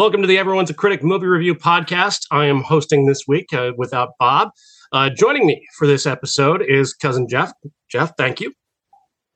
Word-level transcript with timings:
Welcome 0.00 0.22
to 0.22 0.26
the 0.26 0.38
Everyone's 0.38 0.70
a 0.70 0.74
Critic 0.74 1.04
movie 1.04 1.26
review 1.26 1.54
podcast. 1.54 2.20
I 2.30 2.46
am 2.46 2.62
hosting 2.62 3.04
this 3.04 3.28
week 3.28 3.52
uh, 3.52 3.72
without 3.76 4.12
Bob. 4.18 4.48
Uh, 4.92 5.10
joining 5.10 5.46
me 5.46 5.62
for 5.76 5.86
this 5.86 6.06
episode 6.06 6.62
is 6.62 6.94
cousin 6.94 7.28
Jeff. 7.28 7.52
Jeff, 7.90 8.14
thank 8.16 8.40
you. 8.40 8.50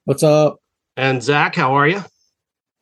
What's 0.06 0.22
up? 0.22 0.56
And 0.96 1.22
Zach, 1.22 1.54
how 1.54 1.74
are 1.74 1.86
you? 1.86 2.02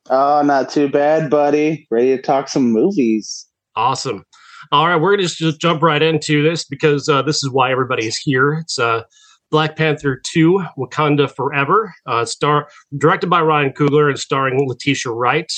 Oh, 0.08 0.42
not 0.42 0.70
too 0.70 0.88
bad, 0.88 1.28
buddy. 1.28 1.88
Ready 1.90 2.16
to 2.16 2.22
talk 2.22 2.48
some 2.48 2.70
movies. 2.70 3.48
Awesome. 3.74 4.24
All 4.70 4.86
right, 4.86 4.94
we're 4.94 5.16
going 5.16 5.28
to 5.28 5.34
just 5.34 5.60
jump 5.60 5.82
right 5.82 6.02
into 6.02 6.40
this 6.40 6.64
because 6.64 7.08
uh, 7.08 7.22
this 7.22 7.42
is 7.42 7.50
why 7.50 7.72
everybody 7.72 8.06
is 8.06 8.16
here. 8.16 8.52
It's 8.52 8.78
uh, 8.78 9.02
Black 9.50 9.74
Panther 9.74 10.22
2, 10.24 10.64
Wakanda 10.78 11.28
Forever, 11.28 11.92
uh, 12.06 12.26
star 12.26 12.68
directed 12.96 13.28
by 13.28 13.42
Ryan 13.42 13.72
Coogler 13.72 14.08
and 14.08 14.20
starring 14.20 14.68
Letitia 14.68 15.10
Wright 15.10 15.50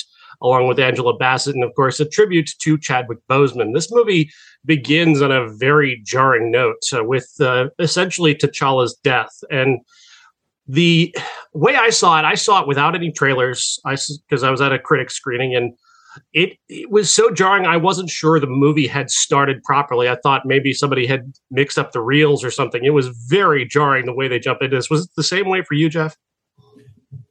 along 0.44 0.68
with 0.68 0.78
Angela 0.78 1.16
Bassett, 1.16 1.54
and 1.54 1.64
of 1.64 1.74
course, 1.74 1.98
a 1.98 2.04
tribute 2.04 2.50
to 2.60 2.78
Chadwick 2.78 3.18
Boseman. 3.28 3.72
This 3.72 3.90
movie 3.90 4.30
begins 4.64 5.22
on 5.22 5.32
a 5.32 5.48
very 5.48 6.00
jarring 6.04 6.50
note 6.50 6.82
uh, 6.94 7.02
with 7.02 7.34
uh, 7.40 7.70
essentially 7.78 8.34
T'Challa's 8.34 8.94
death. 9.02 9.32
And 9.50 9.80
the 10.68 11.14
way 11.54 11.76
I 11.76 11.90
saw 11.90 12.18
it, 12.18 12.24
I 12.24 12.34
saw 12.34 12.60
it 12.60 12.68
without 12.68 12.94
any 12.94 13.10
trailers 13.10 13.80
because 13.84 14.42
I, 14.44 14.48
I 14.48 14.50
was 14.50 14.60
at 14.60 14.72
a 14.72 14.78
critic 14.78 15.10
screening 15.10 15.54
and 15.56 15.72
it, 16.32 16.58
it 16.68 16.90
was 16.90 17.10
so 17.10 17.30
jarring. 17.30 17.66
I 17.66 17.76
wasn't 17.76 18.10
sure 18.10 18.38
the 18.38 18.46
movie 18.46 18.86
had 18.86 19.10
started 19.10 19.62
properly. 19.64 20.08
I 20.08 20.16
thought 20.22 20.42
maybe 20.44 20.72
somebody 20.72 21.06
had 21.06 21.32
mixed 21.50 21.78
up 21.78 21.92
the 21.92 22.00
reels 22.00 22.44
or 22.44 22.50
something. 22.50 22.84
It 22.84 22.90
was 22.90 23.08
very 23.28 23.66
jarring 23.66 24.06
the 24.06 24.14
way 24.14 24.28
they 24.28 24.38
jumped 24.38 24.62
into 24.62 24.76
this. 24.76 24.90
Was 24.90 25.06
it 25.06 25.10
the 25.16 25.24
same 25.24 25.48
way 25.48 25.62
for 25.62 25.74
you, 25.74 25.88
Jeff? 25.88 26.16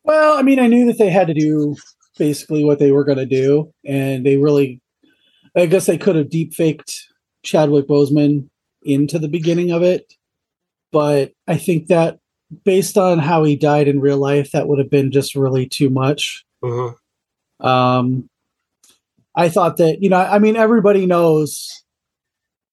Well, 0.04 0.38
I 0.38 0.42
mean, 0.42 0.60
I 0.60 0.68
knew 0.68 0.86
that 0.88 0.98
they 0.98 1.10
had 1.10 1.28
to 1.28 1.34
do 1.34 1.78
basically 2.18 2.64
what 2.64 2.80
they 2.80 2.92
were 2.92 3.04
going 3.04 3.18
to 3.18 3.26
do, 3.26 3.74
and 3.86 4.26
they 4.26 4.38
really, 4.38 4.82
I 5.56 5.66
guess 5.66 5.86
they 5.86 5.98
could 5.98 6.16
have 6.16 6.30
deep 6.30 6.54
faked 6.54 7.08
Chadwick 7.44 7.88
Boseman 7.88 8.50
into 8.84 9.20
the 9.20 9.28
beginning 9.28 9.72
of 9.72 9.84
it, 9.84 10.14
but 10.92 11.34
I 11.48 11.58
think 11.58 11.88
that 11.88 12.20
based 12.64 12.98
on 12.98 13.20
how 13.20 13.44
he 13.44 13.56
died 13.56 13.88
in 13.88 14.00
real 14.00 14.18
life, 14.18 14.52
that 14.52 14.68
would 14.68 14.80
have 14.80 14.90
been 14.90 15.12
just 15.12 15.36
really 15.36 15.66
too 15.66 15.90
much. 15.90 16.46
Mm-hmm. 16.64 17.66
Um, 17.66 18.30
I 19.36 19.50
thought 19.50 19.78
that 19.78 20.02
you 20.02 20.10
know, 20.10 20.18
I 20.18 20.40
mean, 20.40 20.56
everybody 20.56 21.06
knows. 21.06 21.82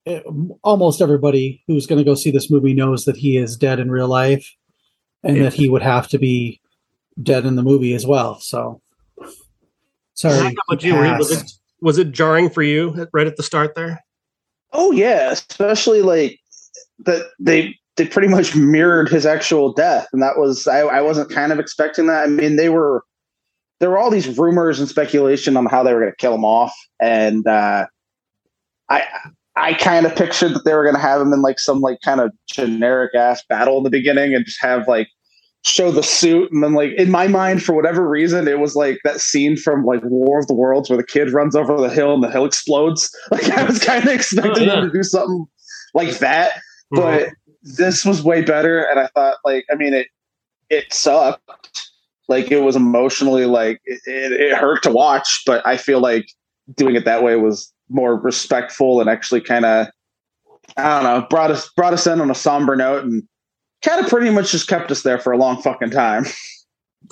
It, 0.07 0.25
eh, 0.27 0.31
almost 0.63 1.03
everybody 1.03 1.63
who's 1.67 1.87
going 1.87 1.99
to 1.99 2.05
go 2.05 2.15
see 2.15 2.31
this 2.31 2.51
movie 2.51 2.73
knows 2.73 3.05
that 3.05 3.17
he 3.17 3.37
is 3.37 3.57
dead 3.57 3.79
in 3.79 3.91
real 3.91 4.09
life, 4.09 4.55
and 5.23 5.37
yeah. 5.37 5.43
that 5.45 5.55
he 5.55 5.69
would 5.69 5.83
have 5.83 6.09
to 6.09 6.19
be 6.19 6.61
dead 7.23 7.45
in 7.45 7.57
the 7.57 7.63
movie 7.63 7.95
as 7.95 8.07
well. 8.07 8.41
So 8.41 8.81
Sorry. 10.21 10.55
you? 10.81 10.95
Was 10.95 11.31
it, 11.31 11.53
was 11.81 11.97
it 11.97 12.13
jarring 12.13 12.51
for 12.51 12.63
you 12.63 13.09
right 13.15 13.27
at 13.27 13.37
the 13.37 13.43
start 13.43 13.75
there? 13.75 14.05
Oh 14.73 14.93
yeah, 14.93 15.31
especially 15.31 16.03
like 16.03 16.39
that 17.07 17.31
they 17.39 17.75
they 17.97 18.07
pretty 18.07 18.29
much 18.29 18.55
mirrored 18.55 19.09
his 19.09 19.25
actual 19.25 19.73
death, 19.73 20.09
and 20.13 20.23
that 20.23 20.37
was 20.37 20.67
I, 20.67 20.81
I 20.81 21.01
wasn't 21.01 21.31
kind 21.31 21.53
of 21.53 21.59
expecting 21.59 22.07
that. 22.07 22.25
I 22.25 22.27
mean, 22.27 22.57
they 22.57 22.69
were 22.69 23.03
there 23.79 23.89
were 23.89 23.99
all 23.99 24.11
these 24.11 24.39
rumors 24.39 24.79
and 24.79 24.89
speculation 24.89 25.57
on 25.57 25.65
how 25.65 25.83
they 25.83 25.95
were 25.95 26.01
going 26.01 26.13
to 26.13 26.17
kill 26.17 26.35
him 26.35 26.45
off, 26.45 26.75
and 27.01 27.47
uh, 27.47 27.87
I 28.91 29.05
I 29.57 29.73
kind 29.73 30.05
of 30.05 30.15
pictured 30.15 30.53
that 30.53 30.67
they 30.67 30.75
were 30.75 30.85
going 30.85 30.97
to 30.97 31.01
have 31.01 31.23
him 31.23 31.33
in 31.33 31.41
like 31.41 31.59
some 31.59 31.81
like 31.81 32.03
kind 32.05 32.21
of 32.21 32.31
generic 32.47 33.15
ass 33.15 33.43
battle 33.49 33.79
in 33.79 33.85
the 33.85 33.91
beginning, 33.91 34.35
and 34.35 34.45
just 34.45 34.61
have 34.61 34.87
like 34.87 35.09
show 35.65 35.91
the 35.91 36.03
suit 36.03 36.51
and 36.51 36.65
then 36.65 36.73
like 36.73 36.93
in 36.93 37.11
my 37.11 37.27
mind 37.27 37.63
for 37.63 37.75
whatever 37.75 38.09
reason 38.09 38.49
it 38.49 38.59
was 38.59 38.75
like 38.75 38.99
that 39.05 39.21
scene 39.21 39.57
from 39.57 39.85
like 39.85 40.01
war 40.05 40.39
of 40.39 40.47
the 40.47 40.55
worlds 40.55 40.89
where 40.89 40.97
the 40.97 41.05
kid 41.05 41.33
runs 41.33 41.55
over 41.55 41.79
the 41.79 41.91
hill 41.91 42.15
and 42.15 42.23
the 42.23 42.31
hill 42.31 42.47
explodes 42.47 43.15
like 43.31 43.45
i 43.51 43.65
was 43.65 43.79
kind 43.79 44.07
of 44.07 44.15
expecting 44.15 44.71
oh, 44.71 44.75
yeah. 44.75 44.81
to 44.81 44.91
do 44.91 45.03
something 45.03 45.47
like 45.93 46.19
that 46.19 46.53
mm-hmm. 46.95 47.03
but 47.03 47.29
this 47.63 48.07
was 48.07 48.23
way 48.23 48.41
better 48.41 48.81
and 48.85 48.99
i 48.99 49.07
thought 49.09 49.37
like 49.45 49.67
i 49.71 49.75
mean 49.75 49.93
it 49.93 50.07
it 50.71 50.91
sucked 50.93 51.43
like 52.29 52.51
it 52.51 52.61
was 52.61 52.75
emotionally 52.77 53.45
like 53.45 53.83
it, 53.85 54.01
it, 54.07 54.33
it 54.33 54.57
hurt 54.57 54.83
to 54.83 54.91
watch 54.91 55.43
but 55.45 55.65
i 55.67 55.77
feel 55.77 56.01
like 56.01 56.27
doing 56.75 56.97
it 56.97 57.05
that 57.05 57.23
way 57.23 57.37
was 57.37 57.71
more 57.91 58.17
respectful 58.19 58.99
and 58.99 59.11
actually 59.11 59.43
kind 59.43 59.67
of 59.67 59.89
i 60.79 60.85
don't 60.85 61.05
know 61.05 61.27
brought 61.29 61.51
us 61.51 61.69
brought 61.77 61.93
us 61.93 62.07
in 62.07 62.19
on 62.19 62.31
a 62.31 62.35
somber 62.35 62.77
note 62.77 63.05
and 63.05 63.25
kind 63.83 64.01
of 64.05 64.11
pretty 64.11 64.31
much 64.31 64.53
just 64.53 64.69
kept 64.69 64.91
us 64.91 65.03
there 65.03 65.19
for 65.19 65.33
a 65.33 65.39
long 65.39 65.61
fucking 65.63 65.91
time. 65.91 66.25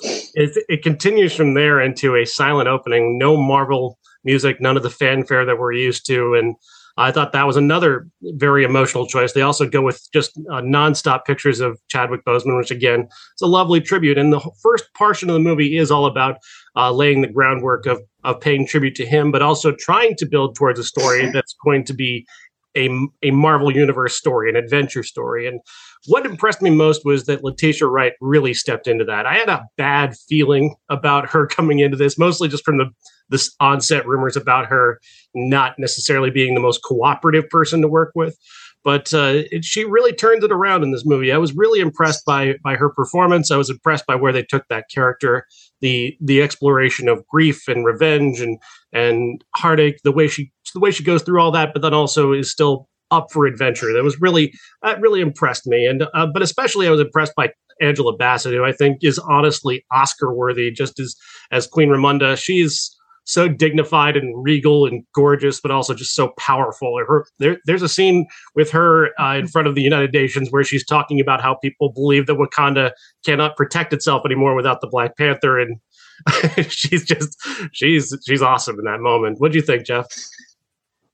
It, 0.01 0.63
it 0.69 0.83
continues 0.83 1.33
from 1.33 1.55
there 1.55 1.81
into 1.81 2.15
a 2.15 2.23
silent 2.23 2.69
opening, 2.69 3.17
no 3.17 3.35
Marvel 3.35 3.97
music, 4.23 4.61
none 4.61 4.77
of 4.77 4.83
the 4.83 4.89
fanfare 4.89 5.43
that 5.45 5.57
we're 5.57 5.73
used 5.73 6.05
to, 6.05 6.35
and 6.35 6.55
I 6.99 7.13
thought 7.13 7.31
that 7.31 7.47
was 7.47 7.55
another 7.55 8.07
very 8.21 8.65
emotional 8.65 9.07
choice. 9.07 9.31
They 9.31 9.41
also 9.41 9.65
go 9.65 9.81
with 9.81 10.05
just 10.11 10.37
uh, 10.51 10.61
nonstop 10.61 11.23
pictures 11.23 11.61
of 11.61 11.79
Chadwick 11.87 12.25
Boseman, 12.25 12.57
which 12.57 12.71
again, 12.71 13.07
it's 13.31 13.41
a 13.41 13.47
lovely 13.47 13.79
tribute. 13.79 14.17
And 14.17 14.33
the 14.33 14.41
first 14.61 14.93
portion 14.95 15.29
of 15.29 15.33
the 15.33 15.39
movie 15.39 15.77
is 15.77 15.91
all 15.91 16.05
about 16.05 16.39
uh, 16.75 16.91
laying 16.91 17.21
the 17.21 17.27
groundwork 17.27 17.85
of 17.85 18.01
of 18.25 18.41
paying 18.41 18.67
tribute 18.67 18.95
to 18.95 19.05
him, 19.05 19.31
but 19.31 19.41
also 19.41 19.71
trying 19.71 20.13
to 20.17 20.25
build 20.25 20.55
towards 20.55 20.77
a 20.77 20.83
story 20.83 21.29
that's 21.33 21.55
going 21.63 21.85
to 21.85 21.93
be 21.93 22.27
a, 22.75 22.89
a 23.23 23.31
Marvel 23.31 23.71
Universe 23.71 24.15
story, 24.15 24.49
an 24.49 24.55
adventure 24.55 25.03
story. 25.03 25.47
And 25.47 25.59
what 26.07 26.25
impressed 26.25 26.61
me 26.61 26.69
most 26.69 27.03
was 27.03 27.25
that 27.25 27.43
Letitia 27.43 27.87
Wright 27.87 28.13
really 28.21 28.53
stepped 28.53 28.87
into 28.87 29.05
that. 29.05 29.25
I 29.25 29.35
had 29.35 29.49
a 29.49 29.65
bad 29.77 30.15
feeling 30.27 30.75
about 30.89 31.29
her 31.29 31.45
coming 31.47 31.79
into 31.79 31.97
this, 31.97 32.17
mostly 32.17 32.47
just 32.47 32.65
from 32.65 32.77
the 32.77 32.89
this 33.29 33.55
onset 33.59 34.07
rumors 34.07 34.35
about 34.35 34.65
her 34.65 34.99
not 35.35 35.77
necessarily 35.77 36.31
being 36.31 36.55
the 36.55 36.59
most 36.59 36.81
cooperative 36.83 37.47
person 37.49 37.81
to 37.81 37.87
work 37.87 38.11
with. 38.15 38.35
But 38.83 39.13
uh, 39.13 39.43
it, 39.51 39.65
she 39.65 39.83
really 39.83 40.13
turned 40.13 40.43
it 40.43 40.51
around 40.51 40.83
in 40.83 40.91
this 40.91 41.05
movie. 41.05 41.31
I 41.31 41.37
was 41.37 41.53
really 41.53 41.79
impressed 41.79 42.25
by 42.25 42.55
by 42.63 42.75
her 42.75 42.89
performance. 42.89 43.51
I 43.51 43.57
was 43.57 43.69
impressed 43.69 44.05
by 44.07 44.15
where 44.15 44.31
they 44.31 44.43
took 44.43 44.63
that 44.69 44.85
character, 44.93 45.45
the 45.81 46.15
the 46.21 46.41
exploration 46.41 47.07
of 47.07 47.25
grief 47.27 47.67
and 47.67 47.85
revenge 47.85 48.39
and 48.39 48.59
and 48.93 49.43
heartache, 49.55 49.99
the 50.03 50.11
way 50.11 50.27
she 50.27 50.51
the 50.73 50.79
way 50.79 50.91
she 50.91 51.03
goes 51.03 51.23
through 51.23 51.41
all 51.41 51.51
that, 51.51 51.73
but 51.73 51.81
then 51.81 51.93
also 51.93 52.33
is 52.33 52.51
still 52.51 52.87
up 53.11 53.27
for 53.31 53.45
adventure. 53.45 53.93
That 53.93 54.03
was 54.03 54.19
really 54.21 54.53
that 54.83 55.01
really 55.01 55.21
impressed 55.21 55.67
me, 55.67 55.85
and 55.85 56.03
uh, 56.13 56.27
but 56.33 56.41
especially 56.41 56.87
I 56.87 56.91
was 56.91 57.01
impressed 57.01 57.33
by 57.35 57.51
Angela 57.81 58.15
Bassett, 58.15 58.53
who 58.53 58.63
I 58.63 58.71
think 58.71 58.99
is 59.01 59.19
honestly 59.19 59.85
Oscar 59.91 60.33
worthy, 60.33 60.71
just 60.71 60.99
as 60.99 61.15
as 61.51 61.67
Queen 61.67 61.89
Ramonda. 61.89 62.37
She's 62.37 62.95
so 63.29 63.47
dignified 63.47 64.17
and 64.17 64.43
regal 64.43 64.85
and 64.85 65.03
gorgeous, 65.13 65.61
but 65.61 65.69
also 65.69 65.93
just 65.93 66.15
so 66.15 66.29
powerful. 66.39 66.99
Her, 67.07 67.25
there, 67.37 67.59
there's 67.65 67.83
a 67.83 67.89
scene 67.89 68.25
with 68.55 68.71
her 68.71 69.09
uh, 69.21 69.37
in 69.37 69.47
front 69.47 69.67
of 69.67 69.75
the 69.75 69.83
United 69.83 70.11
Nations 70.11 70.49
where 70.49 70.63
she's 70.63 70.83
talking 70.83 71.19
about 71.19 71.39
how 71.39 71.53
people 71.53 71.91
believe 71.91 72.25
that 72.25 72.37
Wakanda 72.37 72.91
cannot 73.23 73.55
protect 73.55 73.93
itself 73.93 74.23
anymore 74.25 74.55
without 74.55 74.81
the 74.81 74.87
Black 74.87 75.15
Panther, 75.15 75.59
and 75.59 75.79
she's 76.69 77.05
just 77.05 77.37
she's 77.71 78.17
she's 78.27 78.41
awesome 78.41 78.79
in 78.79 78.85
that 78.85 78.99
moment. 78.99 79.39
What 79.39 79.51
do 79.51 79.59
you 79.59 79.63
think, 79.63 79.85
Jeff? 79.85 80.07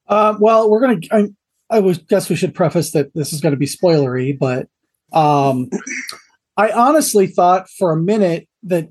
Uh, 0.08 0.36
well, 0.40 0.70
we're 0.70 0.82
gonna. 0.82 1.00
I, 1.12 1.28
I 1.70 1.82
guess 2.08 2.30
we 2.30 2.36
should 2.36 2.54
preface 2.54 2.92
that 2.92 3.14
this 3.14 3.34
is 3.34 3.42
going 3.42 3.54
to 3.54 3.58
be 3.58 3.66
spoilery, 3.66 4.38
but 4.38 4.68
um, 5.12 5.70
I 6.56 6.72
honestly 6.72 7.28
thought 7.28 7.70
for 7.70 7.92
a 7.92 7.98
minute 7.98 8.48
that 8.64 8.88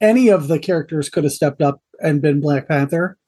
any 0.00 0.28
of 0.28 0.48
the 0.48 0.58
characters 0.58 1.08
could 1.08 1.24
have 1.24 1.32
stepped 1.32 1.60
up 1.60 1.82
and 2.00 2.22
been 2.22 2.40
Black 2.40 2.68
Panther. 2.68 3.18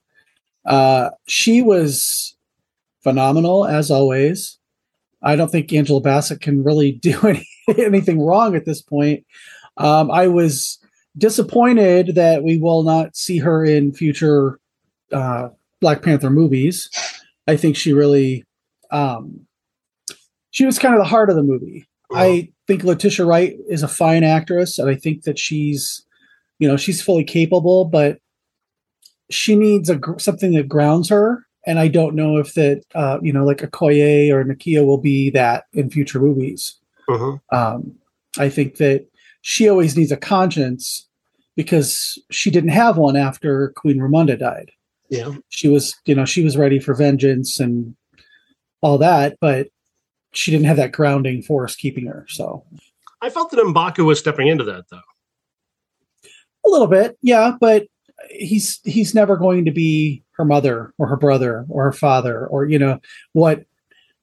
Uh, 0.65 1.11
she 1.27 1.63
was 1.63 2.37
phenomenal 3.03 3.67
as 3.67 3.91
always. 3.91 4.59
I 5.23 5.37
don't 5.37 5.51
think 5.51 5.73
Angela 5.73 6.01
Bassett 6.01 6.41
can 6.41 6.63
really 6.63 6.93
do 7.03 7.19
any, 7.27 7.47
anything 7.79 8.21
wrong 8.21 8.55
at 8.55 8.65
this 8.65 8.83
point. 8.83 9.25
Um, 9.77 10.11
I 10.11 10.29
was 10.29 10.79
disappointed 11.17 12.15
that 12.15 12.43
we 12.43 12.59
will 12.59 12.83
not 12.83 13.17
see 13.17 13.39
her 13.39 13.65
in 13.65 13.93
future 13.93 14.59
uh, 15.13 15.49
Black 15.81 16.03
Panther 16.03 16.31
movies. 16.31 16.89
I 17.47 17.57
think 17.57 17.77
she 17.77 17.93
really, 17.93 18.45
um, 18.91 19.47
she 20.51 20.65
was 20.65 20.79
kind 20.79 20.95
of 20.95 21.01
the 21.01 21.09
heart 21.09 21.31
of 21.31 21.37
the 21.37 21.43
movie. 21.43 21.87
I 22.13 22.51
think 22.67 22.83
Letitia 22.83 23.25
Wright 23.25 23.57
is 23.69 23.83
a 23.83 23.89
fine 23.89 24.25
actress, 24.25 24.79
and 24.79 24.91
I 24.91 24.97
think 24.97 25.23
that 25.23 25.39
she's, 25.39 26.05
you 26.61 26.69
know, 26.69 26.77
she's 26.77 27.03
fully 27.03 27.25
capable, 27.25 27.87
but 27.87 28.21
she 29.31 29.57
needs 29.57 29.91
a 29.91 29.99
something 30.19 30.53
that 30.53 30.69
grounds 30.69 31.09
her. 31.09 31.47
And 31.67 31.79
I 31.79 31.89
don't 31.89 32.15
know 32.15 32.37
if 32.37 32.55
that, 32.55 32.83
uh, 32.95 33.19
you 33.23 33.33
know, 33.33 33.45
like 33.45 33.59
Okoye 33.59 34.31
or 34.31 34.45
Nakia 34.45 34.87
will 34.87 34.99
be 34.99 35.31
that 35.31 35.65
in 35.73 35.91
future 35.91 36.21
movies. 36.21 36.77
Uh-huh. 37.09 37.39
Um, 37.53 37.97
I 38.39 38.49
think 38.49 38.77
that 38.77 39.07
she 39.43 39.69
always 39.69 39.97
needs 39.97 40.13
a 40.13 40.17
conscience 40.17 41.07
because 41.57 42.19
she 42.31 42.51
didn't 42.51 42.71
have 42.71 42.97
one 42.97 43.17
after 43.17 43.73
Queen 43.77 43.99
Ramonda 43.99 44.39
died. 44.39 44.71
Yeah. 45.09 45.35
She 45.49 45.69
was, 45.69 45.95
you 46.05 46.15
know, 46.15 46.25
she 46.25 46.45
was 46.45 46.57
ready 46.57 46.79
for 46.79 46.95
vengeance 46.95 47.59
and 47.59 47.95
all 48.81 48.99
that, 48.99 49.37
but 49.41 49.69
she 50.33 50.51
didn't 50.51 50.67
have 50.67 50.77
that 50.77 50.93
grounding 50.93 51.43
force 51.43 51.75
keeping 51.75 52.07
her. 52.07 52.25
So 52.29 52.65
I 53.21 53.31
felt 53.31 53.51
that 53.51 53.61
Mbaku 53.61 54.05
was 54.05 54.19
stepping 54.19 54.49
into 54.49 54.65
that 54.65 54.85
though. 54.91 55.01
A 56.71 56.73
little 56.73 56.87
bit, 56.87 57.19
yeah, 57.21 57.57
but 57.61 57.89
he's 58.31 58.79
he's 58.85 59.13
never 59.13 59.37
going 59.37 59.65
to 59.65 59.73
be 59.73 60.23
her 60.33 60.45
mother 60.45 60.95
or 60.99 61.09
her 61.09 61.17
brother 61.17 61.67
or 61.69 61.83
her 61.85 61.93
father 61.93 62.47
or 62.47 62.65
you 62.67 62.79
know 62.79 63.01
what 63.33 63.65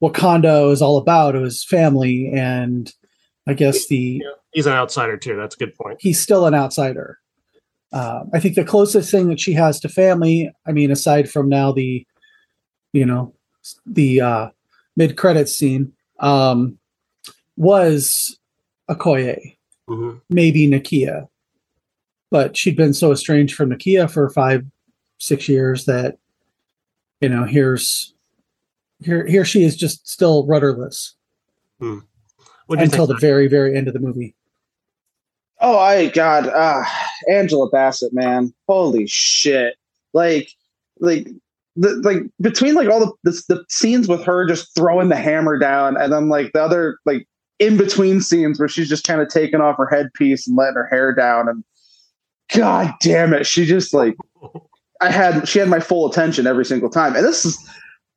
Wakanda 0.02 0.72
is 0.72 0.82
all 0.82 0.98
about. 0.98 1.36
It 1.36 1.40
was 1.40 1.66
family 1.66 2.32
and 2.34 2.90
I 3.48 3.54
guess 3.54 3.88
the 3.88 4.22
Yeah, 4.24 4.30
he's 4.54 4.66
an 4.66 4.74
outsider 4.74 5.18
too. 5.18 5.36
That's 5.36 5.56
a 5.56 5.58
good 5.58 5.76
point. 5.76 5.98
he's 6.00 6.22
still 6.22 6.46
an 6.46 6.54
outsider. 6.54 7.20
Uh, 7.92 8.24
I 8.34 8.40
think 8.40 8.56
the 8.56 8.64
closest 8.64 9.12
thing 9.12 9.28
that 9.28 9.40
she 9.42 9.52
has 9.54 9.80
to 9.82 9.90
family, 9.90 10.50
I 10.66 10.72
mean, 10.72 10.90
aside 10.92 11.30
from 11.30 11.50
now 11.50 11.72
the, 11.74 12.06
you 12.94 13.06
know, 13.06 13.34
the 13.86 14.22
uh, 14.22 14.50
mid 14.96 15.18
credits 15.18 15.54
scene, 15.54 15.92
um, 16.20 16.78
was 17.58 18.38
Okoye, 18.90 19.58
Mhm. 19.90 20.22
maybe 20.30 20.68
Nakia, 20.68 21.28
but 22.30 22.58
she'd 22.58 22.76
been 22.76 22.94
so 22.94 23.12
estranged 23.12 23.56
from 23.56 23.70
Nakia 23.70 24.10
for 24.10 24.30
five, 24.30 24.66
six 25.18 25.48
years 25.48 25.86
that, 25.86 26.18
you 27.22 27.30
know, 27.30 27.44
here's 27.44 28.14
here 29.02 29.26
here 29.26 29.46
she 29.46 29.64
is 29.64 29.76
just 29.76 30.08
still 30.08 30.46
rudderless 30.48 31.16
What 32.66 32.82
until 32.82 33.06
the 33.08 33.18
very 33.18 33.48
very 33.48 33.78
end 33.78 33.88
of 33.88 33.94
the 33.94 34.00
movie. 34.00 34.36
Oh, 35.60 35.78
I 35.78 36.10
God, 36.10 36.48
uh, 36.48 36.84
Angela 37.30 37.70
Bassett, 37.70 38.14
man, 38.14 38.54
holy 38.68 39.08
shit! 39.08 39.76
Like, 40.14 40.52
like, 41.00 41.28
the, 41.76 41.96
like 42.04 42.24
between 42.42 42.76
like 42.76 42.90
all 42.90 43.00
the, 43.00 43.12
the 43.24 43.42
the 43.50 43.66
scenes 43.70 44.08
with 44.08 44.24
her 44.24 44.48
just 44.48 44.76
throwing 44.76 45.10
the 45.10 45.16
hammer 45.16 45.58
down, 45.58 45.98
and 45.98 46.12
then 46.12 46.30
like 46.30 46.52
the 46.54 46.62
other 46.62 46.98
like 47.06 47.28
in 47.60 47.78
between 47.78 48.22
scenes 48.22 48.60
where 48.60 48.68
she's 48.68 48.90
just 48.90 49.08
kind 49.08 49.22
of 49.22 49.30
taking 49.30 49.62
off 49.62 49.78
her 49.78 49.88
headpiece 49.88 50.48
and 50.48 50.58
letting 50.58 50.76
her 50.76 50.88
hair 50.88 51.14
down, 51.14 51.48
and 51.48 51.64
God 52.54 52.94
damn 53.02 53.34
it, 53.34 53.46
she 53.46 53.66
just 53.66 53.94
like 53.94 54.16
I 55.02 55.12
had 55.12 55.48
she 55.48 55.60
had 55.60 55.68
my 55.68 55.80
full 55.80 56.10
attention 56.10 56.48
every 56.48 56.66
single 56.66 56.90
time, 56.90 57.16
and 57.16 57.26
this 57.26 57.46
is. 57.46 57.70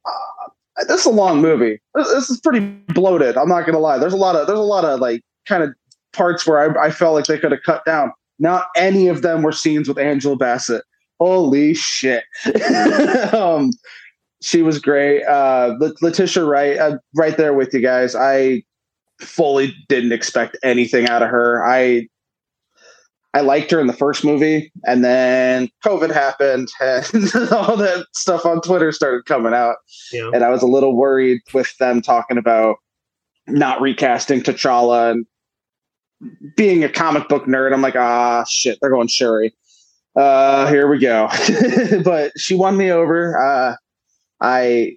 Uh, 0.04 0.84
this 0.88 1.00
is 1.00 1.06
a 1.06 1.10
long 1.10 1.42
movie. 1.42 1.78
This, 1.94 2.08
this 2.10 2.30
is 2.30 2.40
pretty 2.40 2.60
bloated. 2.94 3.36
I'm 3.36 3.48
not 3.48 3.66
gonna 3.66 3.78
lie. 3.78 3.98
There's 3.98 4.14
a 4.14 4.18
lot 4.18 4.34
of 4.34 4.46
there's 4.46 4.58
a 4.58 4.62
lot 4.62 4.84
of 4.84 4.98
like 4.98 5.22
kind 5.46 5.62
of 5.62 5.74
parts 6.12 6.46
where 6.46 6.58
I, 6.58 6.86
I 6.86 6.90
felt 6.90 7.14
like 7.14 7.26
they 7.26 7.38
could 7.38 7.52
have 7.52 7.62
cut 7.64 7.84
down. 7.84 8.12
Not 8.38 8.68
any 8.76 9.08
of 9.08 9.22
them 9.22 9.42
were 9.42 9.52
scenes 9.52 9.88
with 9.88 9.98
Angela 9.98 10.36
Bassett. 10.36 10.82
Holy 11.18 11.74
shit. 11.74 12.24
um, 13.34 13.70
she 14.40 14.62
was 14.62 14.78
great. 14.78 15.22
Uh, 15.24 15.76
Letitia 16.00 16.44
Wright, 16.44 16.78
uh, 16.78 16.98
right 17.14 17.36
there 17.36 17.52
with 17.52 17.74
you 17.74 17.80
guys. 17.80 18.16
I 18.16 18.62
fully 19.20 19.74
didn't 19.88 20.12
expect 20.12 20.56
anything 20.62 21.06
out 21.08 21.22
of 21.22 21.28
her. 21.28 21.62
I 21.66 22.08
I 23.32 23.42
liked 23.42 23.70
her 23.70 23.80
in 23.80 23.86
the 23.86 23.92
first 23.92 24.24
movie, 24.24 24.72
and 24.86 25.04
then 25.04 25.68
COVID 25.84 26.12
happened, 26.12 26.68
and 26.80 27.52
all 27.52 27.76
that 27.76 28.06
stuff 28.12 28.44
on 28.44 28.60
Twitter 28.60 28.90
started 28.92 29.24
coming 29.26 29.54
out 29.54 29.76
Yeah. 30.12 30.30
and 30.34 30.42
I 30.42 30.48
was 30.50 30.62
a 30.62 30.66
little 30.66 30.96
worried 30.96 31.40
with 31.54 31.76
them 31.78 32.02
talking 32.02 32.38
about 32.38 32.76
not 33.46 33.80
recasting 33.80 34.40
T'Challa 34.40 35.12
and 35.12 35.26
being 36.56 36.84
a 36.84 36.88
comic 36.88 37.28
book 37.28 37.46
nerd. 37.46 37.72
I'm 37.72 37.82
like, 37.82 37.96
ah, 37.96 38.44
shit, 38.48 38.78
they're 38.80 38.90
going 38.90 39.08
Shuri. 39.08 39.54
Uh, 40.16 40.66
here 40.68 40.88
we 40.88 40.98
go. 40.98 41.28
but 42.04 42.32
she 42.36 42.54
won 42.56 42.76
me 42.76 42.90
over. 42.90 43.38
Uh, 43.40 43.76
I 44.40 44.96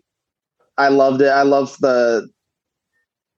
I 0.78 0.88
loved 0.90 1.22
it. 1.22 1.28
I 1.30 1.44
loved 1.44 1.80
the 1.82 2.28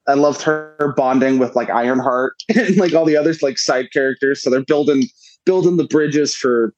I 0.07 0.13
loved 0.13 0.41
her 0.43 0.93
bonding 0.95 1.39
with 1.39 1.55
like 1.55 1.69
Ironheart 1.69 2.35
and 2.55 2.77
like 2.77 2.93
all 2.93 3.05
the 3.05 3.17
others 3.17 3.41
like 3.41 3.57
side 3.57 3.87
characters. 3.91 4.41
So 4.41 4.49
they're 4.49 4.63
building 4.63 5.03
building 5.45 5.77
the 5.77 5.87
bridges 5.87 6.35
for 6.35 6.73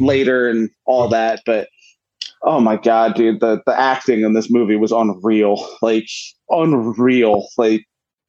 later 0.00 0.48
and 0.48 0.70
all 0.86 1.08
that. 1.08 1.42
But 1.46 1.68
oh 2.42 2.60
my 2.60 2.76
god, 2.76 3.14
dude, 3.14 3.40
the 3.40 3.62
the 3.66 3.78
acting 3.78 4.22
in 4.22 4.32
this 4.34 4.50
movie 4.50 4.76
was 4.76 4.92
unreal. 4.92 5.66
Like 5.82 6.06
unreal. 6.50 7.48
Like 7.58 7.84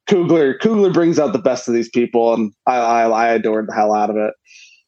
Coogler 0.08 0.58
Coogler 0.58 0.92
brings 0.92 1.18
out 1.18 1.32
the 1.32 1.38
best 1.38 1.66
of 1.68 1.74
these 1.74 1.88
people, 1.88 2.34
and 2.34 2.52
I 2.66 2.76
I, 2.76 3.08
I 3.08 3.28
adored 3.34 3.68
the 3.68 3.74
hell 3.74 3.94
out 3.94 4.10
of 4.10 4.16
it. 4.16 4.34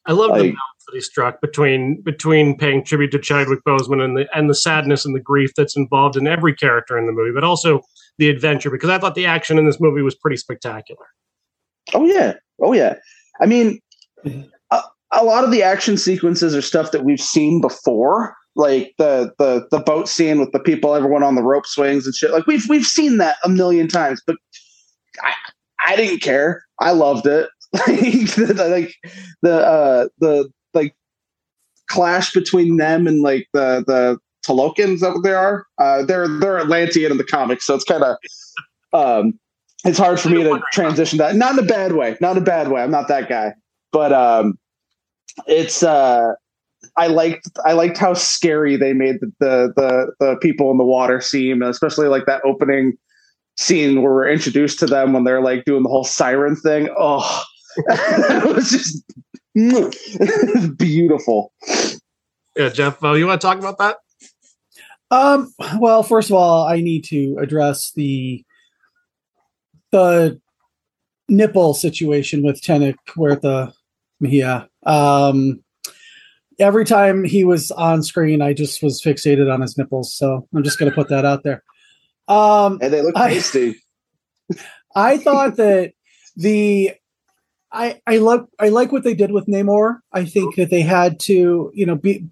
I 0.06 0.12
love 0.12 0.28
the 0.28 0.32
Like- 0.34 0.54
balance 0.54 0.75
that 0.86 0.94
he 0.94 1.00
struck 1.00 1.40
between 1.40 2.00
between 2.02 2.56
paying 2.56 2.84
tribute 2.84 3.10
to 3.12 3.18
Chadwick 3.18 3.60
Boseman 3.66 4.02
and 4.02 4.16
the 4.16 4.28
and 4.34 4.48
the 4.48 4.54
sadness 4.54 5.04
and 5.04 5.14
the 5.14 5.20
grief 5.20 5.50
that's 5.56 5.76
involved 5.76 6.16
in 6.16 6.26
every 6.26 6.54
character 6.54 6.98
in 6.98 7.06
the 7.06 7.12
movie, 7.12 7.32
but 7.34 7.44
also 7.44 7.80
the 8.18 8.28
adventure. 8.28 8.70
Because 8.70 8.90
I 8.90 8.98
thought 8.98 9.14
the 9.14 9.26
action 9.26 9.58
in 9.58 9.66
this 9.66 9.80
movie 9.80 10.02
was 10.02 10.14
pretty 10.14 10.36
spectacular. 10.36 11.06
Oh 11.94 12.04
yeah, 12.04 12.34
oh 12.60 12.72
yeah. 12.72 12.96
I 13.40 13.46
mean, 13.46 13.80
a, 14.24 14.82
a 15.12 15.24
lot 15.24 15.44
of 15.44 15.50
the 15.50 15.62
action 15.62 15.96
sequences 15.96 16.54
are 16.54 16.62
stuff 16.62 16.92
that 16.92 17.04
we've 17.04 17.20
seen 17.20 17.60
before, 17.60 18.34
like 18.54 18.94
the 18.98 19.32
the 19.38 19.66
the 19.70 19.80
boat 19.80 20.08
scene 20.08 20.40
with 20.40 20.52
the 20.52 20.60
people, 20.60 20.94
everyone 20.94 21.22
on 21.22 21.34
the 21.34 21.42
rope 21.42 21.66
swings 21.66 22.06
and 22.06 22.14
shit. 22.14 22.30
Like 22.30 22.46
we've 22.46 22.68
we've 22.68 22.86
seen 22.86 23.18
that 23.18 23.36
a 23.44 23.48
million 23.48 23.88
times, 23.88 24.22
but 24.26 24.36
I 25.22 25.32
I 25.84 25.96
didn't 25.96 26.22
care. 26.22 26.64
I 26.80 26.92
loved 26.92 27.26
it. 27.26 27.48
like 27.72 28.00
the, 28.36 28.66
like 28.70 28.94
the 29.42 29.54
uh 29.54 30.08
the 30.18 30.50
clash 31.88 32.32
between 32.32 32.76
them 32.76 33.06
and 33.06 33.22
like 33.22 33.48
the 33.52 33.84
the 33.86 34.18
Talokans, 34.46 34.94
is 34.94 35.00
that 35.00 35.20
they 35.22 35.32
are? 35.32 35.66
Uh, 35.78 36.04
they're 36.04 36.28
they're 36.28 36.58
Atlantean 36.58 37.10
in 37.10 37.18
the 37.18 37.24
comics, 37.24 37.66
so 37.66 37.74
it's 37.74 37.84
kind 37.84 38.04
of 38.04 38.16
um, 38.92 39.38
it's 39.84 39.98
hard 39.98 40.20
for 40.20 40.28
me 40.28 40.42
to 40.42 40.60
transition 40.72 41.18
that. 41.18 41.36
Not 41.36 41.58
in 41.58 41.64
a 41.64 41.66
bad 41.66 41.92
way. 41.92 42.16
Not 42.20 42.36
in 42.36 42.42
a 42.42 42.46
bad 42.46 42.68
way. 42.68 42.82
I'm 42.82 42.90
not 42.90 43.08
that 43.08 43.28
guy, 43.28 43.54
but 43.92 44.12
um, 44.12 44.58
it's 45.46 45.82
uh, 45.82 46.32
I 46.96 47.08
liked 47.08 47.48
I 47.64 47.72
liked 47.72 47.98
how 47.98 48.14
scary 48.14 48.76
they 48.76 48.92
made 48.92 49.16
the, 49.20 49.32
the 49.40 49.72
the 49.76 50.12
the 50.20 50.36
people 50.36 50.70
in 50.70 50.78
the 50.78 50.84
water 50.84 51.20
seem, 51.20 51.62
especially 51.62 52.08
like 52.08 52.26
that 52.26 52.42
opening 52.44 52.94
scene 53.56 54.02
where 54.02 54.12
we're 54.12 54.28
introduced 54.28 54.78
to 54.78 54.86
them 54.86 55.12
when 55.12 55.24
they're 55.24 55.42
like 55.42 55.64
doing 55.64 55.82
the 55.82 55.88
whole 55.88 56.04
siren 56.04 56.56
thing. 56.56 56.88
Oh, 56.96 57.42
it 57.76 58.54
was 58.54 58.70
just 58.70 59.02
beautiful. 60.76 61.52
Yeah, 62.56 62.68
Jeff, 62.68 63.02
uh, 63.02 63.12
you 63.12 63.26
want 63.26 63.40
to 63.40 63.46
talk 63.46 63.58
about 63.58 63.78
that? 63.78 63.96
Um, 65.10 65.52
well, 65.78 66.02
first 66.02 66.28
of 66.30 66.36
all, 66.36 66.66
I 66.66 66.80
need 66.80 67.04
to 67.04 67.38
address 67.40 67.92
the 67.92 68.44
the 69.92 70.40
nipple 71.28 71.74
situation 71.74 72.42
with 72.44 72.60
Tenoch 72.60 72.96
where 73.14 73.36
the 73.36 73.72
yeah. 74.20 74.64
Um 74.84 75.62
every 76.58 76.84
time 76.84 77.24
he 77.24 77.44
was 77.44 77.70
on 77.70 78.02
screen, 78.02 78.42
I 78.42 78.52
just 78.52 78.82
was 78.82 79.00
fixated 79.00 79.52
on 79.52 79.60
his 79.60 79.78
nipples. 79.78 80.14
So 80.14 80.46
I'm 80.54 80.64
just 80.64 80.78
gonna 80.78 80.90
put 80.92 81.08
that 81.08 81.24
out 81.24 81.44
there. 81.44 81.62
Um 82.28 82.78
And 82.82 82.92
they 82.92 83.02
look 83.02 83.16
I- 83.16 83.30
tasty. 83.34 83.76
I 84.96 85.18
thought 85.18 85.56
that 85.56 85.92
the 86.36 86.92
I 87.76 88.00
I 88.06 88.18
like 88.18 88.42
I 88.58 88.70
like 88.70 88.90
what 88.90 89.04
they 89.04 89.14
did 89.14 89.32
with 89.32 89.46
Namor. 89.46 89.98
I 90.12 90.24
think 90.24 90.56
that 90.56 90.70
they 90.70 90.80
had 90.80 91.20
to, 91.20 91.70
you 91.74 91.86
know, 91.86 91.94
be 91.94 92.26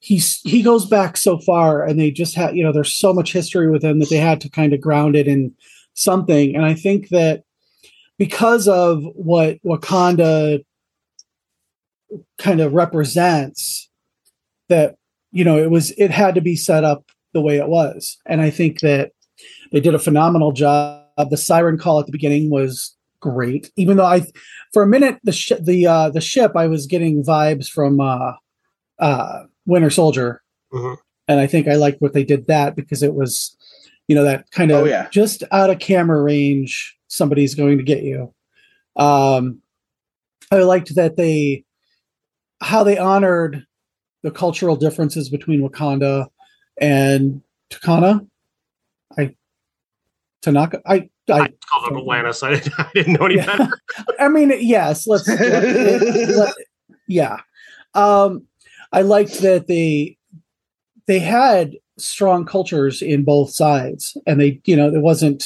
he's 0.00 0.40
he 0.42 0.62
goes 0.62 0.86
back 0.86 1.16
so 1.16 1.38
far 1.38 1.84
and 1.84 1.98
they 1.98 2.10
just 2.10 2.34
had, 2.34 2.56
you 2.56 2.62
know, 2.62 2.72
there's 2.72 2.94
so 2.94 3.12
much 3.14 3.32
history 3.32 3.70
with 3.70 3.82
him 3.82 3.98
that 4.00 4.10
they 4.10 4.18
had 4.18 4.40
to 4.42 4.50
kind 4.50 4.72
of 4.72 4.80
ground 4.80 5.16
it 5.16 5.26
in 5.26 5.54
something. 5.94 6.54
And 6.54 6.64
I 6.64 6.74
think 6.74 7.08
that 7.08 7.44
because 8.18 8.68
of 8.68 9.02
what 9.14 9.62
Wakanda 9.64 10.62
kind 12.38 12.60
of 12.60 12.74
represents 12.74 13.88
that 14.68 14.96
you 15.30 15.44
know 15.44 15.58
it 15.58 15.70
was 15.70 15.92
it 15.92 16.10
had 16.10 16.34
to 16.34 16.40
be 16.40 16.56
set 16.56 16.84
up 16.84 17.10
the 17.32 17.40
way 17.40 17.56
it 17.56 17.68
was 17.68 18.18
and 18.26 18.40
i 18.40 18.50
think 18.50 18.80
that 18.80 19.12
they 19.72 19.80
did 19.80 19.94
a 19.94 19.98
phenomenal 19.98 20.52
job 20.52 21.06
the 21.30 21.36
siren 21.36 21.78
call 21.78 22.00
at 22.00 22.06
the 22.06 22.12
beginning 22.12 22.50
was 22.50 22.94
great 23.20 23.70
even 23.76 23.96
though 23.96 24.04
i 24.04 24.20
for 24.72 24.82
a 24.82 24.86
minute 24.86 25.18
the 25.24 25.32
sh- 25.32 25.52
the 25.60 25.86
uh 25.86 26.08
the 26.10 26.20
ship 26.20 26.52
i 26.56 26.66
was 26.66 26.86
getting 26.86 27.22
vibes 27.22 27.68
from 27.68 28.00
uh 28.00 28.32
uh 28.98 29.42
winter 29.66 29.90
soldier 29.90 30.42
Mhm. 30.72 30.96
and 31.28 31.40
i 31.40 31.46
think 31.46 31.68
i 31.68 31.74
liked 31.74 32.00
what 32.00 32.12
they 32.14 32.24
did 32.24 32.46
that 32.46 32.74
because 32.76 33.02
it 33.02 33.14
was 33.14 33.56
you 34.08 34.14
know 34.16 34.24
that 34.24 34.50
kind 34.50 34.70
of 34.70 34.82
Oh, 34.82 34.84
yeah. 34.84 35.08
just 35.10 35.42
out 35.52 35.70
of 35.70 35.78
camera 35.78 36.20
range 36.22 36.96
somebody's 37.08 37.54
going 37.54 37.78
to 37.78 37.84
get 37.84 38.02
you 38.02 38.32
um 38.96 39.60
i 40.50 40.56
liked 40.58 40.94
that 40.94 41.16
they 41.16 41.64
how 42.60 42.84
they 42.84 42.96
honored 42.98 43.66
the 44.22 44.30
cultural 44.30 44.76
differences 44.76 45.28
between 45.28 45.60
wakanda 45.68 46.28
and 46.80 47.42
takana 47.70 48.26
i 49.18 49.34
tanaka 50.42 50.80
i 50.86 51.08
I 51.30 51.40
i 51.40 51.48
called 51.70 51.90
him 51.92 51.96
Atlantis. 51.98 52.42
I 52.42 52.54
didn't, 52.54 52.72
I 52.78 52.90
didn't 52.94 53.12
know 53.14 53.26
any 53.26 53.36
Yeah. 53.36 53.46
better. 53.46 53.80
I 54.18 54.28
mean, 54.28 54.52
yes, 54.60 55.06
let's, 55.06 55.28
let- 55.28 56.28
let- 56.36 56.54
yeah. 57.06 57.38
Um, 57.94 58.46
I 58.92 59.02
liked 59.02 59.40
that 59.40 59.66
they 59.68 60.18
they 61.06 61.20
had 61.20 61.72
strong 61.98 62.44
cultures 62.44 63.02
in 63.02 63.22
both 63.24 63.54
sides, 63.54 64.16
and 64.26 64.40
they, 64.40 64.60
you 64.64 64.74
know, 64.76 64.88
it 64.88 65.00
wasn't 65.00 65.44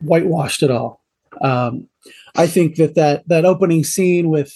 whitewashed 0.00 0.62
at 0.62 0.70
all. 0.70 1.02
Um, 1.40 1.88
I 2.36 2.46
think 2.46 2.76
that 2.76 2.94
that 2.94 3.26
that 3.28 3.44
opening 3.44 3.82
scene 3.84 4.28
with 4.28 4.52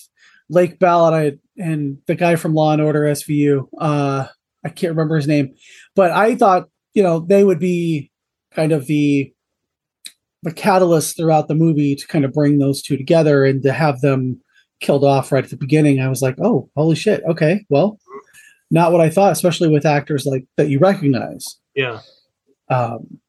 Lake 0.49 0.79
Ballard 0.79 1.41
and 1.59 1.99
the 2.07 2.15
guy 2.15 2.37
from 2.37 2.55
Law 2.55 2.73
and 2.73 2.83
Order 2.83 3.03
SVU, 3.03 3.67
uh, 3.79 4.27
I 4.65 4.69
can't 4.69 4.91
remember 4.93 5.17
his 5.17 5.27
name, 5.27 5.55
but 5.97 6.13
I 6.13 6.35
thought 6.37 6.69
you 6.95 7.03
know 7.03 7.19
they 7.21 7.43
would 7.45 7.59
be 7.59 8.11
kind 8.55 8.73
of 8.73 8.87
the 8.87 9.33
the 10.43 10.53
catalyst 10.53 11.17
throughout 11.17 11.49
the 11.49 11.55
movie 11.55 11.95
to 11.95 12.07
kind 12.09 12.25
of 12.25 12.33
bring 12.33 12.59
those 12.59 12.83
two 12.83 12.97
together 12.97 13.45
and 13.45 13.63
to 13.63 13.73
have 13.73 14.01
them 14.01 14.41
killed 14.81 15.05
off 15.05 15.31
right 15.31 15.45
at 15.45 15.51
the 15.51 15.57
beginning. 15.57 16.01
I 16.01 16.09
was 16.09 16.21
like, 16.21 16.37
oh, 16.43 16.69
holy 16.77 16.97
shit. 16.97 17.23
Okay, 17.25 17.65
well, 17.69 18.01
not 18.71 18.91
what 18.91 19.01
I 19.01 19.09
thought, 19.09 19.33
especially 19.33 19.69
with 19.69 19.87
actors 19.87 20.27
like 20.27 20.45
that 20.57 20.69
you 20.69 20.79
recognize. 20.79 21.59
Yeah. 21.75 22.01
Um, 22.69 23.21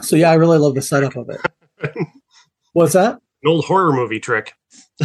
so 0.00 0.16
yeah, 0.16 0.30
I 0.30 0.34
really 0.34 0.58
love 0.58 0.74
the 0.74 0.82
setup 0.82 1.16
of 1.16 1.28
it. 1.28 1.96
What's 2.72 2.94
that? 2.94 3.14
An 3.42 3.48
old 3.48 3.64
horror 3.66 3.92
movie 3.92 4.20
trick. 4.20 4.54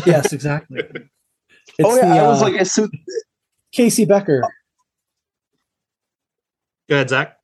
Yes, 0.06 0.32
exactly. 0.34 0.80
oh 1.84 1.96
yeah, 1.98 2.14
the, 2.14 2.20
I 2.22 2.28
was 2.28 2.42
uh, 2.42 2.46
like, 2.46 2.56
as 2.56 2.72
soon, 2.72 2.90
Casey 3.72 4.06
Becker. 4.06 4.42
Go 6.88 6.96
ahead, 6.96 7.10
Zach. 7.10 7.38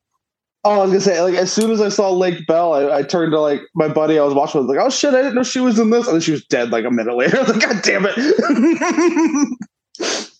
Oh, 0.66 0.72
I 0.72 0.78
was 0.80 0.90
gonna 0.90 1.02
say, 1.02 1.22
like, 1.22 1.36
as 1.36 1.54
soon 1.54 1.72
as 1.72 1.80
I 1.80 1.90
saw 1.90 2.12
Lake 2.12 2.46
Bell, 2.48 2.74
I, 2.74 2.98
I 2.98 3.04
turned 3.04 3.32
to 3.32 3.40
like 3.40 3.62
my 3.76 3.88
buddy 3.88 4.20
I 4.20 4.24
was 4.24 4.34
watching. 4.34 4.60
I 4.60 4.62
was 4.64 4.76
like, 4.76 4.86
oh 4.86 4.90
shit, 4.90 5.14
I 5.14 5.22
didn't 5.22 5.36
know 5.36 5.44
she 5.44 5.62
was 5.62 5.80
in 5.80 5.92
this, 5.92 6.08
and 6.08 6.16
then 6.16 6.22
she 6.22 6.32
was 6.32 6.44
dead 6.46 6.72
like 6.72 6.84
a 6.84 6.92
minute 6.92 7.16
later. 7.16 7.38
I 7.38 7.42
was 7.44 7.50
like, 7.56 7.62
god 7.62 7.82
damn 7.84 8.06
it. 8.10 9.58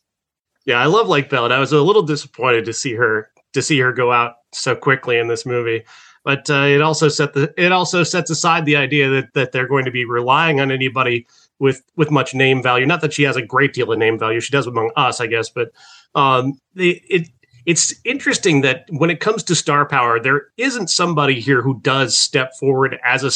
Yeah, 0.66 0.80
I 0.80 0.88
love 0.88 1.08
Lake 1.08 1.30
Bell. 1.30 1.46
and 1.46 1.54
I 1.54 1.60
was 1.60 1.72
a 1.72 1.82
little 1.82 2.02
disappointed 2.02 2.66
to 2.66 2.74
see 2.74 2.94
her 2.94 3.30
to 3.54 3.62
see 3.62 3.80
her 3.80 3.94
go 3.94 4.12
out 4.12 4.38
so 4.52 4.76
quickly 4.76 5.18
in 5.18 5.28
this 5.28 5.46
movie. 5.46 5.84
But 6.24 6.50
uh, 6.50 6.64
it 6.64 6.82
also 6.82 7.08
set 7.08 7.34
the 7.34 7.54
it 7.56 7.72
also 7.72 8.04
sets 8.04 8.32
aside 8.32 8.66
the 8.66 8.76
idea 8.76 9.10
that 9.10 9.34
that 9.36 9.52
they're 9.52 9.68
going 9.68 9.86
to 9.86 9.92
be 9.92 10.06
relying 10.06 10.60
on 10.60 10.72
anybody 10.72 11.28
with 11.60 11.84
with 11.96 12.10
much 12.10 12.34
name 12.34 12.64
value. 12.64 12.88
Not 12.88 13.02
that 13.02 13.14
she 13.14 13.24
has 13.24 13.36
a 13.36 13.44
great 13.44 13.74
deal 13.74 13.92
of 13.92 14.00
name 14.00 14.18
value. 14.18 14.40
She 14.40 14.52
does 14.52 14.66
among 14.66 14.92
us, 14.96 15.22
I 15.22 15.28
guess. 15.28 15.50
But 15.50 15.72
um, 16.16 16.54
the, 16.74 17.00
it 17.10 17.30
it's 17.66 17.94
interesting 18.04 18.62
that 18.62 18.86
when 18.90 19.10
it 19.10 19.20
comes 19.20 19.44
to 19.44 19.56
star 19.56 19.88
power, 19.88 20.20
there 20.20 20.48
isn't 20.58 20.90
somebody 20.90 21.40
here 21.40 21.62
who 21.62 21.80
does 21.82 22.18
step 22.18 22.54
forward 22.60 23.00
as 23.04 23.24
a 23.24 23.32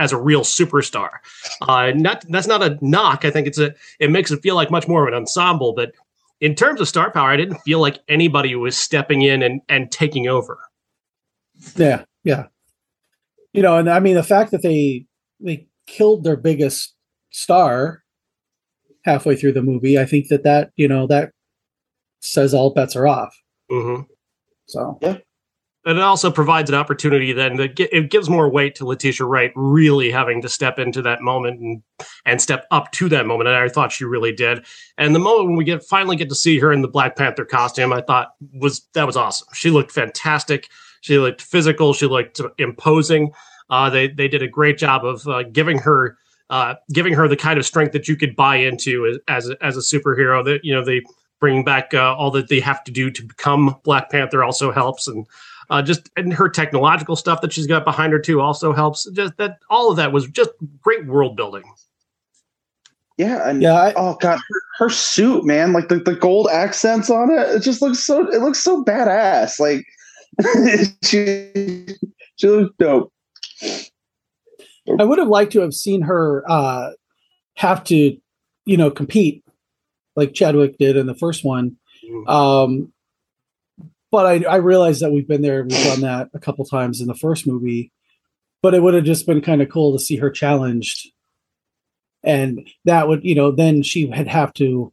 as 0.00 0.12
a 0.12 0.16
real 0.16 0.42
superstar. 0.42 1.10
Uh, 1.60 1.92
not 1.94 2.24
that's 2.30 2.46
not 2.46 2.62
a 2.62 2.78
knock. 2.80 3.24
I 3.24 3.30
think 3.30 3.46
it's 3.46 3.58
a 3.58 3.74
it 4.00 4.10
makes 4.10 4.30
it 4.30 4.42
feel 4.42 4.54
like 4.54 4.70
much 4.70 4.88
more 4.88 5.02
of 5.06 5.12
an 5.12 5.20
ensemble. 5.20 5.74
But 5.74 5.92
in 6.40 6.54
terms 6.54 6.80
of 6.80 6.88
star 6.88 7.10
power, 7.10 7.30
I 7.30 7.36
didn't 7.36 7.58
feel 7.58 7.80
like 7.80 8.00
anybody 8.08 8.54
was 8.54 8.78
stepping 8.78 9.22
in 9.22 9.42
and 9.42 9.60
and 9.68 9.90
taking 9.90 10.26
over. 10.26 10.58
Yeah, 11.76 12.04
yeah. 12.24 12.46
You 13.52 13.62
know, 13.62 13.76
and 13.76 13.90
I 13.90 14.00
mean 14.00 14.14
the 14.14 14.22
fact 14.22 14.52
that 14.52 14.62
they 14.62 15.06
they 15.40 15.66
killed 15.86 16.24
their 16.24 16.36
biggest 16.36 16.94
star 17.30 18.02
halfway 19.04 19.36
through 19.36 19.52
the 19.52 19.62
movie, 19.62 19.98
I 19.98 20.06
think 20.06 20.28
that 20.28 20.44
that 20.44 20.70
you 20.76 20.88
know 20.88 21.06
that 21.08 21.32
says 22.20 22.54
all 22.54 22.70
bets 22.70 22.96
are 22.96 23.06
off. 23.06 23.36
Hmm 23.70 24.00
So 24.66 24.98
yeah, 25.00 25.18
And 25.84 25.98
it 25.98 26.02
also 26.02 26.30
provides 26.30 26.70
an 26.70 26.76
opportunity 26.76 27.32
then 27.32 27.56
that 27.56 27.76
gi- 27.76 27.88
it 27.92 28.10
gives 28.10 28.28
more 28.28 28.50
weight 28.50 28.74
to 28.76 28.86
Letitia 28.86 29.26
Wright 29.26 29.52
really 29.54 30.10
having 30.10 30.42
to 30.42 30.48
step 30.48 30.78
into 30.78 31.02
that 31.02 31.22
moment 31.22 31.60
and 31.60 31.82
and 32.24 32.40
step 32.40 32.66
up 32.70 32.92
to 32.92 33.08
that 33.10 33.26
moment. 33.26 33.48
And 33.48 33.56
I 33.56 33.68
thought 33.68 33.92
she 33.92 34.04
really 34.04 34.32
did. 34.32 34.64
And 34.98 35.14
the 35.14 35.20
moment 35.20 35.48
when 35.48 35.56
we 35.56 35.64
get 35.64 35.84
finally 35.84 36.16
get 36.16 36.28
to 36.28 36.34
see 36.34 36.58
her 36.58 36.72
in 36.72 36.82
the 36.82 36.88
Black 36.88 37.16
Panther 37.16 37.44
costume, 37.44 37.92
I 37.92 38.02
thought 38.02 38.28
was 38.60 38.86
that 38.94 39.06
was 39.06 39.16
awesome. 39.16 39.48
She 39.54 39.70
looked 39.70 39.92
fantastic. 39.92 40.68
She 41.02 41.18
looked 41.18 41.42
physical. 41.42 41.92
She 41.92 42.06
looked 42.06 42.40
imposing. 42.58 43.32
Uh, 43.70 43.90
they 43.90 44.08
they 44.08 44.28
did 44.28 44.42
a 44.42 44.48
great 44.48 44.78
job 44.78 45.04
of 45.04 45.26
uh, 45.28 45.42
giving 45.44 45.78
her 45.78 46.16
uh, 46.50 46.74
giving 46.92 47.12
her 47.14 47.28
the 47.28 47.36
kind 47.36 47.58
of 47.58 47.66
strength 47.66 47.92
that 47.92 48.08
you 48.08 48.16
could 48.16 48.34
buy 48.36 48.56
into 48.56 49.06
as 49.06 49.18
as 49.28 49.48
a, 49.50 49.64
as 49.64 49.76
a 49.76 49.80
superhero. 49.80 50.44
That 50.44 50.64
you 50.64 50.74
know 50.74 50.84
they 50.84 51.02
bringing 51.40 51.64
back 51.64 51.92
uh, 51.94 52.14
all 52.14 52.30
that 52.30 52.48
they 52.48 52.60
have 52.60 52.82
to 52.84 52.92
do 52.92 53.10
to 53.10 53.22
become 53.22 53.76
Black 53.84 54.10
Panther 54.10 54.42
also 54.42 54.72
helps 54.72 55.06
and 55.06 55.26
uh, 55.70 55.82
just 55.82 56.10
and 56.16 56.32
her 56.32 56.48
technological 56.48 57.16
stuff 57.16 57.40
that 57.40 57.52
she's 57.52 57.66
got 57.66 57.84
behind 57.84 58.12
her 58.12 58.18
too 58.18 58.40
also 58.40 58.72
helps. 58.72 59.10
Just 59.12 59.36
that 59.38 59.58
all 59.68 59.90
of 59.90 59.96
that 59.96 60.12
was 60.12 60.26
just 60.28 60.50
great 60.80 61.06
world 61.06 61.36
building. 61.36 61.64
yeah, 63.18 63.48
and 63.48 63.62
yeah, 63.62 63.74
I, 63.74 63.92
oh 63.96 64.16
god, 64.20 64.38
her, 64.38 64.62
her 64.78 64.90
suit, 64.90 65.44
man, 65.44 65.72
like 65.72 65.88
the, 65.88 65.96
the 65.96 66.14
gold 66.14 66.48
accents 66.52 67.10
on 67.10 67.30
it, 67.30 67.56
it 67.56 67.62
just 67.62 67.82
looks 67.82 67.98
so 68.00 68.28
it 68.32 68.40
looks 68.40 68.60
so 68.60 68.84
badass. 68.84 69.58
Like 69.58 69.84
she 71.04 71.86
she 72.36 72.48
looks 72.48 72.74
dope. 72.78 73.12
I 75.00 75.04
would 75.04 75.18
have 75.18 75.28
liked 75.28 75.52
to 75.52 75.60
have 75.60 75.74
seen 75.74 76.02
her 76.02 76.44
uh, 76.48 76.90
have 77.54 77.82
to, 77.84 78.16
you 78.66 78.76
know, 78.76 78.90
compete 78.90 79.42
like 80.16 80.34
Chadwick 80.34 80.78
did 80.78 80.96
in 80.96 81.06
the 81.06 81.14
first 81.14 81.44
one. 81.44 81.76
Mhm. 82.04 82.28
Um, 82.28 82.92
but 84.10 84.26
I, 84.26 84.50
I 84.50 84.56
realize 84.56 85.00
that 85.00 85.12
we've 85.12 85.28
been 85.28 85.42
there, 85.42 85.62
we've 85.62 85.84
done 85.84 86.00
that 86.00 86.30
a 86.32 86.38
couple 86.38 86.64
times 86.64 87.00
in 87.00 87.06
the 87.06 87.14
first 87.14 87.46
movie. 87.46 87.92
But 88.62 88.74
it 88.74 88.82
would 88.82 88.94
have 88.94 89.04
just 89.04 89.26
been 89.26 89.42
kind 89.42 89.60
of 89.62 89.68
cool 89.68 89.92
to 89.92 90.02
see 90.02 90.16
her 90.16 90.30
challenged, 90.30 91.10
and 92.24 92.66
that 92.84 93.06
would, 93.06 93.22
you 93.22 93.34
know, 93.34 93.50
then 93.50 93.82
she 93.82 94.06
would 94.06 94.26
have 94.26 94.52
to 94.54 94.92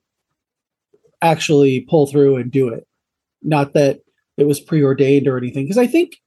actually 1.21 1.81
pull 1.81 2.05
through 2.05 2.35
and 2.35 2.51
do 2.51 2.67
it. 2.67 2.85
Not 3.41 3.73
that 3.73 4.01
it 4.37 4.45
was 4.45 4.59
preordained 4.59 5.27
or 5.27 5.37
anything, 5.37 5.63
because 5.63 5.77
I 5.77 5.87
think 5.87 6.17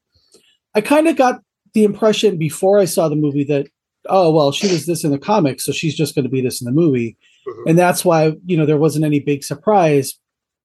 I 0.74 0.80
kind 0.80 1.06
of 1.06 1.16
got 1.16 1.42
the 1.74 1.84
impression 1.84 2.38
before 2.38 2.78
I 2.78 2.86
saw 2.86 3.08
the 3.08 3.16
movie 3.16 3.44
that 3.44 3.68
oh 4.08 4.32
well 4.32 4.50
she 4.52 4.66
was 4.68 4.86
this 4.86 5.04
in 5.04 5.10
the 5.10 5.18
comics 5.18 5.64
so 5.64 5.72
she's 5.72 5.96
just 5.96 6.14
going 6.14 6.22
to 6.22 6.30
be 6.30 6.40
this 6.40 6.62
in 6.62 6.64
the 6.64 6.72
movie 6.72 7.16
Mhm. 7.46 7.62
and 7.68 7.78
that's 7.78 8.04
why 8.04 8.32
you 8.44 8.56
know 8.56 8.66
there 8.66 8.76
wasn't 8.78 9.04
any 9.04 9.20
big 9.20 9.44
surprise 9.44 10.14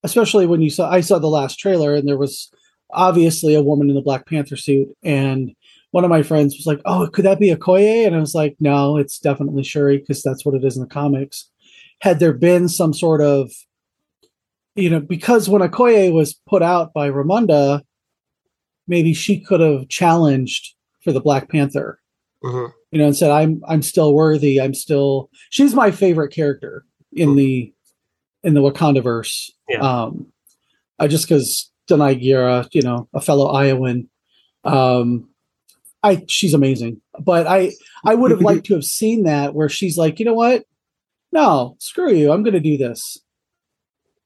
especially 0.03 0.47
when 0.47 0.61
you 0.61 0.69
saw 0.71 0.89
I 0.89 1.01
saw 1.01 1.19
the 1.19 1.27
last 1.27 1.59
trailer 1.59 1.93
and 1.93 2.07
there 2.07 2.17
was 2.17 2.49
obviously 2.91 3.53
a 3.55 3.61
woman 3.61 3.89
in 3.89 3.95
the 3.95 4.01
Black 4.01 4.25
Panther 4.25 4.55
suit 4.57 4.89
and 5.03 5.53
one 5.91 6.03
of 6.03 6.09
my 6.09 6.23
friends 6.23 6.55
was 6.57 6.65
like 6.65 6.81
oh 6.85 7.07
could 7.13 7.25
that 7.25 7.39
be 7.39 7.49
a 7.51 7.57
Okoye 7.57 8.05
and 8.05 8.15
I 8.15 8.19
was 8.19 8.33
like 8.35 8.55
no 8.59 8.97
it's 8.97 9.19
definitely 9.19 9.63
Shuri 9.63 9.97
because 9.99 10.23
that's 10.23 10.43
what 10.45 10.55
it 10.55 10.63
is 10.63 10.75
in 10.75 10.81
the 10.83 10.87
comics 10.89 11.49
had 12.01 12.19
there 12.19 12.33
been 12.33 12.67
some 12.67 12.93
sort 12.93 13.21
of 13.21 13.51
you 14.75 14.89
know 14.89 14.99
because 14.99 15.47
when 15.49 15.61
a 15.61 15.69
Okoye 15.69 16.11
was 16.11 16.33
put 16.49 16.61
out 16.63 16.93
by 16.93 17.09
Ramonda 17.09 17.81
maybe 18.87 19.13
she 19.13 19.39
could 19.39 19.59
have 19.59 19.87
challenged 19.87 20.73
for 21.03 21.11
the 21.13 21.21
Black 21.21 21.49
Panther, 21.49 21.99
Mhm. 22.43 22.73
You 22.91 22.99
know, 22.99 23.05
and 23.05 23.17
said, 23.17 23.31
"I'm 23.31 23.61
I'm 23.67 23.81
still 23.81 24.13
worthy. 24.13 24.59
I'm 24.59 24.73
still." 24.73 25.29
She's 25.49 25.73
my 25.73 25.91
favorite 25.91 26.33
character 26.33 26.85
in 27.13 27.35
the 27.35 27.73
in 28.43 28.53
the 28.53 28.61
Wakanda 28.61 29.01
verse. 29.01 29.51
Yeah. 29.69 29.79
Um, 29.79 30.27
I 30.99 31.07
just 31.07 31.27
because 31.27 31.71
Danai 31.89 32.21
Gurira, 32.21 32.67
you 32.73 32.81
know, 32.81 33.07
a 33.13 33.21
fellow 33.21 33.47
Iowan, 33.47 34.09
um, 34.63 35.29
I 36.03 36.23
she's 36.27 36.53
amazing. 36.53 37.01
But 37.19 37.47
I 37.47 37.71
I 38.05 38.15
would 38.15 38.31
have 38.31 38.41
liked 38.41 38.65
to 38.67 38.73
have 38.73 38.83
seen 38.83 39.23
that 39.23 39.53
where 39.53 39.69
she's 39.69 39.97
like, 39.97 40.19
you 40.19 40.25
know 40.25 40.33
what? 40.33 40.65
No, 41.31 41.75
screw 41.79 42.13
you. 42.13 42.31
I'm 42.31 42.43
going 42.43 42.53
to 42.53 42.59
do 42.59 42.77
this. 42.77 43.17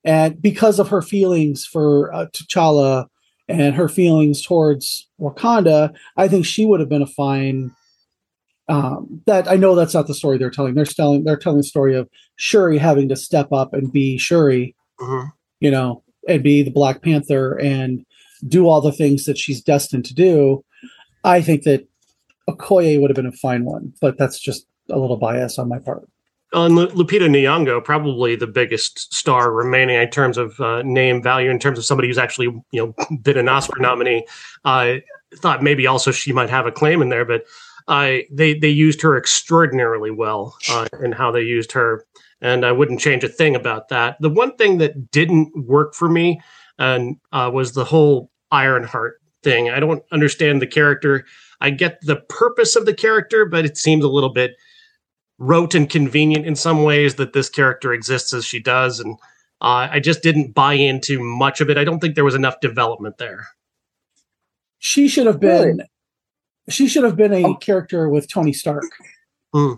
And 0.03 0.41
because 0.41 0.79
of 0.79 0.89
her 0.89 1.01
feelings 1.01 1.65
for 1.65 2.13
uh, 2.13 2.27
T'Challa 2.27 3.07
and 3.47 3.75
her 3.75 3.89
feelings 3.89 4.41
towards 4.41 5.07
Wakanda, 5.19 5.93
I 6.17 6.27
think 6.27 6.45
she 6.45 6.65
would 6.65 6.79
have 6.79 6.89
been 6.89 7.01
a 7.01 7.07
fine. 7.07 7.71
Um, 8.67 9.21
that 9.27 9.47
I 9.47 9.55
know 9.57 9.75
that's 9.75 9.93
not 9.93 10.07
the 10.07 10.13
story 10.15 10.37
they're 10.39 10.49
telling. 10.49 10.73
They're 10.73 10.85
telling 10.85 11.23
they're 11.23 11.37
telling 11.37 11.57
the 11.59 11.63
story 11.63 11.95
of 11.95 12.09
Shuri 12.35 12.77
having 12.79 13.07
to 13.09 13.15
step 13.15 13.51
up 13.51 13.73
and 13.73 13.91
be 13.91 14.17
Shuri, 14.17 14.75
Mhm. 14.99 15.31
you 15.59 15.69
know, 15.69 16.01
and 16.27 16.41
be 16.41 16.63
the 16.63 16.71
Black 16.71 17.03
Panther 17.03 17.53
and 17.59 18.03
do 18.47 18.67
all 18.67 18.81
the 18.81 18.91
things 18.91 19.25
that 19.25 19.37
she's 19.37 19.61
destined 19.61 20.05
to 20.05 20.15
do. 20.15 20.63
I 21.23 21.41
think 21.41 21.63
that 21.63 21.87
Okoye 22.49 22.99
would 22.99 23.09
have 23.09 23.15
been 23.15 23.25
a 23.25 23.31
fine 23.31 23.65
one, 23.65 23.93
but 24.01 24.17
that's 24.17 24.39
just 24.39 24.65
a 24.89 24.97
little 24.99 25.17
bias 25.17 25.57
on 25.59 25.69
my 25.69 25.79
part. 25.79 26.07
On 26.53 26.75
Lu- 26.75 26.87
Lupita 26.89 27.27
Nyong'o, 27.27 27.83
probably 27.83 28.35
the 28.35 28.47
biggest 28.47 29.13
star 29.13 29.51
remaining 29.51 29.95
in 29.97 30.09
terms 30.09 30.37
of 30.37 30.59
uh, 30.61 30.81
name 30.83 31.21
value, 31.21 31.49
in 31.49 31.59
terms 31.59 31.77
of 31.77 31.85
somebody 31.85 32.07
who's 32.07 32.17
actually 32.17 32.47
you 32.71 32.93
know 32.97 33.17
been 33.21 33.37
an 33.37 33.49
Oscar 33.49 33.79
nominee. 33.79 34.25
I 34.63 35.03
thought 35.35 35.61
maybe 35.63 35.85
also 35.85 36.11
she 36.11 36.31
might 36.33 36.49
have 36.49 36.65
a 36.65 36.71
claim 36.71 37.01
in 37.01 37.09
there, 37.09 37.25
but 37.25 37.43
uh, 37.87 38.17
they 38.31 38.53
they 38.53 38.69
used 38.69 39.01
her 39.01 39.17
extraordinarily 39.17 40.11
well 40.11 40.57
uh, 40.69 40.87
in 41.03 41.11
how 41.11 41.31
they 41.31 41.41
used 41.41 41.71
her, 41.73 42.05
and 42.41 42.65
I 42.65 42.71
wouldn't 42.71 42.99
change 42.99 43.23
a 43.23 43.29
thing 43.29 43.55
about 43.55 43.89
that. 43.89 44.17
The 44.19 44.29
one 44.29 44.55
thing 44.55 44.79
that 44.79 45.11
didn't 45.11 45.51
work 45.67 45.93
for 45.93 46.09
me 46.09 46.41
and 46.77 47.17
uh, 47.31 47.51
was 47.53 47.73
the 47.73 47.85
whole 47.85 48.31
Ironheart 48.51 49.21
thing. 49.43 49.69
I 49.69 49.79
don't 49.79 50.03
understand 50.11 50.61
the 50.61 50.67
character. 50.67 51.25
I 51.61 51.69
get 51.69 51.99
the 52.01 52.17
purpose 52.17 52.75
of 52.75 52.85
the 52.85 52.93
character, 52.93 53.45
but 53.45 53.65
it 53.65 53.77
seems 53.77 54.03
a 54.03 54.09
little 54.09 54.33
bit 54.33 54.55
rote 55.37 55.75
and 55.75 55.89
convenient 55.89 56.45
in 56.45 56.55
some 56.55 56.83
ways 56.83 57.15
that 57.15 57.33
this 57.33 57.49
character 57.49 57.93
exists 57.93 58.33
as 58.33 58.45
she 58.45 58.59
does 58.59 58.99
and 59.01 59.17
uh, 59.61 59.87
i 59.91 59.99
just 59.99 60.23
didn't 60.23 60.53
buy 60.53 60.73
into 60.73 61.19
much 61.21 61.59
of 61.59 61.69
it 61.69 61.77
i 61.77 61.83
don't 61.83 61.99
think 61.99 62.15
there 62.15 62.23
was 62.23 62.35
enough 62.35 62.59
development 62.61 63.17
there 63.17 63.47
She 64.79 65.07
should 65.07 65.27
have 65.27 65.39
been. 65.39 65.81
She 66.69 66.87
should 66.87 67.03
have 67.03 67.15
been 67.15 67.33
a 67.33 67.43
Oh. 67.43 67.55
character 67.55 68.09
with 68.09 68.27
Tony 68.29 68.53
Stark. 68.53 68.83
Hmm. 69.53 69.73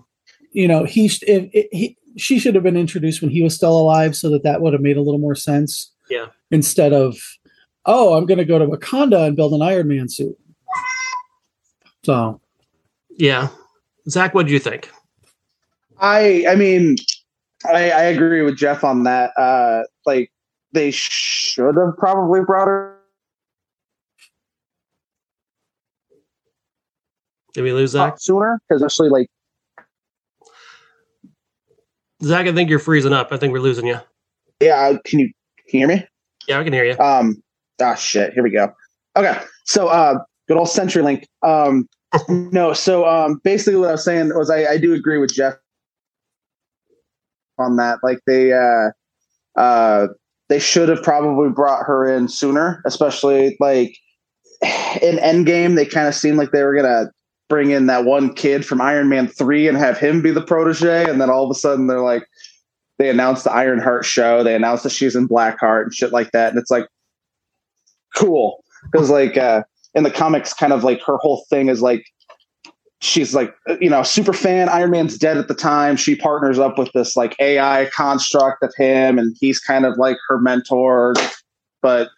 You 0.52 0.68
know, 0.68 0.86
he, 0.86 1.08
sh- 1.10 1.24
if, 1.28 1.50
if 1.54 1.68
he 1.72 1.98
she 2.16 2.40
should 2.40 2.56
have 2.56 2.64
been 2.64 2.78
introduced 2.78 3.22
when 3.22 3.30
he 3.30 3.44
was 3.44 3.54
still 3.56 3.78
alive, 3.78 4.16
so 4.16 4.30
that 4.32 4.44
that 4.44 4.62
would 4.62 4.74
have 4.74 4.82
made 4.82 4.98
a 4.98 5.02
little 5.02 5.20
more 5.20 5.36
sense. 5.36 5.92
Yeah. 6.10 6.28
Instead 6.52 6.94
of 6.94 7.18
oh, 7.86 8.16
I'm 8.16 8.26
going 8.26 8.38
to 8.40 8.46
go 8.46 8.58
to 8.60 8.66
Wakanda 8.66 9.28
and 9.28 9.36
build 9.36 9.54
an 9.54 9.62
Iron 9.62 9.88
Man 9.88 10.10
suit. 10.10 10.36
So, 12.04 12.42
yeah, 13.12 13.50
Zach, 14.10 14.34
what 14.34 14.46
do 14.48 14.54
you 14.54 14.60
think? 14.60 14.90
I 16.00 16.46
I 16.50 16.56
mean, 16.56 16.96
I, 17.66 17.92
I 17.92 18.04
agree 18.04 18.42
with 18.42 18.58
Jeff 18.58 18.84
on 18.84 19.04
that. 19.04 19.32
Uh, 19.38 19.84
like 20.06 20.32
they 20.72 20.92
should 20.92 21.76
have 21.76 21.98
probably 21.98 22.42
brought 22.42 22.68
her. 22.68 22.97
Did 27.58 27.64
we 27.64 27.74
lose 27.74 27.90
Zach 27.90 28.18
sooner? 28.20 28.62
Because 28.70 28.84
actually, 28.84 29.10
like 29.10 29.26
Zach, 32.22 32.46
I 32.46 32.54
think 32.54 32.70
you're 32.70 32.78
freezing 32.78 33.14
up. 33.14 33.30
I 33.32 33.38
think 33.38 33.52
we're 33.52 33.58
losing 33.58 33.88
you. 33.88 33.98
Yeah, 34.60 34.94
can 35.04 35.18
you 35.18 35.32
can 35.68 35.80
you 35.80 35.88
hear 35.88 35.98
me? 35.98 36.06
Yeah, 36.48 36.60
I 36.60 36.64
can 36.64 36.72
hear 36.72 36.86
you. 36.86 36.96
Um, 37.00 37.42
ah, 37.82 37.96
shit. 37.96 38.34
Here 38.34 38.44
we 38.44 38.52
go. 38.52 38.72
Okay, 39.16 39.36
so 39.66 39.88
uh, 39.88 40.20
good 40.48 40.58
old 40.58 40.68
CenturyLink. 40.68 41.24
Um, 41.42 41.90
no, 42.30 42.74
so 42.74 43.08
um, 43.08 43.42
basically 43.44 43.80
what 43.80 43.90
I 43.90 43.94
was 43.94 44.06
saying 44.06 44.30
was 44.36 44.52
I, 44.52 44.74
I 44.74 44.78
do 44.78 44.94
agree 44.94 45.18
with 45.18 45.34
Jeff 45.34 45.56
on 47.58 47.78
that. 47.78 47.98
Like 48.04 48.20
they 48.28 48.54
uh, 48.54 48.92
uh, 49.60 50.10
they 50.50 50.60
should 50.60 50.90
have 50.90 51.02
probably 51.02 51.50
brought 51.50 51.88
her 51.88 52.08
in 52.08 52.28
sooner, 52.28 52.84
especially 52.86 53.58
like 53.60 53.98
in 55.02 55.18
Endgame. 55.18 55.76
They 55.76 55.88
kind 55.88 56.08
of 56.08 56.14
seemed 56.14 56.38
like 56.38 56.52
they 56.52 56.62
were 56.62 56.76
gonna 56.76 57.10
bring 57.50 57.72
in 57.72 57.88
that 57.88 58.06
one 58.06 58.34
kid 58.34 58.66
from 58.66 58.82
Iron 58.82 59.10
Man 59.10 59.28
three 59.28 59.68
and 59.68 59.78
have 59.78 59.98
him 59.98 60.22
be 60.22 60.32
the 60.32 60.42
protege, 60.42 61.10
and 61.10 61.22
then 61.22 61.30
all 61.30 61.44
of 61.44 61.52
a 61.52 61.60
sudden 61.60 61.88
they're 61.88 62.02
like 62.02 62.28
they 62.98 63.10
announced 63.10 63.44
the 63.44 63.52
Ironheart 63.52 64.06
show. 64.06 64.44
They 64.44 64.56
announced 64.56 64.84
that 64.84 64.92
she's 64.92 65.16
in 65.16 65.28
Blackheart 65.28 65.84
and 65.84 65.94
shit 65.94 66.12
like 66.12 66.32
that, 66.32 66.50
and 66.50 66.60
it's 66.60 66.72
like 66.72 66.88
cool 68.16 68.64
because 68.92 69.10
like 69.10 69.38
uh, 69.38 69.64
in 69.94 70.04
the 70.04 70.12
comics, 70.12 70.54
kind 70.54 70.74
of 70.74 70.84
like 70.84 71.02
her 71.04 71.18
whole 71.18 71.46
thing 71.50 71.70
is 71.70 71.82
like 71.82 72.06
she's 73.00 73.36
like 73.36 73.54
you 73.80 73.90
know 73.90 74.02
super 74.02 74.34
fan 74.34 74.70
iron 74.70 74.90
man's 74.90 75.20
dead 75.20 75.38
at 75.38 75.48
the 75.48 75.54
time 75.54 75.96
she 75.96 76.16
partners 76.16 76.58
up 76.58 76.80
with 76.80 76.92
this 76.94 77.16
like 77.16 77.36
ai 77.40 77.88
construct 77.94 78.64
of 78.64 78.74
him 78.76 79.20
and 79.20 79.36
he's 79.40 79.60
kind 79.60 79.86
of 79.86 79.98
like 79.98 80.18
her 80.28 80.40
mentor 80.40 81.14
but 81.84 82.10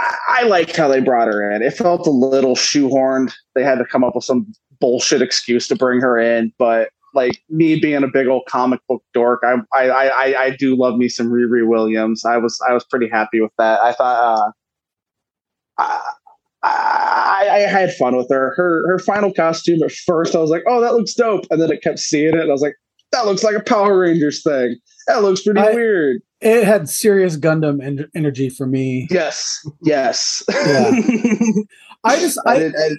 I, 0.00 0.16
I 0.28 0.42
liked 0.44 0.76
how 0.76 0.88
they 0.88 1.00
brought 1.00 1.28
her 1.28 1.50
in 1.50 1.62
it 1.62 1.72
felt 1.72 2.06
a 2.06 2.10
little 2.10 2.54
shoehorned 2.54 3.32
they 3.54 3.62
had 3.62 3.78
to 3.78 3.84
come 3.84 4.04
up 4.04 4.14
with 4.14 4.24
some 4.24 4.52
bullshit 4.80 5.22
excuse 5.22 5.68
to 5.68 5.76
bring 5.76 6.00
her 6.00 6.18
in 6.18 6.52
but 6.58 6.90
like 7.12 7.42
me 7.48 7.78
being 7.78 8.02
a 8.02 8.08
big 8.08 8.26
old 8.28 8.44
comic 8.48 8.80
book 8.88 9.02
dork 9.12 9.42
i 9.44 9.56
i 9.74 10.08
i, 10.08 10.44
I 10.44 10.50
do 10.50 10.76
love 10.76 10.96
me 10.96 11.08
some 11.08 11.30
riri 11.30 11.66
williams 11.66 12.24
i 12.24 12.36
was 12.36 12.58
i 12.68 12.72
was 12.72 12.84
pretty 12.84 13.08
happy 13.08 13.40
with 13.40 13.52
that 13.58 13.80
i 13.80 13.92
thought 13.92 14.52
uh 15.78 15.90
I, 16.62 17.46
I, 17.48 17.54
I, 17.54 17.58
had 17.60 17.94
fun 17.94 18.16
with 18.16 18.28
her. 18.28 18.54
Her 18.54 18.86
her 18.86 18.98
final 18.98 19.32
costume 19.32 19.82
at 19.82 19.92
first, 19.92 20.34
I 20.34 20.40
was 20.40 20.50
like, 20.50 20.62
"Oh, 20.68 20.80
that 20.82 20.92
looks 20.92 21.14
dope," 21.14 21.46
and 21.50 21.60
then 21.60 21.72
I 21.72 21.76
kept 21.76 21.98
seeing 21.98 22.34
it, 22.34 22.40
and 22.40 22.50
I 22.50 22.52
was 22.52 22.60
like, 22.60 22.76
"That 23.12 23.24
looks 23.24 23.42
like 23.42 23.56
a 23.56 23.62
Power 23.62 23.98
Rangers 23.98 24.42
thing. 24.42 24.76
That 25.06 25.22
looks 25.22 25.42
pretty 25.42 25.60
I, 25.60 25.72
weird." 25.72 26.20
It 26.40 26.64
had 26.64 26.88
serious 26.88 27.36
Gundam 27.36 27.84
en- 27.84 28.10
energy 28.14 28.48
for 28.48 28.66
me. 28.66 29.06
Yes, 29.10 29.66
yes. 29.82 30.42
Yeah. 30.48 30.90
I 32.04 32.18
just 32.18 32.38
I, 32.46 32.54
I, 32.54 32.66
I, 32.66 32.90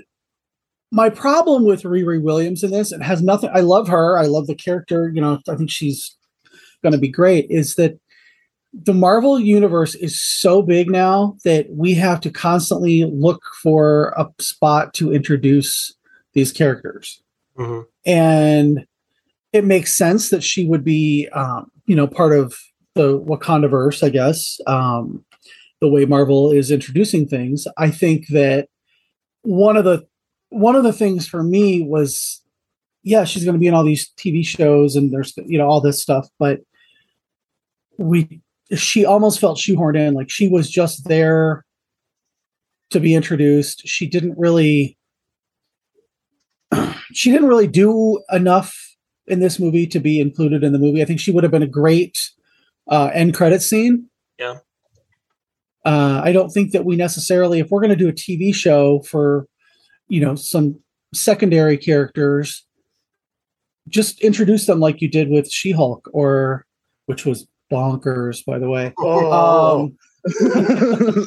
my 0.92 1.10
problem 1.10 1.66
with 1.66 1.84
Riri 1.84 2.22
Williams 2.22 2.64
in 2.64 2.72
this, 2.72 2.92
it 2.92 3.02
has 3.02 3.22
nothing. 3.22 3.50
I 3.54 3.62
love 3.62 3.88
her. 3.88 4.18
I 4.18 4.26
love 4.26 4.48
the 4.48 4.56
character. 4.56 5.12
You 5.14 5.22
know, 5.22 5.40
I 5.50 5.56
think 5.56 5.72
she's 5.72 6.16
going 6.84 6.94
to 6.94 7.00
be 7.00 7.10
great. 7.10 7.48
Is 7.50 7.76
that 7.76 8.00
the 8.74 8.94
Marvel 8.94 9.40
universe 9.40 9.96
is 9.96 10.22
so 10.22 10.62
big 10.62 10.90
now 10.90 11.36
that 11.44 11.68
we 11.72 11.94
have 11.94 12.22
to 12.22 12.30
constantly 12.32 13.06
look 13.06 13.42
for 13.62 14.14
a 14.18 14.30
spot 14.42 14.94
to 14.96 15.12
introduce 15.12 15.94
these 16.34 16.52
characters. 16.52 17.22
Mm-hmm. 17.58 17.82
And 18.06 18.86
it 19.52 19.66
makes 19.66 19.98
sense 19.98 20.30
that 20.30 20.44
she 20.44 20.66
would 20.66 20.84
be, 20.84 21.28
um, 21.34 21.70
you 21.86 21.96
know, 21.96 22.08
part 22.08 22.32
of 22.34 22.58
the 22.96 23.20
Wakanda 23.20 23.70
verse, 23.70 24.04
I 24.04 24.10
guess, 24.10 24.60
um, 24.68 25.24
the 25.80 25.88
way 25.88 26.06
Marvel 26.06 26.52
is 26.52 26.72
introducing 26.72 27.28
things. 27.28 27.68
I 27.78 27.90
think 27.90 28.28
that 28.28 28.68
one 29.44 29.78
of 29.78 29.86
the 29.86 30.06
one 30.50 30.76
of 30.76 30.84
the 30.84 30.94
things 30.94 31.28
for 31.28 31.44
me 31.44 31.82
was, 31.82 32.42
yeah, 33.04 33.24
she's 33.24 33.46
going 33.46 33.54
to 33.54 33.60
be 33.60 33.68
in 33.68 33.74
all 33.74 33.86
these 33.86 34.12
TV 34.18 34.46
shows 34.46 34.96
and 34.96 35.12
there's 35.12 35.34
you 35.38 35.58
know 35.58 35.68
all 35.68 35.82
this 35.82 36.02
stuff, 36.02 36.28
but 36.38 36.62
we 37.98 38.42
she 38.76 39.06
almost 39.06 39.40
felt 39.40 39.58
shoehorned 39.58 39.98
in 39.98 40.14
like 40.14 40.30
she 40.30 40.48
was 40.48 40.70
just 40.70 41.08
there 41.08 41.66
to 42.90 43.00
be 43.00 43.16
introduced 43.16 43.88
she 43.88 44.08
didn't 44.08 44.38
really 44.38 44.98
she 47.14 47.32
didn't 47.32 47.48
really 47.48 47.68
do 47.68 48.22
enough 48.32 48.76
in 49.28 49.40
this 49.40 49.60
movie 49.60 49.88
to 49.88 50.00
be 50.00 50.20
included 50.20 50.64
in 50.64 50.74
the 50.74 50.80
movie 50.80 51.02
i 51.02 51.06
think 51.06 51.20
she 51.20 51.32
would 51.32 51.44
have 51.44 51.52
been 51.52 51.64
a 51.64 51.68
great 51.68 52.18
uh, 52.90 53.10
end 53.14 53.34
credit 53.34 53.62
scene 53.62 54.08
yeah 54.40 54.58
uh, 55.86 56.22
i 56.24 56.32
don't 56.32 56.50
think 56.50 56.72
that 56.72 56.86
we 56.86 56.96
necessarily 56.96 57.60
if 57.60 57.70
we're 57.70 57.82
going 57.82 57.90
to 57.90 57.96
do 57.96 58.10
a 58.10 58.14
tv 58.14 58.54
show 58.54 59.00
for 59.02 59.48
you 60.08 60.20
know 60.20 60.36
some 60.36 60.80
secondary 61.14 61.78
characters 61.78 62.66
just 63.90 64.22
introduce 64.22 64.66
them 64.68 64.80
like 64.80 65.02
you 65.02 65.10
did 65.10 65.30
with 65.30 65.52
she-hulk 65.52 66.10
or 66.14 66.66
which 67.06 67.26
was 67.26 67.48
bonkers, 67.72 68.46
by 68.46 68.60
the 68.60 68.70
way. 68.70 68.94
Oh. 69.00 69.84
Um, 69.84 69.98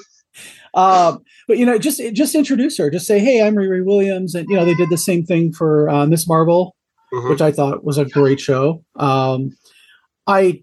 um, 0.74 1.22
but 1.48 1.58
you 1.58 1.66
know, 1.66 1.78
just 1.78 2.00
just 2.12 2.34
introduce 2.34 2.78
her. 2.78 2.90
Just 2.90 3.06
say, 3.06 3.18
"Hey, 3.18 3.42
I'm 3.42 3.54
Riri 3.54 3.84
Williams," 3.84 4.34
and 4.34 4.46
you 4.48 4.56
know, 4.56 4.64
they 4.64 4.74
did 4.74 4.90
the 4.90 4.98
same 4.98 5.24
thing 5.24 5.52
for 5.52 5.88
uh, 5.88 6.06
Ms. 6.06 6.28
Marvel, 6.28 6.76
mm-hmm. 7.12 7.30
which 7.30 7.40
I 7.40 7.50
thought 7.50 7.84
was 7.84 7.98
a 7.98 8.04
great 8.04 8.40
show. 8.40 8.84
Um, 8.96 9.56
I 10.26 10.62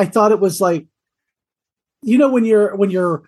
I 0.00 0.06
thought 0.06 0.32
it 0.32 0.40
was 0.40 0.62
like, 0.62 0.86
you 2.00 2.16
know, 2.16 2.30
when 2.30 2.46
you're 2.46 2.74
when 2.74 2.90
you're 2.90 3.22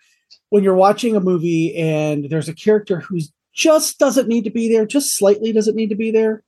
when 0.48 0.64
you're 0.64 0.74
watching 0.74 1.14
a 1.14 1.20
movie 1.20 1.76
and 1.76 2.30
there's 2.30 2.48
a 2.48 2.54
character 2.54 3.00
who's 3.00 3.30
just 3.52 3.98
doesn't 3.98 4.26
need 4.26 4.44
to 4.44 4.50
be 4.50 4.72
there, 4.72 4.86
just 4.86 5.18
slightly 5.18 5.52
doesn't 5.52 5.76
need 5.76 5.90
to 5.90 5.94
be 5.94 6.10
there, 6.10 6.42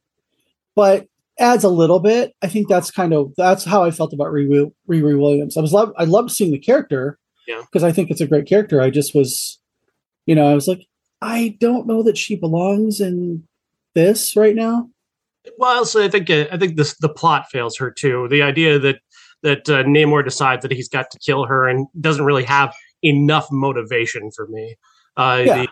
but 0.74 1.06
adds 1.38 1.62
a 1.62 1.68
little 1.68 2.00
bit. 2.00 2.34
I 2.40 2.48
think 2.48 2.68
that's 2.68 2.90
kind 2.90 3.12
of 3.12 3.34
that's 3.36 3.66
how 3.66 3.84
I 3.84 3.90
felt 3.90 4.14
about 4.14 4.28
Riri, 4.28 4.72
Riri 4.88 5.20
Williams. 5.20 5.58
I 5.58 5.60
was 5.60 5.74
love 5.74 5.92
I 5.98 6.04
loved 6.04 6.30
seeing 6.30 6.52
the 6.52 6.58
character, 6.58 7.18
yeah, 7.46 7.60
because 7.60 7.84
I 7.84 7.92
think 7.92 8.10
it's 8.10 8.22
a 8.22 8.26
great 8.26 8.46
character. 8.46 8.80
I 8.80 8.88
just 8.88 9.14
was, 9.14 9.60
you 10.24 10.34
know, 10.34 10.50
I 10.50 10.54
was 10.54 10.66
like, 10.66 10.86
I 11.20 11.58
don't 11.60 11.86
know 11.86 12.02
that 12.02 12.16
she 12.16 12.34
belongs 12.34 12.98
in 12.98 13.46
this 13.92 14.36
right 14.36 14.54
now. 14.54 14.88
Well, 15.58 15.84
so 15.84 16.02
I 16.02 16.08
think 16.08 16.30
uh, 16.30 16.46
I 16.50 16.56
think 16.56 16.76
this 16.76 16.96
the 16.96 17.10
plot 17.10 17.50
fails 17.50 17.76
her 17.76 17.90
too. 17.90 18.26
The 18.30 18.40
idea 18.40 18.78
that 18.78 19.00
that 19.44 19.68
uh, 19.68 19.84
Namor 19.84 20.24
decides 20.24 20.62
that 20.62 20.72
he's 20.72 20.88
got 20.88 21.10
to 21.12 21.18
kill 21.20 21.44
her 21.44 21.68
and 21.68 21.86
doesn't 22.00 22.24
really 22.24 22.44
have 22.44 22.74
enough 23.02 23.46
motivation 23.52 24.30
for 24.34 24.48
me. 24.48 24.74
Uh, 25.16 25.42
yeah. 25.46 25.62
The, 25.62 25.68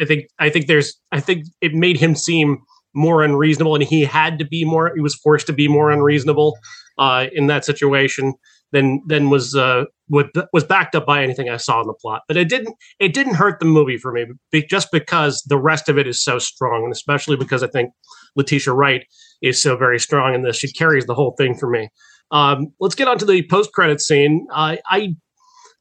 I 0.00 0.04
think 0.04 0.26
I 0.38 0.48
think 0.50 0.66
there's 0.66 0.94
I 1.10 1.20
think 1.20 1.46
it 1.60 1.74
made 1.74 1.96
him 1.98 2.14
seem 2.14 2.58
more 2.94 3.24
unreasonable, 3.24 3.74
and 3.74 3.82
he 3.82 4.02
had 4.02 4.38
to 4.38 4.44
be 4.46 4.64
more. 4.64 4.92
He 4.94 5.00
was 5.00 5.14
forced 5.16 5.46
to 5.48 5.52
be 5.52 5.68
more 5.68 5.90
unreasonable 5.90 6.56
uh, 6.96 7.26
in 7.32 7.48
that 7.48 7.64
situation 7.64 8.34
than 8.72 9.02
than 9.06 9.30
was 9.30 9.54
uh, 9.54 9.84
was 10.08 10.64
backed 10.64 10.94
up 10.94 11.06
by 11.06 11.22
anything 11.22 11.48
I 11.48 11.56
saw 11.56 11.80
in 11.80 11.86
the 11.86 11.94
plot. 11.94 12.22
But 12.28 12.36
it 12.36 12.48
didn't 12.48 12.76
it 12.98 13.12
didn't 13.12 13.34
hurt 13.34 13.58
the 13.58 13.66
movie 13.66 13.98
for 13.98 14.12
me, 14.12 14.26
just 14.70 14.90
because 14.92 15.42
the 15.48 15.58
rest 15.58 15.88
of 15.88 15.98
it 15.98 16.06
is 16.06 16.22
so 16.22 16.38
strong, 16.38 16.84
and 16.84 16.92
especially 16.92 17.36
because 17.36 17.62
I 17.62 17.68
think 17.68 17.90
Letitia 18.36 18.72
Wright 18.72 19.04
is 19.42 19.60
so 19.60 19.76
very 19.76 19.98
strong 19.98 20.34
in 20.34 20.42
this. 20.42 20.56
She 20.56 20.72
carries 20.72 21.06
the 21.06 21.14
whole 21.14 21.34
thing 21.36 21.54
for 21.54 21.68
me. 21.68 21.88
Um, 22.30 22.72
let's 22.80 22.94
get 22.94 23.08
on 23.08 23.18
to 23.18 23.24
the 23.24 23.46
post 23.48 23.72
credit 23.72 24.00
scene. 24.00 24.46
Uh, 24.52 24.76
I 24.88 25.14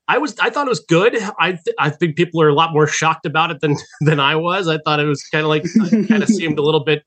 I 0.07 0.17
was 0.17 0.37
I 0.39 0.49
thought 0.49 0.67
it 0.67 0.69
was 0.69 0.81
good. 0.81 1.17
I 1.39 1.51
th- 1.51 1.75
I 1.79 1.89
think 1.89 2.15
people 2.15 2.41
are 2.41 2.49
a 2.49 2.53
lot 2.53 2.73
more 2.73 2.87
shocked 2.87 3.25
about 3.25 3.51
it 3.51 3.61
than 3.61 3.75
than 4.01 4.19
I 4.19 4.35
was. 4.35 4.67
I 4.67 4.77
thought 4.79 4.99
it 4.99 5.05
was 5.05 5.23
kind 5.31 5.43
of 5.43 5.49
like 5.49 5.63
kind 6.07 6.23
of 6.23 6.29
seemed 6.29 6.59
a 6.59 6.61
little 6.61 6.83
bit 6.83 7.03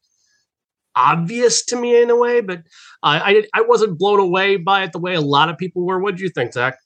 obvious 0.94 1.64
to 1.66 1.76
me 1.76 2.00
in 2.00 2.10
a 2.10 2.16
way, 2.16 2.40
but 2.40 2.58
uh, 3.02 3.20
I 3.22 3.44
I 3.54 3.60
wasn't 3.62 3.98
blown 3.98 4.18
away 4.18 4.56
by 4.56 4.82
it 4.82 4.92
the 4.92 4.98
way 4.98 5.14
a 5.14 5.20
lot 5.20 5.48
of 5.48 5.58
people 5.58 5.84
were. 5.84 5.98
What 6.00 6.16
do 6.16 6.22
you 6.22 6.30
think, 6.30 6.52
Zach? 6.52 6.78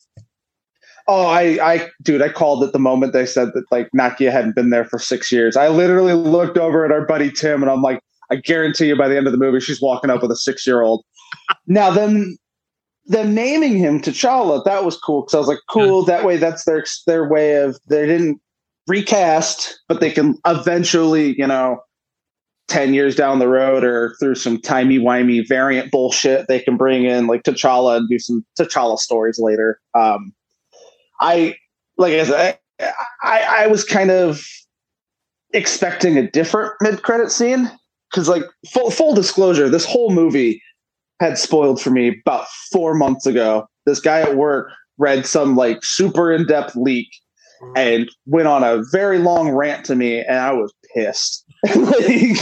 Oh, 1.08 1.26
I, 1.26 1.58
I, 1.60 1.90
dude, 2.02 2.22
I 2.22 2.28
called 2.28 2.62
it 2.62 2.72
the 2.72 2.78
moment 2.78 3.12
they 3.12 3.26
said 3.26 3.48
that 3.54 3.64
like 3.72 3.88
Nakia 3.96 4.30
hadn't 4.30 4.54
been 4.54 4.70
there 4.70 4.84
for 4.84 4.98
six 4.98 5.32
years. 5.32 5.56
I 5.56 5.66
literally 5.68 6.12
looked 6.12 6.56
over 6.56 6.84
at 6.84 6.92
our 6.92 7.04
buddy 7.04 7.32
Tim, 7.32 7.62
and 7.62 7.70
I'm 7.70 7.82
like, 7.82 8.00
I 8.30 8.36
guarantee 8.36 8.86
you, 8.86 8.96
by 8.96 9.08
the 9.08 9.16
end 9.16 9.26
of 9.26 9.32
the 9.32 9.38
movie, 9.38 9.58
she's 9.58 9.82
walking 9.82 10.08
up 10.08 10.22
with 10.22 10.30
a 10.30 10.36
six 10.36 10.66
year 10.66 10.82
old. 10.82 11.04
Now, 11.66 11.90
then 11.90 12.36
them 13.06 13.34
naming 13.34 13.76
him 13.76 14.00
T'Challa, 14.00 14.64
that 14.64 14.84
was 14.84 14.96
cool 14.96 15.22
because 15.22 15.34
I 15.34 15.38
was 15.38 15.48
like, 15.48 15.58
cool. 15.68 16.04
Yeah. 16.06 16.16
That 16.16 16.24
way, 16.24 16.36
that's 16.36 16.64
their 16.64 16.84
their 17.06 17.28
way 17.28 17.56
of 17.56 17.78
they 17.88 18.06
didn't 18.06 18.40
recast, 18.86 19.80
but 19.88 20.00
they 20.00 20.10
can 20.10 20.38
eventually, 20.46 21.34
you 21.36 21.46
know, 21.46 21.80
ten 22.68 22.94
years 22.94 23.16
down 23.16 23.40
the 23.40 23.48
road 23.48 23.82
or 23.84 24.14
through 24.20 24.36
some 24.36 24.60
timey 24.60 24.98
wimey 24.98 25.46
variant 25.46 25.90
bullshit, 25.90 26.46
they 26.46 26.60
can 26.60 26.76
bring 26.76 27.04
in 27.04 27.26
like 27.26 27.42
T'Challa 27.42 27.96
and 27.96 28.08
do 28.08 28.18
some 28.18 28.44
T'Challa 28.58 28.98
stories 28.98 29.38
later. 29.38 29.80
Um, 29.94 30.32
I 31.20 31.56
like 31.98 32.14
I 32.14 32.24
said, 32.24 32.58
I, 33.22 33.64
I 33.64 33.66
was 33.66 33.84
kind 33.84 34.10
of 34.10 34.42
expecting 35.52 36.16
a 36.16 36.30
different 36.30 36.72
mid 36.80 37.02
credit 37.02 37.30
scene 37.30 37.70
because, 38.10 38.28
like, 38.28 38.44
full 38.72 38.90
full 38.90 39.14
disclosure, 39.14 39.68
this 39.68 39.84
whole 39.84 40.10
movie 40.10 40.62
had 41.20 41.38
spoiled 41.38 41.80
for 41.80 41.90
me 41.90 42.20
about 42.26 42.46
four 42.72 42.94
months 42.94 43.26
ago. 43.26 43.68
This 43.86 44.00
guy 44.00 44.22
at 44.22 44.36
work 44.36 44.70
read 44.98 45.26
some 45.26 45.54
like 45.54 45.84
super 45.84 46.32
in 46.32 46.46
depth 46.46 46.74
leak 46.74 47.08
mm-hmm. 47.62 47.76
and 47.76 48.10
went 48.26 48.48
on 48.48 48.64
a 48.64 48.82
very 48.90 49.18
long 49.18 49.50
rant 49.50 49.84
to 49.86 49.94
me, 49.94 50.20
and 50.20 50.38
I 50.38 50.52
was 50.52 50.72
pissed. 50.94 51.44
like, 51.76 52.38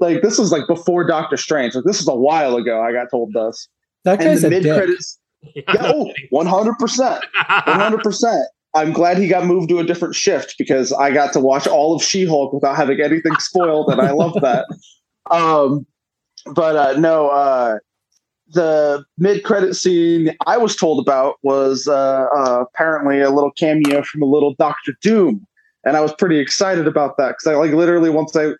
like, 0.00 0.22
this 0.22 0.38
was 0.38 0.52
like 0.52 0.66
before 0.68 1.06
Doctor 1.06 1.38
Strange. 1.38 1.74
Like 1.74 1.84
this 1.84 2.00
is 2.00 2.08
a 2.08 2.14
while 2.14 2.56
ago. 2.56 2.80
I 2.80 2.92
got 2.92 3.08
told 3.10 3.32
this. 3.32 3.68
That 4.04 4.20
guy's 4.20 4.44
and 4.44 4.52
the 4.52 4.60
mid 4.60 4.74
credits. 4.74 5.18
Yeah, 5.56 5.64
oh, 5.80 6.12
100 6.30 6.74
percent, 6.78 7.24
one 7.66 7.80
hundred 7.80 8.04
percent. 8.04 8.46
I'm 8.74 8.92
glad 8.92 9.18
he 9.18 9.26
got 9.26 9.44
moved 9.44 9.70
to 9.70 9.80
a 9.80 9.84
different 9.84 10.14
shift 10.14 10.54
because 10.56 10.92
I 10.92 11.10
got 11.10 11.32
to 11.32 11.40
watch 11.40 11.66
all 11.66 11.96
of 11.96 12.02
She-Hulk 12.02 12.52
without 12.52 12.76
having 12.76 13.00
anything 13.00 13.34
spoiled, 13.40 13.88
and 13.88 14.00
I 14.00 14.12
love 14.12 14.34
that. 14.40 14.66
Um, 15.30 15.86
but 16.54 16.76
uh, 16.76 16.98
no, 16.98 17.28
uh, 17.28 17.78
the 18.52 19.04
mid-credit 19.18 19.74
scene 19.74 20.36
I 20.46 20.58
was 20.58 20.76
told 20.76 21.00
about 21.00 21.36
was 21.42 21.88
uh, 21.88 22.26
uh, 22.36 22.64
apparently 22.68 23.20
a 23.20 23.30
little 23.30 23.52
cameo 23.52 24.02
from 24.02 24.22
a 24.22 24.26
little 24.26 24.54
Doctor 24.58 24.94
Doom, 25.02 25.46
and 25.84 25.96
I 25.96 26.00
was 26.00 26.12
pretty 26.14 26.38
excited 26.38 26.86
about 26.86 27.16
that 27.16 27.28
because 27.28 27.46
I 27.46 27.54
like 27.54 27.72
literally 27.72 28.10
once 28.10 28.36
I 28.36 28.52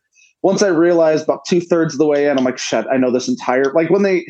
once 0.42 0.62
I 0.62 0.68
realized 0.68 1.24
about 1.24 1.44
two 1.46 1.60
thirds 1.60 1.94
of 1.94 1.98
the 1.98 2.06
way 2.06 2.26
in, 2.26 2.36
I'm 2.36 2.44
like, 2.44 2.58
shit, 2.58 2.86
I 2.90 2.96
know 2.96 3.10
this 3.10 3.28
entire 3.28 3.72
like 3.72 3.90
when 3.90 4.02
they 4.02 4.26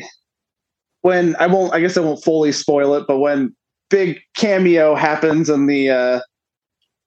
when 1.01 1.35
I 1.37 1.47
won't 1.47 1.73
I 1.73 1.79
guess 1.79 1.97
I 1.97 2.01
won't 2.01 2.23
fully 2.23 2.51
spoil 2.51 2.93
it, 2.95 3.05
but 3.07 3.19
when 3.19 3.55
big 3.89 4.19
cameo 4.35 4.95
happens 4.95 5.49
in 5.49 5.67
the 5.67 5.89
uh, 5.89 6.19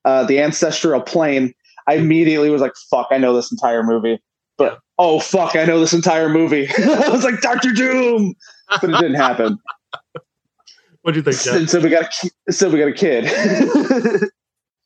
uh, 0.05 0.25
the 0.25 0.40
ancestral 0.40 1.01
plane, 1.01 1.53
I 1.87 1.95
immediately 1.95 2.51
was 2.51 2.62
like, 2.62 2.75
fuck, 2.90 3.09
I 3.11 3.19
know 3.19 3.35
this 3.35 3.51
entire 3.51 3.83
movie. 3.83 4.21
But 4.59 4.81
oh 4.99 5.21
fuck, 5.21 5.57
I 5.57 5.64
know 5.64 5.81
this 5.81 5.92
entire 5.92 6.29
movie. 6.29 6.69
I 6.79 7.09
was 7.09 7.25
like 7.25 7.40
Doctor 7.40 7.73
Doom, 7.73 8.35
but 8.81 8.90
it 8.90 8.99
didn't 9.01 9.14
happen. 9.14 9.59
What 11.03 11.12
do 11.12 11.21
you 11.21 11.23
think? 11.23 11.40
Jeff? 11.40 11.69
So 11.69 11.79
we 11.79 11.88
got 11.88 12.12
a 12.49 12.53
so 12.53 12.69
we 12.69 12.81
got 12.81 12.88
a 12.88 12.92
kid. 12.92 13.27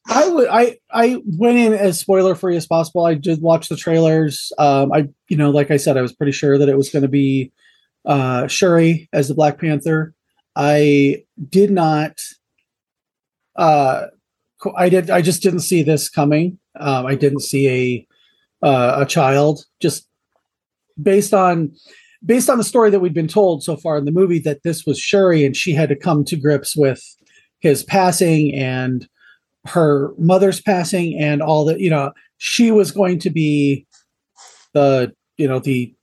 I 0.07 0.29
would 0.29 0.49
I 0.49 0.77
I 0.91 1.17
went 1.25 1.57
in 1.57 1.73
as 1.73 1.99
spoiler 1.99 2.35
free 2.35 2.59
as 2.59 2.67
possible. 2.67 3.07
I 3.07 3.15
did 3.15 3.41
watch 3.41 3.71
the 3.71 3.77
trailers. 3.77 4.53
Um, 4.59 4.93
I 4.93 5.09
you 5.31 5.39
know 5.39 5.49
like 5.49 5.71
I 5.71 5.79
said, 5.79 5.97
I 5.97 6.03
was 6.03 6.13
pretty 6.13 6.33
sure 6.33 6.59
that 6.59 6.69
it 6.69 6.77
was 6.77 6.91
going 6.91 7.05
to 7.05 7.09
be 7.09 7.53
uh, 8.05 8.49
Shuri 8.49 9.09
as 9.15 9.29
the 9.29 9.35
Black 9.35 9.59
Panther. 9.59 10.15
I 10.55 11.25
did 11.49 11.71
not. 11.71 12.21
Uh, 13.57 14.09
I 14.77 14.91
did. 14.91 15.09
I 15.09 15.23
just 15.23 15.43
didn't 15.43 15.61
see 15.61 15.83
this 15.83 16.11
coming. 16.11 16.59
Um, 16.79 17.07
I 17.07 17.15
didn't 17.15 17.41
see 17.41 17.67
a 17.67 18.07
uh, 18.63 18.97
a 18.99 19.07
child 19.07 19.65
just 19.81 20.07
based 21.01 21.33
on 21.33 21.73
based 22.25 22.51
on 22.51 22.59
the 22.59 22.65
story 22.65 22.91
that 22.91 23.01
we'd 23.01 23.15
been 23.15 23.29
told 23.29 23.63
so 23.63 23.77
far 23.77 23.97
in 23.97 24.05
the 24.05 24.13
movie 24.13 24.39
that 24.41 24.63
this 24.63 24.85
was 24.85 24.99
Shuri 24.99 25.45
and 25.45 25.57
she 25.57 25.73
had 25.73 25.89
to 25.89 25.97
come 25.97 26.25
to 26.27 26.37
grips 26.37 26.77
with 26.77 27.03
his 27.61 27.83
passing 27.83 28.55
and 28.55 29.09
her 29.67 30.13
mother's 30.19 30.61
passing 30.61 31.19
and 31.19 31.43
all 31.43 31.65
that 31.67 31.81
you 31.81 31.91
know 31.91 32.13
she 32.39 32.71
was 32.71 32.91
going 32.91 33.19
to 33.21 33.31
be 33.31 33.87
the 34.73 35.13
you 35.37 35.49
know 35.49 35.59
the 35.59 35.95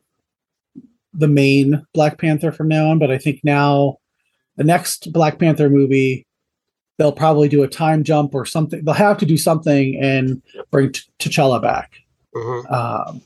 the 1.14 1.28
main 1.28 1.86
black 1.94 2.20
panther 2.20 2.52
from 2.52 2.68
now 2.68 2.90
on. 2.90 3.00
But 3.00 3.12
i 3.12 3.18
think 3.18 3.42
now 3.44 3.98
the 4.56 4.64
next 4.64 5.12
black 5.14 5.40
panther 5.40 5.70
movie 5.70 6.26
they'll 6.98 7.12
probably 7.12 7.48
do 7.48 7.62
a 7.62 7.68
time 7.68 8.04
jump 8.04 8.34
or 8.34 8.44
something. 8.44 8.84
They'll 8.84 8.96
have 8.96 9.20
to 9.20 9.26
do 9.26 9.38
something 9.38 10.00
and 10.02 10.42
bring 10.72 10.92
T- 10.92 11.04
t'challa 11.20 11.62
back 11.62 11.92
Mm-hmm. 12.38 12.74
Um, 12.74 13.22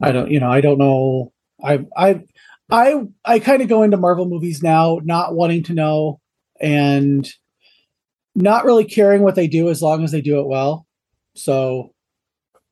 I 0.00 0.12
don't, 0.12 0.30
you 0.30 0.40
know, 0.40 0.50
I 0.50 0.60
don't 0.60 0.78
know. 0.78 1.32
I, 1.62 1.86
I, 1.96 2.24
I, 2.70 3.02
I 3.24 3.38
kind 3.38 3.62
of 3.62 3.68
go 3.68 3.82
into 3.82 3.96
Marvel 3.96 4.26
movies 4.26 4.62
now, 4.62 5.00
not 5.04 5.34
wanting 5.34 5.62
to 5.64 5.74
know 5.74 6.20
and 6.60 7.28
not 8.34 8.64
really 8.64 8.84
caring 8.84 9.22
what 9.22 9.34
they 9.34 9.46
do 9.46 9.68
as 9.68 9.82
long 9.82 10.04
as 10.04 10.12
they 10.12 10.20
do 10.20 10.40
it 10.40 10.46
well. 10.46 10.86
So, 11.34 11.92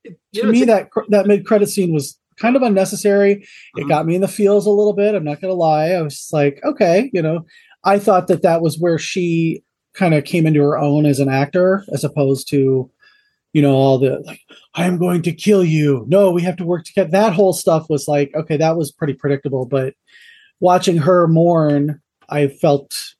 you 0.04 0.16
to 0.34 0.42
know, 0.44 0.52
me, 0.52 0.64
that 0.64 0.88
that 1.08 1.26
mid 1.26 1.46
credit 1.46 1.68
scene 1.68 1.92
was 1.92 2.18
kind 2.36 2.56
of 2.56 2.62
unnecessary. 2.62 3.36
Mm-hmm. 3.36 3.82
It 3.82 3.88
got 3.88 4.06
me 4.06 4.14
in 4.14 4.20
the 4.20 4.28
feels 4.28 4.66
a 4.66 4.70
little 4.70 4.92
bit. 4.92 5.14
I'm 5.14 5.24
not 5.24 5.40
gonna 5.40 5.54
lie. 5.54 5.90
I 5.90 6.02
was 6.02 6.28
like, 6.32 6.60
okay, 6.64 7.10
you 7.12 7.22
know, 7.22 7.44
I 7.84 7.98
thought 7.98 8.28
that 8.28 8.42
that 8.42 8.62
was 8.62 8.78
where 8.78 8.98
she 8.98 9.62
kind 9.94 10.14
of 10.14 10.24
came 10.24 10.46
into 10.46 10.60
her 10.60 10.78
own 10.78 11.06
as 11.06 11.20
an 11.20 11.28
actor, 11.28 11.84
as 11.92 12.02
opposed 12.02 12.48
to 12.50 12.90
you 13.52 13.60
know, 13.62 13.74
all 13.74 13.98
the 13.98 14.22
like, 14.26 14.40
I 14.74 14.86
am 14.86 14.98
going 14.98 15.22
to 15.22 15.32
kill 15.32 15.64
you. 15.64 16.04
No, 16.08 16.30
we 16.30 16.42
have 16.42 16.56
to 16.56 16.64
work 16.64 16.84
together. 16.84 17.10
That 17.10 17.34
whole 17.34 17.52
stuff 17.52 17.88
was 17.90 18.08
like, 18.08 18.32
okay, 18.34 18.56
that 18.56 18.76
was 18.76 18.90
pretty 18.90 19.14
predictable. 19.14 19.66
But 19.66 19.94
watching 20.60 20.96
her 20.98 21.28
mourn, 21.28 22.00
I 22.28 22.48
felt 22.48 23.14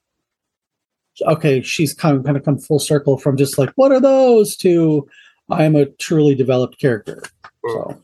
okay, 1.27 1.61
she's 1.61 1.93
kind 1.93 2.17
of 2.17 2.25
kind 2.25 2.37
of 2.37 2.45
come 2.45 2.59
full 2.59 2.79
circle 2.79 3.19
from 3.19 3.37
just 3.37 3.59
like, 3.59 3.71
what 3.75 3.93
are 3.93 4.01
those 4.01 4.57
to 4.59 5.07
I 5.51 5.65
am 5.65 5.77
a 5.77 5.87
truly 5.87 6.35
developed 6.35 6.79
character. 6.79 7.23
So 7.69 8.03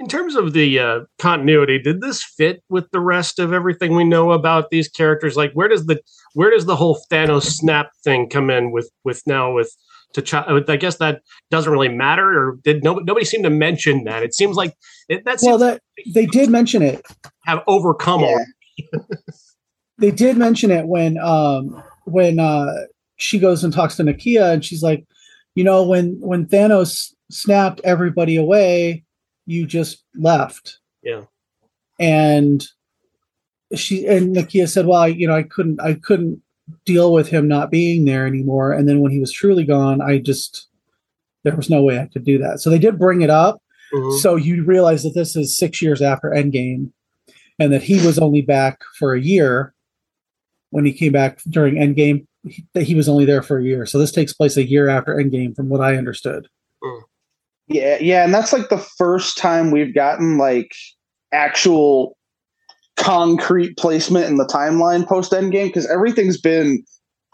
in 0.00 0.08
terms 0.08 0.34
of 0.34 0.52
the 0.52 0.78
uh, 0.78 1.00
continuity 1.18 1.78
did 1.78 2.00
this 2.00 2.22
fit 2.22 2.62
with 2.68 2.90
the 2.90 3.00
rest 3.00 3.38
of 3.38 3.52
everything 3.52 3.94
we 3.94 4.04
know 4.04 4.32
about 4.32 4.70
these 4.70 4.88
characters 4.88 5.36
like 5.36 5.52
where 5.52 5.68
does 5.68 5.86
the 5.86 6.00
where 6.34 6.50
does 6.50 6.66
the 6.66 6.76
whole 6.76 7.00
thanos 7.10 7.44
snap 7.44 7.90
thing 8.02 8.28
come 8.28 8.50
in 8.50 8.72
with 8.72 8.90
with 9.04 9.22
now 9.26 9.52
with 9.52 9.74
to 10.14 10.64
I 10.68 10.76
guess 10.76 10.96
that 10.98 11.22
doesn't 11.50 11.70
really 11.70 11.88
matter, 11.88 12.26
or 12.26 12.58
did 12.62 12.82
nobody, 12.82 13.04
nobody 13.04 13.26
seem 13.26 13.42
to 13.42 13.50
mention 13.50 14.04
that? 14.04 14.22
It 14.22 14.34
seems 14.34 14.56
like 14.56 14.74
it, 15.08 15.24
that. 15.24 15.38
Well, 15.42 15.58
that 15.58 15.82
they 16.14 16.26
did 16.26 16.50
mention 16.50 16.82
it. 16.82 17.04
Have 17.44 17.62
overcome 17.66 18.20
yeah. 18.20 18.98
they 19.98 20.10
did 20.10 20.36
mention 20.36 20.70
it 20.70 20.86
when 20.86 21.18
um 21.18 21.82
when 22.04 22.38
uh 22.38 22.72
she 23.16 23.38
goes 23.38 23.62
and 23.62 23.72
talks 23.72 23.96
to 23.96 24.02
Nakia, 24.02 24.52
and 24.52 24.64
she's 24.64 24.82
like, 24.82 25.06
you 25.54 25.64
know, 25.64 25.84
when 25.84 26.18
when 26.20 26.46
Thanos 26.46 27.12
snapped 27.30 27.80
everybody 27.84 28.36
away, 28.36 29.04
you 29.46 29.66
just 29.66 30.04
left. 30.14 30.78
Yeah. 31.02 31.22
And 31.98 32.66
she 33.74 34.06
and 34.06 34.34
Nakia 34.34 34.68
said, 34.68 34.86
"Well, 34.86 35.02
I, 35.02 35.06
you 35.08 35.26
know, 35.26 35.34
I 35.34 35.42
couldn't, 35.42 35.80
I 35.80 35.94
couldn't 35.94 36.42
deal 36.84 37.12
with 37.12 37.28
him 37.28 37.48
not 37.48 37.70
being 37.70 38.04
there 38.04 38.26
anymore. 38.26 38.72
And 38.72 38.88
then 38.88 39.00
when 39.00 39.12
he 39.12 39.20
was 39.20 39.32
truly 39.32 39.64
gone, 39.64 40.00
I 40.00 40.18
just 40.18 40.68
there 41.42 41.56
was 41.56 41.70
no 41.70 41.82
way 41.82 41.98
I 41.98 42.06
could 42.06 42.24
do 42.24 42.38
that. 42.38 42.60
So 42.60 42.70
they 42.70 42.78
did 42.78 42.98
bring 42.98 43.22
it 43.22 43.30
up. 43.30 43.62
Mm-hmm. 43.92 44.18
So 44.18 44.36
you 44.36 44.64
realize 44.64 45.02
that 45.02 45.14
this 45.14 45.36
is 45.36 45.56
six 45.56 45.82
years 45.82 46.02
after 46.02 46.30
Endgame, 46.30 46.90
and 47.58 47.72
that 47.72 47.82
he 47.82 48.04
was 48.04 48.18
only 48.18 48.42
back 48.42 48.82
for 48.98 49.14
a 49.14 49.20
year. 49.20 49.72
When 50.70 50.84
he 50.84 50.92
came 50.92 51.12
back 51.12 51.40
during 51.48 51.76
Endgame, 51.76 52.26
he, 52.48 52.66
that 52.72 52.82
he 52.82 52.96
was 52.96 53.08
only 53.08 53.24
there 53.24 53.42
for 53.42 53.58
a 53.58 53.62
year. 53.62 53.86
So 53.86 53.98
this 53.98 54.10
takes 54.10 54.32
place 54.32 54.56
a 54.56 54.68
year 54.68 54.88
after 54.88 55.14
Endgame, 55.14 55.54
from 55.54 55.68
what 55.68 55.80
I 55.80 55.96
understood. 55.96 56.48
Mm. 56.82 57.02
Yeah, 57.68 57.98
yeah, 58.00 58.24
and 58.24 58.34
that's 58.34 58.52
like 58.52 58.68
the 58.68 58.78
first 58.78 59.38
time 59.38 59.70
we've 59.70 59.94
gotten 59.94 60.36
like 60.36 60.74
actual 61.32 62.16
concrete 62.96 63.76
placement 63.76 64.26
in 64.26 64.36
the 64.36 64.46
timeline 64.46 65.06
post 65.06 65.32
Endgame 65.32 65.66
because 65.66 65.86
everything's 65.90 66.40
been 66.40 66.82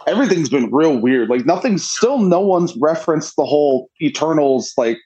everything's 0.06 0.48
been 0.48 0.70
real 0.72 0.98
weird. 0.98 1.28
Like 1.28 1.46
nothing's 1.46 1.88
still 1.88 2.18
no 2.18 2.40
one's 2.40 2.74
referenced 2.80 3.36
the 3.36 3.44
whole 3.44 3.90
Eternals 4.00 4.72
like 4.76 4.98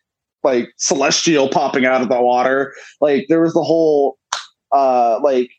like 0.43 0.69
celestial 0.77 1.49
popping 1.49 1.87
out 1.87 2.03
of 2.03 2.09
the 2.09 2.21
water. 2.21 2.75
Like 3.01 3.27
there 3.29 3.41
was 3.41 3.55
the 3.55 3.63
whole 3.63 4.19
uh 4.73 5.19
like 5.23 5.51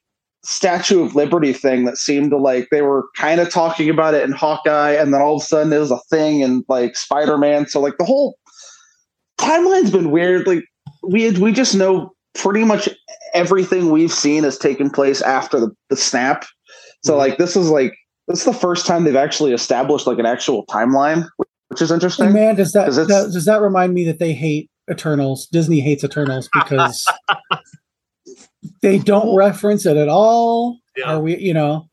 Statue 0.44 1.04
of 1.04 1.16
Liberty 1.16 1.54
thing 1.54 1.86
that 1.86 1.98
seemed 1.98 2.30
to 2.30 2.38
like 2.38 2.68
they 2.70 2.84
were 2.84 3.08
kind 3.18 3.42
of 3.42 3.50
talking 3.50 3.90
about 3.90 4.14
it 4.14 4.24
in 4.24 4.32
Hawkeye, 4.32 4.92
and 4.92 5.12
then 5.12 5.20
all 5.20 5.38
of 5.38 5.42
a 5.42 5.46
sudden 5.46 5.74
it 5.74 5.80
was 5.80 5.92
a 5.92 6.00
thing 6.10 6.42
in 6.42 6.64
like 6.70 6.96
Spider 6.96 7.38
Man. 7.38 7.68
So 7.68 7.82
like 7.82 7.98
the 7.98 8.06
whole 8.06 8.38
timeline's 9.40 9.90
been 9.90 10.12
weird. 10.12 10.46
Like 10.46 10.64
we 11.02 11.32
we 11.32 11.52
just 11.52 11.74
know 11.74 12.15
pretty 12.36 12.64
much 12.64 12.90
everything 13.34 13.90
we've 13.90 14.14
seen 14.14 14.44
has 14.44 14.58
taken 14.58 14.90
place 14.90 15.22
after 15.22 15.60
the, 15.60 15.72
the 15.90 15.96
snap. 15.96 16.46
So 17.04 17.12
mm-hmm. 17.12 17.20
like 17.20 17.38
this 17.38 17.56
is 17.56 17.70
like 17.70 17.94
this 18.28 18.40
is 18.40 18.46
the 18.46 18.54
first 18.54 18.86
time 18.86 19.04
they've 19.04 19.16
actually 19.16 19.54
established 19.54 20.08
like 20.08 20.20
an 20.20 20.26
actual 20.26 20.66
timeline, 20.68 21.28
which 21.68 21.82
is 21.82 21.92
interesting. 21.92 22.34
man, 22.34 22.56
does 22.56 22.72
that, 22.74 22.92
that 22.92 23.08
does 23.32 23.46
that 23.46 23.62
remind 23.62 23.94
me 23.94 24.04
that 24.06 24.20
they 24.20 24.34
hate 24.34 24.70
Eternals? 24.90 25.48
Disney 25.48 25.80
hates 25.80 26.04
Eternals 26.04 26.50
because 26.54 27.06
they 28.82 29.00
don't 29.00 29.36
reference 29.36 29.86
it 29.86 29.98
at 29.98 30.10
all. 30.10 30.80
Yeah. 30.96 31.16
Are 31.16 31.20
we, 31.20 31.38
you 31.38 31.54
know? 31.54 31.90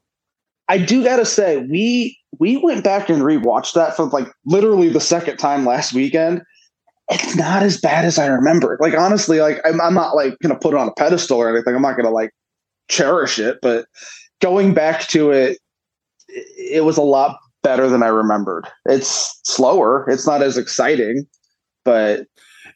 I 0.68 0.78
do 0.78 1.04
gotta 1.04 1.26
say, 1.26 1.58
we 1.58 2.18
we 2.38 2.56
went 2.56 2.84
back 2.84 3.10
and 3.10 3.22
rewatched 3.22 3.74
that 3.74 3.94
for 3.94 4.06
like 4.06 4.28
literally 4.46 4.88
the 4.88 5.00
second 5.00 5.36
time 5.36 5.66
last 5.66 5.92
weekend, 5.92 6.42
it's 7.12 7.36
not 7.36 7.62
as 7.62 7.80
bad 7.80 8.04
as 8.04 8.18
I 8.18 8.26
remember. 8.26 8.76
Like 8.80 8.94
honestly, 8.94 9.40
like 9.40 9.60
I'm, 9.64 9.80
I'm 9.80 9.94
not 9.94 10.14
like 10.16 10.36
gonna 10.42 10.58
put 10.58 10.74
it 10.74 10.80
on 10.80 10.88
a 10.88 10.94
pedestal 10.94 11.38
or 11.38 11.48
anything. 11.48 11.74
I'm 11.74 11.82
not 11.82 11.96
gonna 11.96 12.10
like 12.10 12.30
cherish 12.88 13.38
it, 13.38 13.58
but 13.62 13.86
going 14.40 14.74
back 14.74 15.08
to 15.08 15.30
it, 15.30 15.58
it 16.28 16.84
was 16.84 16.96
a 16.96 17.02
lot 17.02 17.38
better 17.62 17.88
than 17.88 18.02
I 18.02 18.08
remembered. 18.08 18.68
It's 18.86 19.40
slower. 19.44 20.08
It's 20.08 20.26
not 20.26 20.42
as 20.42 20.58
exciting, 20.58 21.26
but 21.84 22.26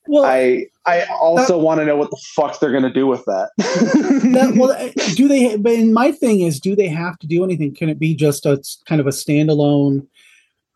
well, 0.09 0.25
I 0.25 0.67
I 0.87 1.05
also 1.07 1.59
want 1.59 1.81
to 1.81 1.85
know 1.85 1.97
what 1.97 2.11
the 2.11 2.23
fuck 2.35 2.61
they're 2.61 2.71
going 2.71 2.85
to 2.85 2.93
do 2.93 3.07
with 3.07 3.25
that. 3.25 3.51
that. 3.59 4.55
Well, 4.57 4.71
uh, 4.71 4.91
do 5.15 5.27
they? 5.29 5.57
But 5.57 5.79
my 5.81 6.13
thing 6.13 6.41
is, 6.41 6.61
do 6.61 6.77
they 6.77 6.89
have 6.89 7.19
to 7.19 7.27
do 7.27 7.43
anything? 7.43 7.75
Can 7.75 7.89
it 7.89 7.99
be 7.99 8.15
just 8.15 8.47
a 8.47 8.63
kind 8.87 9.01
of 9.01 9.07
a 9.07 9.11
standalone 9.11 10.07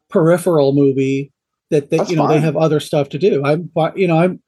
peripheral 0.09 0.73
movie 0.73 1.33
that 1.70 1.90
that 1.90 2.11
you 2.11 2.16
know 2.16 2.26
fine. 2.26 2.37
they 2.37 2.40
have 2.40 2.56
other 2.56 2.80
stuff 2.80 3.09
to 3.11 3.18
do? 3.18 3.44
I'm 3.44 3.70
you 3.96 4.06
know 4.06 4.18
I'm 4.18 4.40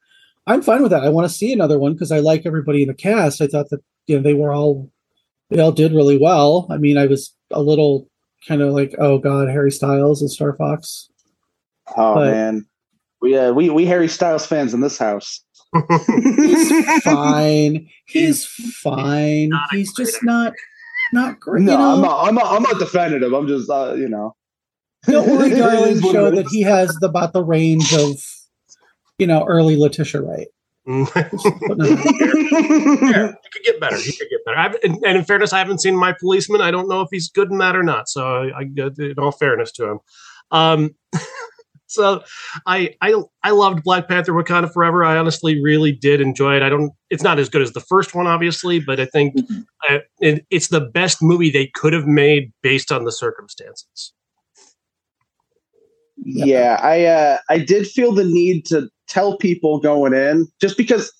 I'm 0.46 0.62
fine 0.62 0.82
with 0.82 0.90
that. 0.90 1.04
I 1.04 1.08
want 1.08 1.28
to 1.28 1.34
see 1.34 1.52
another 1.52 1.78
one 1.78 1.92
because 1.92 2.12
I 2.12 2.18
like 2.18 2.46
everybody 2.46 2.82
in 2.82 2.88
the 2.88 2.94
cast. 2.94 3.40
I 3.40 3.46
thought 3.46 3.70
that 3.70 3.80
you 4.06 4.16
know 4.16 4.22
they 4.22 4.34
were 4.34 4.52
all 4.52 4.90
they 5.50 5.60
all 5.60 5.72
did 5.72 5.92
really 5.92 6.18
well. 6.18 6.66
I 6.70 6.78
mean, 6.78 6.98
I 6.98 7.06
was 7.06 7.34
a 7.50 7.62
little 7.62 8.08
kind 8.48 8.62
of 8.62 8.72
like, 8.72 8.94
oh 8.98 9.18
god, 9.18 9.48
Harry 9.48 9.70
Styles 9.70 10.20
and 10.20 10.30
Starfox. 10.30 11.08
Oh 11.96 12.14
but, 12.14 12.30
man, 12.30 12.66
we 13.20 13.36
uh, 13.36 13.52
we 13.52 13.70
we 13.70 13.86
Harry 13.86 14.08
Styles 14.08 14.46
fans 14.46 14.74
in 14.74 14.80
this 14.80 14.98
house. 14.98 15.42
he's 16.06 17.02
fine. 17.02 17.88
He's 18.06 18.46
fine. 18.46 19.50
He's 19.70 19.94
just 19.94 20.22
not 20.24 20.52
not 21.12 21.38
great. 21.38 21.62
No, 21.62 21.72
you 21.72 21.78
know? 21.78 21.94
I'm 21.94 22.02
not. 22.02 22.28
I'm 22.28 22.34
not. 22.34 22.52
I'm 22.52 22.62
not 22.62 22.78
defending 22.78 23.22
him. 23.22 23.34
I'm 23.34 23.46
just 23.46 23.70
uh, 23.70 23.94
you 23.94 24.08
know. 24.08 24.34
Don't 25.06 25.28
worry, 25.28 25.50
darling. 25.56 26.00
Show 26.00 26.30
that 26.30 26.46
he 26.50 26.62
has 26.62 26.94
the, 27.00 27.08
about 27.08 27.32
the 27.32 27.42
range 27.42 27.92
of 27.94 28.20
you 29.18 29.26
know 29.26 29.44
early 29.46 29.76
Letitia 29.76 30.22
Wright. 30.22 30.48
he 30.84 31.06
could 33.52 33.64
get 33.64 33.80
better. 33.80 33.96
He 33.96 34.12
could 34.12 34.28
get 34.28 34.44
better. 34.44 34.58
I've, 34.58 34.74
and, 34.82 34.98
and, 35.04 35.18
in 35.18 35.24
fairness, 35.24 35.52
I 35.52 35.58
haven't 35.58 35.80
seen 35.80 35.96
my 35.96 36.12
policeman. 36.18 36.60
I 36.60 36.72
don't 36.72 36.88
know 36.88 37.02
if 37.02 37.08
he's 37.12 37.30
good 37.30 37.52
in 37.52 37.58
that 37.58 37.76
or 37.76 37.84
not. 37.84 38.08
So, 38.08 38.24
I, 38.24 38.50
I 38.58 38.62
in 38.62 39.14
all 39.18 39.30
fairness 39.30 39.70
to 39.72 39.90
him, 39.90 39.98
um, 40.50 40.90
so 41.86 42.24
I 42.66 42.96
I 43.00 43.14
I 43.44 43.50
loved 43.50 43.84
Black 43.84 44.08
Panther: 44.08 44.32
Wakanda 44.32 44.72
Forever. 44.72 45.04
I 45.04 45.18
honestly 45.18 45.62
really 45.62 45.92
did 45.92 46.20
enjoy 46.20 46.56
it. 46.56 46.62
I 46.62 46.68
don't. 46.68 46.92
It's 47.10 47.22
not 47.22 47.38
as 47.38 47.48
good 47.48 47.62
as 47.62 47.72
the 47.72 47.80
first 47.80 48.14
one, 48.14 48.26
obviously, 48.26 48.80
but 48.80 48.98
I 48.98 49.06
think 49.06 49.36
mm-hmm. 49.36 49.60
uh, 49.88 49.98
it, 50.18 50.44
it's 50.50 50.68
the 50.68 50.80
best 50.80 51.22
movie 51.22 51.50
they 51.50 51.68
could 51.68 51.92
have 51.92 52.06
made 52.06 52.52
based 52.62 52.90
on 52.90 53.04
the 53.04 53.12
circumstances. 53.12 54.12
Yeah, 56.24 56.78
I 56.82 57.04
uh, 57.04 57.38
I 57.48 57.58
did 57.58 57.86
feel 57.86 58.12
the 58.12 58.24
need 58.24 58.64
to 58.66 58.88
tell 59.08 59.36
people 59.36 59.80
going 59.80 60.14
in 60.14 60.46
just 60.60 60.76
because 60.76 61.12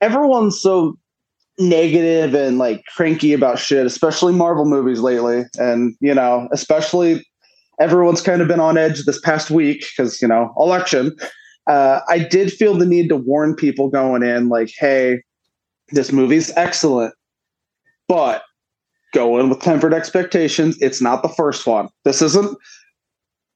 everyone's 0.00 0.60
so 0.60 0.96
negative 1.58 2.34
and 2.34 2.58
like 2.58 2.84
cranky 2.94 3.32
about 3.32 3.58
shit, 3.58 3.86
especially 3.86 4.32
Marvel 4.32 4.64
movies 4.64 5.00
lately, 5.00 5.44
and 5.58 5.94
you 6.00 6.14
know, 6.14 6.48
especially 6.52 7.26
everyone's 7.80 8.22
kind 8.22 8.42
of 8.42 8.48
been 8.48 8.60
on 8.60 8.76
edge 8.76 9.04
this 9.04 9.20
past 9.20 9.50
week 9.50 9.84
because 9.96 10.20
you 10.20 10.28
know 10.28 10.52
election. 10.58 11.16
Uh, 11.66 12.00
I 12.08 12.18
did 12.18 12.52
feel 12.52 12.74
the 12.74 12.86
need 12.86 13.08
to 13.10 13.16
warn 13.16 13.54
people 13.54 13.90
going 13.90 14.22
in, 14.22 14.48
like, 14.48 14.72
hey, 14.76 15.22
this 15.90 16.10
movie's 16.10 16.50
excellent, 16.56 17.14
but 18.08 18.42
go 19.12 19.38
in 19.38 19.48
with 19.48 19.60
tempered 19.60 19.94
expectations. 19.94 20.76
It's 20.80 21.00
not 21.00 21.22
the 21.22 21.28
first 21.28 21.66
one. 21.66 21.88
This 22.04 22.22
isn't 22.22 22.56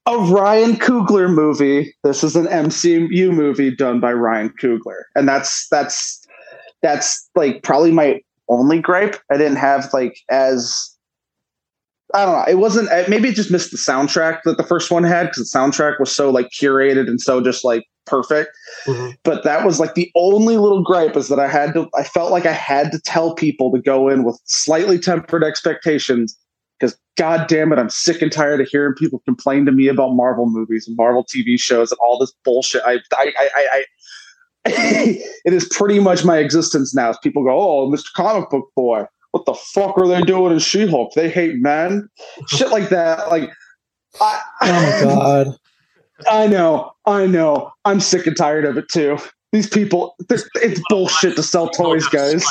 a 0.07 0.19
Ryan 0.19 0.77
Coogler 0.77 1.33
movie. 1.33 1.95
This 2.05 2.23
is 2.23 2.37
an 2.37 2.47
MCU 2.47 3.33
movie 3.33 3.75
done 3.75 4.01
by 4.01 4.13
Ryan 4.13 4.53
Coogler, 4.61 5.03
and 5.15 5.29
that's 5.29 5.67
that's 5.69 6.27
that's 6.83 7.29
like 7.35 7.63
probably 7.63 7.91
my 7.91 8.21
only 8.49 8.81
gripe. 8.81 9.17
I 9.33 9.37
didn't 9.37 9.57
have 9.57 9.93
like 9.93 10.19
as 10.31 10.95
I 12.15 12.25
don't 12.25 12.35
know. 12.35 12.45
It 12.47 12.59
wasn't. 12.59 12.89
Maybe 13.09 13.29
it 13.29 13.35
just 13.35 13.51
missed 13.51 13.71
the 13.71 13.79
soundtrack 13.79 14.43
that 14.45 14.57
the 14.57 14.63
first 14.63 14.91
one 14.91 15.05
had 15.05 15.25
because 15.25 15.51
the 15.51 15.59
soundtrack 15.59 15.99
was 15.99 16.15
so 16.15 16.31
like 16.31 16.51
curated 16.51 17.09
and 17.09 17.21
so 17.21 17.41
just 17.41 17.65
like 17.65 17.85
perfect. 18.07 18.51
Mm-hmm. 18.87 19.13
But 19.25 19.43
that 19.45 19.65
was 19.65 19.81
like 19.81 19.95
the 19.95 20.13
only 20.15 20.59
little 20.59 20.83
gripe 20.83 21.17
is 21.17 21.29
that 21.29 21.41
I 21.41 21.49
had 21.49 21.73
to. 21.75 21.89
I 21.97 22.05
felt 22.05 22.31
like 22.31 22.47
I 22.47 22.53
had 22.53 22.93
to 22.93 23.01
tell 23.01 23.35
people 23.35 23.73
to 23.73 23.81
go 23.81 24.09
in 24.09 24.23
with 24.23 24.39
slightly 24.45 24.99
tempered 24.99 25.43
expectations 25.43 26.37
because 26.85 26.99
god 27.17 27.47
damn 27.49 27.73
it, 27.73 27.79
I'm 27.79 27.91
sick 27.91 28.23
and 28.23 28.31
tired 28.31 28.61
of 28.61 28.69
hearing 28.69 28.95
people 28.95 29.21
complain 29.21 29.65
to 29.67 29.73
me 29.73 29.89
about 29.89 30.15
Marvel 30.15 30.47
movies 30.47 30.87
and 30.87 30.97
Marvel 30.97 31.25
TV 31.25 31.59
shows 31.59 31.91
and 31.91 31.99
all 32.01 32.19
this 32.19 32.33
bullshit. 32.45 32.83
I 32.85 32.99
I 33.13 33.33
I. 33.39 33.51
I 33.57 33.85
it 34.67 35.53
is 35.53 35.69
pretty 35.69 36.01
much 36.01 36.25
my 36.25 36.39
existence 36.39 36.95
now. 36.95 37.11
As 37.11 37.19
people 37.23 37.45
go, 37.45 37.51
"Oh, 37.51 37.91
Mr. 37.91 38.11
Comic 38.17 38.49
Book 38.49 38.71
Boy," 38.75 39.05
what 39.33 39.45
the 39.45 39.53
fuck 39.53 39.99
are 39.99 40.09
they 40.09 40.23
doing 40.23 40.55
in 40.55 40.59
She-Hulk? 40.59 41.13
They 41.13 41.29
hate 41.29 41.57
men, 41.57 42.09
shit 42.49 42.71
like 42.71 42.89
that. 42.89 43.29
Like, 43.29 43.51
I, 44.23 44.41
oh 44.63 44.73
my 44.73 45.15
god, 45.15 45.47
I 46.31 46.47
know, 46.47 46.93
I 47.05 47.27
know. 47.27 47.73
I'm 47.85 48.01
sick 48.01 48.27
and 48.27 48.35
tired 48.35 48.65
of 48.65 48.79
it 48.79 48.89
too. 48.89 49.19
These 49.55 49.69
people, 49.69 50.17
it's 50.29 50.81
bullshit 50.89 51.37
to 51.37 51.43
sell 51.45 51.69
toys, 51.69 52.09
guys. 52.09 52.45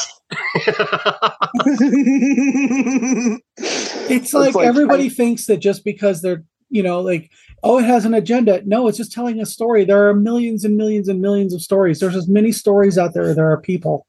it's 4.09 4.33
like, 4.33 4.55
like 4.55 4.65
everybody 4.65 5.07
I, 5.07 5.09
thinks 5.09 5.47
that 5.47 5.57
just 5.57 5.83
because 5.83 6.21
they're, 6.21 6.45
you 6.69 6.81
know, 6.81 7.01
like, 7.01 7.29
oh, 7.61 7.77
it 7.77 7.83
has 7.83 8.05
an 8.05 8.13
agenda. 8.13 8.61
No, 8.63 8.87
it's 8.87 8.97
just 8.97 9.11
telling 9.11 9.41
a 9.41 9.45
story. 9.45 9.83
There 9.83 10.07
are 10.07 10.13
millions 10.13 10.63
and 10.63 10.77
millions 10.77 11.09
and 11.09 11.19
millions 11.19 11.53
of 11.53 11.61
stories. 11.61 11.99
There's 11.99 12.15
as 12.15 12.29
many 12.29 12.53
stories 12.53 12.97
out 12.97 13.13
there. 13.13 13.35
There 13.35 13.51
are 13.51 13.59
people. 13.59 14.07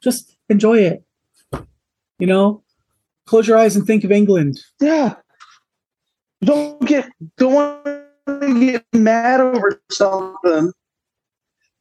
Just 0.00 0.36
enjoy 0.48 0.78
it. 0.78 1.02
You 2.20 2.28
know, 2.28 2.62
close 3.26 3.48
your 3.48 3.58
eyes 3.58 3.74
and 3.74 3.84
think 3.84 4.04
of 4.04 4.12
England. 4.12 4.60
Yeah. 4.80 5.16
Don't 6.42 6.80
get 6.86 7.10
don't 7.38 7.54
want 7.54 7.84
to 7.84 8.60
get 8.60 8.84
mad 8.92 9.40
over 9.40 9.82
something. 9.90 10.72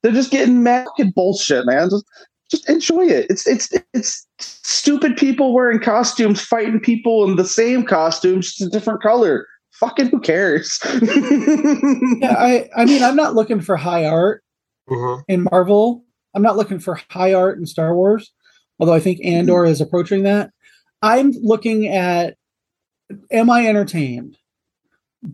They're 0.06 0.14
just 0.14 0.32
getting 0.32 0.62
mad 0.62 0.88
at 1.00 1.16
bullshit, 1.16 1.66
man. 1.66 1.90
Just 1.90 2.06
just 2.52 2.70
enjoy 2.70 3.08
it. 3.08 3.26
It's 3.30 3.48
it's 3.48 3.74
it's 3.94 4.28
stupid 4.40 5.18
people 5.18 5.52
wearing 5.52 5.80
costumes 5.80 6.42
fighting 6.42 6.80
people 6.80 7.28
in 7.28 7.38
the 7.38 7.46
same 7.46 7.84
costumes, 7.84 8.54
just 8.54 8.62
a 8.62 8.70
different 8.70 9.02
color. 9.02 9.48
Fucking 9.72 10.10
who 10.10 10.20
cares? 10.20 10.80
yeah, 11.02 12.36
I 12.38 12.70
I 12.76 12.86
mean 12.86 13.02
I'm 13.02 13.16
not 13.16 13.34
looking 13.34 13.62
for 13.62 13.76
high 13.76 14.06
art 14.06 14.44
mm-hmm. 14.88 15.22
in 15.28 15.48
Marvel. 15.52 16.04
I'm 16.36 16.44
not 16.44 16.56
looking 16.56 16.80
for 16.80 17.00
high 17.10 17.34
art 17.34 17.58
in 17.58 17.66
Star 17.66 17.96
Wars 17.96 18.32
although 18.80 18.94
I 18.94 19.00
think 19.00 19.24
Andor 19.24 19.64
mm-hmm. 19.64 19.72
is 19.72 19.82
approaching 19.82 20.24
that. 20.24 20.52
I'm 21.02 21.32
looking 21.32 21.88
at 21.88 22.36
am 23.32 23.50
I 23.50 23.68
entertained? 23.68 24.38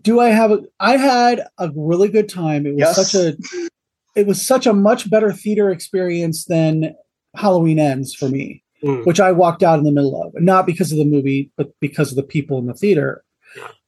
Do 0.02 0.20
I 0.20 0.30
have 0.30 0.52
a 0.52 0.64
I 0.80 0.98
had 0.98 1.46
a 1.58 1.70
really 1.76 2.10
good 2.10 2.30
time. 2.30 2.66
It 2.66 2.72
was 2.76 2.80
yes. 2.80 3.12
such 3.12 3.16
a 3.16 3.70
it 4.16 4.28
was 4.28 4.46
such 4.46 4.66
a 4.68 4.74
much 4.74 5.10
better 5.10 5.32
theater 5.32 5.70
experience 5.70 6.46
than 6.46 6.94
Halloween 7.36 7.80
Ends 7.80 8.14
for 8.14 8.28
me, 8.30 8.64
mm. 8.84 9.06
which 9.06 9.20
I 9.20 9.32
walked 9.32 9.64
out 9.64 9.80
in 9.80 9.86
the 9.86 9.92
middle 9.92 10.22
of. 10.22 10.34
Not 10.36 10.66
because 10.66 10.92
of 10.92 10.98
the 10.98 11.06
movie, 11.06 11.52
but 11.58 11.72
because 11.80 12.12
of 12.12 12.18
the 12.18 12.24
people 12.24 12.58
in 12.60 12.68
the 12.68 12.74
theater. 12.74 13.24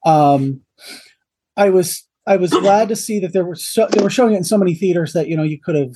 Um 0.06 0.62
I 1.56 1.70
was 1.70 2.08
I 2.26 2.38
was 2.38 2.52
glad 2.66 2.90
to 2.90 2.96
see 2.96 3.20
that 3.20 3.34
there 3.34 3.46
were 3.46 3.56
so 3.56 3.88
they 3.88 4.02
were 4.02 4.10
showing 4.10 4.34
it 4.34 4.38
in 4.38 4.44
so 4.44 4.58
many 4.58 4.76
theaters 4.76 5.14
that 5.14 5.28
you 5.28 5.38
know 5.38 5.44
you 5.44 5.60
could 5.60 5.76
have 5.76 5.96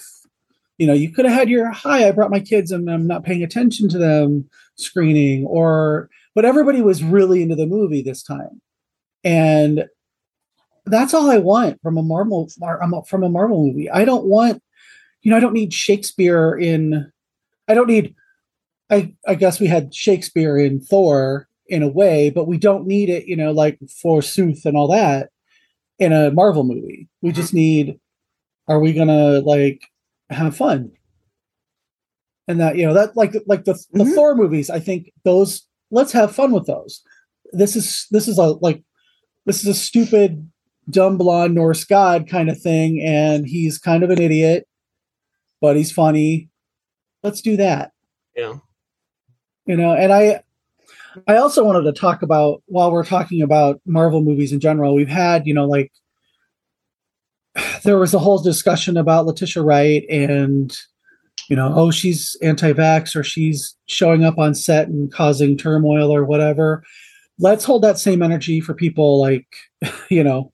you 0.78 0.86
know, 0.86 0.94
you 0.94 1.12
could 1.12 1.26
have 1.26 1.34
had 1.34 1.50
your 1.50 1.72
hi, 1.72 2.08
I 2.08 2.12
brought 2.12 2.32
my 2.32 2.40
kids 2.40 2.72
and 2.72 2.90
I'm 2.90 3.08
not 3.08 3.24
paying 3.24 3.44
attention 3.44 3.90
to 3.90 3.98
them 3.98 4.48
screening, 4.76 5.46
or 5.46 6.10
but 6.36 6.46
everybody 6.46 6.82
was 6.82 7.04
really 7.04 7.42
into 7.42 7.56
the 7.56 7.66
movie 7.66 8.02
this 8.02 8.22
time. 8.22 8.62
And 9.24 9.86
that's 10.90 11.14
all 11.14 11.30
I 11.30 11.38
want 11.38 11.82
from 11.82 11.98
a 11.98 12.04
Marvel 12.04 12.50
from 13.08 13.24
a 13.24 13.30
Marvel 13.30 13.66
movie. 13.66 13.90
I 13.90 14.06
don't 14.06 14.26
want, 14.26 14.62
you 15.22 15.32
know, 15.32 15.38
I 15.38 15.40
don't 15.40 15.54
need 15.54 15.74
Shakespeare 15.74 16.56
in 16.56 17.12
I 17.68 17.74
don't 17.74 17.88
need 17.88 18.16
I 18.90 19.14
I 19.28 19.36
guess 19.36 19.60
we 19.60 19.68
had 19.68 19.94
Shakespeare 19.94 20.58
in 20.58 20.80
Thor 20.80 21.48
in 21.68 21.84
a 21.84 21.90
way, 21.90 22.30
but 22.30 22.48
we 22.48 22.58
don't 22.58 22.88
need 22.88 23.10
it, 23.10 23.26
you 23.26 23.36
know, 23.36 23.52
like 23.52 23.78
forsooth 24.02 24.66
and 24.66 24.78
all 24.78 24.88
that 24.90 25.30
in 26.00 26.14
a 26.14 26.32
Marvel 26.32 26.64
movie. 26.64 27.10
We 27.22 27.32
just 27.32 27.54
need 27.54 28.00
are 28.68 28.80
we 28.80 28.94
gonna 28.94 29.40
like 29.40 29.82
have 30.30 30.56
fun 30.56 30.92
and 32.48 32.60
that 32.60 32.78
you 32.78 32.86
know 32.86 32.94
that 32.94 33.16
like 33.16 33.36
like 33.46 33.66
the, 33.66 33.74
the 33.92 34.04
mm-hmm. 34.04 34.14
thor 34.14 34.36
movies 34.36 34.70
i 34.70 34.80
think 34.80 35.12
those 35.24 35.68
let's 35.92 36.12
have 36.12 36.36
fun 36.36 36.52
with 36.52 36.66
those 36.66 37.02
this 37.54 37.76
is 37.76 38.08
this 38.12 38.28
is 38.28 38.38
a 38.38 38.44
like 38.62 38.84
this 39.46 39.62
is 39.62 39.68
a 39.68 39.74
stupid 39.74 40.50
dumb 40.90 41.18
blonde 41.18 41.54
norse 41.54 41.84
god 41.84 42.30
kind 42.30 42.50
of 42.50 42.60
thing 42.60 43.02
and 43.02 43.46
he's 43.48 43.78
kind 43.78 44.04
of 44.04 44.10
an 44.10 44.22
idiot 44.22 44.68
but 45.62 45.76
he's 45.76 45.92
funny. 45.92 46.50
Let's 47.24 47.42
do 47.42 47.58
that. 47.58 47.92
Yeah. 48.36 48.56
You 49.66 49.76
know 49.76 49.92
and 49.94 50.14
i 50.14 50.42
i 51.28 51.36
also 51.36 51.62
wanted 51.62 51.82
to 51.82 51.92
talk 51.92 52.22
about 52.22 52.64
while 52.68 52.90
we're 52.90 53.04
talking 53.04 53.42
about 53.42 53.82
marvel 53.86 54.22
movies 54.22 54.54
in 54.54 54.62
general 54.62 54.96
we've 54.96 55.10
had 55.10 55.46
you 55.46 55.54
know 55.54 55.66
like 55.66 55.92
there 57.84 57.98
was 57.98 58.14
a 58.14 58.20
whole 58.20 58.42
discussion 58.42 58.96
about 58.96 59.26
Letitia 59.26 59.64
Wright 59.64 60.06
and 60.10 60.78
you 61.50 61.56
know, 61.56 61.72
oh, 61.74 61.92
she's 61.92 62.36
anti-vax 62.42 63.16
or 63.16 63.24
she's 63.24 63.76
showing 63.86 64.26
up 64.26 64.38
on 64.38 64.54
set 64.54 64.90
and 64.90 65.12
causing 65.14 65.58
turmoil 65.58 66.14
or 66.14 66.24
whatever. 66.24 66.84
let's 67.40 67.66
hold 67.66 67.82
that 67.84 68.00
same 68.00 68.22
energy 68.22 68.62
for 68.62 68.74
people 68.74 69.20
like 69.20 69.48
you 70.10 70.24
know 70.24 70.54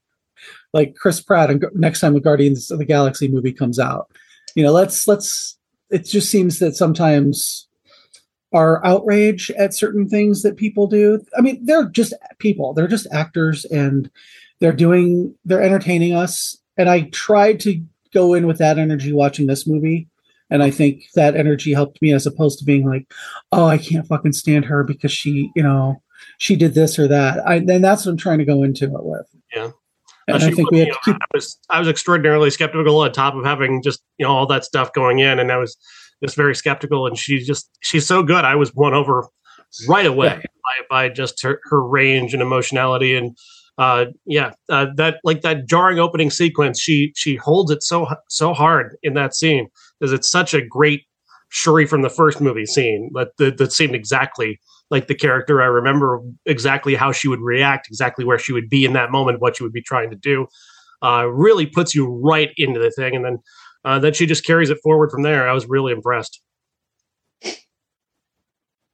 like 0.73 0.95
chris 0.95 1.21
pratt 1.21 1.49
and 1.49 1.63
next 1.73 1.99
time 2.01 2.13
the 2.13 2.19
guardians 2.19 2.71
of 2.71 2.79
the 2.79 2.85
galaxy 2.85 3.27
movie 3.27 3.53
comes 3.53 3.79
out. 3.79 4.09
You 4.55 4.63
know 4.63 4.71
let's 4.71 5.07
let's 5.07 5.57
it 5.89 6.05
just 6.05 6.29
seems 6.29 6.59
that 6.59 6.75
sometimes 6.75 7.67
our 8.53 8.85
outrage 8.85 9.49
at 9.51 9.73
certain 9.73 10.07
things 10.07 10.43
that 10.43 10.57
people 10.57 10.85
do 10.85 11.19
i 11.37 11.41
mean 11.41 11.63
they're 11.65 11.89
just 11.89 12.13
people 12.37 12.73
they're 12.73 12.87
just 12.87 13.07
actors 13.11 13.65
and 13.65 14.11
they're 14.59 14.71
doing 14.71 15.35
they're 15.45 15.61
entertaining 15.61 16.13
us. 16.13 16.57
And 16.77 16.89
i 16.89 17.01
tried 17.09 17.59
to 17.61 17.81
go 18.13 18.33
in 18.33 18.47
with 18.47 18.59
that 18.59 18.77
energy 18.77 19.11
watching 19.11 19.47
this 19.47 19.67
movie. 19.67 20.07
And 20.49 20.63
i 20.63 20.71
think 20.71 21.03
that 21.15 21.35
energy 21.35 21.73
helped 21.73 22.01
me 22.01 22.13
as 22.13 22.25
opposed 22.25 22.59
to 22.59 22.65
being 22.65 22.87
like 22.87 23.11
oh 23.51 23.65
i 23.65 23.77
can't 23.77 24.07
fucking 24.07 24.33
stand 24.33 24.65
her 24.65 24.83
because 24.83 25.11
she 25.11 25.51
you 25.55 25.63
know 25.63 26.01
she 26.37 26.55
did 26.55 26.73
this 26.73 26.97
or 26.97 27.07
that. 27.09 27.45
I 27.47 27.59
then 27.59 27.81
that's 27.81 28.05
what 28.05 28.11
i'm 28.11 28.17
trying 28.17 28.39
to 28.39 28.45
go 28.45 28.63
into 28.63 28.85
it 28.85 29.03
with. 29.03 29.27
Yeah 29.53 29.71
and 30.27 30.43
I 30.43 30.51
think 30.51 30.71
we 30.71 30.79
have 30.79 30.97
keep. 31.03 31.15
I 31.15 31.27
was 31.33 31.57
I 31.69 31.79
was 31.79 31.87
extraordinarily 31.87 32.49
skeptical 32.49 32.97
on 32.99 33.11
top 33.11 33.35
of 33.35 33.45
having 33.45 33.81
just 33.83 34.01
you 34.17 34.25
know 34.25 34.31
all 34.31 34.47
that 34.47 34.63
stuff 34.63 34.93
going 34.93 35.19
in, 35.19 35.39
and 35.39 35.51
I 35.51 35.57
was 35.57 35.77
just 36.23 36.35
very 36.35 36.55
skeptical. 36.55 37.07
And 37.07 37.17
she's 37.17 37.45
just 37.45 37.69
she's 37.81 38.07
so 38.07 38.23
good. 38.23 38.45
I 38.45 38.55
was 38.55 38.73
won 38.73 38.93
over 38.93 39.27
right 39.87 40.05
away 40.05 40.27
yeah. 40.27 40.35
by, 40.89 41.07
by 41.07 41.09
just 41.09 41.41
her, 41.41 41.59
her 41.65 41.83
range 41.83 42.33
and 42.33 42.41
emotionality 42.41 43.15
and 43.15 43.35
uh 43.79 44.05
yeah 44.25 44.51
uh, 44.69 44.85
that 44.95 45.17
like 45.23 45.41
that 45.41 45.67
jarring 45.67 45.97
opening 45.97 46.29
sequence 46.29 46.79
she 46.79 47.11
she 47.15 47.35
holds 47.35 47.71
it 47.71 47.81
so 47.81 48.07
so 48.29 48.53
hard 48.53 48.95
in 49.01 49.15
that 49.15 49.33
scene 49.33 49.67
because 49.99 50.13
it's 50.13 50.29
such 50.29 50.53
a 50.53 50.63
great 50.63 51.01
shuri 51.49 51.87
from 51.87 52.03
the 52.03 52.09
first 52.09 52.39
movie 52.39 52.67
scene 52.67 53.09
that 53.15 53.29
that, 53.37 53.57
that 53.57 53.71
seemed 53.71 53.95
exactly 53.95 54.59
like 54.89 55.07
the 55.07 55.15
character. 55.15 55.61
I 55.61 55.65
remember 55.65 56.21
exactly 56.45 56.95
how 56.95 57.11
she 57.11 57.27
would 57.27 57.41
react, 57.41 57.87
exactly 57.87 58.25
where 58.25 58.39
she 58.39 58.53
would 58.53 58.69
be 58.69 58.85
in 58.85 58.93
that 58.93 59.11
moment, 59.11 59.41
what 59.41 59.57
she 59.57 59.63
would 59.63 59.73
be 59.73 59.81
trying 59.81 60.09
to 60.09 60.15
do. 60.15 60.47
Uh, 61.01 61.25
really 61.25 61.65
puts 61.65 61.93
you 61.93 62.07
right 62.07 62.51
into 62.57 62.79
the 62.79 62.89
thing, 62.91 63.15
and 63.15 63.25
then 63.25 63.37
uh, 63.83 63.99
then 63.99 64.13
she 64.13 64.25
just 64.25 64.45
carries 64.45 64.69
it 64.69 64.77
forward 64.81 65.11
from 65.11 65.23
there. 65.23 65.49
I 65.49 65.53
was 65.53 65.65
really 65.65 65.91
impressed. 65.91 66.41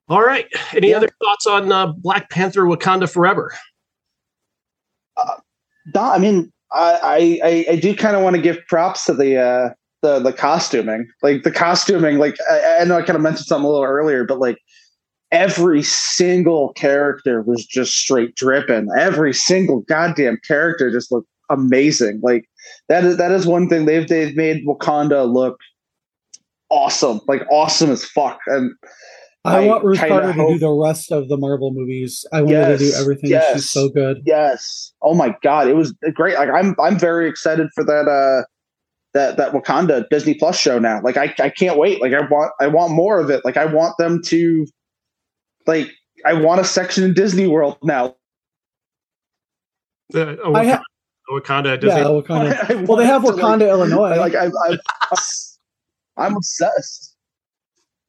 All 0.08 0.24
right. 0.24 0.48
Any 0.74 0.90
yeah. 0.90 0.98
other 0.98 1.10
thoughts 1.24 1.46
on 1.46 1.72
uh, 1.72 1.94
Black 1.98 2.32
Panther: 2.32 2.64
Wakanda 2.64 3.08
Forever? 3.08 3.54
Uh, 5.16 5.36
I 5.96 6.18
mean, 6.18 6.52
I 6.72 7.40
I, 7.44 7.66
I 7.74 7.76
do 7.76 7.96
kind 7.96 8.16
of 8.16 8.24
want 8.24 8.36
to 8.36 8.42
give 8.42 8.58
props 8.68 9.06
to 9.06 9.14
the 9.14 9.38
uh, 9.38 9.70
the 10.02 10.20
the 10.20 10.34
costuming, 10.34 11.08
like 11.22 11.44
the 11.44 11.52
costuming. 11.52 12.18
Like 12.18 12.38
I, 12.50 12.80
I 12.82 12.84
know 12.86 12.98
I 12.98 13.02
kind 13.02 13.16
of 13.16 13.22
mentioned 13.22 13.46
something 13.46 13.66
a 13.66 13.70
little 13.70 13.86
earlier, 13.86 14.26
but 14.26 14.40
like 14.40 14.58
every 15.32 15.84
single 15.84 16.74
character 16.74 17.42
was 17.42 17.66
just 17.66 17.96
straight 17.96 18.36
dripping. 18.36 18.90
Every 18.98 19.34
single 19.34 19.82
goddamn 19.82 20.40
character 20.48 20.92
just 20.92 21.12
looked 21.12 21.30
amazing. 21.50 22.20
Like 22.24 22.50
that 22.88 23.04
is 23.04 23.18
that 23.18 23.32
is 23.32 23.46
one 23.46 23.70
thing 23.70 23.86
they've 23.86 24.08
they've 24.08 24.36
made 24.36 24.66
Wakanda 24.66 25.32
look 25.32 25.60
awesome, 26.70 27.22
like 27.28 27.44
awesome 27.52 27.92
as 27.92 28.06
fuck. 28.06 28.40
And 28.48 28.72
I, 29.46 29.60
I 29.60 29.68
want 29.68 29.84
Ruth 29.84 30.00
Carter 30.00 30.32
hope... 30.32 30.48
to 30.50 30.54
do 30.54 30.60
the 30.60 30.72
rest 30.72 31.12
of 31.12 31.30
the 31.30 31.38
Marvel 31.38 31.72
movies. 31.72 32.26
I 32.34 32.42
want 32.42 32.52
yes, 32.52 32.68
her 32.68 32.78
to 32.78 32.92
do 32.92 32.98
everything. 32.98 33.30
Yes, 33.30 33.54
She's 33.54 33.70
so 33.70 33.90
good. 33.90 34.22
Yes. 34.26 34.94
Oh 35.02 35.14
my 35.14 35.36
god, 35.42 35.68
it 35.68 35.76
was 35.76 35.94
great. 36.14 36.36
Like 36.36 36.50
I'm 36.50 36.76
I'm 36.80 36.98
very 36.98 37.30
excited 37.30 37.68
for 37.74 37.84
that 37.84 38.08
uh 38.08 38.46
that 39.14 39.38
that 39.38 39.54
Wakanda 39.54 40.08
Disney 40.10 40.34
Plus 40.34 40.60
show 40.60 40.80
now. 40.80 41.02
Like 41.02 41.18
I 41.18 41.34
I 41.40 41.50
can't 41.50 41.78
wait. 41.78 42.02
Like 42.02 42.14
I 42.14 42.22
want 42.22 42.52
I 42.60 42.68
want 42.68 42.94
more 42.94 43.20
of 43.20 43.30
it. 43.30 43.44
Like 43.46 43.58
I 43.58 43.66
want 43.66 43.96
them 43.98 44.22
to 44.24 44.66
like 45.70 45.92
I 46.26 46.34
want 46.34 46.60
a 46.60 46.66
section 46.66 47.04
in 47.04 47.14
Disney 47.14 47.48
World 47.48 47.78
now. 47.84 48.16
Uh, 50.14 50.36
oh, 50.44 50.54
Wakanda, 50.54 50.78
ha- 50.78 50.84
Wakanda 51.32 51.80
Disney. 51.80 52.02
Yeah, 52.02 52.08
Wakanda. 52.08 52.70
I, 52.70 52.74
I 52.74 52.76
well, 52.84 52.98
they 52.98 53.06
have 53.06 53.22
Wakanda, 53.22 53.60
like, 53.60 53.70
Illinois. 53.70 54.18
Like 54.18 54.36
I, 54.36 54.48
I, 54.48 54.78
I'm 56.18 56.36
obsessed. 56.36 57.16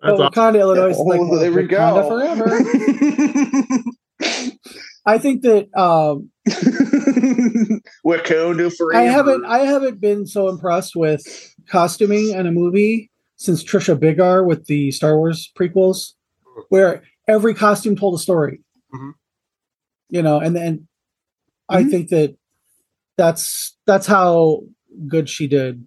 Well, 0.03 0.17
Wakanda, 0.19 0.61
Illinois. 0.61 0.95
Oh, 0.97 1.03
like, 1.03 1.21
well, 1.21 1.39
there 1.39 1.53
we 1.53 1.69
Wakanda 1.69 2.03
go. 2.03 2.09
forever. 2.09 2.47
I 5.07 5.19
think 5.19 5.43
that 5.43 5.69
um, 5.79 6.31
Wakanda 8.07 8.75
forever. 8.75 9.03
I 9.03 9.03
haven't. 9.03 9.45
I 9.45 9.59
haven't 9.59 10.01
been 10.01 10.27
so 10.27 10.49
impressed 10.49 10.97
with 10.97 11.55
costuming 11.69 12.31
in 12.31 12.47
a 12.47 12.53
movie 12.53 13.11
since 13.37 13.63
Trisha 13.63 13.99
Biggar 13.99 14.47
with 14.47 14.65
the 14.67 14.91
Star 14.93 15.19
Wars 15.19 15.53
prequels, 15.59 16.15
where 16.71 17.03
every 17.31 17.55
costume 17.55 17.97
told 17.97 18.15
a 18.15 18.19
story. 18.19 18.61
Mm-hmm. 18.95 19.11
You 20.11 20.23
know, 20.23 20.41
and 20.41 20.55
then 20.55 20.79
mm-hmm. 21.71 21.77
I 21.77 21.85
think 21.85 22.09
that 22.09 22.37
that's 23.17 23.77
that's 23.87 24.07
how 24.07 24.63
good 25.07 25.29
she 25.29 25.47
did 25.47 25.87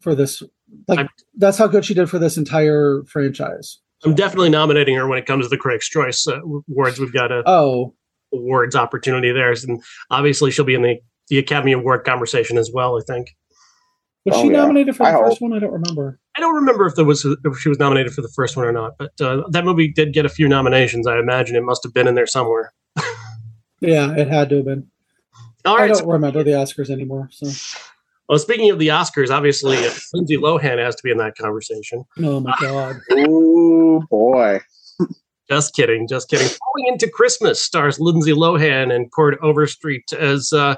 for 0.00 0.14
this. 0.14 0.42
Like 0.88 1.00
I'm, 1.00 1.08
that's 1.36 1.58
how 1.58 1.66
good 1.66 1.84
she 1.84 1.94
did 1.94 2.10
for 2.10 2.18
this 2.18 2.36
entire 2.36 3.02
franchise. 3.06 3.78
I'm 4.04 4.14
definitely 4.14 4.50
nominating 4.50 4.96
her 4.96 5.06
when 5.06 5.18
it 5.18 5.26
comes 5.26 5.44
to 5.44 5.48
the 5.48 5.56
Critics' 5.56 5.88
Choice 5.88 6.26
uh, 6.26 6.40
awards. 6.68 6.98
We've 6.98 7.12
got 7.12 7.30
a 7.30 7.42
oh 7.46 7.94
awards 8.32 8.74
opportunity 8.74 9.32
there, 9.32 9.52
and 9.52 9.82
obviously 10.10 10.50
she'll 10.50 10.64
be 10.64 10.74
in 10.74 10.82
the 10.82 10.96
the 11.28 11.38
Academy 11.38 11.72
Award 11.72 12.04
conversation 12.04 12.58
as 12.58 12.70
well. 12.72 12.98
I 12.98 13.02
think. 13.06 13.28
Was 14.26 14.36
oh, 14.36 14.42
she 14.42 14.50
yeah. 14.50 14.58
nominated 14.58 14.96
for 14.96 15.04
the 15.04 15.10
I 15.10 15.12
first 15.12 15.38
hope. 15.38 15.50
one? 15.50 15.52
I 15.54 15.58
don't 15.58 15.72
remember. 15.72 16.20
I 16.36 16.40
don't 16.40 16.54
remember 16.54 16.86
if 16.86 16.94
there 16.94 17.04
was 17.04 17.24
if 17.24 17.58
she 17.58 17.68
was 17.68 17.78
nominated 17.78 18.12
for 18.12 18.20
the 18.20 18.28
first 18.28 18.56
one 18.56 18.66
or 18.66 18.72
not, 18.72 18.98
but 18.98 19.18
uh, 19.20 19.42
that 19.50 19.64
movie 19.64 19.88
did 19.88 20.12
get 20.12 20.26
a 20.26 20.28
few 20.28 20.46
nominations. 20.46 21.06
I 21.06 21.18
imagine 21.18 21.56
it 21.56 21.62
must 21.62 21.82
have 21.84 21.94
been 21.94 22.06
in 22.06 22.14
there 22.14 22.26
somewhere. 22.26 22.72
yeah, 23.80 24.14
it 24.14 24.28
had 24.28 24.50
to 24.50 24.56
have 24.56 24.66
been. 24.66 24.88
All 25.64 25.76
right, 25.76 25.84
I 25.84 25.88
don't 25.88 25.98
so, 25.98 26.06
remember 26.06 26.42
the 26.42 26.52
Oscars 26.52 26.90
anymore. 26.90 27.28
So. 27.32 27.50
Well, 28.28 28.38
speaking 28.38 28.70
of 28.70 28.78
the 28.78 28.88
Oscars, 28.88 29.30
obviously 29.30 29.76
Lindsay 30.14 30.36
Lohan 30.36 30.78
has 30.78 30.94
to 30.96 31.02
be 31.02 31.10
in 31.10 31.18
that 31.18 31.36
conversation. 31.36 32.04
Oh 32.18 32.40
my 32.40 32.54
god! 32.60 32.96
oh 33.10 34.02
boy! 34.10 34.60
Just 35.50 35.74
kidding, 35.74 36.06
just 36.06 36.28
kidding. 36.28 36.46
Falling 36.46 36.92
into 36.92 37.08
Christmas 37.08 37.60
stars 37.60 37.98
Lindsay 37.98 38.32
Lohan 38.32 38.94
and 38.94 39.10
Chord 39.10 39.36
Overstreet 39.42 40.12
as 40.12 40.52
uh, 40.52 40.76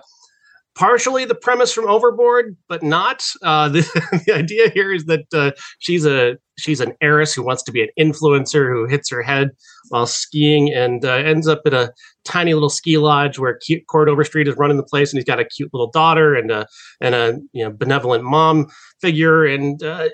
partially 0.74 1.24
the 1.24 1.34
premise 1.34 1.72
from 1.72 1.86
Overboard, 1.86 2.56
but 2.68 2.82
not. 2.82 3.22
Uh, 3.42 3.68
the, 3.68 3.80
the 4.26 4.34
idea 4.34 4.70
here 4.70 4.92
is 4.92 5.04
that 5.04 5.24
uh, 5.34 5.52
she's 5.78 6.06
a 6.06 6.36
she's 6.58 6.80
an 6.80 6.92
heiress 7.00 7.34
who 7.34 7.42
wants 7.42 7.62
to 7.62 7.72
be 7.72 7.82
an 7.82 7.88
influencer 7.98 8.70
who 8.70 8.86
hits 8.86 9.10
her 9.10 9.22
head 9.22 9.50
while 9.88 10.06
skiing 10.06 10.72
and 10.72 11.04
uh, 11.04 11.14
ends 11.14 11.48
up 11.48 11.60
at 11.66 11.74
a 11.74 11.92
tiny 12.24 12.54
little 12.54 12.68
ski 12.68 12.98
lodge 12.98 13.38
where 13.38 13.58
cute 13.58 13.86
Chord 13.88 14.08
Overstreet 14.08 14.48
is 14.48 14.56
running 14.56 14.76
the 14.76 14.82
place, 14.82 15.12
and 15.12 15.18
he's 15.18 15.24
got 15.24 15.40
a 15.40 15.44
cute 15.44 15.72
little 15.72 15.90
daughter 15.90 16.34
and 16.34 16.50
a 16.50 16.66
and 17.00 17.14
a 17.14 17.38
you 17.52 17.64
know 17.64 17.70
benevolent 17.70 18.24
mom 18.24 18.66
figure, 19.00 19.44
and 19.44 19.82
uh, 19.82 20.08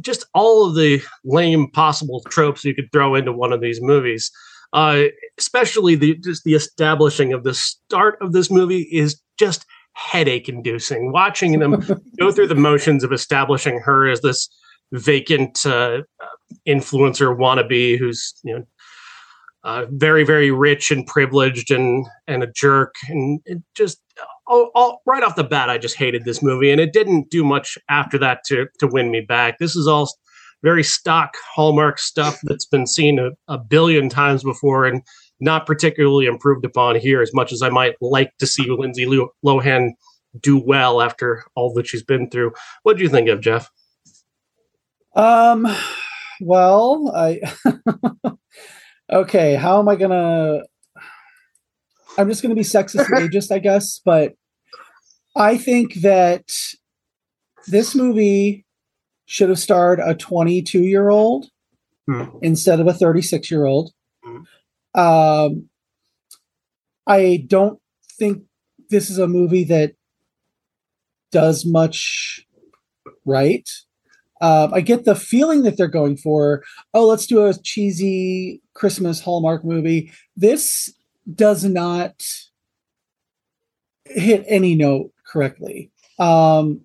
just 0.00 0.26
all 0.34 0.68
of 0.68 0.74
the 0.74 1.02
lame 1.24 1.70
possible 1.70 2.22
tropes 2.28 2.64
you 2.64 2.74
could 2.74 2.90
throw 2.92 3.14
into 3.14 3.32
one 3.32 3.52
of 3.52 3.60
these 3.60 3.80
movies. 3.80 4.30
Uh, 4.72 5.04
especially 5.38 5.94
the 5.94 6.16
just 6.24 6.44
the 6.44 6.54
establishing 6.54 7.34
of 7.34 7.44
the 7.44 7.52
start 7.52 8.16
of 8.22 8.32
this 8.32 8.50
movie 8.50 8.88
is 8.90 9.20
just 9.38 9.66
headache 9.94 10.48
inducing 10.48 11.12
watching 11.12 11.58
them 11.58 11.84
go 12.18 12.32
through 12.32 12.46
the 12.46 12.54
motions 12.54 13.04
of 13.04 13.12
establishing 13.12 13.78
her 13.80 14.08
as 14.08 14.20
this 14.22 14.48
vacant 14.92 15.64
uh, 15.66 16.02
influencer 16.66 17.36
wannabe 17.36 17.98
who's 17.98 18.34
you 18.44 18.58
know 18.58 18.64
uh, 19.64 19.86
very 19.90 20.24
very 20.24 20.50
rich 20.50 20.90
and 20.90 21.06
privileged 21.06 21.70
and 21.70 22.06
and 22.26 22.42
a 22.42 22.48
jerk. 22.48 22.94
And 23.08 23.40
just 23.74 24.00
all, 24.46 24.70
all, 24.74 25.02
right 25.06 25.22
off 25.22 25.36
the 25.36 25.44
bat 25.44 25.70
i 25.70 25.78
just 25.78 25.96
hated 25.96 26.24
this 26.24 26.42
movie 26.42 26.70
and 26.70 26.80
it 26.80 26.92
didn't 26.92 27.30
do 27.30 27.44
much 27.44 27.78
after 27.88 28.18
that 28.18 28.40
to 28.46 28.66
to 28.80 28.86
win 28.86 29.10
me 29.10 29.20
back. 29.20 29.58
This 29.58 29.76
is 29.76 29.86
all 29.86 30.12
very 30.62 30.84
stock 30.84 31.34
hallmark 31.54 31.98
stuff 31.98 32.38
that's 32.44 32.66
been 32.66 32.86
seen 32.86 33.18
a, 33.18 33.30
a 33.48 33.58
billion 33.58 34.08
times 34.08 34.42
before 34.42 34.84
and 34.84 35.02
not 35.42 35.66
particularly 35.66 36.26
improved 36.26 36.64
upon 36.64 36.94
here 36.94 37.20
as 37.20 37.34
much 37.34 37.52
as 37.52 37.62
I 37.62 37.68
might 37.68 37.96
like 38.00 38.30
to 38.38 38.46
see 38.46 38.64
Lindsay 38.70 39.04
Lohan 39.44 39.90
do 40.40 40.56
well 40.56 41.02
after 41.02 41.44
all 41.56 41.74
that 41.74 41.88
she's 41.88 42.04
been 42.04 42.30
through. 42.30 42.52
What 42.84 42.96
do 42.96 43.02
you 43.02 43.08
think 43.08 43.28
of 43.28 43.40
Jeff? 43.40 43.68
Um, 45.16 45.66
well, 46.40 47.12
I 47.14 47.40
okay. 49.12 49.56
How 49.56 49.80
am 49.80 49.88
I 49.88 49.96
gonna? 49.96 50.60
I'm 52.16 52.28
just 52.28 52.40
gonna 52.40 52.54
be 52.54 52.62
sexist 52.62 53.08
and 53.08 53.30
ageist, 53.32 53.50
I 53.50 53.58
guess, 53.58 54.00
but 54.04 54.34
I 55.36 55.58
think 55.58 55.94
that 56.02 56.44
this 57.66 57.96
movie 57.96 58.64
should 59.26 59.48
have 59.48 59.58
starred 59.58 59.98
a 59.98 60.14
22 60.14 60.82
year 60.82 61.10
old 61.10 61.46
hmm. 62.06 62.24
instead 62.42 62.78
of 62.78 62.86
a 62.86 62.94
36 62.94 63.50
year 63.50 63.64
old. 63.64 63.92
Um, 64.94 65.68
I 67.06 67.44
don't 67.46 67.80
think 68.18 68.44
this 68.90 69.10
is 69.10 69.18
a 69.18 69.26
movie 69.26 69.64
that 69.64 69.94
does 71.30 71.64
much 71.64 72.46
right. 73.24 73.68
Um, 74.40 74.74
I 74.74 74.80
get 74.80 75.04
the 75.04 75.14
feeling 75.14 75.62
that 75.62 75.76
they're 75.76 75.86
going 75.86 76.16
for, 76.16 76.62
oh, 76.94 77.06
let's 77.06 77.26
do 77.26 77.46
a 77.46 77.54
cheesy 77.54 78.60
Christmas 78.74 79.20
Hallmark 79.20 79.64
movie. 79.64 80.12
This 80.36 80.92
does 81.32 81.64
not 81.64 82.14
hit 84.04 84.44
any 84.48 84.74
note 84.74 85.12
correctly. 85.26 85.90
Um, 86.18 86.82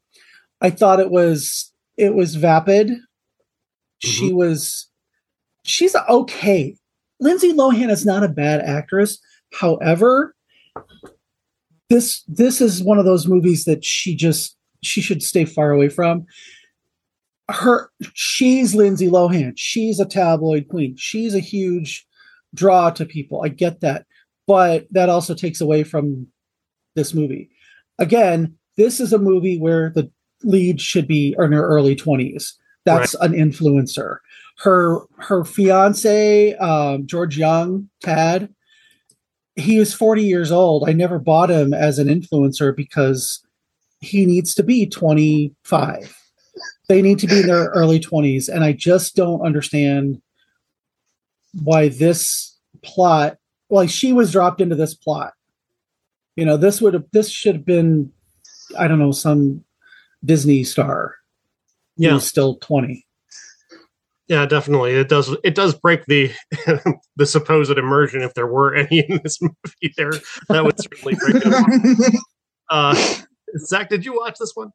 I 0.61 0.69
thought 0.69 0.99
it 0.99 1.11
was 1.11 1.73
it 1.97 2.13
was 2.13 2.35
vapid. 2.35 2.91
She 3.99 4.31
was 4.31 4.89
she's 5.63 5.95
okay. 5.95 6.75
Lindsay 7.19 7.53
Lohan 7.53 7.89
is 7.89 8.05
not 8.05 8.23
a 8.23 8.29
bad 8.29 8.61
actress. 8.61 9.19
However, 9.53 10.35
this 11.89 12.23
this 12.27 12.61
is 12.61 12.83
one 12.83 12.99
of 12.99 13.05
those 13.05 13.27
movies 13.27 13.65
that 13.65 13.83
she 13.83 14.15
just 14.15 14.55
she 14.83 15.01
should 15.01 15.23
stay 15.23 15.45
far 15.45 15.71
away 15.71 15.89
from. 15.89 16.25
Her 17.49 17.89
she's 18.13 18.75
Lindsay 18.75 19.07
Lohan. 19.07 19.53
She's 19.55 19.99
a 19.99 20.05
tabloid 20.05 20.67
queen. 20.67 20.95
She's 20.97 21.33
a 21.33 21.39
huge 21.39 22.05
draw 22.53 22.89
to 22.91 23.05
people. 23.05 23.41
I 23.43 23.49
get 23.49 23.79
that. 23.81 24.05
But 24.45 24.87
that 24.91 25.09
also 25.09 25.33
takes 25.33 25.61
away 25.61 25.83
from 25.83 26.27
this 26.95 27.13
movie. 27.13 27.49
Again, 27.99 28.55
this 28.77 28.99
is 28.99 29.11
a 29.11 29.17
movie 29.17 29.59
where 29.59 29.91
the 29.93 30.09
lead 30.43 30.79
should 30.79 31.07
be 31.07 31.35
in 31.37 31.51
her 31.51 31.67
early 31.67 31.95
20s. 31.95 32.53
That's 32.85 33.13
an 33.15 33.33
influencer. 33.33 34.17
Her 34.59 35.01
her 35.19 35.43
fiance, 35.43 36.55
um, 36.55 37.05
George 37.05 37.37
Young, 37.37 37.89
Tad, 38.01 38.49
he 39.55 39.77
is 39.77 39.93
40 39.93 40.23
years 40.23 40.51
old. 40.51 40.87
I 40.89 40.93
never 40.93 41.19
bought 41.19 41.49
him 41.51 41.73
as 41.73 41.99
an 41.99 42.07
influencer 42.07 42.75
because 42.75 43.43
he 44.01 44.25
needs 44.25 44.53
to 44.55 44.63
be 44.63 44.85
25. 44.87 46.15
They 46.87 47.01
need 47.01 47.19
to 47.19 47.27
be 47.27 47.41
in 47.41 47.47
their 47.47 47.65
early 47.65 47.99
20s. 47.99 48.49
And 48.49 48.63
I 48.63 48.71
just 48.71 49.15
don't 49.15 49.41
understand 49.41 50.21
why 51.63 51.89
this 51.89 52.55
plot, 52.83 53.37
like 53.69 53.89
she 53.89 54.13
was 54.13 54.31
dropped 54.31 54.61
into 54.61 54.75
this 54.75 54.93
plot. 54.93 55.33
You 56.35 56.45
know, 56.45 56.57
this 56.57 56.81
would 56.81 56.93
have 56.93 57.05
this 57.13 57.29
should 57.31 57.55
have 57.55 57.65
been, 57.65 58.11
I 58.77 58.87
don't 58.87 58.99
know, 58.99 59.11
some 59.11 59.63
Disney 60.23 60.63
star 60.63 61.15
Yeah. 61.95 62.11
who's 62.11 62.27
still 62.27 62.55
20. 62.57 63.06
Yeah, 64.27 64.45
definitely. 64.45 64.91
It 64.93 65.07
does. 65.07 65.33
It 65.43 65.55
does 65.55 65.73
break 65.73 66.05
the 66.05 66.31
the 67.15 67.25
supposed 67.25 67.71
immersion 67.77 68.21
if 68.21 68.33
there 68.33 68.47
were 68.47 68.75
any 68.75 68.99
in 69.07 69.21
this 69.23 69.39
movie. 69.41 69.93
There, 69.95 70.11
that 70.49 70.65
would 70.65 70.79
certainly 70.81 71.15
break 71.15 71.43
it. 71.45 72.21
Uh, 72.69 72.93
Zach, 73.59 73.87
did 73.89 74.03
you 74.03 74.13
watch 74.13 74.35
this 74.39 74.51
one? 74.53 74.73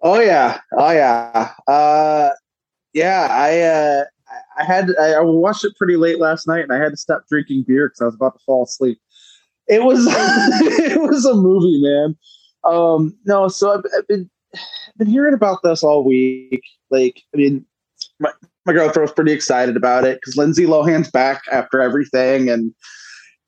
Oh 0.00 0.18
yeah, 0.20 0.58
oh 0.78 0.90
yeah, 0.90 1.52
uh, 1.66 2.30
yeah. 2.94 3.28
I 3.30 3.60
uh, 3.60 4.04
I- 4.30 4.62
I 4.62 4.64
had 4.64 4.90
I 4.98 5.12
I 5.12 5.20
watched 5.20 5.64
it 5.66 5.76
pretty 5.76 5.96
late 5.96 6.18
last 6.18 6.46
night, 6.48 6.62
and 6.62 6.72
I 6.72 6.78
had 6.78 6.90
to 6.92 6.96
stop 6.96 7.24
drinking 7.28 7.64
beer 7.68 7.88
because 7.88 8.00
I 8.00 8.04
was 8.06 8.14
about 8.14 8.38
to 8.38 8.44
fall 8.46 8.64
asleep. 8.64 8.98
It 9.66 9.82
was 9.84 10.06
it 10.08 10.98
was 11.00 11.26
a 11.26 11.34
movie, 11.34 11.80
man. 11.82 12.16
Um, 12.64 13.16
no, 13.26 13.48
so 13.48 13.74
I've, 13.74 13.84
I've 13.96 14.06
been 14.08 14.30
I've 14.54 14.96
been 14.96 15.08
hearing 15.08 15.34
about 15.34 15.58
this 15.62 15.82
all 15.82 16.04
week. 16.04 16.62
Like, 16.90 17.22
I 17.34 17.36
mean, 17.36 17.66
my 18.68 18.74
girlfriend 18.74 19.08
was 19.08 19.14
pretty 19.14 19.32
excited 19.32 19.78
about 19.78 20.04
it 20.04 20.18
because 20.20 20.36
Lindsay 20.36 20.66
Lohan's 20.66 21.10
back 21.10 21.42
after 21.50 21.80
everything, 21.80 22.50
and 22.50 22.74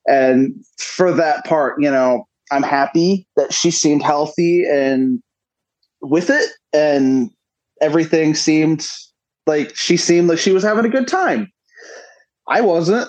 and 0.08 0.54
for 0.78 1.12
that 1.12 1.44
part, 1.44 1.80
you 1.80 1.90
know, 1.90 2.26
I'm 2.50 2.62
happy 2.62 3.28
that 3.36 3.52
she 3.52 3.70
seemed 3.70 4.02
healthy 4.02 4.64
and 4.64 5.22
with 6.00 6.30
it 6.30 6.48
and 6.72 7.30
everything 7.82 8.34
seemed 8.34 8.88
like 9.46 9.76
she 9.76 9.98
seemed 9.98 10.28
like 10.28 10.38
she 10.38 10.52
was 10.52 10.62
having 10.62 10.86
a 10.86 10.88
good 10.88 11.06
time. 11.06 11.52
I 12.48 12.62
wasn't 12.62 13.06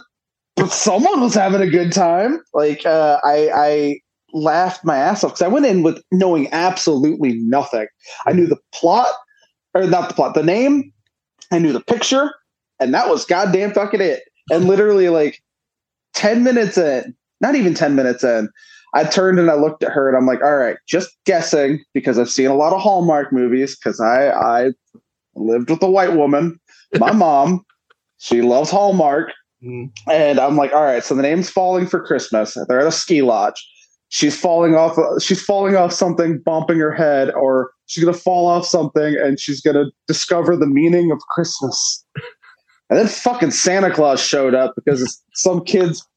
but 0.57 0.69
someone 0.71 1.21
was 1.21 1.33
having 1.33 1.61
a 1.61 1.69
good 1.69 1.93
time. 1.93 2.41
Like 2.53 2.85
uh, 2.85 3.19
i 3.23 3.49
i 3.55 3.99
laughed 4.33 4.83
my 4.83 4.97
ass 4.97 5.23
off 5.23 5.31
because 5.31 5.41
i 5.41 5.47
went 5.47 5.65
in 5.65 5.81
with 5.81 6.03
knowing 6.11 6.49
absolutely 6.51 7.35
nothing. 7.35 7.87
I 8.27 8.33
knew 8.33 8.47
the 8.47 8.59
plot 8.73 9.13
or 9.73 9.87
not 9.87 10.09
the 10.09 10.15
plot 10.15 10.33
the 10.33 10.43
name 10.43 10.91
i 11.51 11.59
knew 11.59 11.73
the 11.73 11.81
picture 11.81 12.31
and 12.79 12.93
that 12.93 13.09
was 13.09 13.25
goddamn 13.25 13.71
fucking 13.71 14.01
it 14.01 14.23
and 14.51 14.65
literally 14.65 15.09
like 15.09 15.41
10 16.13 16.43
minutes 16.43 16.77
in 16.77 17.15
not 17.39 17.55
even 17.55 17.73
10 17.73 17.95
minutes 17.95 18.23
in 18.23 18.49
I 18.93 19.05
turned 19.05 19.39
and 19.39 19.49
I 19.49 19.53
looked 19.53 19.83
at 19.83 19.91
her 19.93 20.09
and 20.09 20.17
I'm 20.17 20.25
like, 20.25 20.41
all 20.43 20.57
right, 20.57 20.75
just 20.85 21.15
guessing 21.25 21.81
because 21.93 22.19
I've 22.19 22.29
seen 22.29 22.47
a 22.47 22.55
lot 22.55 22.73
of 22.73 22.81
Hallmark 22.81 23.31
movies 23.31 23.77
because 23.77 24.01
I 24.01 24.29
I 24.31 24.71
lived 25.35 25.69
with 25.69 25.81
a 25.81 25.89
white 25.89 26.13
woman, 26.17 26.59
my 26.99 27.11
mom, 27.13 27.63
she 28.17 28.41
loves 28.41 28.69
Hallmark, 28.69 29.31
Mm. 29.63 29.91
and 30.09 30.39
I'm 30.39 30.57
like, 30.57 30.73
all 30.73 30.81
right, 30.83 31.03
so 31.03 31.13
the 31.15 31.21
name's 31.21 31.49
falling 31.49 31.85
for 31.85 32.03
Christmas. 32.03 32.57
They're 32.67 32.81
at 32.81 32.87
a 32.87 32.91
ski 32.91 33.21
lodge. 33.21 33.63
She's 34.09 34.37
falling 34.37 34.75
off. 34.75 34.97
She's 35.21 35.41
falling 35.41 35.75
off 35.75 35.93
something, 35.93 36.39
bumping 36.39 36.79
her 36.79 36.91
head, 36.91 37.29
or 37.31 37.71
she's 37.91 38.03
gonna 38.03 38.17
fall 38.17 38.47
off 38.47 38.65
something, 38.65 39.17
and 39.17 39.39
she's 39.39 39.59
gonna 39.61 39.85
discover 40.07 40.55
the 40.55 40.65
meaning 40.65 41.11
of 41.11 41.19
Christmas. 41.29 42.05
And 42.89 42.97
then 42.97 43.07
fucking 43.07 43.51
Santa 43.51 43.91
Claus 43.91 44.21
showed 44.21 44.55
up 44.55 44.73
because 44.75 45.21
some 45.33 45.63
kids 45.63 46.07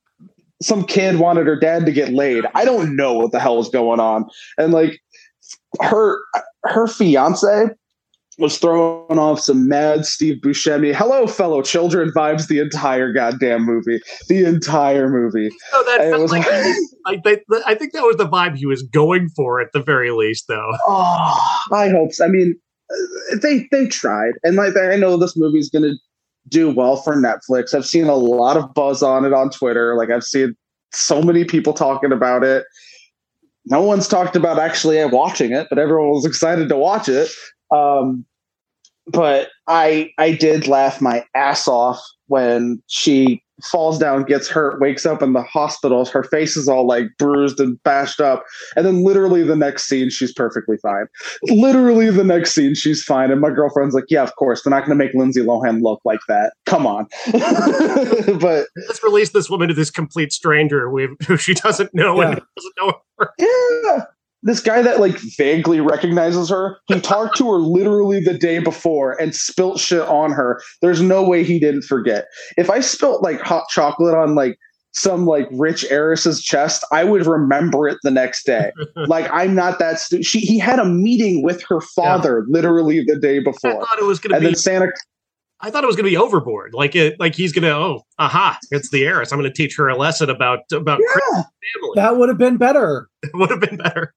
some 0.63 0.85
kid 0.85 1.19
wanted 1.19 1.47
her 1.47 1.59
dad 1.59 1.85
to 1.85 1.93
get 1.93 2.11
laid. 2.11 2.45
I 2.55 2.65
don't 2.65 2.97
know 2.97 3.15
what 3.15 3.33
the 3.33 3.41
hell 3.41 3.57
was 3.57 3.69
going 3.69 4.01
on. 4.01 4.25
And 4.57 4.73
like 4.73 5.01
her 5.81 6.19
her 6.65 6.87
fiance 6.87 7.69
was 8.39 8.59
throwing 8.59 9.19
off 9.19 9.41
some 9.41 9.69
mad 9.69 10.05
Steve 10.05 10.39
Buscemi, 10.43 10.95
hello 10.95 11.27
fellow 11.27 11.63
children 11.63 12.11
vibes 12.15 12.49
the 12.49 12.59
entire 12.59 13.13
goddamn 13.13 13.65
movie. 13.65 14.01
The 14.29 14.45
entire 14.45 15.09
movie. 15.09 15.51
No, 15.73 15.85
that 15.85 16.01
And 16.01 16.23
was 16.23 16.33
like, 16.33 16.47
like, 17.05 17.23
they, 17.23 17.41
I 17.67 17.75
think 17.75 17.93
that 17.93 18.03
was 18.03 18.17
the 18.17 18.29
vibe 18.29 18.57
he 18.57 18.67
was 18.67 18.83
going 18.83 19.29
for 19.31 19.61
at 19.61 19.73
the 19.73 19.83
very 19.83 20.11
least, 20.11 20.47
though. 20.49 20.73
oh, 20.87 21.59
I 21.73 21.91
hope 21.91 22.13
so. 22.13 22.25
I 22.25 22.29
mean, 22.29 22.57
uh, 22.91 23.37
they 23.41 23.69
they 23.71 23.87
tried. 23.87 24.35
And 24.43 24.57
like 24.57 24.77
I 24.77 24.97
know 24.97 25.17
this 25.17 25.37
movie's 25.37 25.71
gonna 25.71 25.93
do 26.49 26.71
well 26.71 26.97
for 26.97 27.17
Netflix. 27.17 27.75
I've 27.75 27.87
seen 27.87 28.07
a 28.07 28.15
lot 28.15 28.57
of 28.57 28.75
buzz 28.75 29.03
on 29.03 29.25
it 29.25 29.33
on 29.33 29.51
Twitter. 29.51 29.97
Like 29.97 30.11
I've 30.11 30.25
seen 30.25 30.57
so 30.93 31.23
many 31.23 31.45
people 31.45 31.73
talking 31.73 32.13
about 32.13 32.45
it. 32.45 32.65
No 33.67 33.81
one's 33.81 34.07
talked 34.07 34.37
about 34.37 34.59
actually 34.59 35.03
watching 35.07 35.53
it, 35.53 35.69
but 35.71 35.79
everyone 35.79 36.11
was 36.11 36.27
excited 36.27 36.69
to 36.69 36.77
watch 36.77 37.09
it. 37.09 37.31
Um, 37.75 38.25
but 39.07 39.49
I 39.67 40.13
I 40.19 40.33
did 40.33 40.67
laugh 40.67 41.01
my 41.01 41.25
ass 41.35 41.69
off 41.69 42.01
when 42.27 42.83
she 42.87 43.43
falls 43.63 43.99
down, 43.99 44.25
gets 44.25 44.49
hurt, 44.49 44.81
wakes 44.81 45.07
up 45.07 45.23
in 45.23 45.33
the 45.33 45.43
hospital. 45.43 46.05
Her 46.07 46.25
face 46.25 46.57
is 46.57 46.69
all 46.69 46.87
like 46.87 47.07
bruised 47.19 47.61
and 47.61 47.81
bashed 47.83 48.21
up, 48.21 48.45
and 48.77 48.85
then 48.85 49.05
literally 49.05 49.43
the 49.43 49.57
next 49.57 49.85
scene 49.85 50.11
she's 50.11 50.33
perfectly 50.33 50.77
fine. 50.79 51.07
Literally 51.45 52.11
the 52.11 52.25
next 52.25 52.55
scene 52.55 52.75
she's 52.75 53.05
fine, 53.05 53.31
and 53.31 53.41
my 53.41 53.51
girlfriend's 53.51 53.95
like, 53.95 54.05
"Yeah, 54.09 54.23
of 54.23 54.35
course 54.37 54.63
they're 54.63 54.71
not 54.71 54.87
going 54.87 54.99
to 54.99 55.05
make 55.05 55.15
Lindsay 55.15 55.41
Lohan 55.41 55.83
look 55.83 56.01
like 56.05 56.21
that. 56.29 56.55
Come 56.67 56.87
on." 56.87 57.07
but 58.41 58.67
Let's 58.89 59.03
release 59.03 59.31
this 59.31 59.49
woman 59.49 59.69
to 59.69 59.75
this 59.75 59.91
complete 59.91 60.33
stranger 60.33 60.89
who, 60.91 61.17
who 61.27 61.37
she 61.37 61.55
doesn't 61.55 61.95
know 61.95 62.21
and 62.21 62.41
doesn't 62.57 62.75
know 62.81 62.95
her. 63.19 63.31
Yeah. 63.39 64.05
This 64.45 64.61
guy 64.61 64.83
that 64.83 65.01
like 65.01 65.19
vaguely 65.39 65.81
recognizes 65.81 66.49
her, 66.51 66.79
he 66.87 67.01
talked 67.01 67.37
to 67.39 67.51
her 67.51 67.59
literally 67.59 68.21
the 68.21 68.37
day 68.39 68.59
before 68.59 69.21
and 69.21 69.35
spilt 69.35 69.81
shit 69.81 70.03
on 70.03 70.31
her. 70.33 70.61
There's 70.83 71.01
no 71.01 71.23
way 71.27 71.43
he 71.45 71.59
didn't 71.59 71.83
forget. 71.83 72.27
If 72.57 72.69
I 72.71 72.81
spilt 72.81 73.23
like 73.23 73.41
hot 73.41 73.65
chocolate 73.71 74.15
on 74.15 74.35
like 74.35 74.57
some 74.93 75.27
like 75.27 75.49
rich 75.51 75.85
heiress's 75.91 76.41
chest, 76.43 76.85
I 76.93 77.03
would 77.05 77.27
remember 77.27 77.89
it 77.89 77.99
the 78.05 78.11
next 78.13 78.45
day. 78.47 78.71
like 79.09 79.29
I'm 79.33 79.55
not 79.55 79.79
that 79.81 79.99
stu- 79.99 80.23
she 80.23 80.41
he 80.41 80.59
had 80.59 80.79
a 80.79 80.85
meeting 80.85 81.43
with 81.43 81.63
her 81.69 81.81
father 81.81 82.45
literally 82.49 83.03
the 83.03 83.17
day 83.19 83.39
before. 83.41 83.71
I 83.71 83.75
before. 83.75 83.87
thought 83.87 83.99
it 83.99 84.05
was 84.05 84.21
going 84.21 84.31
to 84.31 84.37
And 84.37 84.43
be. 84.43 84.47
then 84.49 84.55
Santa 84.57 84.93
I 85.61 85.71
thought 85.71 85.83
it 85.83 85.87
was 85.87 85.97
going 85.97 86.05
to 86.05 86.11
be 86.11 86.17
overboard. 86.19 86.75
Like 86.75 86.95
it, 86.95 87.19
like 87.19 87.35
he's 87.35 87.53
going 87.53 87.63
to. 87.63 87.75
Oh, 87.75 88.03
aha! 88.19 88.59
It's 88.71 88.91
the 88.91 89.05
heiress. 89.07 89.33
I'm 89.33 89.39
going 89.39 89.51
to 89.51 89.57
teach 89.57 89.75
her 89.79 89.89
a 89.89 89.97
lesson 89.97 90.29
about 90.29 90.59
about 90.73 91.01
Yeah. 91.01 91.33
family. 91.33 91.91
That 91.95 92.19
would 92.19 92.29
have 92.29 92.37
been 92.37 92.59
better. 92.59 93.09
It 93.23 93.31
would 93.33 93.51
have 93.51 93.61
been 93.61 93.79
better. 93.79 94.13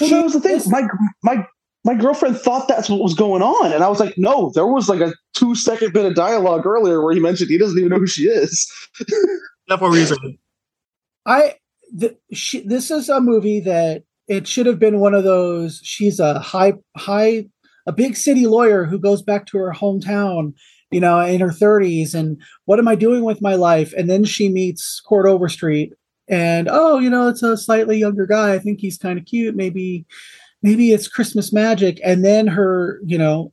Well, 0.00 0.10
that 0.10 0.24
was 0.24 0.32
the 0.32 0.40
thing. 0.40 0.60
My 0.66 0.88
my 1.22 1.46
my 1.84 1.94
girlfriend 1.94 2.38
thought 2.38 2.68
that's 2.68 2.88
what 2.88 3.00
was 3.00 3.14
going 3.14 3.42
on, 3.42 3.72
and 3.72 3.84
I 3.84 3.88
was 3.88 4.00
like, 4.00 4.14
"No, 4.18 4.50
there 4.54 4.66
was 4.66 4.88
like 4.88 5.00
a 5.00 5.14
two 5.34 5.54
second 5.54 5.92
bit 5.92 6.04
of 6.04 6.14
dialogue 6.14 6.66
earlier 6.66 7.02
where 7.02 7.14
he 7.14 7.20
mentioned 7.20 7.50
he 7.50 7.58
doesn't 7.58 7.78
even 7.78 7.90
know 7.90 7.98
who 7.98 8.06
she 8.06 8.24
is." 8.24 8.70
That's 9.68 9.80
what 9.80 9.90
we're. 9.90 10.06
I 11.26 11.54
th- 11.98 12.16
she, 12.32 12.60
this 12.66 12.90
is 12.90 13.08
a 13.08 13.20
movie 13.20 13.60
that 13.60 14.02
it 14.26 14.46
should 14.46 14.66
have 14.66 14.78
been 14.78 15.00
one 15.00 15.14
of 15.14 15.24
those. 15.24 15.80
She's 15.84 16.20
a 16.20 16.38
high 16.40 16.74
high 16.96 17.46
a 17.86 17.92
big 17.92 18.16
city 18.16 18.46
lawyer 18.46 18.84
who 18.84 18.98
goes 18.98 19.22
back 19.22 19.46
to 19.46 19.56
her 19.56 19.72
hometown, 19.72 20.52
you 20.90 21.00
know, 21.00 21.20
in 21.20 21.40
her 21.40 21.48
30s, 21.48 22.14
and 22.14 22.40
what 22.66 22.78
am 22.78 22.86
I 22.86 22.94
doing 22.94 23.24
with 23.24 23.40
my 23.40 23.54
life? 23.54 23.94
And 23.96 24.10
then 24.10 24.24
she 24.24 24.50
meets 24.50 25.00
Chord 25.00 25.26
Overstreet, 25.26 25.94
and 26.28 26.68
oh, 26.70 26.98
you 26.98 27.10
know, 27.10 27.28
it's 27.28 27.42
a 27.42 27.56
slightly 27.56 27.98
younger 27.98 28.26
guy. 28.26 28.54
I 28.54 28.58
think 28.58 28.80
he's 28.80 28.98
kind 28.98 29.18
of 29.18 29.24
cute. 29.24 29.56
Maybe 29.56 30.06
maybe 30.62 30.92
it's 30.92 31.08
Christmas 31.08 31.52
magic. 31.52 32.00
And 32.04 32.24
then 32.24 32.46
her, 32.48 33.00
you 33.04 33.18
know, 33.18 33.52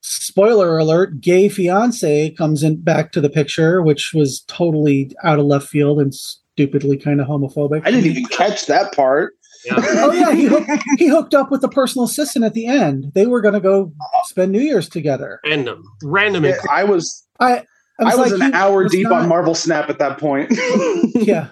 spoiler 0.00 0.78
alert, 0.78 1.20
gay 1.20 1.48
fiance 1.48 2.30
comes 2.30 2.62
in 2.62 2.82
back 2.82 3.12
to 3.12 3.20
the 3.20 3.30
picture, 3.30 3.82
which 3.82 4.12
was 4.14 4.42
totally 4.48 5.14
out 5.22 5.38
of 5.38 5.46
left 5.46 5.68
field 5.68 6.00
and 6.00 6.14
stupidly 6.14 6.96
kind 6.96 7.20
of 7.20 7.26
homophobic. 7.26 7.82
I 7.84 7.90
didn't 7.90 8.10
even 8.10 8.26
catch 8.26 8.66
that 8.66 8.94
part. 8.94 9.34
Yeah. 9.64 9.74
oh 9.78 10.12
yeah, 10.12 10.32
he 10.34 10.46
hooked, 10.46 10.68
he 10.98 11.06
hooked 11.06 11.34
up 11.34 11.52
with 11.52 11.60
the 11.60 11.68
personal 11.68 12.04
assistant 12.04 12.44
at 12.44 12.52
the 12.52 12.66
end. 12.66 13.12
They 13.14 13.26
were 13.26 13.40
going 13.40 13.54
to 13.54 13.60
go 13.60 13.92
spend 14.24 14.50
New 14.50 14.60
Year's 14.60 14.88
together. 14.88 15.38
Random, 15.44 15.84
random. 16.02 16.44
and 16.46 16.56
I 16.68 16.82
was 16.82 17.24
I 17.38 17.64
I 18.00 18.16
was, 18.16 18.32
like, 18.32 18.40
an 18.40 18.54
hour 18.54 18.82
was 18.82 18.90
deep 18.90 19.04
not- 19.04 19.22
on 19.22 19.28
Marvel 19.28 19.54
Snap 19.54 19.88
at 19.88 20.00
that 20.00 20.18
point. 20.18 20.50
yeah. 21.14 21.48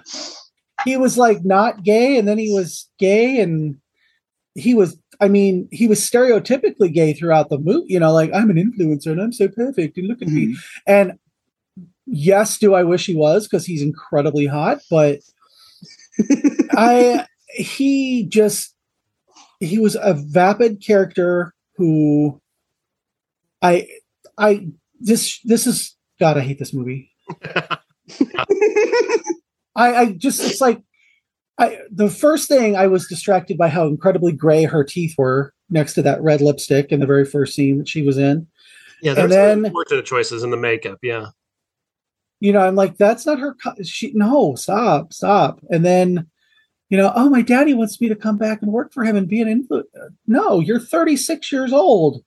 He 0.85 0.97
was 0.97 1.19
like 1.19 1.45
not 1.45 1.83
gay, 1.83 2.19
and 2.19 2.27
then 2.27 2.39
he 2.39 2.53
was 2.53 2.89
gay, 2.99 3.41
and 3.41 3.77
he 4.55 4.75
was. 4.75 4.99
I 5.23 5.29
mean, 5.29 5.69
he 5.71 5.87
was 5.87 6.01
stereotypically 6.01 6.93
gay 6.93 7.13
throughout 7.13 7.51
the 7.51 7.59
movie. 7.59 7.93
You 7.93 8.01
know, 8.01 8.13
like 8.13 8.33
I'm 8.33 8.51
an 8.51 8.57
influencer 8.57 9.13
and 9.13 9.21
I'm 9.21 9.33
so 9.33 9.49
perfect, 9.49 9.99
and 9.99 10.09
look 10.09 10.23
at 10.23 10.29
me. 10.29 10.49
Mm-hmm. 10.49 10.61
And 10.87 11.19
yes, 12.07 12.59
do 12.59 12.75
I 12.75 12.83
wish 12.85 13.07
he 13.07 13.15
was 13.15 13.47
because 13.47 13.67
he's 13.67 13.83
incredibly 13.83 14.47
hot, 14.47 14.79
but 14.91 15.21
I 16.73 17.27
he 17.49 18.25
just 18.25 18.75
he 19.61 19.79
was 19.79 19.97
a 20.01 20.15
vapid 20.15 20.83
character 20.85 21.55
who 21.77 22.41
I 23.63 23.89
I 24.39 24.69
this 25.01 25.41
this 25.45 25.67
is 25.67 25.97
God, 26.19 26.37
I 26.37 26.41
hate 26.41 26.59
this 26.59 26.75
movie. 26.75 27.11
I, 29.77 29.95
I 29.95 30.13
just 30.13 30.41
it's 30.41 30.61
like 30.61 30.83
I 31.59 31.79
the 31.91 32.11
first 32.11 32.49
thing 32.49 32.77
I 32.77 32.87
was 32.87 33.07
distracted 33.07 33.57
by 33.59 33.69
how 33.69 33.87
incredibly 33.87 34.33
gray 34.33 34.65
her 34.65 34.83
teeth 34.85 35.15
were 35.19 35.53
next 35.69 35.95
to 35.95 36.03
that 36.03 36.21
red 36.23 36.41
lipstick 36.41 36.91
in 36.93 37.01
the 37.01 37.07
very 37.07 37.25
first 37.25 37.55
scene 37.55 37.79
that 37.79 37.89
she 37.89 38.03
was 38.03 38.19
in. 38.19 38.47
Yeah, 39.03 39.15
there's 39.15 39.33
some 39.33 39.63
then- 39.63 39.73
fortunate 39.73 40.05
choices 40.07 40.43
in 40.43 40.51
the 40.51 40.57
makeup. 40.57 40.99
Yeah, 41.03 41.27
You 42.41 42.53
know, 42.53 42.61
I'm 42.61 42.75
like, 42.75 42.97
that's 42.99 43.25
not 43.25 43.39
her. 43.39 43.55
co- 43.55 43.75
She 43.83 44.13
no, 44.15 44.55
stop, 44.57 45.13
stop. 45.13 45.61
And 45.71 45.85
then, 45.85 46.27
you 46.91 46.99
know, 46.99 47.13
oh, 47.15 47.31
my 47.31 47.41
daddy 47.43 47.73
wants 47.73 48.01
me 48.01 48.09
to 48.09 48.17
come 48.17 48.37
back 48.37 48.61
and 48.63 48.73
work 48.73 48.93
for 48.93 49.05
him 49.05 49.17
and 49.17 49.29
be 49.29 49.41
an 49.41 49.49
influencer. 49.67 50.11
No, 50.27 50.61
you're 50.61 50.81
36 50.81 51.51
years 51.53 51.73
old. 51.73 52.23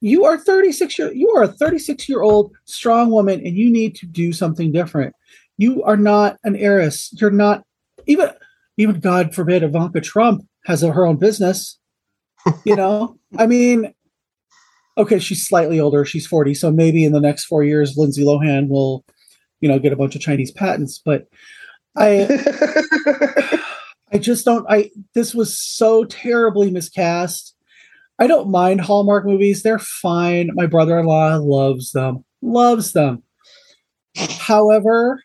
you 0.00 0.24
are 0.24 0.38
36 0.38 0.98
year. 0.98 1.12
You 1.12 1.30
are 1.30 1.44
a 1.44 1.48
36 1.48 2.08
year 2.08 2.22
old 2.22 2.52
strong 2.64 3.10
woman, 3.10 3.40
and 3.44 3.56
you 3.56 3.70
need 3.70 3.94
to 3.96 4.06
do 4.06 4.32
something 4.32 4.72
different. 4.72 5.14
You 5.58 5.82
are 5.82 5.96
not 5.96 6.38
an 6.44 6.56
heiress. 6.56 7.10
You're 7.20 7.30
not 7.30 7.64
even 8.06 8.30
even 8.76 9.00
God 9.00 9.34
forbid 9.34 9.62
Ivanka 9.62 10.00
Trump 10.00 10.44
has 10.64 10.82
her 10.82 11.06
own 11.06 11.16
business. 11.16 11.78
You 12.64 12.74
know, 12.74 13.20
I 13.38 13.46
mean, 13.46 13.94
okay, 14.98 15.20
she's 15.20 15.46
slightly 15.46 15.78
older. 15.78 16.04
She's 16.04 16.26
40. 16.26 16.54
So 16.54 16.72
maybe 16.72 17.04
in 17.04 17.12
the 17.12 17.20
next 17.20 17.44
four 17.44 17.62
years, 17.62 17.96
Lindsay 17.96 18.24
Lohan 18.24 18.66
will, 18.68 19.04
you 19.60 19.68
know, 19.68 19.78
get 19.78 19.92
a 19.92 19.96
bunch 19.96 20.16
of 20.16 20.22
Chinese 20.22 20.50
patents. 20.50 21.00
But 21.04 21.28
I, 21.96 22.26
I 24.12 24.18
just 24.18 24.44
don't, 24.44 24.66
I, 24.68 24.90
this 25.14 25.36
was 25.36 25.56
so 25.56 26.04
terribly 26.04 26.68
miscast. 26.72 27.54
I 28.18 28.26
don't 28.26 28.50
mind 28.50 28.80
Hallmark 28.80 29.24
movies. 29.24 29.62
They're 29.62 29.78
fine. 29.78 30.50
My 30.54 30.66
brother 30.66 30.98
in 30.98 31.06
law 31.06 31.36
loves 31.36 31.92
them, 31.92 32.24
loves 32.40 32.92
them. 32.92 33.22
However, 34.16 35.22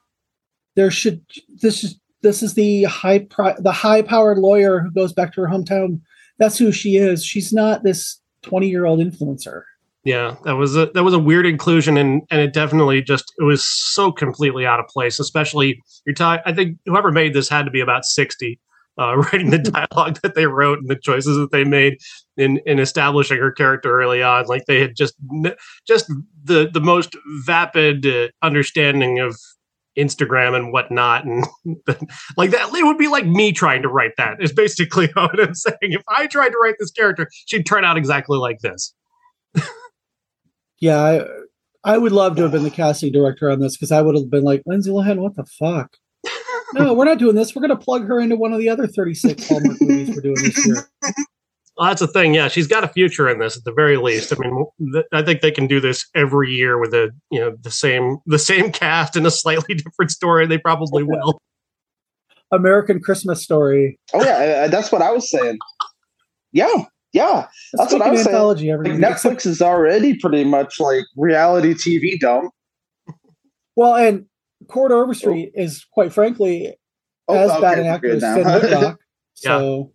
there 0.78 0.90
should, 0.92 1.22
this 1.62 1.84
is, 1.84 2.00
this 2.22 2.42
is 2.42 2.54
the 2.54 2.84
high, 2.86 3.28
the 3.60 3.74
high 3.74 4.02
powered 4.02 4.38
lawyer 4.38 4.80
who 4.80 4.92
goes 4.92 5.12
back 5.12 5.34
to 5.34 5.42
her 5.42 5.48
hometown. 5.48 6.00
That's 6.38 6.58
who 6.58 6.72
she 6.72 6.96
is. 6.96 7.26
She's 7.26 7.52
not 7.52 7.84
this 7.84 8.22
20 8.44 8.70
year 8.70 8.86
old 8.86 9.00
influencer. 9.00 9.64
yeah, 10.04 10.36
that 10.46 10.56
was 10.56 10.78
a 10.78 10.86
that 10.94 11.04
was 11.04 11.14
a 11.14 11.20
weird 11.20 11.46
inclusion, 11.46 11.98
and 11.98 12.22
and 12.32 12.40
it 12.40 12.54
definitely 12.54 13.02
just 13.02 13.34
it 13.40 13.44
was 13.44 13.68
so 13.68 14.12
completely 14.12 14.66
out 14.66 14.80
of 14.80 14.88
place. 14.88 15.20
Especially 15.20 15.82
you're. 16.06 16.16
I 16.46 16.54
think 16.54 16.78
whoever 16.86 17.12
made 17.12 17.34
this 17.34 17.50
had 17.50 17.66
to 17.66 17.72
be 17.72 17.82
about 17.82 18.06
sixty. 18.06 18.60
Uh, 19.00 19.16
writing 19.32 19.52
the 19.52 19.60
dialogue 19.60 20.20
that 20.24 20.34
they 20.34 20.48
wrote 20.48 20.80
and 20.80 20.88
the 20.88 20.96
choices 20.96 21.38
that 21.38 21.52
they 21.52 21.64
made 21.64 21.98
in 22.36 22.60
in 22.66 22.80
establishing 22.80 23.38
her 23.38 23.52
character 23.52 24.00
early 24.00 24.24
on, 24.24 24.46
like 24.46 24.64
they 24.66 24.80
had 24.80 24.96
just 24.96 25.14
just 25.86 26.08
the 26.44 26.70
the 26.72 26.82
most 26.82 27.16
vapid 27.46 28.06
uh, 28.06 28.28
understanding 28.42 29.20
of 29.20 29.38
Instagram 29.98 30.56
and 30.56 30.72
whatnot, 30.72 31.26
and 31.26 31.46
like 32.38 32.52
that. 32.52 32.70
It 32.74 32.86
would 32.86 32.98
be 32.98 33.08
like 33.08 33.26
me 33.26 33.52
trying 33.52 33.82
to 33.82 33.90
write 33.90 34.14
that. 34.18 34.42
Is 34.42 34.54
basically 34.54 35.08
what 35.14 35.40
I'm 35.40 35.56
saying. 35.56 35.78
If 35.82 36.04
I 36.08 36.28
tried 36.28 36.50
to 36.50 36.58
write 36.58 36.76
this 36.80 36.92
character, 36.92 37.28
she'd 37.46 37.66
turn 37.66 37.84
out 37.84 37.98
exactly 37.98 38.38
like 38.38 38.60
this. 38.60 38.94
Yeah, 40.80 41.02
I, 41.02 41.26
I 41.84 41.98
would 41.98 42.12
love 42.12 42.36
to 42.36 42.44
have 42.44 42.52
been 42.52 42.64
the 42.64 42.70
casting 42.70 43.12
director 43.12 43.50
on 43.50 43.60
this 43.60 43.76
because 43.76 43.92
I 43.92 44.02
would 44.02 44.16
have 44.16 44.30
been 44.30 44.44
like, 44.44 44.62
Lindsay 44.66 44.92
Lohan, 44.92 45.18
what 45.20 45.36
the 45.36 45.46
fuck? 45.46 45.98
No, 46.74 46.94
we're 46.94 47.06
not 47.06 47.18
doing 47.18 47.34
this. 47.34 47.56
We're 47.56 47.62
going 47.66 47.78
to 47.78 47.82
plug 47.82 48.06
her 48.08 48.20
into 48.20 48.36
one 48.36 48.52
of 48.52 48.60
the 48.60 48.68
other 48.68 48.88
36 48.88 49.48
Hallmark 49.48 49.78
movies 49.80 50.14
we're 50.14 50.22
doing 50.22 50.36
this 50.36 50.68
year. 50.68 50.90
Well, 51.78 51.88
that's 51.88 52.02
the 52.02 52.08
thing. 52.08 52.34
Yeah, 52.34 52.48
she's 52.48 52.68
got 52.68 52.84
a 52.84 52.88
future 52.88 53.30
in 53.30 53.40
this 53.40 53.56
at 53.58 53.64
the 53.64 53.72
very 53.72 53.98
least. 53.98 54.34
I 54.34 54.38
mean, 54.40 54.66
th- 54.94 55.06
I 55.14 55.22
think 55.22 55.42
they 55.42 55.52
can 55.52 55.68
do 55.68 55.80
this 55.80 56.08
every 56.16 56.50
year 56.50 56.80
with 56.80 56.94
a 56.94 57.12
you 57.30 57.40
know 57.40 57.56
the 57.62 57.72
same 57.72 58.18
the 58.26 58.40
same 58.40 58.72
cast 58.72 59.16
and 59.16 59.28
a 59.28 59.32
slightly 59.32 59.76
different 59.76 60.12
story. 60.12 60.48
They 60.48 60.58
probably 60.58 61.04
will. 61.04 61.40
American 62.52 63.00
Christmas 63.02 63.44
Story. 63.44 64.00
oh 64.14 64.24
yeah, 64.24 64.64
uh, 64.66 64.68
that's 64.70 64.92
what 64.92 65.02
I 65.02 65.12
was 65.12 65.30
saying. 65.30 65.60
Yeah, 66.54 66.68
yeah. 67.14 67.48
Let's 67.74 67.92
That's 67.92 67.94
what 67.94 68.02
I 68.02 68.06
an 68.06 68.12
was 68.12 68.24
saying. 68.24 68.36
anthology 68.36 68.72
every 68.72 68.90
Like. 68.98 69.00
Netflix 69.00 69.46
is 69.46 69.62
already 69.62 70.18
pretty 70.18 70.46
much 70.46 70.80
like 70.80 71.04
reality 71.18 71.74
TV 71.74 72.18
dumb. 72.20 72.50
Well, 73.76 73.96
and 73.96 74.26
Chord 74.68 74.92
Overstreet 74.92 75.52
is 75.56 75.86
quite 75.94 76.12
frankly 76.14 76.74
Oh, 77.28 77.36
as 77.36 77.52
okay, 77.52 77.62
bad 77.62 77.80
an 77.80 77.86
actor 77.88 78.08
as 78.12 78.22
now. 78.22 78.36
Finn 78.36 78.46
Wittrock. 78.46 79.00
So 79.36 79.92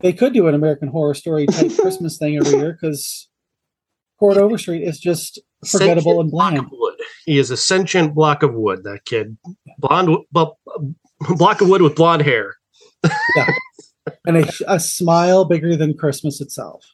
they 0.00 0.12
could 0.12 0.32
do 0.32 0.46
an 0.48 0.54
American 0.54 0.88
Horror 0.88 1.14
Story 1.14 1.46
type 1.46 1.70
Christmas 1.78 2.18
thing 2.18 2.36
every 2.36 2.58
year 2.58 2.72
because 2.80 3.28
Chord 4.18 4.36
Overstreet 4.36 4.82
is 4.82 4.98
just 4.98 5.40
forgettable 5.66 6.02
Sentient 6.02 6.20
and 6.20 6.30
block 6.30 6.52
bland. 6.52 6.66
of 6.66 6.70
wood. 6.72 6.94
He 7.26 7.38
is 7.38 7.50
a 7.50 7.56
sentient 7.56 8.14
block 8.14 8.42
of 8.42 8.54
wood. 8.54 8.84
That 8.84 9.04
kid, 9.04 9.36
blonde, 9.78 10.16
bu- 10.32 10.46
block 11.36 11.60
of 11.60 11.68
wood 11.68 11.82
with 11.82 11.94
blonde 11.96 12.22
hair. 12.22 12.54
and 14.26 14.38
a, 14.38 14.50
a 14.66 14.80
smile 14.80 15.44
bigger 15.44 15.76
than 15.76 15.96
Christmas 15.96 16.40
itself. 16.40 16.84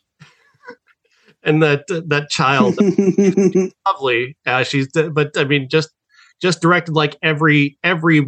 and 1.43 1.63
that 1.63 1.85
that 1.89 2.29
child 2.31 2.75
lovely 3.87 4.37
uh, 4.47 4.65
she's 4.65 4.89
but 5.13 5.31
i 5.37 5.45
mean 5.45 5.69
just 5.69 5.91
just 6.43 6.61
directed 6.61 6.93
like 6.95 7.17
every 7.23 7.79
every 7.85 8.27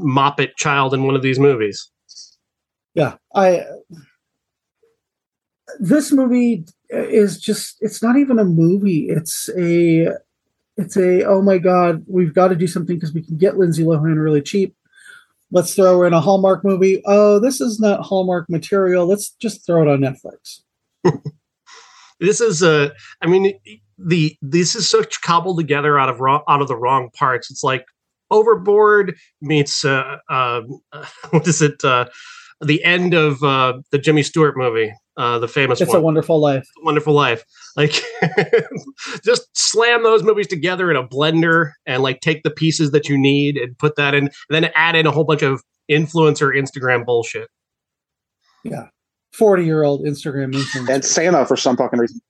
moppet 0.00 0.50
child 0.58 0.92
in 0.92 1.04
one 1.04 1.14
of 1.16 1.22
these 1.22 1.38
movies 1.38 1.90
Yeah, 2.94 3.14
I. 3.34 3.64
This 5.80 6.12
movie 6.12 6.64
is 6.90 7.40
just 7.40 7.76
it's 7.80 8.02
not 8.02 8.16
even 8.16 8.38
a 8.38 8.44
movie. 8.44 9.08
It's 9.08 9.48
a 9.56 10.08
it's 10.76 10.96
a 10.96 11.24
oh 11.24 11.42
my 11.42 11.58
god, 11.58 12.04
we've 12.06 12.34
got 12.34 12.48
to 12.48 12.56
do 12.56 12.66
something 12.66 12.96
because 12.96 13.14
we 13.14 13.22
can 13.22 13.36
get 13.36 13.58
Lindsay 13.58 13.84
Lohan 13.84 14.22
really 14.22 14.42
cheap. 14.42 14.74
Let's 15.50 15.74
throw 15.74 16.02
in 16.04 16.12
a 16.12 16.20
Hallmark 16.20 16.64
movie. 16.64 17.02
Oh, 17.06 17.38
this 17.38 17.60
is 17.60 17.80
not 17.80 18.04
Hallmark 18.04 18.50
material. 18.50 19.06
Let's 19.06 19.30
just 19.40 19.64
throw 19.64 19.82
it 19.82 19.88
on 19.88 20.00
Netflix. 20.00 20.60
this 22.20 22.40
is 22.40 22.62
a 22.62 22.92
i 23.22 23.26
mean 23.26 23.58
the 23.98 24.36
this 24.42 24.74
is 24.74 24.88
such 24.88 25.20
cobbled 25.22 25.58
together 25.58 25.98
out 25.98 26.08
of 26.08 26.20
wrong, 26.20 26.42
out 26.48 26.60
of 26.60 26.68
the 26.68 26.76
wrong 26.76 27.10
parts 27.10 27.50
it's 27.50 27.62
like 27.62 27.84
overboard 28.30 29.16
meets 29.40 29.84
uh, 29.84 30.16
uh 30.28 30.62
what 31.30 31.46
is 31.46 31.62
it 31.62 31.82
uh 31.84 32.06
the 32.60 32.82
end 32.84 33.14
of 33.14 33.42
uh 33.42 33.74
the 33.90 33.98
jimmy 33.98 34.22
stewart 34.22 34.56
movie 34.56 34.92
uh 35.18 35.38
the 35.38 35.48
famous 35.48 35.80
It's 35.80 35.88
one 35.90 35.98
a 35.98 36.00
wonderful 36.00 36.40
life. 36.40 36.66
Wonderful 36.82 37.12
Life. 37.12 37.44
Like, 37.76 37.92
just 39.24 39.48
slam 39.52 40.02
those 40.02 40.22
movies 40.22 40.46
together 40.46 40.90
in 40.90 40.96
a 40.96 41.06
blender 41.06 41.72
and 41.86 42.02
like 42.02 42.20
take 42.20 42.42
the 42.44 42.50
pieces 42.50 42.92
that 42.92 43.08
you 43.08 43.18
need 43.18 43.56
and 43.56 43.76
put 43.78 43.96
that 43.96 44.14
in, 44.14 44.24
and 44.24 44.32
then 44.50 44.70
add 44.74 44.94
in 44.96 45.06
a 45.06 45.10
whole 45.10 45.24
bunch 45.24 45.42
of 45.42 45.62
influencer 45.90 46.56
Instagram 46.56 47.04
bullshit. 47.04 47.48
yeah 48.64 48.86
Forty 49.32 49.64
year 49.64 49.82
old 49.84 50.06
Instagram 50.06 50.54
influencer. 50.54 50.94
and 50.94 51.04
Santa 51.04 51.44
for 51.46 51.56
some 51.56 51.76
fucking 51.76 51.98
reason. 51.98 52.20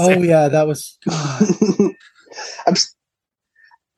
oh 0.00 0.10
yeah, 0.10 0.48
that 0.48 0.66
was. 0.66 0.98
I'm 2.66 2.72
s- 2.72 2.94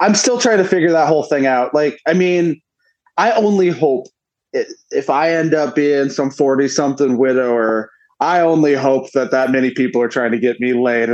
I'm 0.01 0.14
still 0.14 0.39
trying 0.39 0.59
to 0.59 0.64
figure 0.64 0.93
that 0.93 1.09
whole 1.09 1.24
thing 1.24 1.47
out. 1.47 1.74
Like, 1.74 1.99
I 2.07 2.14
mean, 2.14 2.61
I 3.16 3.33
only 3.33 3.68
hope 3.68 4.07
i 4.07 4.20
if 4.53 5.09
I 5.11 5.30
end 5.32 5.55
up 5.55 5.74
being 5.74 6.11
some 6.11 6.30
forty 6.30 6.68
something 6.68 7.18
widower, 7.18 7.90
I 8.20 8.40
only 8.40 8.74
hope 8.74 9.11
that 9.12 9.30
that 9.30 9.51
many 9.51 9.70
people 9.72 10.01
are 10.03 10.09
trying 10.09 10.32
to 10.32 10.38
get 10.38 10.61
me 10.61 10.72
laid. 10.72 11.09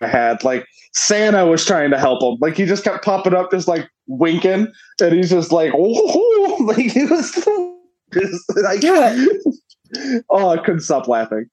Ahead, 0.00 0.44
like 0.44 0.64
Santa 0.94 1.44
was 1.46 1.64
trying 1.66 1.90
to 1.90 1.98
help 1.98 2.22
him. 2.22 2.36
Like 2.40 2.56
he 2.56 2.66
just 2.66 2.84
kept 2.84 3.04
popping 3.04 3.34
up, 3.34 3.50
just 3.50 3.66
like 3.66 3.88
winking, 4.06 4.68
and 5.00 5.12
he's 5.14 5.30
just 5.30 5.50
like, 5.50 5.72
oh, 5.74 6.56
like 6.66 6.90
he 6.92 7.04
was. 7.04 7.32
Just, 8.10 8.42
like, 8.62 8.82
Yeah. 8.82 9.22
oh, 10.30 10.48
I 10.48 10.56
couldn't 10.56 10.80
stop 10.80 11.08
laughing. 11.08 11.44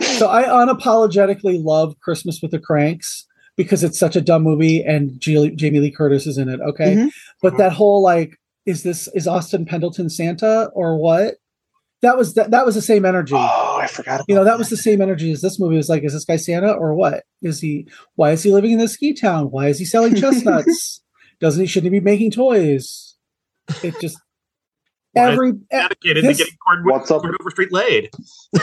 So 0.00 0.28
I 0.28 0.42
unapologetically 0.44 1.62
love 1.62 1.94
Christmas 2.00 2.40
with 2.42 2.50
the 2.50 2.58
Cranks 2.58 3.24
because 3.56 3.84
it's 3.84 3.98
such 4.00 4.16
a 4.16 4.20
dumb 4.20 4.42
movie 4.42 4.82
and 4.82 5.20
G- 5.20 5.50
Jamie 5.50 5.78
Lee 5.78 5.90
Curtis 5.92 6.26
is 6.26 6.38
in 6.38 6.48
it. 6.48 6.58
Okay, 6.60 6.96
Mhm. 6.96 7.10
but 7.42 7.56
that 7.58 7.72
whole 7.72 8.02
like, 8.02 8.39
is 8.70 8.82
this 8.82 9.08
is 9.14 9.26
Austin 9.26 9.66
Pendleton 9.66 10.08
Santa 10.08 10.70
or 10.74 10.96
what? 10.96 11.34
That 12.02 12.16
was 12.16 12.32
that 12.34 12.50
that 12.52 12.64
was 12.64 12.74
the 12.74 12.80
same 12.82 13.04
energy. 13.04 13.34
Oh, 13.36 13.78
I 13.80 13.86
forgot. 13.86 14.14
About 14.16 14.24
you 14.28 14.34
know 14.34 14.44
that 14.44 14.56
was 14.56 14.70
the 14.70 14.76
same 14.76 15.02
energy 15.02 15.30
as 15.32 15.42
this 15.42 15.60
movie. 15.60 15.74
It 15.74 15.78
was 15.78 15.90
like, 15.90 16.02
is 16.02 16.14
this 16.14 16.24
guy 16.24 16.36
Santa 16.36 16.72
or 16.72 16.94
what? 16.94 17.24
Is 17.42 17.60
he? 17.60 17.86
Why 18.14 18.30
is 18.30 18.42
he 18.42 18.52
living 18.52 18.70
in 18.72 18.78
this 18.78 18.94
ski 18.94 19.12
town? 19.12 19.50
Why 19.50 19.66
is 19.68 19.78
he 19.78 19.84
selling 19.84 20.14
chestnuts? 20.20 21.02
Doesn't 21.40 21.60
he? 21.60 21.66
Shouldn't 21.66 21.92
he 21.92 22.00
be 22.00 22.04
making 22.04 22.30
toys? 22.30 23.16
It 23.82 23.94
just 24.00 24.18
every 25.16 25.52
Dedicated 25.70 26.24
this- 26.24 26.38
to 26.38 26.44
getting 26.44 26.58
Cord- 26.66 26.86
What's 26.86 27.10
up? 27.10 27.20
Cordova 27.22 27.50
Street 27.50 27.72
laid. 27.72 28.08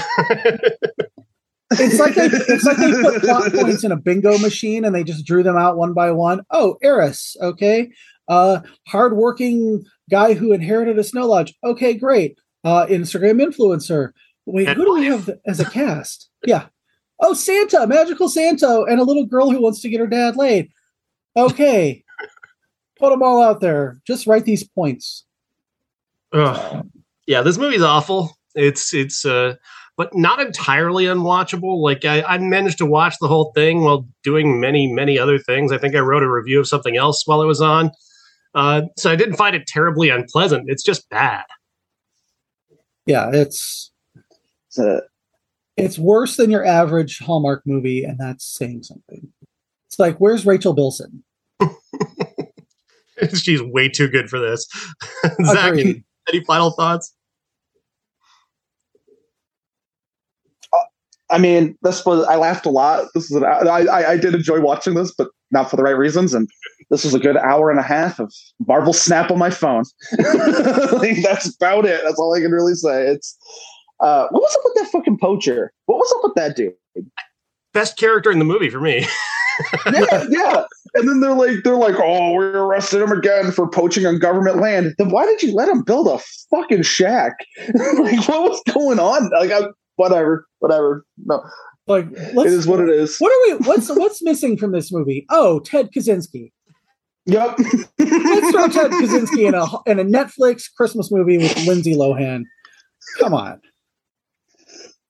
it's 1.72 2.00
like 2.00 2.16
they 2.16 2.26
it's 2.28 2.64
like 2.64 2.78
they 2.78 2.92
put 2.92 3.22
plot 3.22 3.52
points 3.54 3.84
in 3.84 3.92
a 3.92 3.98
bingo 3.98 4.38
machine 4.40 4.86
and 4.86 4.96
they 4.96 5.04
just 5.04 5.26
drew 5.26 5.44
them 5.44 5.58
out 5.58 5.78
one 5.78 5.94
by 5.94 6.12
one. 6.12 6.42
Oh, 6.50 6.78
Eris, 6.82 7.36
okay. 7.42 7.92
Uh 8.28 8.62
hardworking 8.88 9.84
guy 10.10 10.34
who 10.34 10.54
inherited 10.54 10.98
a 10.98 11.04
snow 11.04 11.28
lodge. 11.28 11.54
Okay, 11.64 11.94
great. 11.94 12.38
Uh 12.64 12.86
Instagram 12.88 13.42
influencer. 13.44 14.12
Wait, 14.46 14.70
who 14.70 14.86
do 14.86 14.94
we 14.94 15.06
have 15.06 15.30
as 15.46 15.60
a 15.60 15.66
cast? 15.66 16.30
Yeah. 16.46 16.68
Oh, 17.20 17.34
Santa, 17.34 17.88
magical 17.88 18.30
Santa, 18.30 18.84
and 18.84 19.00
a 19.00 19.04
little 19.04 19.26
girl 19.26 19.50
who 19.50 19.62
wants 19.62 19.82
to 19.82 19.90
get 19.90 20.00
her 20.00 20.08
dad 20.08 20.36
laid. 20.36 20.70
Okay. 21.36 22.04
Put 23.00 23.10
them 23.10 23.24
all 23.24 23.42
out 23.44 23.60
there. 23.60 24.00
Just 24.06 24.28
write 24.28 24.46
these 24.46 24.64
points. 24.64 25.26
Ugh. 26.34 26.88
Yeah, 27.26 27.42
this 27.42 27.58
movie's 27.58 27.82
awful. 27.82 28.38
It's 28.56 28.94
it's 28.94 29.26
uh 29.26 29.56
but 29.98 30.16
not 30.16 30.40
entirely 30.40 31.06
unwatchable. 31.06 31.82
Like 31.82 32.06
I, 32.06 32.22
I 32.22 32.38
managed 32.38 32.78
to 32.78 32.86
watch 32.86 33.16
the 33.20 33.28
whole 33.28 33.52
thing 33.54 33.82
while 33.82 34.08
doing 34.24 34.60
many, 34.62 34.92
many 34.92 35.18
other 35.18 35.40
things. 35.40 35.72
I 35.72 35.80
think 35.80 35.96
I 35.96 36.00
wrote 36.00 36.24
a 36.24 36.32
review 36.32 36.60
of 36.60 36.68
something 36.68 36.96
else 36.96 37.26
while 37.26 37.42
it 37.42 37.48
was 37.48 37.62
on. 37.62 37.92
Uh, 38.58 38.82
so 38.98 39.12
I 39.12 39.16
didn't 39.16 39.36
find 39.36 39.56
it 39.56 39.68
terribly 39.68 40.10
unpleasant. 40.10 40.68
It's 40.68 40.82
just 40.82 41.08
bad. 41.12 41.44
Yeah, 43.06 43.30
it's 43.32 43.92
So, 44.70 45.02
it's 45.78 46.00
worse 46.00 46.38
than 46.38 46.50
your 46.50 46.66
average 46.66 47.20
Hallmark 47.20 47.62
movie, 47.68 48.04
and 48.04 48.18
that's 48.18 48.44
saying 48.44 48.82
something. 48.82 49.32
It's 49.86 50.00
like, 50.00 50.18
where's 50.18 50.44
Rachel 50.44 50.74
Bilson? 50.74 51.24
She's 53.36 53.62
way 53.62 53.90
too 53.90 54.08
good 54.08 54.28
for 54.28 54.40
this. 54.40 54.68
Zach, 55.46 55.74
Agreed. 55.74 56.04
any 56.28 56.44
final 56.44 56.72
thoughts? 56.72 57.14
I 61.30 61.38
mean, 61.38 61.78
this 61.84 62.06
was 62.06 62.26
I 62.26 62.38
laughed 62.38 62.66
a 62.66 62.70
lot. 62.72 63.06
This 63.14 63.26
is 63.30 63.38
an, 63.38 63.44
I, 63.44 63.86
I 63.86 64.12
I 64.14 64.18
did 64.18 64.34
enjoy 64.34 64.62
watching 64.62 64.96
this, 64.96 65.14
but 65.16 65.30
not 65.52 65.70
for 65.70 65.76
the 65.76 65.84
right 65.84 65.98
reasons. 65.98 66.34
And 66.34 66.50
this 66.90 67.04
was 67.04 67.14
a 67.14 67.20
good 67.20 67.38
hour 67.38 67.70
and 67.70 67.80
a 67.80 67.84
half 67.84 68.20
of 68.20 68.34
Marvel 68.68 68.94
Snap 68.94 69.32
on 69.32 69.40
my 69.40 69.50
phone. 69.50 69.84
like, 70.94 71.22
that's 71.24 71.56
about 71.56 71.86
it. 71.86 72.02
That's 72.04 72.20
all 72.20 72.36
I 72.36 72.42
can 72.42 72.52
really 72.52 72.76
say. 72.76 73.08
It's 73.08 73.38
uh, 74.00 74.28
what 74.30 74.42
was 74.42 74.56
up 74.56 74.62
with 74.64 74.74
that 74.76 74.92
fucking 74.92 75.18
poacher? 75.20 75.74
What 75.86 75.98
was 75.98 76.14
up 76.18 76.22
with 76.24 76.36
that 76.36 76.56
dude? 76.56 76.74
Best 77.74 77.98
character 77.98 78.32
in 78.32 78.40
the 78.40 78.46
movie 78.46 78.70
for 78.70 78.80
me. 78.80 79.06
yeah, 79.92 80.26
yeah. 80.30 80.64
And 80.94 81.10
then 81.10 81.20
they're 81.20 81.34
like, 81.34 81.64
they're 81.64 81.76
like, 81.76 81.96
oh, 81.98 82.34
we 82.34 82.46
arrested 82.46 83.02
him 83.02 83.12
again 83.12 83.52
for 83.52 83.70
poaching 83.70 84.06
on 84.06 84.20
government 84.20 84.58
land. 84.58 84.94
Then 84.98 85.10
why 85.10 85.26
did 85.26 85.42
you 85.42 85.54
let 85.54 85.70
him 85.70 85.84
build 85.84 86.08
a 86.08 86.20
fucking 86.52 86.84
shack? 86.84 87.34
like, 87.74 88.28
what 88.28 88.50
was 88.50 88.62
going 88.72 89.00
on? 89.00 89.30
Like, 89.32 89.52
I, 89.52 89.68
whatever, 89.96 90.46
whatever. 90.60 91.06
No, 91.26 91.44
Like, 91.88 92.12
it 92.12 92.36
let's, 92.36 92.52
is 92.52 92.68
what 92.68 92.82
it 92.82 92.90
is. 92.90 93.18
What 93.18 93.32
are 93.32 93.58
we? 93.58 93.66
What's 93.66 93.90
what's 93.90 94.22
missing 94.22 94.58
from 94.58 94.72
this 94.72 94.92
movie? 94.92 95.26
Oh, 95.30 95.60
Ted 95.60 95.92
Kaczynski. 95.92 96.52
Yep. 97.26 97.60
Let's 98.00 98.52
throw 98.52 98.68
Ted 98.68 98.92
Kaczynski 99.02 99.48
in 99.48 99.54
a 99.54 99.66
in 99.90 100.00
a 100.00 100.04
Netflix 100.04 100.66
Christmas 100.76 101.12
movie 101.12 101.38
with 101.38 101.66
Lindsay 101.66 101.96
Lohan. 101.96 102.44
Come 103.20 103.34
on, 103.34 103.62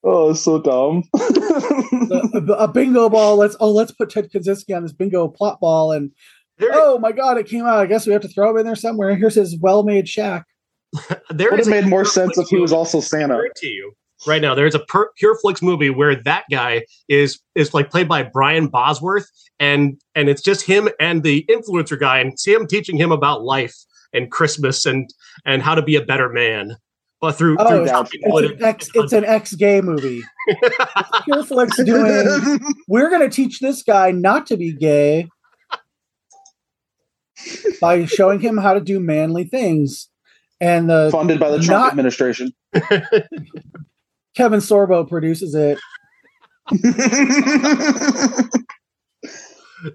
oh, 0.07 0.29
it's 0.31 0.41
so 0.41 0.59
dumb. 0.59 1.03
a, 1.13 2.53
a 2.59 2.67
bingo 2.67 3.09
ball. 3.09 3.37
Let's 3.37 3.55
oh, 3.59 3.71
let's 3.71 3.91
put 3.91 4.09
Ted 4.09 4.31
Kaczynski 4.31 4.75
on 4.75 4.83
this 4.83 4.93
bingo 4.93 5.27
plot 5.27 5.59
ball, 5.59 5.91
and 5.91 6.11
There, 6.57 6.71
oh 6.73 6.97
my 6.99 7.11
god, 7.11 7.37
it 7.37 7.47
came 7.47 7.65
out. 7.65 7.79
I 7.79 7.85
guess 7.85 8.07
we 8.07 8.13
have 8.13 8.21
to 8.23 8.27
throw 8.27 8.51
him 8.51 8.57
in 8.57 8.65
there 8.65 8.75
somewhere. 8.75 9.15
Here's 9.15 9.35
his 9.35 9.57
well-made 9.59 10.07
shack. 10.07 10.45
there 11.29 11.51
Would 11.51 11.59
have 11.59 11.67
made 11.67 11.87
more 11.87 12.05
sense 12.05 12.37
if 12.37 12.47
he 12.47 12.57
was 12.57 12.71
also 12.71 13.01
Santa. 13.01 13.35
guarantee 13.35 13.73
you 13.73 13.93
right 14.27 14.41
now 14.41 14.53
there's 14.53 14.75
a 14.75 14.79
per- 14.79 15.09
pure 15.17 15.37
flix 15.39 15.61
movie 15.61 15.89
where 15.89 16.15
that 16.23 16.43
guy 16.51 16.83
is 17.07 17.39
is 17.55 17.73
like 17.73 17.89
played 17.89 18.07
by 18.07 18.21
brian 18.23 18.67
bosworth 18.67 19.29
and 19.59 19.99
and 20.15 20.29
it's 20.29 20.41
just 20.41 20.61
him 20.65 20.89
and 20.99 21.23
the 21.23 21.45
influencer 21.49 21.99
guy 21.99 22.19
and 22.19 22.39
see 22.39 22.53
him 22.53 22.67
teaching 22.67 22.97
him 22.97 23.11
about 23.11 23.43
life 23.43 23.75
and 24.13 24.29
christmas 24.31 24.85
and 24.85 25.09
and 25.45 25.61
how 25.61 25.73
to 25.73 25.81
be 25.81 25.95
a 25.95 26.01
better 26.01 26.29
man 26.29 26.75
but 27.19 27.31
through, 27.31 27.57
Oh, 27.59 27.67
through 27.67 27.85
it's, 27.85 28.11
it's 28.13 28.43
an 28.43 28.43
it- 28.53 28.61
ex. 28.61 28.89
It's 28.93 29.11
an 29.11 29.25
ex-gay 29.25 29.81
movie. 29.81 30.21
Pure 31.23 31.45
Flix 31.45 31.83
doing. 31.83 32.59
We're 32.87 33.09
going 33.09 33.27
to 33.27 33.29
teach 33.35 33.59
this 33.59 33.81
guy 33.81 34.11
not 34.11 34.45
to 34.45 34.55
be 34.55 34.71
gay 34.71 35.27
by 37.81 38.05
showing 38.05 38.39
him 38.39 38.55
how 38.57 38.75
to 38.75 38.79
do 38.81 38.99
manly 38.99 39.45
things. 39.45 40.09
And 40.61 40.87
the 40.91 41.09
Funded 41.11 41.39
by 41.39 41.49
the 41.49 41.57
Trump 41.57 41.81
Not- 41.85 41.89
administration. 41.89 42.51
Kevin 44.37 44.59
Sorbo 44.59 45.09
produces 45.09 45.55
it. 45.55 45.79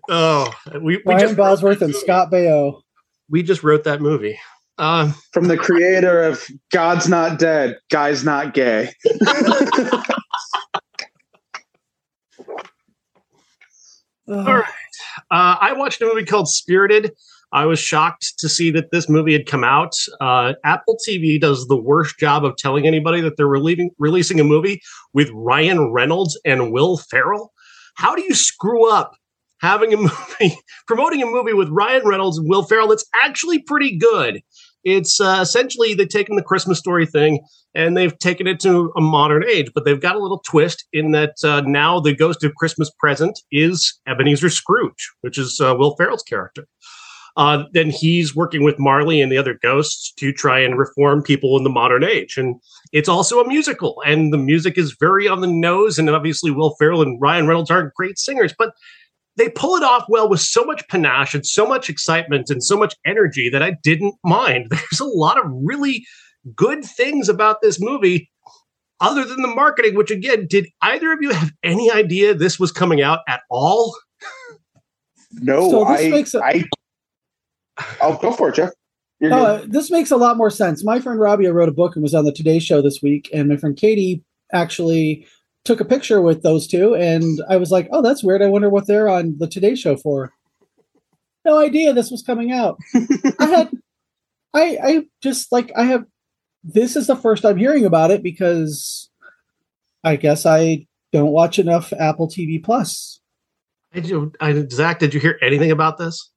oh 0.08 0.52
we, 0.80 0.96
we 0.96 1.02
Ryan 1.06 1.20
just 1.20 1.36
Bosworth 1.36 1.80
and. 1.80 1.94
Scott 1.94 2.32
Baio. 2.32 2.80
we 3.28 3.44
just 3.44 3.62
wrote 3.62 3.84
that 3.84 4.00
movie 4.00 4.36
um 4.78 5.14
From 5.32 5.46
the 5.46 5.56
creator 5.56 6.22
of 6.22 6.44
God's 6.72 7.08
Not 7.08 7.38
Dead, 7.38 7.76
Guy's 7.88 8.24
Not 8.24 8.52
Gay. 8.52 8.92
All 14.28 14.44
right. 14.44 14.64
Uh, 15.30 15.56
I 15.60 15.74
watched 15.74 16.02
a 16.02 16.06
movie 16.06 16.24
called 16.24 16.48
Spirited. 16.48 17.12
I 17.52 17.66
was 17.66 17.78
shocked 17.78 18.34
to 18.38 18.48
see 18.48 18.70
that 18.70 18.90
this 18.92 19.08
movie 19.08 19.34
had 19.34 19.46
come 19.46 19.62
out. 19.62 19.94
Uh, 20.20 20.54
Apple 20.64 20.96
TV 21.06 21.38
does 21.38 21.66
the 21.66 21.76
worst 21.76 22.18
job 22.18 22.44
of 22.44 22.56
telling 22.56 22.86
anybody 22.86 23.20
that 23.20 23.36
they're 23.36 23.46
relieving, 23.46 23.90
releasing 23.98 24.40
a 24.40 24.44
movie 24.44 24.80
with 25.12 25.30
Ryan 25.34 25.92
Reynolds 25.92 26.38
and 26.46 26.72
Will 26.72 26.96
Ferrell. 26.96 27.52
How 27.96 28.14
do 28.14 28.22
you 28.22 28.34
screw 28.34 28.90
up 28.90 29.12
having 29.60 29.92
a 29.92 29.96
movie, 29.98 30.56
promoting 30.86 31.22
a 31.22 31.26
movie 31.26 31.52
with 31.52 31.68
Ryan 31.68 32.06
Reynolds 32.06 32.38
and 32.38 32.48
Will 32.48 32.62
Ferrell 32.62 32.88
that's 32.88 33.04
actually 33.22 33.60
pretty 33.60 33.98
good? 33.98 34.42
It's 34.84 35.20
uh, 35.20 35.38
essentially 35.40 35.94
they've 35.94 36.08
taken 36.08 36.36
the 36.36 36.42
Christmas 36.42 36.78
story 36.78 37.06
thing 37.06 37.40
and 37.74 37.96
they've 37.96 38.18
taken 38.18 38.46
it 38.46 38.60
to 38.60 38.92
a 38.96 39.00
modern 39.00 39.44
age, 39.44 39.70
but 39.74 39.84
they've 39.84 40.00
got 40.00 40.16
a 40.16 40.18
little 40.18 40.42
twist 40.46 40.86
in 40.92 41.12
that 41.12 41.34
uh, 41.44 41.60
now 41.66 42.00
the 42.00 42.16
ghost 42.16 42.42
of 42.42 42.54
Christmas 42.54 42.90
present 42.98 43.38
is 43.52 44.00
Ebenezer 44.08 44.50
Scrooge, 44.50 45.10
which 45.20 45.38
is 45.38 45.60
uh, 45.60 45.74
Will 45.78 45.94
Ferrell's 45.96 46.22
character. 46.22 46.66
Uh, 47.36 47.64
then 47.72 47.90
he's 47.90 48.36
working 48.36 48.62
with 48.62 48.78
Marley 48.78 49.20
and 49.20 49.32
the 49.32 49.38
other 49.38 49.58
ghosts 49.62 50.12
to 50.14 50.32
try 50.32 50.58
and 50.60 50.78
reform 50.78 51.22
people 51.22 51.56
in 51.56 51.64
the 51.64 51.70
modern 51.70 52.04
age. 52.04 52.36
And 52.36 52.56
it's 52.92 53.08
also 53.08 53.40
a 53.40 53.48
musical, 53.48 54.02
and 54.04 54.32
the 54.32 54.38
music 54.38 54.76
is 54.76 54.96
very 55.00 55.28
on 55.28 55.40
the 55.40 55.46
nose. 55.46 55.98
And 55.98 56.10
obviously, 56.10 56.50
Will 56.50 56.76
Ferrell 56.78 57.02
and 57.02 57.20
Ryan 57.20 57.46
Reynolds 57.46 57.70
aren't 57.70 57.94
great 57.94 58.18
singers, 58.18 58.54
but 58.56 58.74
they 59.36 59.48
pull 59.48 59.76
it 59.76 59.82
off 59.82 60.04
well 60.08 60.28
with 60.28 60.40
so 60.40 60.62
much 60.64 60.86
panache 60.88 61.34
and 61.34 61.46
so 61.46 61.66
much 61.66 61.88
excitement 61.88 62.50
and 62.50 62.62
so 62.62 62.76
much 62.76 62.94
energy 63.06 63.48
that 63.48 63.62
I 63.62 63.76
didn't 63.82 64.14
mind. 64.22 64.66
There's 64.70 65.00
a 65.00 65.04
lot 65.06 65.38
of 65.38 65.50
really 65.50 66.04
good 66.54 66.84
things 66.84 67.28
about 67.28 67.62
this 67.62 67.80
movie 67.80 68.30
other 69.00 69.24
than 69.24 69.42
the 69.42 69.48
marketing, 69.48 69.94
which 69.96 70.10
again, 70.10 70.46
did 70.46 70.68
either 70.82 71.12
of 71.12 71.18
you 71.22 71.30
have 71.30 71.50
any 71.62 71.90
idea 71.90 72.34
this 72.34 72.60
was 72.60 72.70
coming 72.70 73.00
out 73.02 73.20
at 73.26 73.40
all? 73.50 73.96
No, 75.32 75.70
So 75.70 75.84
this 75.86 76.02
I, 76.02 76.08
makes 76.08 76.34
a- 76.34 76.44
I. 76.44 76.64
I'll 78.00 78.18
go 78.18 78.32
for 78.32 78.48
it, 78.48 78.56
Jeff. 78.56 78.70
Uh, 79.30 79.62
this 79.68 79.90
makes 79.90 80.10
a 80.10 80.16
lot 80.16 80.36
more 80.36 80.50
sense. 80.50 80.84
My 80.84 80.98
friend 80.98 81.20
Rabia 81.20 81.52
wrote 81.52 81.68
a 81.68 81.72
book 81.72 81.94
and 81.94 82.02
was 82.02 82.14
on 82.14 82.24
the 82.24 82.32
Today 82.32 82.58
Show 82.58 82.82
this 82.82 83.00
week, 83.02 83.30
and 83.32 83.48
my 83.48 83.56
friend 83.56 83.76
Katie 83.76 84.24
actually 84.52 85.26
took 85.64 85.80
a 85.80 85.84
picture 85.84 86.20
with 86.20 86.42
those 86.42 86.66
two, 86.66 86.96
and 86.96 87.40
I 87.48 87.56
was 87.56 87.70
like, 87.70 87.88
"Oh, 87.92 88.02
that's 88.02 88.24
weird. 88.24 88.42
I 88.42 88.48
wonder 88.48 88.68
what 88.68 88.88
they're 88.88 89.08
on 89.08 89.36
the 89.38 89.46
Today 89.46 89.76
Show 89.76 89.96
for." 89.96 90.32
No 91.44 91.58
idea 91.58 91.92
this 91.92 92.10
was 92.10 92.22
coming 92.22 92.52
out. 92.52 92.78
I 93.38 93.46
had, 93.46 93.70
I, 94.54 94.78
I 94.82 95.02
just 95.22 95.52
like 95.52 95.70
I 95.76 95.84
have. 95.84 96.04
This 96.64 96.96
is 96.96 97.06
the 97.06 97.16
first 97.16 97.44
I'm 97.44 97.56
hearing 97.56 97.84
about 97.84 98.10
it 98.10 98.22
because, 98.22 99.08
I 100.02 100.16
guess 100.16 100.46
I 100.46 100.86
don't 101.12 101.32
watch 101.32 101.58
enough 101.58 101.92
Apple 101.92 102.28
TV 102.28 102.62
Plus. 102.62 103.20
Did 103.92 104.08
you, 104.08 104.32
I, 104.40 104.66
Zach, 104.70 104.98
did 104.98 105.12
you 105.12 105.20
hear 105.20 105.38
anything 105.42 105.70
about 105.70 105.98
this? 105.98 106.31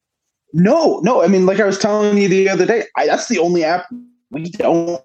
No, 0.53 0.99
no. 1.03 1.21
I 1.21 1.27
mean, 1.27 1.45
like 1.45 1.59
I 1.59 1.65
was 1.65 1.77
telling 1.77 2.17
you 2.17 2.27
the 2.27 2.49
other 2.49 2.65
day, 2.65 2.85
I, 2.95 3.07
that's 3.07 3.27
the 3.27 3.39
only 3.39 3.63
app 3.63 3.85
we 4.31 4.49
don't 4.51 5.01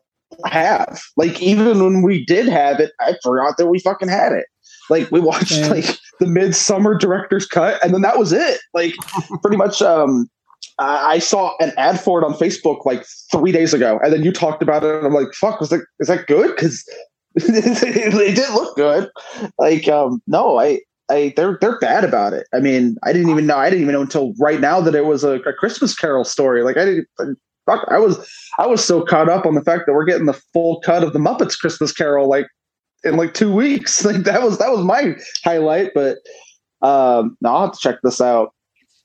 have. 0.47 1.01
Like, 1.17 1.41
even 1.43 1.83
when 1.83 2.03
we 2.03 2.25
did 2.25 2.47
have 2.49 2.79
it, 2.81 2.93
I 3.01 3.17
forgot 3.23 3.57
that 3.57 3.67
we 3.67 3.79
fucking 3.81 4.09
had 4.09 4.33
it. 4.33 4.47
Like 4.89 5.11
we 5.11 5.21
watched 5.21 5.53
Yeah. 5.53 5.69
like 5.69 5.99
the 6.19 6.27
midsummer 6.27 6.97
director's 6.97 7.47
cut, 7.47 7.83
and 7.85 7.95
then 7.95 8.03
that 8.03 8.19
was 8.19 8.33
it. 8.33 8.61
Like 8.75 8.95
pretty 9.43 9.57
much. 9.57 9.81
Um, 9.83 10.29
I 10.79 11.15
I 11.15 11.19
saw 11.19 11.53
an 11.61 11.73
ad 11.77 12.01
for 12.01 12.21
it 12.21 12.25
on 12.25 12.35
Facebook 12.35 12.85
like 12.85 13.05
three 13.31 13.53
days 13.53 13.73
ago, 13.73 13.99
and 14.03 14.13
then 14.13 14.23
you 14.25 14.33
talked 14.33 14.63
about 14.63 14.83
it, 14.85 14.95
and 14.95 15.07
I'm 15.07 15.15
like, 15.15 15.33
"Fuck, 15.35 15.61
was 15.61 15.71
that 15.71 15.83
is 16.01 16.09
that 16.09 16.27
good?" 16.27 16.55
Because 16.55 16.85
it 17.37 18.35
did 18.35 18.51
look 18.55 18.77
good. 18.77 19.09
Like, 19.59 19.87
um, 19.89 20.21
no, 20.27 20.59
I, 20.59 20.81
I, 21.11 21.33
they're 21.37 21.59
they're 21.61 21.79
bad 21.79 22.05
about 22.05 22.33
it. 22.33 22.47
I 22.55 22.61
mean, 22.61 22.97
I 23.03 23.13
didn't 23.13 23.31
even 23.31 23.47
know. 23.47 23.57
I 23.57 23.69
didn't 23.69 23.83
even 23.83 23.95
know 23.95 24.03
until 24.03 24.33
right 24.39 24.61
now 24.61 24.81
that 24.81 24.95
it 24.95 25.05
was 25.05 25.25
a, 25.25 25.41
a 25.41 25.53
Christmas 25.53 25.95
Carol 25.95 26.25
story. 26.25 26.63
Like, 26.63 26.77
I 26.77 26.85
didn't. 26.85 27.09
Fuck, 27.67 27.85
I 27.89 27.99
was 27.99 28.29
I 28.59 28.67
was 28.67 28.85
so 28.85 29.03
caught 29.03 29.29
up 29.29 29.45
on 29.45 29.55
the 29.55 29.63
fact 29.63 29.85
that 29.87 29.93
we're 29.93 30.05
getting 30.07 30.27
the 30.27 30.41
full 30.53 30.81
cut 30.81 31.03
of 31.03 31.13
the 31.13 31.19
Muppets 31.19 31.59
Christmas 31.59 31.93
Carol 31.93 32.29
like 32.29 32.47
in 33.05 33.17
like 33.17 33.35
two 33.35 33.53
weeks. 33.53 34.05
Like 34.11 34.25
that 34.25 34.43
was 34.43 34.59
that 34.59 34.71
was 34.71 34.85
my 34.85 35.15
highlight. 35.45 35.91
But 35.95 36.19
um, 36.83 37.37
no, 37.41 37.51
I'll 37.51 37.67
have 37.67 37.73
to 37.73 37.79
check 37.81 37.97
this 38.03 38.21
out. 38.21 38.55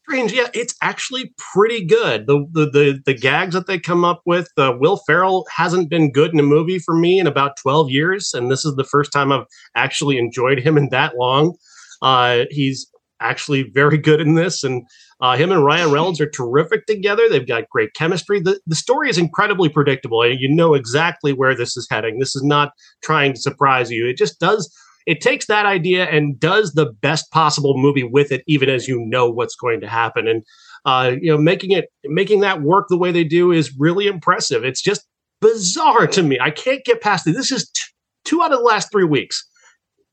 strange. 0.08 0.32
Yeah, 0.32 0.47
it's 0.53 0.76
actually 0.82 1.34
pretty 1.53 1.84
good. 1.86 2.28
The 2.28 2.45
the 2.51 2.66
the, 2.70 3.01
the 3.06 3.14
gags 3.14 3.53
that 3.53 3.68
they 3.68 3.80
come 3.80 4.06
up 4.06 4.22
with. 4.26 4.49
Uh, 4.58 4.74
Will 4.80 5.01
Ferrell 5.06 5.45
hasn't 5.56 5.89
been 5.89 6.12
good 6.12 6.34
in 6.34 6.39
a 6.39 6.43
movie 6.43 6.80
for 6.80 6.95
me 6.95 7.20
in 7.20 7.28
about 7.28 7.58
twelve 7.62 7.89
years, 7.89 8.34
and 8.34 8.49
this 8.49 8.64
is 8.64 8.76
the 8.76 8.84
first 8.84 9.12
time 9.12 9.32
I've 9.32 9.45
actually 9.76 10.18
enjoyed 10.18 10.60
him 10.60 10.78
in 10.78 10.89
that 10.89 11.18
long. 11.18 11.56
Uh, 12.02 12.46
he's 12.50 12.89
actually 13.22 13.64
very 13.74 13.98
good 13.98 14.20
in 14.20 14.36
this, 14.36 14.64
and 14.64 14.84
uh, 15.22 15.38
him 15.38 15.52
and 15.52 15.64
Ryan 15.64 15.91
Reynolds 15.91 16.20
are 16.20 16.30
terrific 16.30 16.86
together. 16.86 17.30
They've 17.30 17.48
got 17.48 17.70
great 17.70 17.93
chemistry. 17.93 18.39
The 18.39 18.60
the 18.68 18.76
story 18.76 19.10
is 19.10 19.18
incredibly 19.18 19.70
predictable, 19.70 20.22
and 20.22 20.39
you 20.39 20.54
know 20.54 20.74
exactly 20.74 21.34
where 21.34 21.56
this 21.56 21.78
is 21.78 21.88
heading. 21.89 22.20
This 22.20 22.36
is 22.36 22.43
not 22.43 22.72
trying 23.04 23.34
to 23.34 23.39
surprise 23.39 23.91
you. 23.91 24.08
It 24.08 24.18
just 24.18 24.39
does 24.39 24.74
it 25.06 25.22
takes 25.22 25.46
that 25.48 25.66
idea 25.66 26.06
and 26.06 26.39
does 26.39 26.74
the 26.74 26.88
best 27.02 27.32
possible 27.32 27.78
movie 27.78 28.04
with 28.04 28.32
it, 28.32 28.43
even 28.48 28.70
as 28.70 28.88
you 28.88 29.00
know 29.00 29.30
what's 29.30 29.56
going 29.56 29.80
to 29.82 29.88
happen. 29.88 30.28
And 30.28 30.43
uh, 30.86 31.16
you 31.20 31.32
know, 31.32 31.38
making 31.38 31.72
it 31.72 31.86
making 32.06 32.41
that 32.41 32.62
work 32.62 32.88
the 32.89 32.98
way 32.98 33.12
they 33.12 33.24
do 33.24 33.52
is 33.52 33.76
really 33.78 34.08
impressive. 34.08 34.64
It's 34.64 34.82
just 34.82 35.06
bizarre 35.41 36.08
to 36.08 36.24
me. 36.24 36.39
I 36.39 36.52
can't 36.52 36.84
get 36.86 37.02
past 37.02 37.28
it. 37.28 37.34
This 37.34 37.52
is 37.52 37.70
t- 37.70 37.84
two 38.24 38.41
out 38.41 38.52
of 38.52 38.60
the 38.60 38.66
last 38.66 38.91
three 38.91 39.04
weeks. 39.04 39.48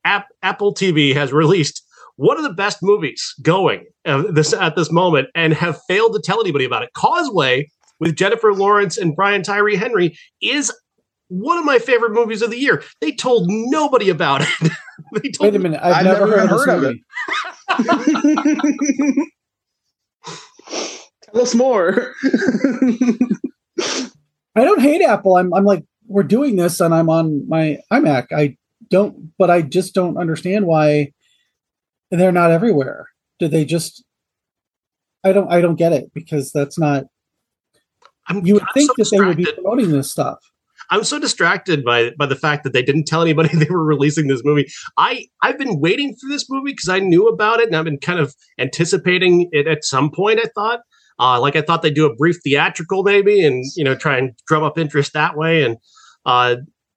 App- 0.04 0.28
Apple 0.42 0.74
TV 0.74 1.14
has 1.14 1.32
released 1.32 1.82
one 2.16 2.36
of 2.36 2.42
the 2.42 2.52
best 2.52 2.82
movies 2.82 3.34
going 3.42 3.86
uh, 4.04 4.22
this 4.30 4.52
at 4.52 4.76
this 4.76 4.92
moment, 4.92 5.28
and 5.34 5.54
have 5.54 5.80
failed 5.88 6.12
to 6.14 6.20
tell 6.20 6.40
anybody 6.40 6.64
about 6.64 6.82
it. 6.82 6.90
Causeway 6.94 7.68
with 8.00 8.16
Jennifer 8.16 8.52
Lawrence 8.52 8.98
and 8.98 9.14
Brian 9.14 9.42
Tyree 9.42 9.76
Henry 9.76 10.16
is 10.40 10.72
one 11.28 11.56
of 11.56 11.64
my 11.64 11.78
favorite 11.78 12.12
movies 12.12 12.42
of 12.42 12.50
the 12.50 12.58
year. 12.58 12.82
They 13.00 13.12
told 13.12 13.46
nobody 13.48 14.10
about 14.10 14.42
it. 14.42 14.48
they 15.22 15.30
told 15.30 15.52
Wait 15.52 15.56
a 15.56 15.58
minute. 15.58 15.80
I've, 15.82 15.94
I've 15.94 16.04
never, 16.04 16.26
never 16.26 16.36
heard, 16.36 16.44
even 16.44 16.54
of, 16.54 16.60
heard 16.60 16.68
of 16.68 16.82
movie. 19.06 19.22
Tell 21.32 21.42
us 21.42 21.54
more. 21.54 22.12
I 24.54 24.64
don't 24.64 24.82
hate 24.82 25.00
Apple. 25.02 25.36
I'm 25.36 25.54
I'm 25.54 25.64
like 25.64 25.84
we're 26.06 26.24
doing 26.24 26.56
this 26.56 26.80
and 26.80 26.94
I'm 26.94 27.08
on 27.08 27.48
my 27.48 27.78
iMac. 27.90 28.26
I 28.36 28.56
don't 28.92 29.32
but 29.38 29.50
I 29.50 29.62
just 29.62 29.94
don't 29.94 30.18
understand 30.18 30.66
why 30.66 31.12
they're 32.10 32.30
not 32.30 32.52
everywhere. 32.52 33.08
Do 33.40 33.48
they 33.48 33.64
just 33.64 34.04
I 35.24 35.32
don't 35.32 35.50
I 35.50 35.60
don't 35.60 35.76
get 35.76 35.92
it 35.92 36.12
because 36.14 36.52
that's 36.52 36.78
not 36.78 37.04
I'm, 38.28 38.46
you 38.46 38.54
would 38.54 38.62
I'm 38.62 38.68
think 38.74 38.90
so 38.90 39.02
that 39.02 39.10
they 39.10 39.20
would 39.20 39.36
be 39.36 39.52
promoting 39.52 39.90
this 39.90 40.12
stuff. 40.12 40.38
I'm 40.90 41.04
so 41.04 41.18
distracted 41.18 41.84
by 41.84 42.10
by 42.18 42.26
the 42.26 42.36
fact 42.36 42.64
that 42.64 42.74
they 42.74 42.82
didn't 42.82 43.06
tell 43.06 43.22
anybody 43.22 43.48
they 43.56 43.70
were 43.70 43.84
releasing 43.84 44.28
this 44.28 44.42
movie. 44.44 44.68
I 44.98 45.26
I've 45.42 45.58
been 45.58 45.80
waiting 45.80 46.14
for 46.20 46.28
this 46.28 46.48
movie 46.48 46.72
because 46.72 46.90
I 46.90 47.00
knew 47.00 47.26
about 47.28 47.60
it 47.60 47.68
and 47.68 47.76
I've 47.76 47.84
been 47.84 47.98
kind 47.98 48.20
of 48.20 48.34
anticipating 48.58 49.48
it 49.52 49.66
at 49.66 49.84
some 49.84 50.10
point. 50.10 50.38
I 50.38 50.50
thought, 50.54 50.80
uh, 51.18 51.40
like 51.40 51.56
I 51.56 51.62
thought 51.62 51.82
they'd 51.82 51.94
do 51.94 52.06
a 52.06 52.14
brief 52.14 52.36
theatrical 52.44 53.02
maybe, 53.02 53.44
and 53.44 53.64
you 53.74 53.84
know 53.84 53.94
try 53.94 54.18
and 54.18 54.32
drum 54.46 54.62
up 54.62 54.78
interest 54.78 55.14
that 55.14 55.36
way. 55.36 55.64
And 55.64 55.78
uh, 56.26 56.56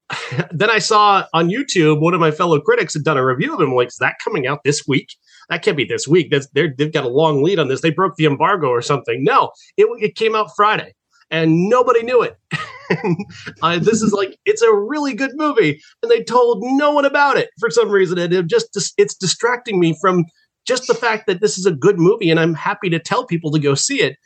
then 0.51 0.69
I 0.69 0.79
saw 0.79 1.25
on 1.33 1.49
YouTube 1.49 1.99
one 1.99 2.13
of 2.13 2.19
my 2.19 2.31
fellow 2.31 2.59
critics 2.59 2.93
had 2.93 3.03
done 3.03 3.17
a 3.17 3.25
review 3.25 3.53
of 3.53 3.61
him. 3.61 3.73
Like, 3.73 3.87
is 3.87 3.97
that 3.97 4.15
coming 4.23 4.47
out 4.47 4.63
this 4.63 4.87
week? 4.87 5.15
That 5.49 5.63
can't 5.63 5.77
be 5.77 5.85
this 5.85 6.07
week. 6.07 6.31
That's 6.31 6.47
they're, 6.53 6.73
they've 6.75 6.93
got 6.93 7.05
a 7.05 7.09
long 7.09 7.43
lead 7.43 7.59
on 7.59 7.67
this. 7.67 7.81
They 7.81 7.91
broke 7.91 8.15
the 8.15 8.25
embargo 8.25 8.67
or 8.67 8.81
something. 8.81 9.23
No, 9.23 9.51
it 9.77 9.87
it 10.01 10.15
came 10.15 10.35
out 10.35 10.55
Friday, 10.55 10.93
and 11.31 11.69
nobody 11.69 12.03
knew 12.03 12.21
it. 12.21 12.37
uh, 13.61 13.79
this 13.79 14.01
is 14.01 14.13
like 14.13 14.37
it's 14.45 14.61
a 14.61 14.73
really 14.73 15.13
good 15.13 15.31
movie, 15.35 15.81
and 16.01 16.11
they 16.11 16.23
told 16.23 16.59
no 16.61 16.91
one 16.91 17.05
about 17.05 17.37
it 17.37 17.49
for 17.59 17.69
some 17.69 17.89
reason. 17.89 18.17
And 18.17 18.33
it 18.33 18.47
just 18.47 18.77
it's 18.97 19.15
distracting 19.15 19.79
me 19.79 19.95
from 19.99 20.25
just 20.65 20.87
the 20.87 20.95
fact 20.95 21.27
that 21.27 21.41
this 21.41 21.57
is 21.57 21.65
a 21.65 21.71
good 21.71 21.99
movie, 21.99 22.29
and 22.29 22.39
I'm 22.39 22.53
happy 22.53 22.89
to 22.89 22.99
tell 22.99 23.25
people 23.25 23.51
to 23.51 23.59
go 23.59 23.75
see 23.75 24.01
it. 24.01 24.17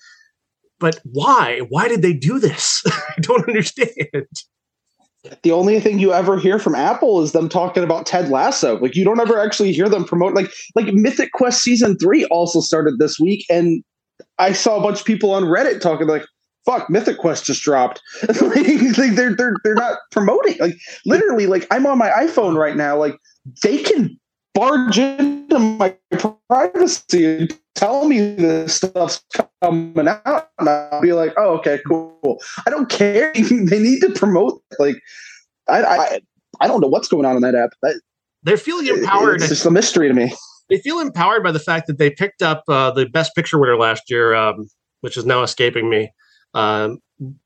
But 0.80 1.00
why? 1.04 1.60
Why 1.68 1.90
did 1.90 2.02
they 2.02 2.14
do 2.14 2.40
this? 2.40 2.82
I 2.88 3.20
don't 3.20 3.48
understand. 3.48 4.28
The 5.44 5.52
only 5.52 5.80
thing 5.80 6.00
you 6.00 6.14
ever 6.14 6.38
hear 6.38 6.60
from 6.60 6.76
Apple 6.76 7.22
is 7.22 7.32
them 7.32 7.50
talking 7.50 7.84
about 7.84 8.06
Ted 8.06 8.30
Lasso. 8.30 8.80
Like 8.80 8.96
you 8.96 9.04
don't 9.04 9.20
ever 9.20 9.40
actually 9.40 9.72
hear 9.72 9.90
them 9.90 10.06
promote 10.06 10.34
like 10.34 10.52
like 10.76 10.94
Mythic 10.94 11.32
Quest 11.34 11.62
season 11.62 11.98
three 11.98 12.26
also 12.26 12.60
started 12.62 13.00
this 13.00 13.20
week, 13.20 13.46
and 13.50 13.84
I 14.38 14.54
saw 14.54 14.78
a 14.78 14.82
bunch 14.82 15.00
of 15.00 15.06
people 15.06 15.32
on 15.32 15.44
Reddit 15.44 15.82
talking 15.82 16.08
like, 16.08 16.26
"Fuck, 16.66 16.90
Mythic 16.90 17.18
Quest 17.18 17.46
just 17.46 17.62
dropped." 17.62 18.02
like, 18.42 19.16
they're 19.16 19.36
they're 19.36 19.56
they're 19.64 19.76
not 19.76 19.98
promoting. 20.12 20.58
Like 20.60 20.78
literally, 21.06 21.48
like 21.48 21.68
I'm 21.72 21.86
on 21.86 21.98
my 21.98 22.10
iPhone 22.10 22.56
right 22.58 22.76
now. 22.76 22.98
Like 22.98 23.18
they 23.64 23.82
can 23.82 24.20
barge 24.54 24.98
into 24.98 25.60
my 25.60 25.96
privacy 26.48 27.26
and 27.26 27.60
tell 27.76 28.08
me 28.08 28.20
this 28.36 28.76
stuff's 28.76 29.24
coming 29.62 30.08
out, 30.08 30.50
and 30.60 30.70
I'll 30.70 31.02
be 31.02 31.14
like, 31.14 31.34
"Oh, 31.38 31.58
okay, 31.58 31.80
cool." 31.88 32.40
I 32.66 32.70
don't 32.70 32.90
care. 32.90 33.32
they 33.36 33.80
need 33.80 34.02
to 34.02 34.12
promote. 34.12 34.62
Like, 34.78 34.96
I, 35.68 35.84
I, 35.84 36.20
I 36.62 36.68
don't 36.68 36.82
know 36.82 36.88
what's 36.88 37.08
going 37.08 37.26
on 37.26 37.36
in 37.36 37.42
that 37.42 37.56
app. 37.56 37.72
That, 37.82 38.00
They're 38.44 38.58
feeling 38.58 38.88
empowered. 38.88 39.38
It's 39.38 39.50
just 39.50 39.66
a 39.66 39.72
mystery 39.72 40.08
to 40.08 40.14
me. 40.14 40.34
they 40.70 40.80
feel 40.80 41.00
empowered 41.00 41.44
by 41.44 41.52
the 41.52 41.60
fact 41.60 41.88
that 41.88 41.98
they 41.98 42.10
picked 42.10 42.42
up 42.42 42.64
uh, 42.68 42.92
the 42.92 43.06
best 43.08 43.34
picture 43.36 43.60
winner 43.60 43.78
last 43.78 44.04
year, 44.10 44.34
um, 44.36 44.68
which 45.02 45.18
is 45.18 45.26
now 45.26 45.44
escaping 45.44 45.90
me. 45.90 46.12
Um, 46.54 47.00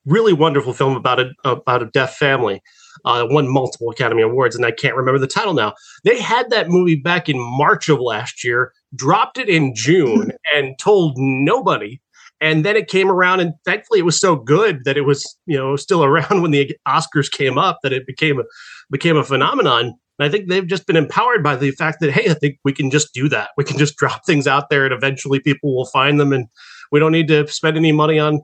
really 0.05 0.33
wonderful 0.33 0.73
film 0.73 0.95
about 0.95 1.19
a 1.19 1.31
about 1.43 1.81
a 1.81 1.87
deaf 1.87 2.15
family. 2.15 2.61
Uh, 3.05 3.25
won 3.29 3.47
multiple 3.47 3.89
Academy 3.89 4.21
Awards, 4.21 4.55
and 4.55 4.65
I 4.65 4.71
can't 4.71 4.95
remember 4.95 5.19
the 5.19 5.27
title 5.27 5.53
now. 5.53 5.73
They 6.03 6.21
had 6.21 6.49
that 6.51 6.69
movie 6.69 6.95
back 6.95 7.27
in 7.27 7.37
March 7.39 7.89
of 7.89 7.99
last 7.99 8.43
year, 8.43 8.71
dropped 8.95 9.37
it 9.37 9.49
in 9.49 9.73
June, 9.75 10.31
and 10.55 10.77
told 10.79 11.15
nobody. 11.17 11.99
And 12.39 12.65
then 12.65 12.75
it 12.75 12.87
came 12.87 13.09
around, 13.09 13.39
and 13.39 13.53
thankfully, 13.65 13.99
it 13.99 14.05
was 14.05 14.19
so 14.19 14.35
good 14.35 14.83
that 14.85 14.97
it 14.97 15.01
was 15.01 15.37
you 15.45 15.57
know 15.57 15.75
still 15.75 16.03
around 16.03 16.41
when 16.41 16.51
the 16.51 16.75
Oscars 16.87 17.31
came 17.31 17.57
up 17.57 17.79
that 17.83 17.93
it 17.93 18.05
became 18.05 18.39
a 18.39 18.43
became 18.91 19.17
a 19.17 19.23
phenomenon. 19.23 19.93
And 20.19 20.27
I 20.27 20.29
think 20.29 20.47
they've 20.47 20.67
just 20.67 20.85
been 20.85 20.95
empowered 20.95 21.41
by 21.41 21.55
the 21.55 21.71
fact 21.71 21.99
that, 22.01 22.11
hey, 22.11 22.29
I 22.29 22.35
think 22.35 22.59
we 22.63 22.71
can 22.71 22.91
just 22.91 23.15
do 23.15 23.27
that. 23.29 23.49
We 23.57 23.63
can 23.63 23.79
just 23.79 23.95
drop 23.97 24.25
things 24.25 24.45
out 24.45 24.69
there 24.69 24.85
and 24.85 24.93
eventually 24.93 25.39
people 25.39 25.75
will 25.75 25.87
find 25.87 26.19
them. 26.19 26.31
And 26.31 26.45
we 26.91 26.99
don't 26.99 27.11
need 27.11 27.27
to 27.29 27.47
spend 27.47 27.77
any 27.77 27.91
money 27.91 28.19
on 28.19 28.41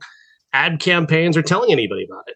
ad 0.53 0.79
campaigns 0.79 1.37
or 1.37 1.41
telling 1.41 1.71
anybody 1.71 2.05
about 2.05 2.23
it. 2.27 2.35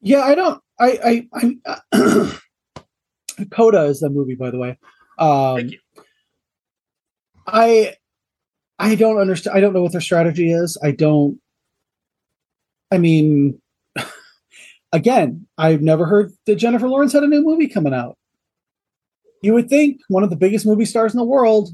Yeah, 0.00 0.20
I 0.20 0.34
don't. 0.34 0.62
I 0.78 1.26
I 1.32 1.56
I. 1.92 2.38
Coda 3.50 3.84
is 3.84 4.00
the 4.00 4.10
movie, 4.10 4.34
by 4.34 4.50
the 4.50 4.58
way. 4.58 4.78
Um, 5.18 5.56
Thank 5.56 5.72
you. 5.72 5.78
I 7.46 7.94
I 8.78 8.94
don't 8.94 9.18
understand. 9.18 9.56
I 9.56 9.60
don't 9.60 9.72
know 9.72 9.82
what 9.82 9.92
their 9.92 10.00
strategy 10.00 10.52
is. 10.52 10.78
I 10.82 10.92
don't. 10.92 11.38
I 12.90 12.98
mean, 12.98 13.60
again, 14.92 15.46
I've 15.58 15.82
never 15.82 16.06
heard 16.06 16.32
that 16.46 16.56
Jennifer 16.56 16.88
Lawrence 16.88 17.12
had 17.12 17.22
a 17.22 17.28
new 17.28 17.42
movie 17.42 17.68
coming 17.68 17.94
out. 17.94 18.16
You 19.42 19.54
would 19.54 19.68
think 19.68 20.00
one 20.08 20.24
of 20.24 20.30
the 20.30 20.36
biggest 20.36 20.66
movie 20.66 20.84
stars 20.84 21.12
in 21.12 21.18
the 21.18 21.24
world 21.24 21.70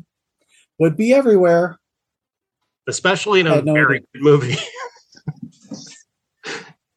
would 0.79 0.97
be 0.97 1.13
everywhere. 1.13 1.79
Especially 2.89 3.41
in 3.41 3.47
a 3.47 3.63
no 3.63 3.73
very 3.73 3.97
idea. 3.97 4.07
good 4.15 4.23
movie. 4.23 4.57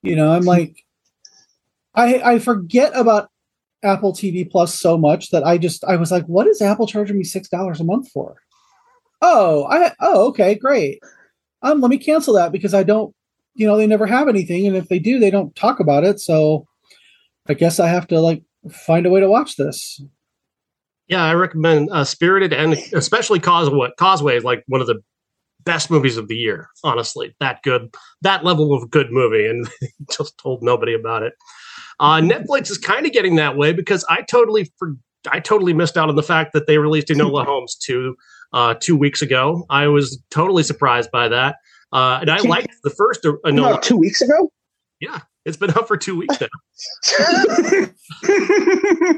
You 0.02 0.16
know, 0.16 0.32
I'm 0.32 0.44
like, 0.44 0.86
I 1.94 2.22
I 2.22 2.40
forget 2.40 2.94
about 2.96 3.30
Apple 3.84 4.14
TV 4.14 4.50
Plus 4.50 4.74
so 4.80 4.98
much 4.98 5.30
that 5.32 5.44
I 5.44 5.58
just 5.58 5.84
I 5.84 5.98
was 5.98 6.10
like, 6.12 6.26
what 6.26 6.48
is 6.48 6.62
Apple 6.62 6.88
charging 6.88 7.18
me 7.18 7.26
six 7.26 7.50
dollars 7.50 7.82
a 7.82 7.84
month 7.84 8.10
for? 8.10 8.38
Oh, 9.22 9.66
I 9.70 9.94
oh 10.00 10.28
okay, 10.30 10.56
great. 10.56 11.00
Um, 11.62 11.82
let 11.82 11.90
me 11.90 11.98
cancel 11.98 12.34
that 12.36 12.54
because 12.54 12.74
I 12.74 12.84
don't, 12.84 13.14
you 13.56 13.68
know, 13.68 13.76
they 13.76 13.88
never 13.88 14.06
have 14.06 14.30
anything, 14.30 14.66
and 14.66 14.78
if 14.78 14.88
they 14.88 15.00
do, 15.00 15.20
they 15.20 15.32
don't 15.32 15.54
talk 15.58 15.82
about 15.82 16.06
it. 16.06 16.22
So, 16.22 16.66
I 17.50 17.54
guess 17.54 17.78
I 17.82 17.90
have 17.90 18.08
to 18.08 18.22
like 18.22 18.42
find 18.72 19.06
a 19.06 19.10
way 19.10 19.20
to 19.20 19.30
watch 19.30 19.58
this. 19.58 20.02
yeah, 21.10 21.26
I 21.26 21.34
recommend 21.34 21.90
uh, 21.92 22.06
Spirited 22.06 22.54
and 22.54 22.74
especially 22.94 23.42
Causeway. 23.42 23.90
Causeway 23.98 24.38
is 24.38 24.46
like 24.46 24.64
one 24.68 24.80
of 24.80 24.88
the 24.88 25.02
best 25.64 25.90
movies 25.92 26.18
of 26.18 26.28
the 26.28 26.36
year. 26.36 26.70
Honestly, 26.84 27.36
that 27.40 27.62
good, 27.64 27.94
that 28.22 28.44
level 28.44 28.74
of 28.74 28.90
good 28.90 29.12
movie, 29.12 29.48
and 29.48 29.68
just 30.12 30.38
told 30.38 30.64
nobody 30.64 30.94
about 30.94 31.24
it. 31.24 31.34
Uh, 32.00 32.22
Netflix 32.22 32.72
is 32.72 32.78
kind 32.78 33.06
of 33.06 33.12
getting 33.12 33.36
that 33.36 33.58
way 33.58 33.74
because 33.74 34.06
I 34.10 34.22
totally 34.22 34.72
for, 34.78 34.96
I 35.30 35.40
totally 35.40 35.74
missed 35.74 35.98
out 35.98 36.10
on 36.10 36.16
the 36.16 36.24
fact 36.24 36.54
that 36.54 36.66
they 36.68 36.78
released 36.78 37.08
Enola 37.10 37.46
Holmes 37.48 37.76
two 37.76 38.16
uh, 38.54 38.76
two 38.76 38.96
weeks 38.96 39.22
ago. 39.22 39.66
I 39.70 39.88
was 39.88 40.22
totally 40.32 40.64
surprised 40.64 41.12
by 41.12 41.28
that, 41.28 41.58
uh, 41.92 42.20
and 42.22 42.30
I 42.30 42.38
liked 42.38 42.76
the 42.84 42.90
first 42.90 43.24
Enola. 43.24 43.82
two 43.82 43.98
weeks 43.98 44.22
ago. 44.22 44.52
Yeah, 45.00 45.20
it's 45.46 45.58
been 45.58 45.72
out 45.72 45.88
for 45.88 45.98
two 45.98 46.18
weeks 46.18 46.40
now. 46.42 46.48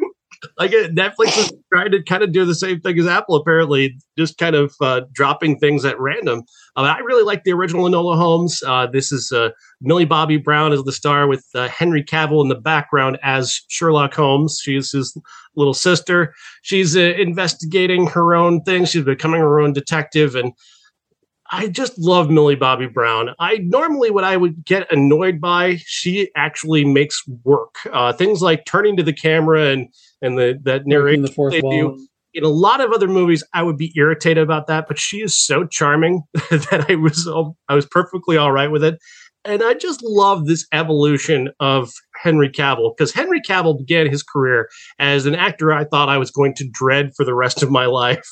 like 0.57 0.71
Netflix 0.71 1.37
is 1.37 1.53
trying 1.71 1.91
to 1.91 2.03
kind 2.03 2.23
of 2.23 2.31
do 2.31 2.45
the 2.45 2.55
same 2.55 2.79
thing 2.81 2.97
as 2.99 3.07
Apple, 3.07 3.35
apparently, 3.35 3.97
just 4.17 4.37
kind 4.37 4.55
of 4.55 4.73
uh, 4.81 5.01
dropping 5.13 5.57
things 5.59 5.85
at 5.85 5.99
random. 5.99 6.43
Uh, 6.75 6.81
I 6.81 6.99
really 6.99 7.23
like 7.23 7.43
the 7.43 7.53
original 7.53 7.85
Enola 7.85 8.15
Holmes. 8.15 8.61
Uh, 8.65 8.87
this 8.87 9.11
is 9.11 9.31
uh, 9.31 9.49
Millie 9.81 10.05
Bobby 10.05 10.37
Brown 10.37 10.73
as 10.73 10.83
the 10.83 10.91
star 10.91 11.27
with 11.27 11.45
uh, 11.53 11.67
Henry 11.67 12.03
Cavill 12.03 12.41
in 12.41 12.49
the 12.49 12.55
background 12.55 13.19
as 13.23 13.61
Sherlock 13.67 14.13
Holmes. 14.13 14.59
She's 14.61 14.91
his 14.91 15.15
little 15.55 15.73
sister. 15.73 16.33
She's 16.61 16.95
uh, 16.95 17.13
investigating 17.17 18.07
her 18.07 18.33
own 18.33 18.63
thing. 18.63 18.85
She's 18.85 19.03
becoming 19.03 19.41
her 19.41 19.59
own 19.59 19.73
detective, 19.73 20.35
and 20.35 20.53
I 21.53 21.67
just 21.67 21.99
love 21.99 22.29
Millie 22.29 22.55
Bobby 22.55 22.87
Brown. 22.87 23.31
I 23.37 23.57
normally, 23.57 24.09
what 24.09 24.23
I 24.23 24.37
would 24.37 24.63
get 24.63 24.91
annoyed 24.91 25.41
by, 25.41 25.75
she 25.85 26.31
actually 26.35 26.85
makes 26.85 27.21
work. 27.43 27.75
Uh, 27.91 28.13
things 28.13 28.41
like 28.41 28.65
turning 28.65 28.95
to 28.95 29.03
the 29.03 29.13
camera 29.13 29.67
and 29.67 29.89
and 30.21 30.37
the 30.37 30.59
that 30.63 30.85
narration 30.85 31.23
the 31.23 31.31
fourth 31.31 31.53
they 31.53 31.61
wall. 31.61 31.95
do. 31.95 32.07
In 32.33 32.45
a 32.45 32.49
lot 32.49 32.79
of 32.79 32.91
other 32.91 33.09
movies, 33.09 33.43
I 33.53 33.61
would 33.61 33.77
be 33.77 33.91
irritated 33.97 34.41
about 34.41 34.67
that, 34.67 34.87
but 34.87 34.97
she 34.97 35.17
is 35.17 35.37
so 35.37 35.65
charming 35.65 36.23
that 36.33 36.85
I 36.89 36.95
was 36.95 37.27
I 37.67 37.75
was 37.75 37.85
perfectly 37.85 38.37
all 38.37 38.51
right 38.51 38.71
with 38.71 38.83
it. 38.83 38.99
And 39.43 39.63
I 39.63 39.73
just 39.73 40.01
love 40.03 40.45
this 40.45 40.67
evolution 40.71 41.49
of 41.59 41.91
Henry 42.21 42.49
Cavill 42.49 42.93
because 42.95 43.11
Henry 43.11 43.41
Cavill 43.41 43.77
began 43.77 44.07
his 44.09 44.21
career 44.21 44.69
as 44.99 45.25
an 45.25 45.33
actor 45.33 45.73
I 45.73 45.85
thought 45.85 46.09
I 46.09 46.19
was 46.19 46.29
going 46.29 46.53
to 46.55 46.69
dread 46.71 47.11
for 47.17 47.25
the 47.25 47.33
rest 47.33 47.63
of 47.63 47.71
my 47.71 47.85
life. 47.87 48.27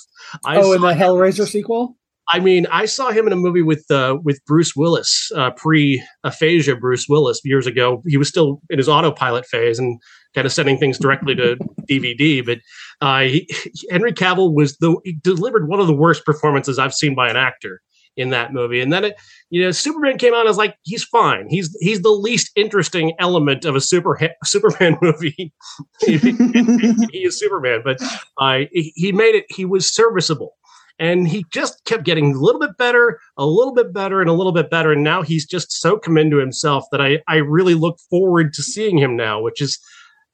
I 0.46 0.58
oh, 0.58 0.74
in 0.74 0.82
the 0.82 0.94
Hellraiser 0.94 1.48
sequel? 1.48 1.98
I 2.32 2.40
mean, 2.40 2.68
I 2.68 2.86
saw 2.86 3.10
him 3.10 3.26
in 3.26 3.34
a 3.34 3.36
movie 3.36 3.64
with 3.64 3.90
uh, 3.90 4.18
with 4.24 4.40
Bruce 4.46 4.76
Willis, 4.76 5.32
uh, 5.36 5.50
pre 5.52 6.04
aphasia 6.24 6.76
Bruce 6.76 7.08
Willis 7.10 7.42
years 7.44 7.66
ago. 7.66 8.04
He 8.08 8.18
was 8.18 8.30
still 8.30 8.62
in 8.70 8.78
his 8.78 8.88
autopilot 8.88 9.48
phase 9.48 9.80
and 9.80 10.00
kind 10.36 10.46
of 10.46 10.54
sending 10.54 10.78
things 10.78 10.98
directly 10.98 11.36
to 11.36 11.58
DVD. 11.90 12.46
But 12.46 12.60
uh, 13.02 13.22
he, 13.22 13.50
Henry 13.92 14.14
Cavill 14.14 14.54
was 14.54 14.78
the 14.78 14.96
he 15.04 15.14
delivered 15.14 15.68
one 15.68 15.80
of 15.80 15.88
the 15.88 15.96
worst 15.96 16.26
performances 16.26 16.80
I've 16.80 16.94
seen 16.94 17.16
by 17.16 17.30
an 17.30 17.38
actor 17.38 17.82
in 18.18 18.32
that 18.32 18.54
movie. 18.54 18.82
And 18.82 18.92
then 18.92 19.06
it, 19.06 19.16
you 19.50 19.64
know, 19.64 19.72
Superman 19.72 20.18
came 20.18 20.34
out. 20.34 20.46
I 20.46 20.50
was 20.50 20.58
like, 20.58 20.76
he's 20.84 21.04
fine. 21.04 21.48
He's 21.50 21.76
he's 21.80 22.02
the 22.02 22.10
least 22.10 22.52
interesting 22.56 23.14
element 23.20 23.66
of 23.66 23.76
a 23.76 23.82
super 23.82 24.20
Superman 24.44 24.98
movie. 25.02 25.54
he, 26.02 26.18
he, 26.18 27.26
is 27.26 27.40
Superman, 27.40 27.82
but 27.84 28.02
uh, 28.40 28.66
he 28.72 29.12
made 29.12 29.36
it. 29.36 29.46
He 29.50 29.66
was 29.66 29.94
serviceable 29.94 30.56
and 31.00 31.28
he 31.28 31.46
just 31.52 31.84
kept 31.86 32.04
getting 32.04 32.36
a 32.36 32.40
little 32.40 32.60
bit 32.60 32.78
better, 32.78 33.20
a 33.38 33.46
little 33.46 33.74
bit 33.74 33.94
better, 33.94 34.20
and 34.20 34.30
a 34.30 34.34
little 34.34 34.52
bit 34.52 34.70
better. 34.70 34.92
And 34.92 35.04
now 35.04 35.22
he's 35.22 35.46
just 35.46 35.72
so 35.72 35.98
come 35.98 36.18
into 36.18 36.38
himself 36.38 36.86
that 36.92 37.02
I, 37.02 37.20
I 37.28 37.38
really 37.38 37.74
look 37.74 38.00
forward 38.10 38.54
to 38.54 38.62
seeing 38.62 38.98
him 38.98 39.16
now, 39.16 39.42
which 39.42 39.62
is 39.62 39.80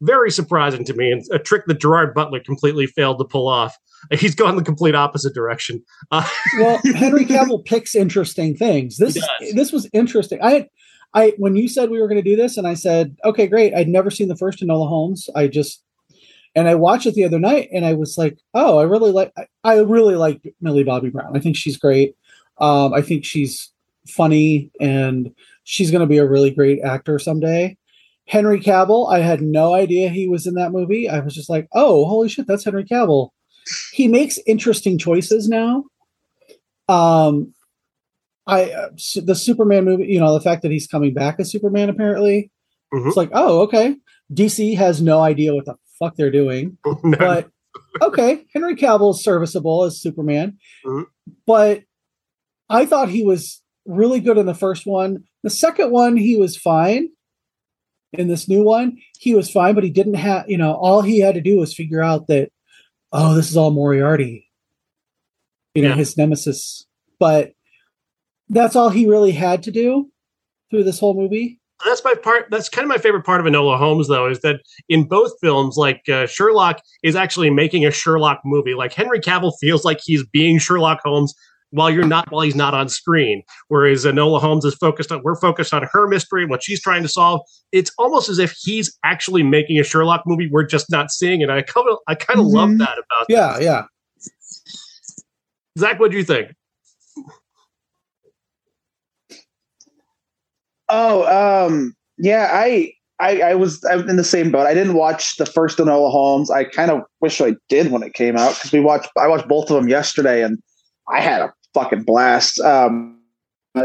very 0.02 0.32
surprising 0.32 0.84
to 0.86 0.94
me 0.94 1.12
and 1.12 1.24
a 1.32 1.40
trick 1.40 1.66
that 1.68 1.80
Gerard 1.80 2.14
Butler 2.14 2.40
completely 2.40 2.86
failed 2.86 3.18
to 3.20 3.26
pull 3.26 3.48
off. 3.48 3.78
He's 4.12 4.36
gone 4.36 4.56
the 4.56 4.64
complete 4.64 4.96
opposite 4.96 5.34
direction. 5.34 5.84
Uh, 6.12 6.28
well, 6.60 6.80
Henry 6.96 7.26
Cavill 7.26 7.64
picks 7.66 7.96
interesting 7.96 8.56
things. 8.56 8.98
This 8.98 9.18
this 9.54 9.72
was 9.72 9.90
interesting. 9.94 10.40
I 10.44 10.68
I 11.14 11.34
when 11.38 11.56
you 11.56 11.68
said 11.68 11.90
we 11.90 12.00
were 12.00 12.08
going 12.08 12.22
to 12.22 12.30
do 12.30 12.36
this, 12.36 12.58
and 12.58 12.68
I 12.68 12.74
said, 12.74 13.16
okay, 13.24 13.48
great. 13.48 13.74
I'd 13.74 13.88
never 13.88 14.12
seen 14.12 14.28
the 14.28 14.36
first 14.36 14.60
Enola 14.60 14.88
Holmes. 14.88 15.30
I 15.36 15.48
just 15.48 15.82
and 16.56 16.70
I 16.70 16.76
watched 16.76 17.06
it 17.06 17.16
the 17.16 17.26
other 17.26 17.40
night, 17.40 17.70
and 17.74 17.86
I 17.86 17.94
was 17.94 18.18
like, 18.18 18.38
"Oh, 18.54 18.80
I 18.80 18.84
really 18.84 19.12
like. 19.12 19.34
I 19.64 19.80
really 19.80 20.16
like 20.16 20.54
Millie 20.62 20.84
Bobby 20.84 21.10
Brown. 21.10 21.36
I 21.36 21.40
think 21.40 21.58
she's 21.58 21.78
great. 21.78 22.16
Um, 22.60 22.94
I 22.94 23.02
think 23.02 23.26
she's 23.26 23.72
funny, 24.08 24.72
and 24.80 25.34
she's 25.64 25.92
going 25.92 26.02
to 26.02 26.08
be 26.08 26.18
a 26.18 26.26
really 26.26 26.52
great 26.52 26.82
actor 26.82 27.20
someday." 27.20 27.78
Henry 28.28 28.60
Cavill, 28.60 29.12
I 29.12 29.20
had 29.20 29.42
no 29.42 29.74
idea 29.74 30.10
he 30.10 30.28
was 30.28 30.48
in 30.48 30.56
that 30.56 30.72
movie. 30.72 31.08
I 31.08 31.20
was 31.20 31.36
just 31.36 31.50
like, 31.50 31.68
"Oh, 31.74 32.06
holy 32.06 32.30
shit, 32.30 32.48
that's 32.48 32.66
Henry 32.66 32.84
Cavill." 32.84 33.30
He 33.92 34.08
makes 34.08 34.40
interesting 34.46 34.98
choices 34.98 35.48
now. 35.48 35.86
Um, 36.88 37.54
I 38.48 38.72
uh, 38.72 38.90
the 39.24 39.36
Superman 39.36 39.86
movie, 39.86 40.06
you 40.06 40.20
know, 40.20 40.34
the 40.34 40.42
fact 40.42 40.62
that 40.62 40.72
he's 40.72 40.88
coming 40.88 41.14
back 41.14 41.40
as 41.40 41.52
Superman 41.52 41.90
apparently, 41.90 42.52
mm-hmm. 42.94 43.08
it's 43.08 43.18
like, 43.18 43.32
oh, 43.34 43.62
okay. 43.62 43.96
DC 44.34 44.76
has 44.76 45.02
no 45.02 45.22
idea 45.22 45.54
what 45.54 45.66
the 45.66 45.76
fuck 46.00 46.16
they're 46.16 46.32
doing. 46.32 46.78
no. 47.04 47.18
But 47.18 47.50
okay, 48.02 48.46
Henry 48.54 48.76
Cavill's 48.76 49.24
serviceable 49.24 49.84
as 49.84 50.00
Superman. 50.00 50.58
Mm-hmm. 50.86 51.04
But 51.46 51.84
I 52.70 52.86
thought 52.86 53.10
he 53.10 53.24
was 53.24 53.62
really 53.86 54.20
good 54.20 54.38
in 54.38 54.46
the 54.46 54.54
first 54.54 54.86
one. 54.86 55.24
The 55.44 55.50
second 55.50 55.92
one, 55.92 56.18
he 56.18 56.38
was 56.38 56.58
fine. 56.58 57.10
In 58.20 58.28
this 58.28 58.48
new 58.48 58.64
one, 58.64 58.98
he 59.20 59.36
was 59.36 59.50
fine, 59.50 59.76
but 59.76 59.84
he 59.84 59.90
didn't 59.90 60.16
have, 60.16 60.50
you 60.50 60.58
know, 60.58 60.74
all 60.74 61.02
he 61.02 61.20
had 61.20 61.36
to 61.36 61.42
do 61.42 61.58
was 61.58 61.74
figure 61.74 62.02
out 62.02 62.28
that, 62.28 62.52
oh, 63.12 63.36
this 63.36 63.50
is 63.50 63.58
all 63.58 63.72
Moriarty, 63.72 64.50
you 65.74 65.84
know, 65.84 65.90
yeah. 65.90 65.96
his 65.96 66.18
nemesis. 66.18 66.86
But 67.20 67.54
that's 68.50 68.76
all 68.76 68.90
he 68.90 69.08
really 69.08 69.32
had 69.32 69.64
to 69.64 69.72
do 69.72 70.12
through 70.70 70.84
this 70.84 71.00
whole 71.00 71.14
movie 71.14 71.60
that's 71.84 72.04
my 72.04 72.14
part. 72.16 72.48
That's 72.50 72.70
kind 72.70 72.86
of 72.86 72.90
my 72.90 72.98
favorite 72.98 73.24
part 73.26 73.42
of 73.42 73.46
Enola 73.46 73.78
Holmes, 73.78 74.08
though, 74.08 74.28
is 74.30 74.40
that 74.42 74.62
in 74.88 75.04
both 75.04 75.34
films, 75.42 75.76
like 75.78 76.08
uh, 76.08 76.26
Sherlock 76.28 76.82
is 77.04 77.16
actually 77.16 77.50
making 77.50 77.86
a 77.86 77.92
Sherlock 77.92 78.42
movie. 78.46 78.74
Like 78.74 78.94
Henry 78.94 79.20
Cavill 79.20 79.54
feels 79.60 79.84
like 79.84 80.00
he's 80.04 80.26
being 80.26 80.58
Sherlock 80.58 81.02
Holmes 81.04 81.34
while 81.76 81.92
you're 81.92 82.08
not 82.08 82.32
while 82.32 82.42
he's 82.42 82.56
not 82.56 82.74
on 82.74 82.90
screen. 82.90 83.44
Whereas 83.68 84.06
Enola 84.06 84.40
Holmes 84.40 84.66
is 84.66 84.76
focused 84.76 85.12
on 85.12 85.22
we're 85.24 85.36
focused 85.36 85.74
on 85.74 85.88
her 85.92 86.08
mystery 86.08 86.42
and 86.42 86.50
what 86.50 86.64
she's 86.64 86.82
trying 86.82 87.04
to 87.04 87.10
solve. 87.10 87.42
It's 87.72 87.92
almost 87.98 88.30
as 88.30 88.40
if 88.40 88.56
he's 88.60 88.98
actually 89.04 89.44
making 89.44 89.80
a 89.80 89.84
Sherlock 89.84 90.24
movie. 90.26 90.50
We're 90.52 90.66
just 90.66 90.90
not 90.90 91.12
seeing 91.12 91.42
it. 91.42 91.50
I 91.50 91.62
kind 91.62 91.88
of 91.90 91.98
I 92.08 92.16
kind 92.16 92.40
of 92.40 92.48
mm-hmm. 92.48 92.56
love 92.56 92.78
that 92.80 92.98
about. 92.98 93.26
Yeah, 93.30 93.60
yeah. 93.60 93.84
Zach, 95.78 96.00
what 96.00 96.12
do 96.12 96.18
you 96.18 96.24
think? 96.24 96.52
Oh, 100.88 101.66
um, 101.68 101.96
yeah, 102.18 102.50
I, 102.52 102.94
I, 103.20 103.42
I 103.42 103.56
was 103.56 103.84
I'm 103.86 104.08
in 104.10 104.18
the 104.18 104.24
same 104.24 104.52
boat. 104.52 104.68
I 104.68 104.74
didn't 104.74 104.94
watch 104.94 105.38
the 105.38 105.46
first 105.46 105.78
Enola 105.78 106.12
Holmes. 106.12 106.52
I 106.52 106.64
kind 106.64 106.92
of 106.92 107.02
wish 107.22 107.42
I 107.42 107.56
did 107.70 107.92
when 107.92 108.04
it 108.04 108.14
came 108.14 108.38
out 108.38 108.56
because 108.56 108.72
we 108.72 108.80
watched. 108.80 109.10
I 109.18 109.28
watched 109.28 109.48
both 109.48 109.70
of 109.70 109.76
them 109.76 109.90
yesterday, 109.90 110.44
and 110.44 110.60
I 111.10 111.22
had 111.22 111.42
a 111.42 111.54
fucking 111.76 112.04
blast. 112.04 112.60
Um, 112.62 113.20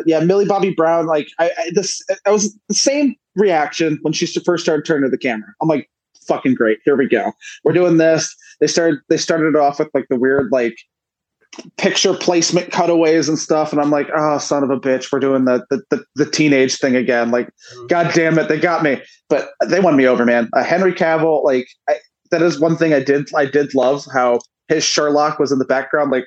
yeah, 0.06 0.20
Millie 0.20 0.46
Bobby 0.46 0.70
Brown. 0.70 1.06
Like 1.06 1.28
I, 1.38 1.50
I 1.58 1.70
this, 1.74 2.00
I 2.24 2.30
was 2.30 2.56
the 2.68 2.74
same 2.74 3.16
reaction 3.34 3.98
when 4.02 4.12
she 4.12 4.26
first 4.40 4.64
started 4.64 4.86
turning 4.86 5.04
to 5.04 5.10
the 5.10 5.18
camera. 5.18 5.48
I'm 5.60 5.68
like, 5.68 5.90
fucking 6.26 6.54
great. 6.54 6.78
Here 6.84 6.96
we 6.96 7.08
go. 7.08 7.32
We're 7.64 7.72
doing 7.72 7.98
this. 7.98 8.34
They 8.60 8.66
started. 8.66 9.00
They 9.08 9.16
started 9.18 9.56
off 9.56 9.78
with 9.78 9.90
like 9.92 10.06
the 10.08 10.16
weird 10.16 10.50
like 10.52 10.76
picture 11.76 12.14
placement 12.14 12.70
cutaways 12.70 13.28
and 13.28 13.36
stuff 13.36 13.72
and 13.72 13.82
i'm 13.82 13.90
like 13.90 14.08
oh 14.14 14.38
son 14.38 14.62
of 14.62 14.70
a 14.70 14.78
bitch 14.78 15.10
we're 15.10 15.18
doing 15.18 15.46
the 15.46 15.66
the, 15.68 15.82
the, 15.90 16.04
the 16.14 16.30
teenage 16.30 16.76
thing 16.76 16.94
again 16.94 17.32
like 17.32 17.48
mm-hmm. 17.48 17.86
god 17.88 18.08
damn 18.14 18.38
it 18.38 18.48
they 18.48 18.58
got 18.58 18.84
me 18.84 19.02
but 19.28 19.48
they 19.66 19.80
won 19.80 19.96
me 19.96 20.06
over 20.06 20.24
man 20.24 20.48
uh, 20.52 20.62
henry 20.62 20.92
cavill 20.92 21.42
like 21.42 21.66
I, 21.88 21.96
that 22.30 22.40
is 22.40 22.60
one 22.60 22.76
thing 22.76 22.94
i 22.94 23.00
did 23.00 23.28
i 23.34 23.46
did 23.46 23.74
love 23.74 24.06
how 24.14 24.38
his 24.68 24.84
sherlock 24.84 25.40
was 25.40 25.50
in 25.50 25.58
the 25.58 25.64
background 25.64 26.12
like 26.12 26.24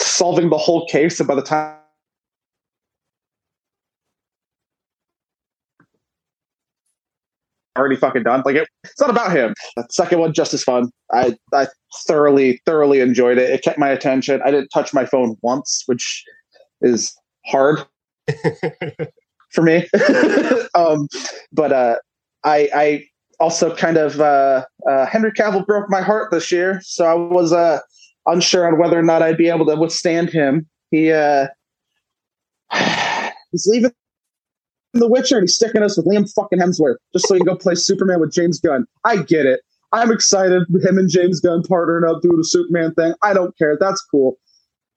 solving 0.00 0.50
the 0.50 0.58
whole 0.58 0.86
case 0.86 1.20
and 1.20 1.26
by 1.26 1.34
the 1.34 1.42
time 1.42 1.78
already 7.78 7.96
fucking 7.96 8.24
done. 8.24 8.42
Like 8.44 8.56
it, 8.56 8.68
it's 8.84 9.00
not 9.00 9.10
about 9.10 9.34
him. 9.34 9.54
The 9.76 9.86
second 9.90 10.18
one 10.18 10.34
just 10.34 10.52
as 10.52 10.62
fun. 10.62 10.90
I 11.12 11.36
I 11.54 11.68
thoroughly 12.06 12.60
thoroughly 12.66 13.00
enjoyed 13.00 13.38
it. 13.38 13.50
It 13.50 13.62
kept 13.62 13.78
my 13.78 13.88
attention. 13.88 14.42
I 14.44 14.50
didn't 14.50 14.68
touch 14.68 14.92
my 14.92 15.06
phone 15.06 15.36
once, 15.42 15.84
which 15.86 16.24
is 16.82 17.16
hard 17.46 17.80
for 19.50 19.62
me. 19.62 19.86
um, 20.74 21.08
but 21.52 21.72
uh, 21.72 21.96
I 22.44 22.68
I 22.74 23.04
also 23.40 23.74
kind 23.74 23.96
of 23.96 24.20
uh, 24.20 24.64
uh, 24.88 25.06
Henry 25.06 25.32
Cavill 25.32 25.64
broke 25.64 25.88
my 25.88 26.02
heart 26.02 26.30
this 26.30 26.50
year, 26.50 26.80
so 26.84 27.04
I 27.06 27.14
was 27.14 27.52
uh, 27.52 27.78
unsure 28.28 28.66
on 28.66 28.78
whether 28.78 28.98
or 28.98 29.02
not 29.02 29.22
I'd 29.22 29.36
be 29.36 29.48
able 29.48 29.66
to 29.66 29.76
withstand 29.76 30.30
him. 30.30 30.66
He 30.90 31.12
uh, 31.12 31.48
he's 33.52 33.66
leaving 33.66 33.92
the 34.94 35.08
Witcher 35.08 35.36
and 35.36 35.44
he's 35.44 35.54
sticking 35.54 35.82
us 35.82 35.96
with 35.96 36.06
Liam 36.06 36.30
fucking 36.32 36.58
Hemsworth 36.58 36.96
just 37.12 37.28
so 37.28 37.34
he 37.34 37.40
can 37.40 37.46
go 37.46 37.56
play 37.56 37.74
Superman 37.74 38.20
with 38.20 38.32
James 38.32 38.60
Gunn. 38.60 38.86
I 39.04 39.16
get 39.16 39.46
it. 39.46 39.60
I'm 39.92 40.12
excited. 40.12 40.64
With 40.70 40.84
him 40.84 40.98
and 40.98 41.08
James 41.08 41.40
Gunn 41.40 41.62
partnering 41.62 42.08
up 42.08 42.22
doing 42.22 42.38
a 42.40 42.44
Superman 42.44 42.94
thing. 42.94 43.14
I 43.22 43.32
don't 43.32 43.56
care. 43.56 43.76
That's 43.80 44.02
cool. 44.02 44.38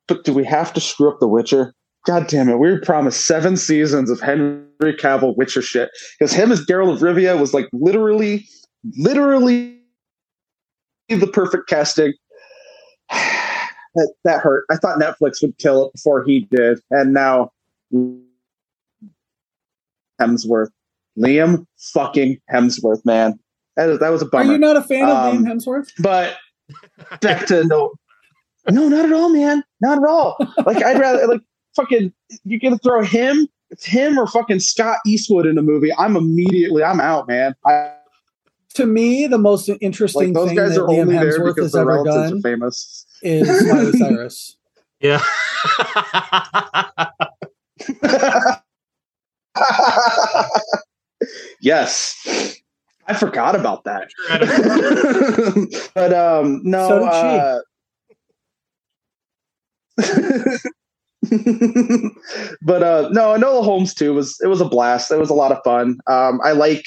But 0.08 0.24
do 0.24 0.34
we 0.34 0.44
have 0.44 0.74
to 0.74 0.82
screw 0.82 1.10
up 1.10 1.20
The 1.20 1.28
Witcher? 1.28 1.74
God 2.06 2.28
damn 2.28 2.50
it. 2.50 2.58
We 2.58 2.72
were 2.72 2.82
promised 2.82 3.26
seven 3.26 3.56
seasons 3.56 4.10
of 4.10 4.20
Henry 4.20 4.66
Cavill 4.82 5.38
Witcher 5.38 5.62
shit. 5.62 5.92
Because 6.20 6.34
him 6.34 6.52
as 6.52 6.66
Geralt 6.66 6.94
of 6.94 7.00
Rivia 7.00 7.40
was 7.40 7.54
like 7.54 7.70
literally, 7.72 8.46
literally 8.98 9.80
the 11.08 11.28
perfect 11.28 11.70
casting. 11.70 12.14
That 13.96 14.14
that 14.24 14.42
hurt. 14.42 14.66
I 14.70 14.76
thought 14.78 15.00
Netflix 15.00 15.42
would 15.42 15.58
kill 15.58 15.88
it 15.88 15.94
before 15.94 16.24
he 16.24 16.48
did, 16.52 16.80
and 16.92 17.14
now 17.14 17.52
Hemsworth, 20.20 20.70
Liam 21.18 21.66
fucking 21.78 22.40
Hemsworth, 22.52 23.04
man, 23.06 23.40
that, 23.76 24.00
that 24.00 24.10
was 24.10 24.22
a 24.22 24.30
Are 24.36 24.44
you 24.46 24.58
not 24.58 24.78
a 24.78 24.82
fan 24.82 25.10
of 25.10 25.18
Um, 25.18 25.44
Liam 25.44 25.48
Hemsworth? 25.48 25.90
but 26.00 26.38
back 27.22 27.46
to 27.48 27.64
no, 27.66 27.94
no, 28.70 28.88
not 28.88 29.06
at 29.06 29.14
all, 29.14 29.30
man, 29.30 29.64
not 29.82 29.98
at 29.98 30.08
all. 30.08 30.38
Like 30.66 30.84
I'd 30.84 31.00
rather 31.00 31.28
like 31.28 31.42
fucking 31.76 32.14
you 32.44 32.60
gonna 32.60 32.78
throw 32.78 33.04
him, 33.04 33.48
it's 33.70 33.86
him 33.86 34.18
or 34.18 34.28
fucking 34.28 34.60
Scott 34.60 35.00
Eastwood 35.06 35.46
in 35.46 35.58
a 35.58 35.62
movie. 35.62 35.92
I'm 35.98 36.16
immediately 36.16 36.84
I'm 36.84 37.00
out, 37.02 37.28
man. 37.28 37.56
I, 37.66 37.94
To 38.76 38.86
me, 38.86 39.28
the 39.28 39.38
most 39.38 39.70
interesting 39.82 40.28
like 40.28 40.34
those 40.34 40.48
thing 40.50 40.58
guys 40.58 40.76
that 40.76 40.84
are 40.84 40.88
Liam 40.88 41.02
only 41.02 41.16
Hemsworth 41.16 41.58
has 41.62 41.76
ever 41.76 42.04
done 42.04 42.42
famous. 42.42 43.06
is 43.22 43.48
Miley 43.68 43.92
Cyrus. 43.94 44.58
Yeah. 45.04 45.20
yes. 51.62 52.16
I 53.08 53.14
forgot 53.16 53.56
about 53.56 53.84
that. 53.86 54.10
But 55.96 56.14
um 56.14 56.62
no 56.64 56.88
So 56.88 57.00
did 57.00 57.12
she. 57.12 57.18
uh, 60.04 60.58
but 62.62 62.84
uh 62.84 63.10
no 63.12 63.34
Enola 63.36 63.64
Holmes 63.64 63.94
too 63.94 64.14
was 64.14 64.38
it 64.44 64.48
was 64.48 64.62
a 64.62 64.66
blast. 64.66 65.12
It 65.12 65.20
was 65.20 65.30
a 65.30 65.34
lot 65.36 65.52
of 65.52 65.60
fun. 65.64 65.98
Um 66.08 66.40
I 66.44 66.52
like 66.52 66.84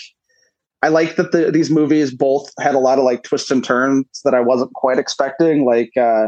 I 0.85 0.89
like 0.89 1.17
that 1.17 1.33
the, 1.33 1.51
these 1.51 1.71
movies 1.71 2.13
both 2.13 2.53
had 2.61 2.75
a 2.75 2.79
lot 2.79 2.99
of 2.99 3.05
like 3.05 3.23
twists 3.23 3.51
and 3.51 3.65
turns 3.65 4.05
that 4.23 4.35
I 4.35 4.41
wasn't 4.41 4.75
quite 4.75 4.99
expecting. 4.99 5.65
Like 5.65 5.97
uh 5.97 6.27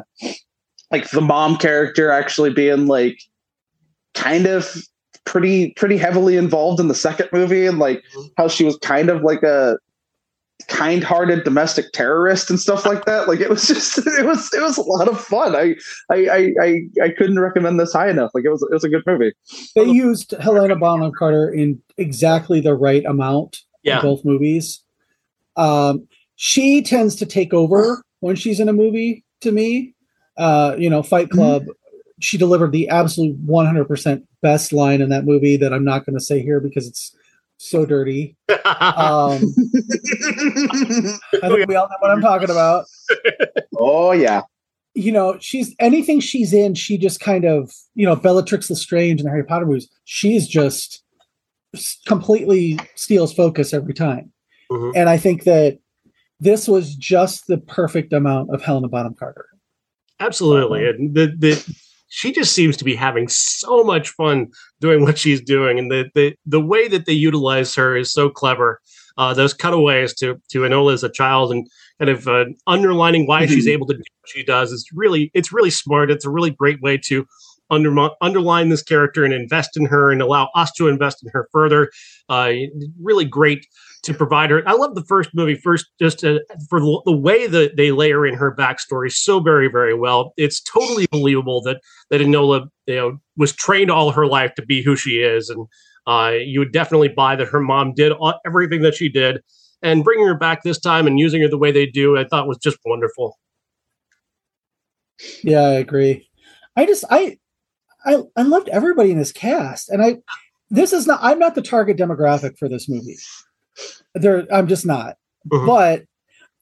like 0.91 1.11
the 1.11 1.21
mom 1.21 1.59
character 1.59 2.11
actually 2.11 2.55
being 2.55 2.87
like 2.87 3.19
kind 4.15 4.47
of 4.47 4.75
pretty 5.27 5.75
pretty 5.75 5.99
heavily 5.99 6.39
involved 6.39 6.81
in 6.81 6.89
the 6.89 6.95
second 6.95 7.29
movie 7.35 7.67
and 7.67 7.79
like 7.79 8.03
how 8.39 8.49
she 8.49 8.65
was 8.65 8.79
kind 8.79 9.11
of 9.11 9.21
like 9.21 9.43
a 9.43 9.77
kind-hearted 10.69 11.45
domestic 11.45 11.93
terrorist 11.93 12.49
and 12.49 12.59
stuff 12.59 12.87
like 12.87 13.05
that. 13.05 13.29
Like 13.29 13.41
it 13.41 13.51
was 13.51 13.67
just 13.67 13.99
it 14.07 14.25
was 14.25 14.51
it 14.55 14.63
was 14.63 14.79
a 14.79 14.83
lot 14.83 15.07
of 15.07 15.21
fun. 15.21 15.55
I 15.55 15.75
i 16.11 16.29
i 16.29 16.53
i, 16.63 16.81
I 17.03 17.09
couldn't 17.11 17.41
recommend 17.41 17.79
this 17.79 17.93
high 17.93 18.09
enough. 18.09 18.31
Like 18.33 18.47
it 18.47 18.51
was 18.51 18.63
it 18.63 18.73
was 18.73 18.85
a 18.85 18.89
good 18.89 19.03
movie. 19.07 19.35
They 19.75 19.85
used 19.85 20.31
Helena 20.41 20.77
Bonham 20.77 21.13
Carter 21.13 21.51
in 21.51 21.79
exactly 21.99 22.61
the 22.61 22.75
right 22.75 23.05
amount 23.05 23.59
yeah. 23.87 23.97
in 23.97 24.03
both 24.03 24.25
movies. 24.25 24.81
Um, 25.57 26.07
she 26.35 26.83
tends 26.83 27.17
to 27.17 27.27
take 27.27 27.55
over 27.55 28.03
when 28.21 28.37
she's 28.37 28.61
in 28.61 28.69
a 28.69 28.73
movie. 28.73 29.25
To 29.43 29.53
me, 29.53 29.95
uh, 30.37 30.77
you 30.79 30.91
know, 30.91 31.03
Fight 31.03 31.31
Club. 31.31 31.65
She 32.19 32.39
delivered 32.39 32.73
the 32.73 32.89
absolute 32.89 33.47
100% 33.47 34.23
best 34.41 34.73
line 34.73 35.03
in 35.03 35.11
that 35.11 35.27
movie 35.27 35.59
that 35.59 35.75
I'm 35.75 35.85
not 35.85 36.07
going 36.07 36.17
to 36.17 36.25
say 36.25 36.41
here 36.41 36.61
because 36.61 36.87
it's 36.87 37.15
so 37.59 37.87
dirty. 37.87 38.37
Um, 38.67 39.55
I 41.43 41.49
think 41.49 41.69
we 41.69 41.77
all 41.77 41.89
know 41.89 41.97
what 42.01 42.11
I'm 42.11 42.21
talking 42.21 42.51
about. 42.51 42.87
oh 43.79 44.11
yeah 44.13 44.43
you 44.97 45.13
know, 45.13 45.37
she's 45.41 45.75
anything 45.79 46.21
she's 46.21 46.55
in, 46.55 46.75
she 46.75 46.97
just 46.97 47.21
kind 47.21 47.45
of, 47.45 47.71
you 47.95 48.07
know, 48.07 48.17
Bellatrix 48.17 48.71
Lestrange 48.71 49.21
in 49.21 49.27
the 49.27 49.31
Harry 49.31 49.45
Potter 49.45 49.67
movies, 49.67 49.89
she's 50.05 50.49
just 50.49 50.95
s- 50.95 51.03
completely 52.07 52.79
steals 52.95 53.33
focus 53.35 53.73
every 53.75 53.95
time. 53.95 54.33
Mhm. 54.71 54.93
And 54.97 55.09
I 55.09 55.17
think 55.17 55.45
that 55.45 55.79
this 56.41 56.69
was 56.69 56.95
just 56.97 57.47
the 57.47 57.59
perfect 57.59 58.13
amount 58.13 58.51
of 58.53 58.63
Helena 58.63 58.89
Bonham 58.89 59.15
Carter. 59.15 59.47
Absolutely. 60.21 60.87
And 60.89 61.15
the, 61.15 61.35
the 61.39 61.77
she 62.09 62.33
just 62.33 62.53
seems 62.53 62.77
to 62.79 62.85
be 62.85 62.95
having 62.95 63.29
so 63.29 63.83
much 63.83 64.11
fun 64.11 64.49
doing 64.81 65.03
what 65.03 65.19
she's 65.19 65.41
doing. 65.41 65.79
And 65.79 65.91
the 65.91 66.11
the, 66.15 66.35
the 66.47 66.61
way 66.61 66.89
that 66.89 67.07
they 67.07 67.13
utilize 67.13 67.75
her 67.75 67.97
is 67.97 68.13
so 68.13 68.29
clever. 68.31 68.81
Uh, 69.19 69.33
those 69.35 69.55
cutaways 69.55 70.15
to 70.15 70.37
to 70.51 70.61
Enola 70.61 70.93
as 70.95 71.03
a 71.05 71.09
child 71.11 71.51
and 71.53 71.67
kind 71.99 72.11
of 72.11 72.29
uh, 72.29 72.45
underlining 72.67 73.27
why 73.27 73.47
she's 73.47 73.67
Mhm. 73.67 73.71
able 73.73 73.87
to 73.87 73.95
do 73.95 73.99
what 74.01 74.29
she 74.29 74.43
does 74.45 74.73
is 74.73 74.87
really 74.95 75.31
it's 75.35 75.53
really 75.53 75.71
smart. 75.71 76.11
It's 76.11 76.25
a 76.27 76.31
really 76.31 76.51
great 76.51 76.81
way 76.83 76.99
to 77.07 77.27
under, 77.71 78.11
underline 78.21 78.69
this 78.69 78.83
character 78.83 79.25
and 79.25 79.35
invest 79.35 79.77
in 79.77 79.87
her 79.87 80.11
and 80.11 80.23
allow 80.23 80.49
us 80.55 80.73
to 80.73 80.89
invest 80.89 81.23
in 81.23 81.31
her 81.33 81.49
further. 81.53 81.91
Uh, 82.29 82.53
really 83.01 83.25
great 83.25 83.67
to 84.03 84.15
provide 84.15 84.51
her. 84.51 84.67
I 84.69 84.73
love 84.73 84.95
the 84.95 85.05
first 85.05 85.31
movie 85.35 85.57
first 85.57 85.87
just 86.01 86.25
uh, 86.25 86.39
for 86.71 86.81
the, 86.81 87.03
the 87.07 87.17
way 87.17 87.47
that 87.47 87.77
they 87.77 87.91
layer 87.91 88.27
in 88.27 88.35
her 88.35 88.55
backstory 88.55 89.13
so 89.13 89.41
very 89.41 89.69
very 89.69 89.95
well. 89.95 90.33
It's 90.37 90.61
totally 90.61 91.07
believable 91.11 91.61
that 91.63 91.81
that 92.11 92.21
Enola 92.21 92.69
you 92.87 92.95
know 92.95 93.19
was 93.37 93.53
trained 93.53 93.91
all 93.91 94.13
her 94.13 94.27
life 94.27 94.55
to 94.55 94.65
be 94.65 94.83
who 94.83 94.97
she 94.97 95.19
is, 95.21 95.51
and 95.51 95.67
uh, 96.07 96.35
you 96.39 96.61
would 96.61 96.73
definitely 96.73 97.09
buy 97.09 97.37
that 97.37 97.49
her 97.49 97.61
mom 97.61 97.95
did 97.95 98.13
all, 98.13 98.35
everything 98.47 98.83
that 98.83 98.95
she 98.95 99.09
did. 99.09 99.41
And 99.83 100.05
bringing 100.05 100.27
her 100.27 100.39
back 100.39 100.63
this 100.63 100.81
time 100.81 101.07
and 101.07 101.19
using 101.19 101.43
her 101.43 101.49
the 101.49 101.59
way 101.59 101.71
they 101.71 101.87
do, 101.87 102.17
I 102.17 102.25
thought 102.25 102.49
was 102.49 102.59
just 102.59 102.79
wonderful. 102.87 103.39
Yeah, 105.43 105.63
I 105.63 105.73
agree. 105.75 106.29
I 106.77 106.87
just 106.87 107.05
I 107.11 107.39
I 108.07 108.23
I 108.37 108.43
loved 108.43 108.69
everybody 108.69 109.11
in 109.11 109.19
this 109.19 109.33
cast. 109.33 109.91
And 109.91 110.03
I 110.03 110.19
this 110.71 110.93
is 110.93 111.07
not 111.07 111.21
I'm 111.23 111.39
not 111.39 111.55
the 111.55 111.63
target 111.63 111.97
demographic 111.97 112.59
for 112.59 112.69
this 112.69 112.89
movie. 112.89 113.17
There 114.15 114.47
I'm 114.53 114.69
just 114.69 114.87
not. 114.87 115.17
Mhm. 115.51 115.67
But 115.67 116.05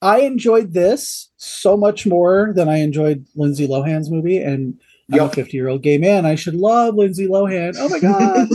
I 0.03 0.20
enjoyed 0.20 0.72
this 0.72 1.30
so 1.36 1.76
much 1.76 2.07
more 2.07 2.53
than 2.55 2.68
I 2.68 2.78
enjoyed 2.78 3.26
Lindsay 3.36 3.66
Lohan's 3.66 4.11
movie. 4.11 4.38
And 4.38 4.78
I'm 5.12 5.20
a 5.20 5.28
50 5.28 5.57
year 5.57 5.68
old 5.68 5.82
gay 5.82 5.99
man. 5.99 6.26
I 6.26 6.34
should 6.34 6.55
love 6.55 6.95
Lindsay 6.95 7.26
Lohan. 7.26 7.74
Oh 7.78 7.88
my 7.88 8.01
God. 8.01 8.49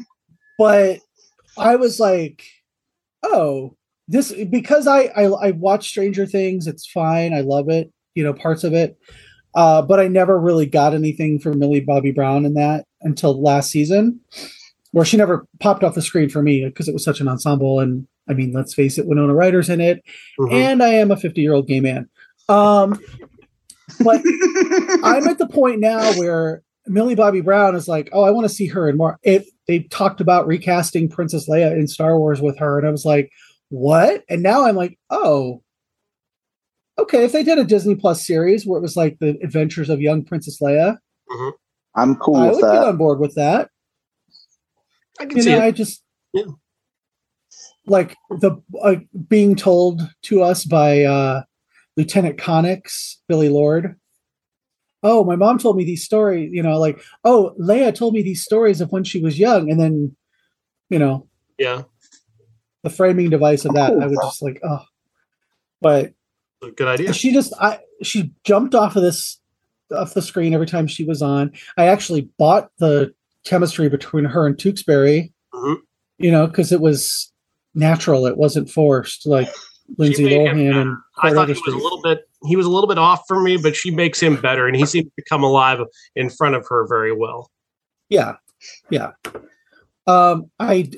but 0.58 1.00
I 1.58 1.76
was 1.76 1.98
like, 1.98 2.44
oh, 3.22 3.76
this 4.08 4.32
because 4.32 4.86
I, 4.86 5.04
I 5.16 5.24
I 5.24 5.50
watch 5.52 5.88
Stranger 5.88 6.26
Things. 6.26 6.66
It's 6.66 6.86
fine. 6.86 7.32
I 7.32 7.40
love 7.40 7.68
it. 7.68 7.92
You 8.14 8.24
know, 8.24 8.34
parts 8.34 8.64
of 8.64 8.72
it. 8.74 8.98
Uh, 9.54 9.82
but 9.82 9.98
I 10.00 10.08
never 10.08 10.38
really 10.38 10.66
got 10.66 10.94
anything 10.94 11.38
from 11.38 11.58
Millie 11.58 11.80
Bobby 11.80 12.12
Brown 12.12 12.44
in 12.44 12.54
that 12.54 12.86
until 13.02 13.40
last 13.40 13.70
season, 13.70 14.20
where 14.92 15.04
she 15.04 15.16
never 15.16 15.46
popped 15.58 15.82
off 15.82 15.94
the 15.94 16.02
screen 16.02 16.28
for 16.28 16.42
me 16.42 16.64
because 16.64 16.88
it 16.88 16.92
was 16.94 17.04
such 17.04 17.20
an 17.20 17.28
ensemble. 17.28 17.80
And 17.80 18.06
I 18.28 18.34
mean, 18.34 18.52
let's 18.52 18.74
face 18.74 18.96
it, 18.98 19.06
Winona 19.06 19.34
Ryder's 19.34 19.68
in 19.68 19.80
it, 19.80 20.02
Mhm. 20.38 20.52
and 20.52 20.82
I 20.82 20.90
am 20.90 21.10
a 21.10 21.16
50 21.16 21.40
year 21.40 21.52
old 21.54 21.66
gay 21.66 21.80
man. 21.80 22.08
Um, 22.48 22.98
but 24.04 24.20
I'm 25.02 25.26
at 25.28 25.38
the 25.38 25.48
point 25.50 25.80
now 25.80 26.12
where 26.14 26.62
Millie 26.86 27.14
Bobby 27.14 27.40
Brown 27.40 27.74
is 27.74 27.88
like, 27.88 28.08
oh, 28.12 28.22
I 28.22 28.30
want 28.30 28.44
to 28.48 28.54
see 28.54 28.66
her 28.66 28.88
in 28.88 28.96
more. 28.96 29.18
It 29.22 29.46
they 29.66 29.80
talked 29.80 30.20
about 30.20 30.46
recasting 30.46 31.08
Princess 31.08 31.48
Leia 31.48 31.72
in 31.72 31.86
Star 31.88 32.18
Wars 32.18 32.40
with 32.40 32.58
her, 32.58 32.78
and 32.78 32.86
I 32.86 32.90
was 32.90 33.04
like, 33.04 33.30
what? 33.68 34.24
And 34.28 34.42
now 34.42 34.64
I'm 34.64 34.74
like, 34.76 34.98
oh, 35.10 35.62
okay. 37.02 37.24
If 37.24 37.32
they 37.32 37.42
did 37.42 37.58
a 37.58 37.64
Disney 37.64 37.94
Plus 37.94 38.26
series 38.26 38.66
where 38.66 38.78
it 38.78 38.82
was 38.82 38.96
like 38.96 39.18
the 39.18 39.38
adventures 39.42 39.90
of 39.90 40.00
young 40.00 40.24
Princess 40.24 40.58
Leia, 40.60 40.98
i'm 41.96 42.16
cool 42.16 42.36
I 42.36 42.46
with 42.48 42.56
would 42.56 42.62
get 42.62 42.72
that 42.72 42.88
on 42.88 42.96
board 42.96 43.20
with 43.20 43.34
that. 43.34 43.70
I 45.18 45.26
can 45.26 45.36
You 45.36 45.42
see 45.42 45.50
know, 45.50 45.58
it. 45.58 45.62
I 45.62 45.70
just 45.70 46.02
Yeah. 46.32 46.44
like 47.86 48.16
the 48.30 48.52
uh, 48.82 48.96
being 49.28 49.56
told 49.56 50.02
to 50.22 50.42
us 50.42 50.64
by 50.64 51.04
uh, 51.04 51.42
Lieutenant 51.96 52.38
Connix, 52.38 53.16
Billie 53.28 53.48
Lourd. 53.48 53.96
Oh, 55.02 55.24
my 55.24 55.36
mom 55.36 55.58
told 55.58 55.76
me 55.76 55.84
these 55.84 56.04
stories. 56.04 56.50
You 56.52 56.62
know, 56.62 56.78
like 56.78 57.00
oh, 57.24 57.54
Leia 57.60 57.94
told 57.94 58.14
me 58.14 58.22
these 58.22 58.44
stories 58.44 58.80
of 58.80 58.90
when 58.92 59.04
she 59.04 59.20
was 59.20 59.38
young, 59.38 59.70
and 59.70 59.80
then, 59.80 60.16
you 60.88 60.98
know, 60.98 61.26
yeah, 61.58 61.82
the 62.82 62.90
framing 62.90 63.30
device 63.30 63.64
of 63.64 63.74
that. 63.74 63.90
Cool. 63.90 64.02
I 64.02 64.06
was 64.06 64.18
just 64.22 64.42
like, 64.42 64.60
oh, 64.62 64.84
but 65.80 66.06
a 66.06 66.12
good 66.76 66.88
idea. 66.88 67.12
she 67.12 67.32
just 67.32 67.52
I 67.60 67.78
she 68.02 68.32
jumped 68.44 68.74
off 68.74 68.96
of 68.96 69.02
this 69.02 69.40
off 69.96 70.14
the 70.14 70.22
screen 70.22 70.54
every 70.54 70.66
time 70.66 70.86
she 70.86 71.04
was 71.04 71.22
on. 71.22 71.52
I 71.76 71.86
actually 71.86 72.28
bought 72.38 72.70
the 72.78 73.12
chemistry 73.44 73.88
between 73.88 74.24
her 74.26 74.46
and 74.46 74.58
Tewksbury, 74.58 75.32
Mhm. 75.54 75.76
you 76.18 76.30
know, 76.30 76.46
because 76.46 76.70
it 76.72 76.80
was 76.80 77.32
natural. 77.74 78.26
It 78.26 78.36
wasn't 78.36 78.70
forced 78.70 79.26
like 79.26 79.48
Lindsay 79.98 80.24
Lohan 80.26 80.80
and 80.80 80.96
I 81.22 81.32
thought 81.32 81.48
he 81.48 81.54
was 81.66 81.74
a 81.74 81.76
little 81.78 82.02
bit 82.02 82.20
he 82.46 82.56
was 82.56 82.66
a 82.66 82.70
little 82.70 82.88
bit 82.88 82.98
off 82.98 83.22
for 83.28 83.40
me, 83.42 83.56
but 83.58 83.74
she 83.76 83.90
makes 83.90 84.18
him 84.20 84.40
better, 84.40 84.66
and 84.66 84.74
he 84.74 84.86
seems 84.86 85.10
to 85.18 85.24
come 85.28 85.42
alive 85.42 85.78
in 86.16 86.30
front 86.30 86.54
of 86.54 86.66
her 86.68 86.86
very 86.88 87.12
well. 87.12 87.50
Yeah, 88.08 88.36
yeah. 88.90 89.10
Um, 90.06 90.50
I 90.58 90.90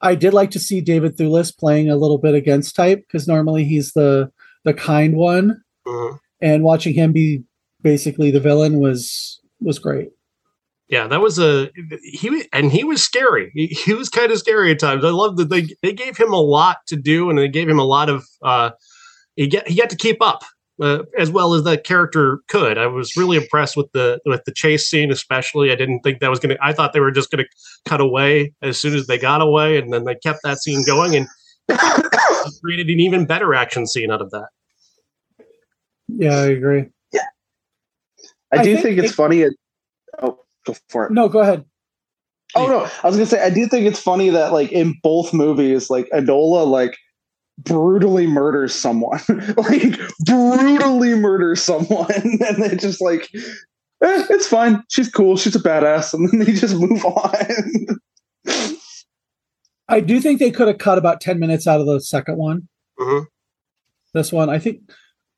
I 0.00 0.14
did 0.14 0.32
like 0.34 0.50
to 0.52 0.58
see 0.58 0.80
David 0.80 1.16
Thewlis 1.16 1.56
playing 1.56 1.90
a 1.90 1.96
little 1.96 2.18
bit 2.18 2.34
against 2.34 2.76
type 2.76 3.00
because 3.06 3.26
normally 3.28 3.64
he's 3.64 3.92
the 3.92 4.30
the 4.64 4.74
kind 4.74 5.16
one, 5.16 5.60
Mhm. 5.86 6.18
and 6.40 6.62
watching 6.64 6.94
him 6.94 7.12
be 7.12 7.42
basically 7.82 8.30
the 8.30 8.40
villain 8.40 8.78
was 8.80 9.40
was 9.60 9.78
great. 9.78 10.08
Yeah, 10.88 11.06
that 11.08 11.20
was 11.20 11.38
a 11.38 11.70
he 12.02 12.44
and 12.52 12.70
he 12.70 12.84
was 12.84 13.02
scary. 13.02 13.50
He, 13.54 13.66
he 13.68 13.94
was 13.94 14.08
kind 14.08 14.30
of 14.30 14.38
scary 14.38 14.70
at 14.70 14.78
times. 14.78 15.04
I 15.04 15.10
love 15.10 15.36
that 15.38 15.48
they 15.48 15.66
they 15.82 15.92
gave 15.92 16.16
him 16.16 16.32
a 16.32 16.40
lot 16.40 16.78
to 16.88 16.96
do, 16.96 17.30
and 17.30 17.38
they 17.38 17.48
gave 17.48 17.68
him 17.68 17.78
a 17.78 17.84
lot 17.84 18.08
of 18.10 18.24
uh, 18.42 18.70
he 19.36 19.46
get 19.46 19.66
he 19.68 19.76
got 19.76 19.90
to 19.90 19.96
keep 19.96 20.20
up 20.22 20.42
uh, 20.82 21.00
as 21.18 21.30
well 21.30 21.54
as 21.54 21.62
the 21.64 21.78
character 21.78 22.40
could. 22.48 22.76
I 22.76 22.86
was 22.86 23.16
really 23.16 23.36
impressed 23.38 23.76
with 23.78 23.90
the 23.92 24.20
with 24.26 24.44
the 24.44 24.52
chase 24.52 24.86
scene, 24.88 25.10
especially. 25.10 25.72
I 25.72 25.74
didn't 25.74 26.00
think 26.00 26.20
that 26.20 26.30
was 26.30 26.38
going 26.38 26.54
to. 26.54 26.62
I 26.64 26.72
thought 26.74 26.92
they 26.92 27.00
were 27.00 27.10
just 27.10 27.30
going 27.30 27.44
to 27.44 27.50
cut 27.88 28.00
away 28.02 28.52
as 28.62 28.76
soon 28.78 28.94
as 28.94 29.06
they 29.06 29.18
got 29.18 29.40
away, 29.40 29.78
and 29.78 29.90
then 29.92 30.04
they 30.04 30.16
kept 30.16 30.40
that 30.44 30.58
scene 30.58 30.84
going 30.86 31.16
and 31.16 31.26
created 32.62 32.88
an 32.88 33.00
even 33.00 33.26
better 33.26 33.54
action 33.54 33.86
scene 33.86 34.10
out 34.10 34.20
of 34.20 34.30
that. 34.30 34.48
Yeah, 36.08 36.36
I 36.36 36.46
agree. 36.46 36.86
Yeah, 37.12 37.22
I, 38.52 38.58
I 38.58 38.62
do 38.62 38.74
think, 38.74 38.84
think 38.84 38.98
it's 38.98 39.12
it, 39.12 39.14
funny. 39.14 39.42
It, 39.42 39.54
oh, 40.22 40.38
go 40.66 40.76
for 40.88 41.06
it. 41.06 41.12
No, 41.12 41.28
go 41.28 41.40
ahead. 41.40 41.64
Oh 42.56 42.66
no, 42.66 42.88
I 43.02 43.06
was 43.06 43.16
gonna 43.16 43.26
say 43.26 43.42
I 43.42 43.50
do 43.50 43.66
think 43.66 43.86
it's 43.86 44.00
funny 44.00 44.30
that 44.30 44.52
like 44.52 44.70
in 44.70 44.94
both 45.02 45.32
movies, 45.32 45.90
like 45.90 46.08
Enola 46.10 46.66
like 46.66 46.96
brutally 47.58 48.26
murders 48.26 48.74
someone, 48.74 49.20
like 49.56 49.98
brutally 50.24 51.14
murders 51.14 51.62
someone, 51.62 52.10
and 52.14 52.62
they 52.62 52.76
just 52.76 53.00
like, 53.00 53.28
eh, 53.34 54.26
it's 54.30 54.46
fine. 54.46 54.82
She's 54.88 55.10
cool. 55.10 55.36
She's 55.36 55.56
a 55.56 55.60
badass, 55.60 56.14
and 56.14 56.28
then 56.28 56.40
they 56.40 56.52
just 56.52 56.76
move 56.76 57.04
on. 57.04 57.98
I 59.88 60.00
do 60.00 60.20
think 60.20 60.38
they 60.38 60.50
could 60.50 60.68
have 60.68 60.78
cut 60.78 60.98
about 60.98 61.20
ten 61.20 61.38
minutes 61.38 61.66
out 61.66 61.80
of 61.80 61.86
the 61.86 62.00
second 62.00 62.36
one. 62.36 62.68
Mm-hmm. 62.98 63.24
This 64.12 64.32
one, 64.32 64.48
I 64.48 64.58
think, 64.58 64.80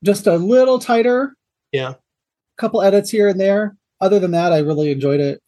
just 0.05 0.27
a 0.27 0.37
little 0.37 0.79
tighter. 0.79 1.35
Yeah, 1.73 1.91
a 1.91 1.97
couple 2.59 2.83
edits 2.83 3.11
here 3.11 3.29
and 3.29 3.41
there. 3.41 3.77
Other 4.01 4.19
than 4.19 4.33
that, 4.33 4.53
I 4.53 4.59
really 4.59 4.91
enjoyed 4.91 5.21
it. 5.21 5.43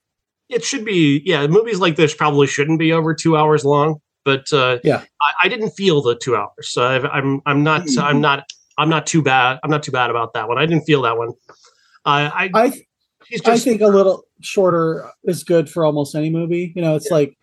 It 0.49 0.65
should 0.65 0.85
be, 0.85 1.23
yeah. 1.27 1.47
Movies 1.47 1.79
like 1.79 1.97
this 1.97 2.15
probably 2.15 2.47
shouldn't 2.47 2.79
be 2.79 2.93
over 2.93 3.15
two 3.15 3.37
hours 3.37 3.65
long 3.65 4.01
but 4.29 4.53
uh, 4.53 4.79
yeah, 4.85 5.05
I, 5.23 5.33
I, 5.45 5.49
didn't 5.49 5.71
feel 5.71 6.03
the 6.03 6.15
two 6.15 6.37
hours. 6.37 6.69
So 6.69 6.83
i 6.83 6.97
am 6.97 7.07
I'm, 7.07 7.43
I'm 7.47 7.65
not 7.65 7.83
mm-hmm. 7.83 8.01
I'm 8.01 8.21
not 8.21 8.45
I'm 8.77 8.91
not 8.91 9.07
too 9.07 9.23
bad. 9.23 9.59
I'm 9.65 9.71
not 9.71 9.83
too 9.83 9.91
bad 9.91 10.11
about 10.11 10.35
that 10.35 10.49
one. 10.49 10.59
I 10.59 10.67
didn't 10.67 10.85
feel 10.85 11.01
that 11.03 11.17
one. 11.17 11.31
Uh, 12.05 12.31
I 12.35 12.51
I 12.53 12.69
just, 13.31 13.49
I 13.49 13.59
think 13.59 13.81
a 13.81 13.87
little 13.87 14.25
shorter 14.43 15.11
is 15.25 15.45
good 15.45 15.71
for 15.71 15.83
almost 15.83 16.15
any 16.15 16.29
movie. 16.29 16.75
You 16.77 16.83
know, 16.83 16.95
it's 16.95 17.09
yeah. 17.11 17.17
like 17.17 17.39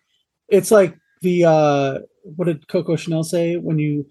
it's 0.48 0.70
like 0.70 0.96
the 1.22 1.44
uh, 1.44 1.98
what 2.22 2.46
did 2.46 2.68
Coco 2.68 2.96
Chanel 2.96 3.24
say 3.24 3.56
when 3.56 3.78
you 3.78 4.06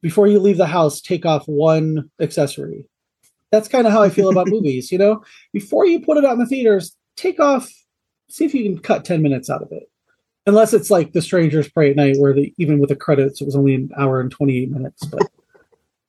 before 0.00 0.26
you 0.26 0.40
leave 0.40 0.56
the 0.56 0.66
house 0.66 1.00
take 1.00 1.24
off 1.24 1.46
one 1.46 2.10
accessory. 2.20 2.86
That's 3.50 3.68
kind 3.68 3.86
of 3.86 3.92
how 3.92 4.02
I 4.02 4.08
feel 4.08 4.30
about 4.30 4.48
movies. 4.50 4.90
You 4.90 4.98
know, 4.98 5.24
before 5.52 5.86
you 5.86 6.00
put 6.00 6.16
it 6.16 6.24
out 6.24 6.34
in 6.34 6.38
the 6.38 6.46
theaters, 6.46 6.96
take 7.16 7.40
off. 7.40 7.70
See 8.28 8.44
if 8.46 8.54
you 8.54 8.64
can 8.64 8.78
cut 8.78 9.04
ten 9.04 9.22
minutes 9.22 9.50
out 9.50 9.62
of 9.62 9.70
it 9.72 9.88
unless 10.46 10.72
it's 10.72 10.90
like 10.90 11.12
the 11.12 11.22
strangers 11.22 11.68
prey 11.68 11.90
at 11.90 11.96
night 11.96 12.16
where 12.18 12.32
the 12.32 12.52
even 12.58 12.78
with 12.78 12.88
the 12.88 12.96
credits 12.96 13.40
it 13.40 13.44
was 13.44 13.56
only 13.56 13.74
an 13.74 13.90
hour 13.96 14.20
and 14.20 14.30
28 14.30 14.70
minutes 14.70 15.04
but 15.04 15.22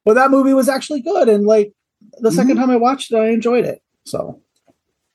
but 0.05 0.15
that 0.15 0.31
movie 0.31 0.53
was 0.53 0.69
actually 0.69 1.01
good 1.01 1.29
and 1.29 1.45
like 1.45 1.71
the 2.19 2.29
2nd 2.29 2.43
mm-hmm. 2.43 2.57
time 2.57 2.69
i 2.69 2.75
watched 2.75 3.11
it 3.11 3.17
i 3.17 3.29
enjoyed 3.29 3.65
it 3.65 3.81
so 4.05 4.41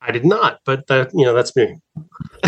i 0.01 0.11
did 0.11 0.25
not 0.25 0.61
but 0.65 0.87
that 0.87 1.11
you 1.15 1.25
know 1.25 1.35
that's 1.35 1.55
me 1.57 1.77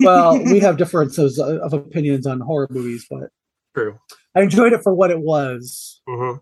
well 0.00 0.42
we 0.44 0.60
have 0.60 0.76
differences 0.76 1.38
of 1.38 1.72
opinions 1.72 2.26
on 2.26 2.40
horror 2.40 2.68
movies 2.70 3.06
but 3.10 3.30
true 3.74 3.98
i 4.34 4.42
enjoyed 4.42 4.72
it 4.72 4.82
for 4.82 4.94
what 4.94 5.10
it 5.10 5.20
was 5.20 6.00
mm-hmm. 6.08 6.38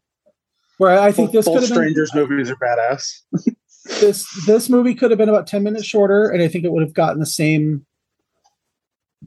where 0.78 0.98
i 0.98 1.12
think 1.12 1.28
both, 1.28 1.44
this 1.44 1.46
both 1.46 1.64
strangers 1.64 2.10
been, 2.12 2.28
movies 2.28 2.50
are 2.50 2.56
badass 2.56 3.20
this 4.00 4.26
this 4.46 4.68
movie 4.68 4.94
could 4.94 5.10
have 5.10 5.18
been 5.18 5.28
about 5.28 5.46
10 5.46 5.62
minutes 5.62 5.84
shorter 5.84 6.28
and 6.28 6.42
i 6.42 6.48
think 6.48 6.64
it 6.64 6.72
would 6.72 6.82
have 6.82 6.94
gotten 6.94 7.18
the 7.18 7.26
same 7.26 7.84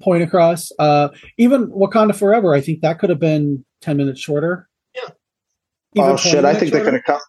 point 0.02 0.24
across. 0.24 0.72
Uh, 0.78 1.10
even 1.38 1.68
Wakanda 1.68 2.16
Forever, 2.16 2.54
I 2.54 2.62
think 2.62 2.82
that 2.82 3.00
could 3.00 3.10
have 3.10 3.20
been 3.20 3.66
10 3.82 3.98
minutes 3.98 4.20
shorter. 4.20 4.68
Yeah. 4.96 5.10
Even 5.96 6.12
oh 6.12 6.18
shit, 6.18 6.46
I 6.46 6.54
think 6.54 6.72
shorter. 6.72 6.84
they 6.84 6.84
could 6.84 6.94
have 6.94 7.04
come. 7.04 7.22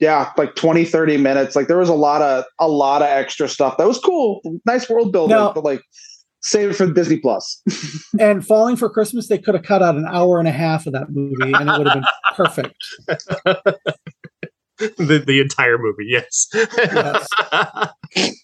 Yeah, 0.00 0.32
like 0.38 0.54
20, 0.54 0.86
30 0.86 1.18
minutes. 1.18 1.54
Like 1.54 1.68
there 1.68 1.78
was 1.78 1.90
a 1.90 1.94
lot 1.94 2.22
of 2.22 2.44
a 2.58 2.68
lot 2.68 3.02
of 3.02 3.08
extra 3.08 3.48
stuff. 3.48 3.76
That 3.76 3.86
was 3.86 3.98
cool. 3.98 4.40
Nice 4.64 4.88
world 4.88 5.12
building, 5.12 5.36
now, 5.36 5.52
but 5.52 5.62
like 5.62 5.82
save 6.40 6.70
it 6.70 6.74
for 6.74 6.90
Disney 6.90 7.18
Plus. 7.18 7.62
and 8.20 8.46
Falling 8.46 8.76
for 8.76 8.88
Christmas, 8.88 9.28
they 9.28 9.38
could 9.38 9.54
have 9.54 9.64
cut 9.64 9.82
out 9.82 9.96
an 9.96 10.06
hour 10.06 10.38
and 10.38 10.48
a 10.48 10.52
half 10.52 10.86
of 10.86 10.94
that 10.94 11.10
movie 11.10 11.52
and 11.52 11.68
it 11.68 11.78
would 11.78 11.86
have 11.86 11.94
been 11.94 12.04
perfect. 12.34 12.74
the 14.78 15.22
the 15.26 15.40
entire 15.40 15.76
movie, 15.76 16.06
yes. 16.08 16.48
yes 16.54 17.28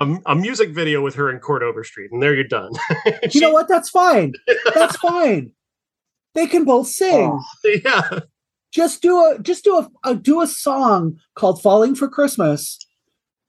a, 0.00 0.16
a, 0.26 0.34
music 0.34 0.70
video 0.70 1.00
with 1.02 1.14
her 1.14 1.30
in 1.30 1.38
Chord 1.38 1.62
Overstreet, 1.62 2.10
and 2.12 2.22
there 2.22 2.34
you're 2.34 2.44
done. 2.44 2.72
she, 3.30 3.38
you 3.38 3.40
know 3.40 3.52
what? 3.52 3.68
That's 3.68 3.88
fine. 3.88 4.34
That's 4.74 4.96
fine. 4.96 5.52
They 6.34 6.46
can 6.46 6.64
both 6.64 6.86
sing. 6.88 7.32
Oh, 7.32 7.40
yeah. 7.84 8.20
Just 8.72 9.02
do 9.02 9.18
a 9.18 9.38
just 9.40 9.64
do 9.64 9.76
a, 9.78 9.90
a 10.10 10.14
do 10.14 10.40
a 10.40 10.46
song 10.46 11.18
called 11.34 11.60
"Falling 11.60 11.94
for 11.94 12.08
Christmas," 12.08 12.78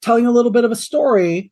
telling 0.01 0.25
a 0.25 0.31
little 0.31 0.51
bit 0.51 0.63
of 0.63 0.71
a 0.71 0.75
story, 0.75 1.51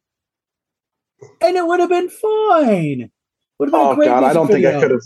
and 1.41 1.55
it 1.55 1.67
would 1.67 1.80
have 1.80 1.89
been 1.89 2.09
fine. 2.09 3.11
Would 3.59 3.72
have 3.72 3.74
been 3.74 3.82
oh 3.82 3.95
God, 3.95 4.24
I 4.24 4.34
don't 4.34 4.47
video. 4.47 4.72
think 4.72 4.78
I 4.78 4.82
could 4.82 4.91
have. 4.91 5.01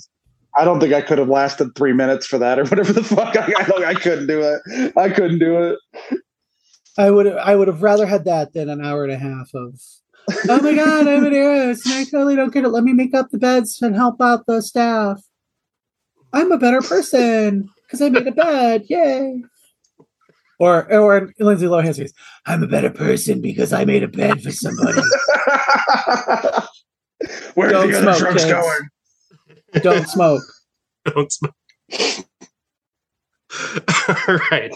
I 0.56 0.66
don't 0.66 0.80
think 0.80 0.94
I 0.94 1.02
could 1.02 1.18
have 1.18 1.30
lasted 1.30 1.76
three 1.76 1.94
minutes 1.94 2.28
for 2.28 2.38
that 2.38 2.60
or 2.60 2.66
whatever 2.68 2.94
the 2.94 3.04
fuck. 3.04 3.36
I, 3.36 3.52
I, 3.58 3.90
I 3.90 3.94
couldn't 3.96 4.28
do 4.28 4.42
it. 4.42 4.94
I 4.96 5.10
couldn't 5.10 5.40
do 5.40 5.58
it. 5.58 5.80
I 6.98 7.10
would 7.10 7.28
I 7.28 7.56
would 7.56 7.68
have 7.68 7.82
rather 7.82 8.06
had 8.06 8.26
that 8.26 8.54
than 8.54 8.70
an 8.70 8.84
hour 8.84 9.04
and 9.04 9.12
a 9.12 9.18
half 9.18 9.50
of 9.54 9.80
oh 10.48 10.62
my 10.62 10.76
god, 10.76 11.08
I'm 11.08 11.26
an 11.26 11.34
heiress 11.34 11.86
and 11.86 11.96
I 11.96 12.04
totally 12.04 12.36
don't 12.36 12.54
get 12.54 12.66
it. 12.66 12.70
Let 12.70 12.84
me 12.84 12.94
make 12.94 13.14
up 13.14 13.30
the 13.32 13.38
beds 13.38 13.82
and 13.82 13.96
help 13.96 14.22
out 14.22 14.46
the 14.46 14.62
staff. 14.62 15.22
I'm 16.32 16.52
a 16.52 16.58
better 16.58 16.82
person 16.82 17.70
because 17.94 18.02
I 18.02 18.10
made 18.10 18.28
a 18.28 18.32
bed. 18.32 18.86
Yay. 18.90 19.44
Or 20.60 20.92
or 20.92 21.32
Lindsay 21.40 21.68
Lohan's 21.68 21.98
face. 22.00 22.12
I'm 22.48 22.64
a 22.64 22.68
better 22.68 22.90
person 22.90 23.40
because 23.40 23.72
I 23.72 23.86
made 23.86 24.02
a 24.02 24.08
bed 24.08 24.42
for 24.42 24.52
somebody. 24.52 25.00
Where 27.54 27.76
are 27.76 27.88
the 27.88 27.98
other 28.00 28.18
drugs 28.20 28.46
going? 28.46 28.90
Don't 29.82 30.08
smoke. 30.08 30.42
Don't 31.06 31.32
smoke. 31.32 31.54
All 34.28 34.40
right. 34.52 34.74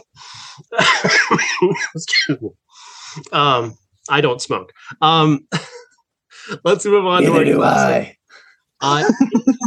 Um, 3.32 3.76
I 4.10 4.22
don't 4.22 4.40
smoke. 4.42 4.72
Um, 5.02 5.48
let's 6.64 6.86
move 6.86 7.06
on 7.06 7.24
Neither 7.24 7.34
to 7.34 7.40
our 7.40 7.46
do 7.46 7.64
I. 7.64 8.16
uh, 8.82 9.10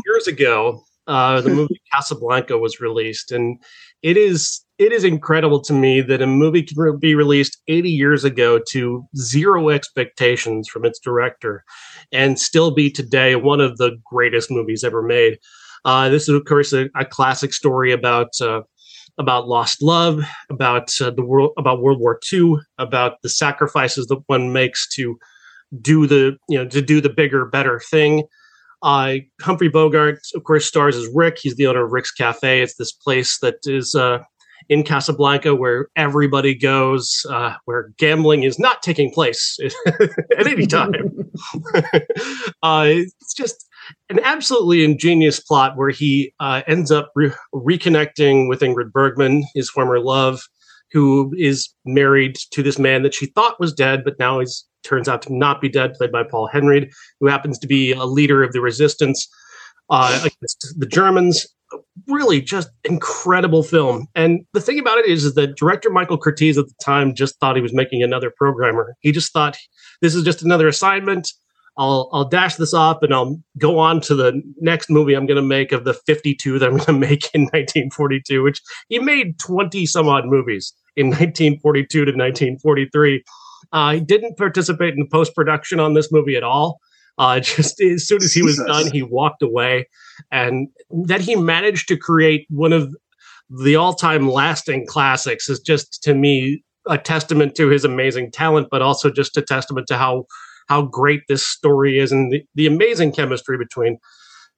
years 0.07 0.29
ago, 0.29 0.85
uh, 1.07 1.41
the 1.41 1.51
movie 1.51 1.81
Casablanca 1.93 2.59
was 2.59 2.81
released, 2.81 3.33
and 3.33 3.59
it 4.03 4.17
is 4.17 4.65
it 4.79 4.93
is 4.93 5.05
incredible 5.05 5.61
to 5.61 5.73
me 5.73 6.01
that 6.01 6.23
a 6.23 6.27
movie 6.27 6.63
can 6.63 6.99
be 6.99 7.15
released 7.15 7.61
80 7.69 7.91
years 7.91 8.25
ago 8.25 8.59
to 8.71 9.07
zero 9.17 9.69
expectations 9.69 10.69
from 10.69 10.85
its 10.85 10.99
director, 10.99 11.65
and 12.13 12.39
still 12.39 12.71
be 12.71 12.91
today 12.91 13.37
one 13.37 13.61
of 13.61 13.77
the 13.77 13.97
greatest 14.05 14.51
movies 14.51 14.85
ever 14.85 15.03
made. 15.03 15.39
Uh, 15.85 16.09
this 16.09 16.25
is, 16.25 16.29
of 16.31 16.45
course, 16.45 16.73
a, 16.73 16.89
a 16.97 17.05
classic 17.05 17.53
story 17.53 17.93
about 17.93 18.29
uh, 18.41 18.63
about 19.19 19.49
lost 19.49 19.83
love, 19.83 20.25
about 20.49 20.91
uh, 21.01 21.11
the 21.11 21.25
world, 21.25 21.53
about 21.59 21.83
World 21.83 22.01
War 22.01 22.19
II, 22.33 22.57
about 22.79 23.21
the 23.23 23.29
sacrifices 23.29 24.07
that 24.07 24.23
one 24.27 24.53
makes 24.53 24.89
to 24.95 25.19
do 25.81 26.07
the 26.07 26.37
you 26.49 26.59
know 26.59 26.67
to 26.69 26.83
do 26.83 27.01
the 27.01 27.11
bigger, 27.11 27.45
better 27.45 27.81
thing. 27.81 28.25
Uh, 28.83 29.17
Humphrey 29.41 29.69
Bogart, 29.69 30.21
of 30.35 30.45
course, 30.45 30.67
stars 30.67 30.97
as 30.97 31.09
Rick. 31.15 31.39
He's 31.41 31.57
the 31.57 31.67
owner 31.67 31.85
of 31.85 31.93
Rick's 31.93 32.13
Cafe. 32.13 32.63
It's 32.63 32.77
this 32.77 32.93
place 32.93 33.39
that 33.41 33.57
is 33.65 33.95
uh, 33.95 34.21
in 34.69 34.85
Casablanca 34.85 35.55
where 35.55 35.89
everybody 35.97 36.55
goes, 36.55 37.27
uh, 37.29 37.55
where 37.65 37.93
gambling 37.99 38.45
is 38.45 38.59
not 38.59 38.83
taking 38.83 39.11
place 39.13 39.59
at 39.87 40.47
any 40.47 40.67
time. 40.67 41.31
uh, 42.63 42.87
it's 42.87 43.35
just 43.35 43.67
an 44.09 44.21
absolutely 44.23 44.85
ingenious 44.85 45.41
plot 45.41 45.77
where 45.77 45.91
he 45.91 46.33
uh, 46.41 46.63
ends 46.67 46.91
up 46.91 47.11
re- 47.15 47.33
reconnecting 47.53 48.49
with 48.49 48.61
Ingrid 48.61 48.93
Bergman, 48.93 49.45
his 49.55 49.69
former 49.69 49.99
love, 49.99 50.41
who 50.93 51.33
is 51.37 51.69
married 51.85 52.37
to 52.53 52.63
this 52.63 52.79
man 52.79 53.03
that 53.03 53.15
she 53.15 53.27
thought 53.27 53.61
was 53.61 53.73
dead, 53.73 54.03
but 54.05 54.19
now 54.19 54.41
he's 54.41 54.67
turns 54.83 55.09
out 55.09 55.23
to 55.23 55.35
not 55.35 55.61
be 55.61 55.69
dead, 55.69 55.95
played 55.95 56.13
by 56.13 56.23
Paul 56.23 56.49
Henreid, 56.53 56.91
who 57.21 57.29
happens 57.29 57.59
to 57.59 57.67
be 57.67 57.93
a 57.93 58.05
leader 58.05 58.43
of 58.43 58.53
the 58.53 58.61
resistance 58.61 59.29
uh, 59.91 60.19
against 60.21 60.75
the 60.79 60.87
Germans. 60.87 61.47
Really, 62.09 62.41
just 62.41 62.71
incredible 62.85 63.63
film. 63.63 64.07
And 64.15 64.45
the 64.55 64.61
thing 64.61 64.79
about 64.79 64.99
it 64.99 65.07
is, 65.07 65.25
is 65.25 65.35
that 65.35 65.57
director 65.57 65.91
Michael 65.91 66.19
Curtiz 66.19 66.59
at 66.59 66.67
the 66.67 66.75
time 66.83 67.15
just 67.15 67.39
thought 67.39 67.57
he 67.57 67.63
was 67.63 67.75
making 67.75 68.03
another 68.03 68.33
programmer. 68.37 68.97
He 69.01 69.13
just 69.13 69.33
thought 69.33 69.57
this 70.01 70.15
is 70.15 70.25
just 70.25 70.43
another 70.43 70.67
assignment. 70.67 71.31
I'll 71.81 72.11
I'll 72.13 72.29
dash 72.29 72.57
this 72.57 72.75
off 72.75 72.99
and 73.01 73.15
I'll 73.15 73.41
go 73.57 73.79
on 73.79 74.03
to 74.03 74.15
the 74.15 74.43
next 74.59 74.91
movie 74.91 75.15
I'm 75.15 75.25
going 75.25 75.37
to 75.37 75.43
make 75.43 75.73
of 75.73 75.85
the 75.85 75.95
52 75.95 76.59
that 76.59 76.67
I'm 76.67 76.77
going 76.77 76.85
to 76.85 76.93
make 76.93 77.35
in 77.35 77.45
1942, 77.45 78.43
which 78.43 78.61
he 78.89 78.99
made 78.99 79.39
20 79.39 79.87
some 79.87 80.07
odd 80.07 80.27
movies 80.27 80.75
in 80.95 81.07
1942 81.07 82.05
to 82.05 82.11
1943. 82.11 83.25
Uh, 83.73 83.95
he 83.95 84.01
didn't 84.01 84.37
participate 84.37 84.93
in 84.93 85.01
the 85.01 85.09
post 85.11 85.35
production 85.35 85.81
on 85.81 85.95
this 85.95 86.13
movie 86.13 86.37
at 86.37 86.43
all. 86.43 86.81
Uh, 87.17 87.41
just 87.41 87.81
as 87.81 88.07
soon 88.07 88.23
as 88.23 88.35
he 88.35 88.43
was 88.43 88.59
done, 88.67 88.91
he 88.93 89.03
walked 89.03 89.43
away, 89.43 89.89
and 90.31 90.69
that 91.07 91.21
he 91.21 91.35
managed 91.35 91.89
to 91.89 91.97
create 91.97 92.47
one 92.51 92.75
of 92.75 92.95
the 93.49 93.75
all-time 93.75 94.29
lasting 94.29 94.87
classics 94.87 95.49
is 95.49 95.59
just 95.59 96.03
to 96.03 96.15
me 96.15 96.63
a 96.87 96.97
testament 96.97 97.55
to 97.57 97.69
his 97.69 97.85
amazing 97.85 98.31
talent, 98.31 98.69
but 98.71 98.83
also 98.83 99.11
just 99.11 99.37
a 99.37 99.43
testament 99.43 99.87
to 99.87 99.97
how 99.97 100.25
how 100.71 100.83
great 100.83 101.23
this 101.29 101.45
story 101.45 101.99
is 101.99 102.13
and 102.13 102.33
the, 102.33 102.45
the 102.55 102.69
amazing 102.69 103.11
chemistry 103.11 103.59
between 103.59 103.99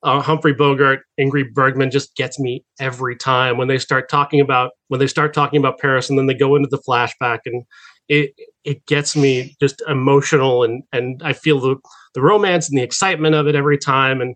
uh, 0.02 0.20
Humphrey 0.20 0.52
Bogart, 0.52 1.00
Ingrid 1.18 1.54
Bergman 1.54 1.90
just 1.90 2.14
gets 2.16 2.38
me 2.38 2.64
every 2.78 3.16
time 3.16 3.56
when 3.56 3.68
they 3.68 3.78
start 3.78 4.10
talking 4.10 4.40
about 4.40 4.72
when 4.88 5.00
they 5.00 5.06
start 5.06 5.32
talking 5.32 5.58
about 5.58 5.78
Paris 5.78 6.10
and 6.10 6.18
then 6.18 6.26
they 6.26 6.34
go 6.34 6.54
into 6.54 6.68
the 6.68 6.82
flashback 6.86 7.38
and 7.46 7.64
it 8.08 8.34
it 8.62 8.84
gets 8.86 9.16
me 9.16 9.56
just 9.58 9.80
emotional 9.88 10.64
and 10.64 10.82
and 10.92 11.22
I 11.24 11.32
feel 11.32 11.60
the 11.60 11.76
the 12.14 12.20
romance 12.20 12.68
and 12.68 12.76
the 12.76 12.82
excitement 12.82 13.34
of 13.34 13.46
it 13.46 13.54
every 13.54 13.78
time 13.78 14.20
and 14.20 14.34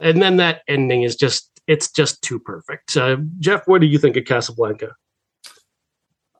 and 0.00 0.20
then 0.20 0.38
that 0.38 0.62
ending 0.66 1.02
is 1.02 1.14
just 1.14 1.50
it's 1.68 1.88
just 1.90 2.20
too 2.22 2.40
perfect. 2.40 2.96
Uh, 2.96 3.18
Jeff, 3.38 3.62
what 3.66 3.80
do 3.80 3.86
you 3.86 3.98
think 3.98 4.16
of 4.16 4.24
Casablanca? 4.24 4.90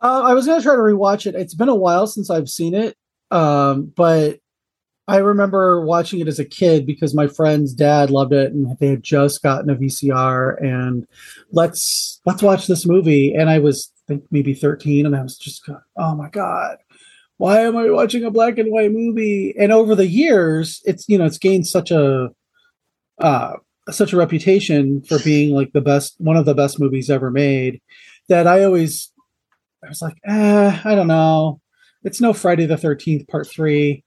Uh, 0.02 0.22
I 0.22 0.34
was 0.34 0.46
gonna 0.46 0.60
try 0.60 0.74
to 0.74 0.80
rewatch 0.80 1.26
it. 1.26 1.36
It's 1.36 1.54
been 1.54 1.68
a 1.68 1.74
while 1.74 2.06
since 2.06 2.30
I've 2.30 2.48
seen 2.48 2.74
it, 2.74 2.96
um, 3.34 3.92
but 3.96 4.38
I 5.06 5.18
remember 5.18 5.80
watching 5.84 6.20
it 6.20 6.28
as 6.28 6.38
a 6.38 6.44
kid 6.44 6.86
because 6.86 7.14
my 7.14 7.26
friend's 7.26 7.74
dad 7.74 8.10
loved 8.10 8.32
it 8.32 8.52
and 8.52 8.78
they 8.78 8.88
had 8.88 9.02
just 9.02 9.42
gotten 9.42 9.68
a 9.68 9.74
VCR 9.74 10.62
and 10.64 11.06
let's 11.52 12.20
let's 12.24 12.42
watch 12.42 12.66
this 12.66 12.86
movie. 12.86 13.34
And 13.34 13.50
I 13.50 13.58
was 13.58 13.92
I 14.06 14.12
think 14.12 14.24
maybe 14.30 14.54
13 14.54 15.04
and 15.04 15.16
I 15.16 15.22
was 15.22 15.36
just 15.36 15.68
oh 15.96 16.14
my 16.14 16.28
god 16.30 16.78
why 17.36 17.60
am 17.60 17.76
I 17.76 17.90
watching 17.90 18.24
a 18.24 18.30
black 18.30 18.58
and 18.58 18.70
white 18.70 18.92
movie? 18.92 19.54
And 19.58 19.72
over 19.72 19.94
the 19.94 20.06
years 20.06 20.80
it's 20.84 21.08
you 21.08 21.18
know 21.18 21.24
it's 21.24 21.38
gained 21.38 21.66
such 21.66 21.90
a 21.90 22.30
uh 23.18 23.54
such 23.90 24.12
a 24.12 24.16
reputation 24.16 25.02
for 25.02 25.18
being 25.18 25.54
like 25.54 25.72
the 25.72 25.80
best 25.80 26.14
one 26.18 26.36
of 26.36 26.46
the 26.46 26.54
best 26.54 26.80
movies 26.80 27.10
ever 27.10 27.30
made 27.30 27.82
that 28.28 28.46
I 28.46 28.64
always 28.64 29.12
I 29.84 29.88
was 29.88 30.00
like 30.00 30.16
eh 30.24 30.80
I 30.84 30.94
don't 30.94 31.08
know 31.08 31.60
it's 32.04 32.20
no 32.20 32.32
Friday 32.32 32.66
the 32.66 32.76
13th 32.76 33.26
part 33.28 33.48
3 33.48 34.04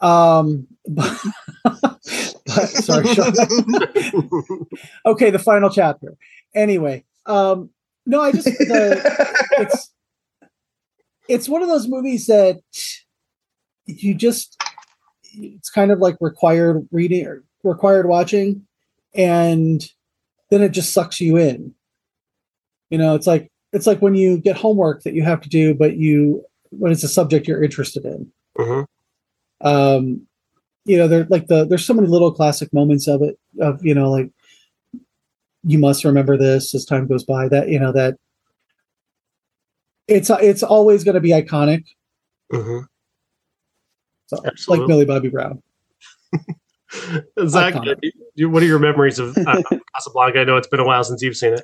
um, 0.00 0.66
but, 0.88 1.18
but 1.64 2.68
sorry, 2.68 3.06
okay, 5.06 5.30
the 5.30 5.40
final 5.42 5.70
chapter. 5.70 6.16
Anyway, 6.54 7.04
um, 7.26 7.70
no, 8.04 8.22
I 8.22 8.32
just 8.32 8.44
the, 8.44 9.46
it's 9.58 9.92
it's 11.28 11.48
one 11.48 11.62
of 11.62 11.68
those 11.68 11.88
movies 11.88 12.26
that 12.26 12.60
you 13.86 14.14
just 14.14 14.60
it's 15.34 15.70
kind 15.70 15.90
of 15.90 15.98
like 15.98 16.16
required 16.20 16.86
reading 16.92 17.26
or 17.26 17.44
required 17.62 18.06
watching, 18.06 18.66
and 19.14 19.84
then 20.50 20.62
it 20.62 20.70
just 20.70 20.92
sucks 20.92 21.20
you 21.20 21.36
in. 21.36 21.74
You 22.90 22.98
know, 22.98 23.14
it's 23.14 23.26
like 23.26 23.50
it's 23.72 23.86
like 23.86 24.00
when 24.00 24.14
you 24.14 24.38
get 24.38 24.56
homework 24.56 25.02
that 25.02 25.14
you 25.14 25.24
have 25.24 25.40
to 25.40 25.48
do, 25.48 25.74
but 25.74 25.96
you 25.96 26.44
when 26.70 26.92
it's 26.92 27.04
a 27.04 27.08
subject 27.08 27.46
you're 27.48 27.62
interested 27.62 28.04
in. 28.04 28.30
Mm-hmm 28.58 28.82
um 29.62 30.26
you 30.84 30.96
know 30.96 31.08
they're 31.08 31.26
like 31.30 31.46
the 31.46 31.64
there's 31.66 31.84
so 31.84 31.94
many 31.94 32.06
little 32.06 32.32
classic 32.32 32.72
moments 32.72 33.08
of 33.08 33.22
it 33.22 33.38
of 33.60 33.84
you 33.84 33.94
know 33.94 34.10
like 34.10 34.30
you 35.64 35.78
must 35.78 36.04
remember 36.04 36.36
this 36.36 36.74
as 36.74 36.84
time 36.84 37.06
goes 37.06 37.24
by 37.24 37.48
that 37.48 37.68
you 37.68 37.78
know 37.78 37.92
that 37.92 38.16
it's 40.08 40.30
it's 40.30 40.62
always 40.62 41.04
going 41.04 41.14
to 41.14 41.20
be 41.20 41.30
iconic 41.30 41.84
mm-hmm. 42.52 42.80
so, 44.26 44.42
like 44.68 44.86
millie 44.86 45.06
bobby 45.06 45.28
brown 45.28 45.62
Zach, 47.46 47.74
what 47.74 48.62
are 48.62 48.66
your 48.66 48.78
memories 48.78 49.18
of 49.18 49.36
uh, 49.36 49.62
Casablanca? 49.94 50.40
I 50.40 50.44
know 50.44 50.56
it's 50.56 50.68
been 50.68 50.80
a 50.80 50.84
while 50.84 51.02
since 51.02 51.20
you've 51.20 51.36
seen 51.36 51.52
it. 51.52 51.62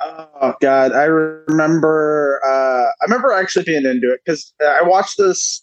Oh 0.00 0.54
God, 0.60 0.92
I 0.92 1.04
remember. 1.04 2.40
Uh, 2.44 2.86
I 3.00 3.04
remember 3.04 3.32
actually 3.32 3.64
being 3.64 3.84
into 3.84 4.12
it 4.12 4.20
because 4.24 4.52
I 4.66 4.82
watched 4.82 5.18
this 5.18 5.62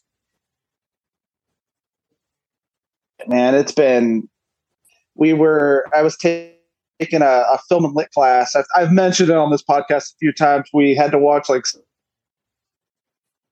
man. 3.28 3.56
It's 3.56 3.72
been, 3.72 4.28
we 5.16 5.34
were, 5.34 5.86
I 5.96 6.02
was 6.02 6.18
taking 6.18 6.52
a, 7.22 7.26
a 7.26 7.60
film 7.70 7.86
and 7.86 7.96
lit 7.96 8.12
class. 8.12 8.56
I've, 8.56 8.66
I've, 8.76 8.92
mentioned 8.92 9.30
it 9.30 9.36
on 9.36 9.52
this 9.52 9.64
podcast 9.64 10.14
a 10.14 10.18
few 10.20 10.32
times. 10.32 10.70
We 10.74 10.96
had 10.96 11.12
to 11.12 11.20
watch 11.20 11.50
like 11.50 11.66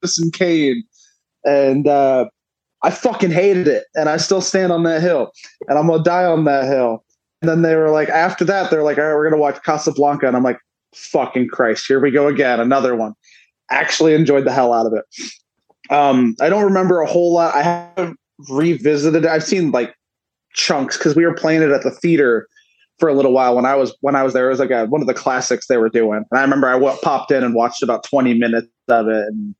Citizen 0.03 0.31
Kane, 0.31 0.83
and 1.43 1.87
uh, 1.87 2.25
I 2.83 2.91
fucking 2.91 3.31
hated 3.31 3.67
it. 3.67 3.85
And 3.95 4.09
I 4.09 4.17
still 4.17 4.41
stand 4.41 4.71
on 4.71 4.83
that 4.83 5.01
hill, 5.01 5.31
and 5.67 5.79
I'm 5.79 5.87
gonna 5.87 6.03
die 6.03 6.25
on 6.25 6.45
that 6.45 6.65
hill. 6.65 7.03
And 7.41 7.49
then 7.49 7.61
they 7.63 7.75
were 7.75 7.89
like, 7.89 8.09
after 8.09 8.45
that, 8.45 8.71
they're 8.71 8.83
like, 8.83 8.97
all 8.97 9.05
right, 9.05 9.15
we're 9.15 9.29
gonna 9.29 9.41
watch 9.41 9.61
Casablanca, 9.63 10.27
and 10.27 10.37
I'm 10.37 10.43
like, 10.43 10.59
fucking 10.95 11.49
Christ, 11.49 11.85
here 11.87 11.99
we 11.99 12.11
go 12.11 12.27
again, 12.27 12.59
another 12.59 12.95
one. 12.95 13.13
Actually 13.69 14.13
enjoyed 14.13 14.45
the 14.45 14.51
hell 14.51 14.73
out 14.73 14.85
of 14.85 14.93
it. 14.93 15.05
Um, 15.93 16.35
I 16.41 16.49
don't 16.49 16.63
remember 16.63 17.01
a 17.01 17.07
whole 17.07 17.33
lot. 17.33 17.55
I 17.55 17.61
haven't 17.63 18.19
revisited 18.49 19.23
it. 19.23 19.29
I've 19.29 19.43
seen 19.43 19.71
like 19.71 19.95
chunks 20.53 20.97
because 20.97 21.15
we 21.15 21.25
were 21.25 21.33
playing 21.33 21.61
it 21.61 21.71
at 21.71 21.83
the 21.83 21.91
theater 21.91 22.47
for 22.97 23.09
a 23.09 23.13
little 23.13 23.33
while 23.33 23.55
when 23.55 23.65
I 23.65 23.75
was 23.75 23.95
when 24.01 24.15
I 24.15 24.23
was 24.23 24.33
there. 24.33 24.47
It 24.47 24.49
was 24.49 24.59
like 24.59 24.71
a, 24.71 24.85
one 24.85 25.01
of 25.01 25.07
the 25.07 25.13
classics 25.13 25.67
they 25.67 25.77
were 25.77 25.89
doing, 25.89 26.23
and 26.31 26.39
I 26.39 26.41
remember 26.41 26.67
I 26.67 26.73
w- 26.73 26.97
popped 27.03 27.31
in 27.31 27.43
and 27.43 27.53
watched 27.53 27.83
about 27.83 28.03
twenty 28.03 28.33
minutes 28.33 28.67
of 28.87 29.07
it. 29.07 29.27
And 29.27 29.55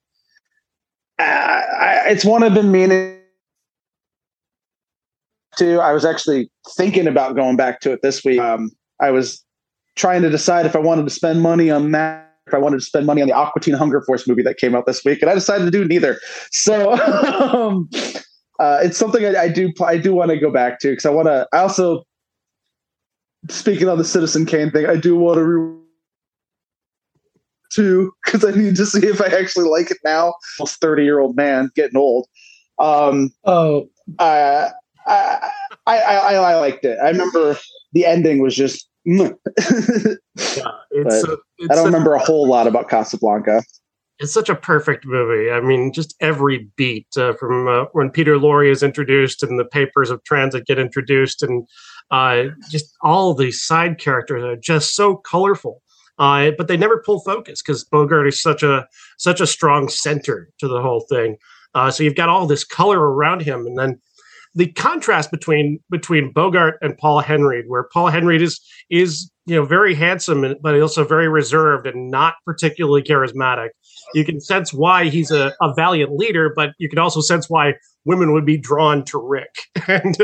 I, 1.20 1.24
I, 1.24 2.04
it's 2.08 2.26
one 2.26 2.44
I've 2.44 2.54
been 2.54 2.72
meaning 2.72 3.20
to. 5.58 5.80
I 5.80 5.92
was 5.92 6.06
actually 6.06 6.50
thinking 6.76 7.08
about 7.08 7.36
going 7.36 7.56
back 7.56 7.82
to 7.82 7.92
it 7.92 8.02
this 8.02 8.24
week. 8.24 8.40
Um, 8.40 8.72
I 9.00 9.12
was 9.12 9.45
trying 9.96 10.22
to 10.22 10.30
decide 10.30 10.66
if 10.66 10.76
I 10.76 10.80
wanted 10.80 11.04
to 11.04 11.10
spend 11.10 11.42
money 11.42 11.70
on 11.70 11.92
that. 11.92 12.24
If 12.48 12.54
I 12.54 12.60
wanted 12.60 12.78
to 12.78 12.86
spend 12.86 13.08
money 13.08 13.24
on 13.24 13.28
the 13.28 13.34
Aqua 13.34 13.60
Teen 13.60 13.74
Hunger 13.74 14.02
Force 14.02 14.28
movie 14.28 14.44
that 14.44 14.58
came 14.58 14.76
out 14.76 14.86
this 14.86 15.04
week, 15.04 15.22
and 15.22 15.32
I 15.32 15.34
decided 15.34 15.66
to 15.66 15.72
do 15.72 15.84
neither. 15.84 16.20
So 16.52 16.94
um, 17.52 17.90
uh, 18.60 18.80
it's 18.84 18.98
something 18.98 19.26
I, 19.26 19.36
I, 19.36 19.50
do 19.50 19.74
I 19.84 19.98
do 19.98 20.14
want 20.14 20.30
to 20.30 20.38
go 20.38 20.52
back 20.52 20.80
to 20.82 20.90
because 20.90 21.06
I 21.06 21.10
want 21.10 21.28
to. 21.28 21.48
I 21.54 21.60
also, 21.60 22.04
speaking 23.50 23.90
on 23.90 23.98
the 23.98 24.06
Citizen 24.06 24.46
Kane 24.46 24.70
thing, 24.70 24.86
I 24.86 24.96
do 24.96 25.16
want 25.16 25.38
to 25.38 25.44
re- 25.44 25.82
too 27.72 28.12
because 28.24 28.46
I 28.46 28.52
need 28.52 28.76
to 28.78 28.86
see 28.86 29.06
if 29.06 29.22
I 29.22 29.28
actually 29.28 29.68
like 29.68 29.92
it 29.92 29.98
now. 30.04 30.34
Almost 30.60 30.80
thirty 30.80 31.04
year 31.04 31.20
old 31.20 31.36
man 31.36 31.72
getting 31.76 31.98
old. 31.98 32.28
Um, 32.80 33.32
oh, 33.46 33.90
uh, 34.20 34.70
I, 35.08 35.52
I, 35.88 35.98
I 35.98 36.34
I 36.36 36.56
liked 36.56 36.86
it. 36.86 36.98
I 37.04 37.10
remember 37.10 37.58
the 37.94 38.06
ending 38.06 38.40
was 38.40 38.56
just. 38.56 38.88
yeah, 39.58 40.72
it's, 40.92 41.24
a, 41.24 41.38
it's 41.60 41.72
I 41.72 41.76
don't 41.76 41.80
a, 41.80 41.86
remember 41.86 42.14
a 42.14 42.20
whole 42.20 42.48
lot 42.48 42.68
about 42.68 42.90
Casablanca 42.90 43.62
it's 44.20 44.34
such 44.34 44.50
a 44.50 44.56
perfect 44.56 45.06
movie. 45.06 45.52
I 45.52 45.60
mean, 45.60 45.92
just 45.92 46.16
every 46.22 46.70
beat 46.78 47.08
uh, 47.18 47.34
from 47.34 47.68
uh, 47.68 47.86
when 47.92 48.10
Peter 48.10 48.38
Lorre 48.38 48.72
is 48.72 48.82
introduced 48.82 49.44
and 49.44 49.60
the 49.60 49.66
papers 49.66 50.10
of 50.10 50.24
transit 50.24 50.66
get 50.66 50.80
introduced, 50.80 51.44
and 51.44 51.68
uh, 52.12 52.46
just 52.70 52.96
all 53.02 53.34
these 53.34 53.62
side 53.62 54.00
characters 54.00 54.44
are 54.44 54.56
just 54.56 54.96
so 54.96 55.18
colorful. 55.18 55.82
Uh, 56.18 56.52
but 56.58 56.70
they 56.70 56.78
never 56.78 57.04
pull 57.06 57.20
focus 57.20 57.62
because 57.62 57.84
Bogart 57.84 58.28
is 58.28 58.42
such 58.42 58.64
a 58.64 58.88
such 59.18 59.42
a 59.42 59.48
strong 59.48 59.90
center 59.90 60.50
to 60.60 60.68
the 60.68 60.82
whole 60.82 61.02
thing. 61.10 61.36
Uh, 61.74 61.92
so 61.92 62.04
you've 62.04 62.16
got 62.16 62.30
all 62.30 62.48
this 62.48 62.64
color 62.64 63.00
around 63.00 63.42
him, 63.42 63.68
and 63.68 63.78
then 63.78 64.00
the 64.56 64.72
contrast 64.72 65.32
between 65.32 65.80
between 65.90 66.32
Bogart 66.32 66.78
and 66.82 66.98
Paul 66.98 67.22
Henreid, 67.22 67.64
where 67.68 67.88
Paul 67.92 68.10
Henreid 68.10 68.42
is 68.42 68.60
is 68.90 69.30
you 69.46 69.56
know 69.56 69.66
very 69.66 69.94
handsome, 69.94 70.56
but 70.62 70.80
also 70.80 71.04
very 71.04 71.28
reserved 71.28 71.86
and 71.86 72.10
not 72.10 72.36
particularly 72.46 73.04
charismatic 73.04 73.70
you 74.14 74.26
can 74.26 74.40
sense 74.40 74.74
why 74.74 75.06
he's 75.06 75.32
a, 75.32 75.54
a 75.62 75.74
valiant 75.74 76.16
leader, 76.16 76.52
but 76.56 76.72
you 76.78 76.90
can 76.90 77.00
also 77.00 77.22
sense 77.22 77.50
why 77.50 77.74
women 78.06 78.34
would 78.34 78.46
be 78.46 78.58
drawn 78.58 79.04
to 79.06 79.18
Rick, 79.18 79.56
and 79.88 80.16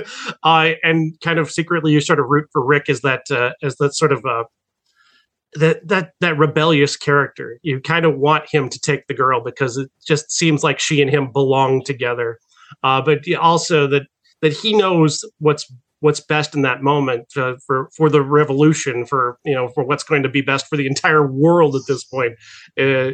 uh, 0.44 0.72
and 0.84 1.20
kind 1.22 1.40
of 1.40 1.50
secretly 1.50 1.92
you 1.92 2.02
sort 2.02 2.20
of 2.20 2.28
root 2.30 2.48
for 2.52 2.64
Rick 2.64 2.90
as 2.90 3.02
that 3.02 3.24
uh, 3.32 3.52
as 3.64 3.78
that 3.78 3.96
sort 3.96 4.12
of 4.12 4.24
uh, 4.26 4.44
that 5.56 5.88
that 5.88 6.12
that 6.20 6.38
rebellious 6.38 6.96
character. 6.96 7.60
You 7.64 7.82
kind 7.82 8.06
of 8.06 8.18
want 8.18 8.46
him 8.52 8.70
to 8.70 8.80
take 8.80 9.08
the 9.08 9.14
girl 9.14 9.42
because 9.44 9.78
it 9.78 9.90
just 10.06 10.32
seems 10.32 10.64
like 10.64 10.80
she 10.80 11.02
and 11.02 11.10
him 11.10 11.32
belong 11.32 11.84
together. 11.84 12.38
Uh, 12.84 13.02
but 13.02 13.20
also 13.40 13.86
that 13.88 14.04
that 14.42 14.54
he 14.54 14.74
knows 14.74 15.24
what's 15.40 15.72
what's 16.00 16.20
best 16.20 16.56
in 16.56 16.64
that 16.64 16.82
moment 16.82 17.26
uh, 17.38 17.56
for 17.66 17.90
for 17.96 18.10
the 18.10 18.22
revolution 18.22 19.06
for 19.06 19.38
you 19.46 19.54
know 19.54 19.68
for 19.70 19.84
what's 19.84 20.04
going 20.04 20.24
to 20.24 20.30
be 20.30 20.42
best 20.42 20.68
for 20.68 20.78
the 20.78 20.88
entire 20.88 21.26
world 21.26 21.76
at 21.76 21.84
this 21.88 22.04
point 22.04 22.34
uh, 22.80 23.12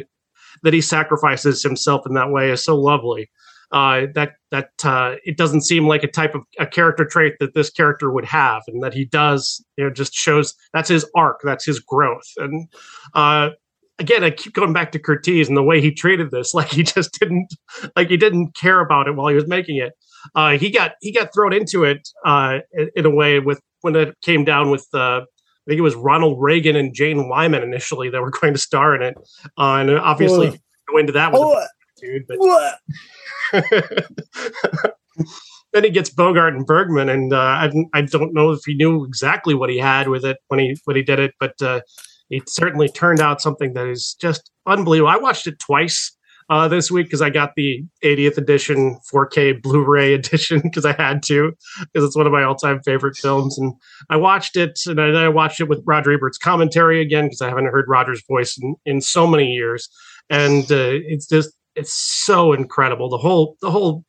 that 0.62 0.74
he 0.74 0.80
sacrifices 0.80 1.62
himself 1.62 2.06
in 2.06 2.14
that 2.14 2.30
way 2.30 2.50
is 2.50 2.64
so 2.64 2.76
lovely. 2.76 3.30
Uh, 3.70 4.06
that 4.14 4.32
that 4.50 4.70
uh, 4.82 5.16
it 5.26 5.36
doesn't 5.36 5.60
seem 5.60 5.86
like 5.86 6.02
a 6.02 6.08
type 6.08 6.34
of 6.34 6.40
a 6.58 6.66
character 6.66 7.04
trait 7.04 7.34
that 7.38 7.52
this 7.52 7.68
character 7.68 8.10
would 8.10 8.24
have, 8.24 8.62
and 8.66 8.82
that 8.82 8.94
he 8.94 9.04
does, 9.04 9.62
you 9.76 9.84
know, 9.84 9.90
just 9.90 10.14
shows 10.14 10.54
that's 10.72 10.88
his 10.88 11.04
arc, 11.14 11.40
that's 11.44 11.66
his 11.66 11.78
growth. 11.78 12.26
And 12.38 12.66
uh, 13.12 13.50
again, 13.98 14.24
I 14.24 14.30
keep 14.30 14.54
going 14.54 14.72
back 14.72 14.90
to 14.92 14.98
Curtiz 14.98 15.48
and 15.48 15.56
the 15.56 15.62
way 15.62 15.82
he 15.82 15.92
treated 15.92 16.30
this, 16.30 16.54
like 16.54 16.70
he 16.70 16.82
just 16.82 17.12
didn't, 17.20 17.54
like 17.94 18.08
he 18.08 18.16
didn't 18.16 18.54
care 18.54 18.80
about 18.80 19.06
it 19.06 19.16
while 19.16 19.28
he 19.28 19.34
was 19.34 19.46
making 19.46 19.76
it. 19.76 19.92
Uh, 20.34 20.58
he 20.58 20.70
got 20.70 20.92
he 21.00 21.12
got 21.12 21.32
thrown 21.32 21.52
into 21.52 21.84
it 21.84 22.08
uh, 22.24 22.58
in, 22.72 22.90
in, 22.96 23.06
a 23.06 23.10
way 23.10 23.40
with 23.40 23.60
when 23.80 23.96
it 23.96 24.16
came 24.22 24.44
down 24.44 24.70
with 24.70 24.86
uh, 24.94 25.20
I 25.20 25.70
think 25.70 25.78
it 25.78 25.82
was 25.82 25.94
Ronald 25.94 26.40
Reagan 26.40 26.76
and 26.76 26.94
Jane 26.94 27.28
Wyman 27.28 27.62
initially 27.62 28.10
that 28.10 28.20
were 28.20 28.30
going 28.30 28.54
to 28.54 28.58
star 28.58 28.94
in 28.94 29.02
it. 29.02 29.16
Uh, 29.58 29.76
and 29.76 29.90
obviously, 29.90 30.48
Ugh. 30.48 30.58
go 30.90 30.98
into 30.98 31.12
that 31.12 31.32
Oh, 31.34 31.52
a 31.52 31.66
dude, 32.00 32.26
but 32.26 32.38
then 35.72 35.84
he 35.84 35.90
gets 35.90 36.10
Bogart 36.10 36.54
and 36.54 36.66
Bergman, 36.66 37.08
and 37.08 37.32
uh, 37.32 37.36
I, 37.36 37.72
I 37.94 38.02
don't 38.02 38.32
know 38.32 38.52
if 38.52 38.60
he 38.64 38.74
knew 38.74 39.04
exactly 39.04 39.54
what 39.54 39.70
he 39.70 39.78
had 39.78 40.08
with 40.08 40.24
it 40.24 40.38
when 40.48 40.60
he 40.60 40.76
when 40.84 40.96
he 40.96 41.02
did 41.02 41.18
it, 41.18 41.34
but 41.38 41.60
uh, 41.60 41.80
it 42.30 42.48
certainly 42.48 42.88
turned 42.88 43.20
out 43.20 43.40
something 43.40 43.74
that 43.74 43.86
is 43.86 44.16
just 44.20 44.50
unbelievable. 44.66 45.10
I 45.10 45.16
watched 45.16 45.46
it 45.46 45.58
twice 45.58 46.16
uh, 46.50 46.68
this 46.68 46.90
week 46.90 47.06
because 47.06 47.22
I 47.22 47.30
got 47.30 47.54
the 47.56 47.84
80th 48.02 48.38
edition 48.38 48.98
4K 49.12 49.62
Blu-ray 49.62 50.14
edition 50.14 50.60
because 50.62 50.84
I 50.84 50.92
had 50.92 51.22
to 51.24 51.52
because 51.80 52.06
it's 52.06 52.16
one 52.16 52.26
of 52.26 52.32
my 52.32 52.42
all-time 52.42 52.80
favorite 52.82 53.16
films, 53.16 53.58
and 53.58 53.74
I 54.10 54.16
watched 54.16 54.56
it 54.56 54.78
and 54.86 55.00
I, 55.00 55.24
I 55.24 55.28
watched 55.28 55.60
it 55.60 55.68
with 55.68 55.82
Roger 55.86 56.12
Ebert's 56.12 56.38
commentary 56.38 57.00
again 57.00 57.26
because 57.26 57.42
I 57.42 57.48
haven't 57.48 57.66
heard 57.66 57.86
Roger's 57.88 58.22
voice 58.28 58.58
in, 58.60 58.76
in 58.84 59.00
so 59.00 59.26
many 59.26 59.52
years, 59.52 59.88
and 60.30 60.64
uh, 60.70 60.98
it's 61.06 61.26
just 61.26 61.52
it's 61.74 61.94
so 61.94 62.52
incredible. 62.52 63.08
The 63.08 63.18
whole 63.18 63.56
the 63.60 63.70
whole 63.70 64.04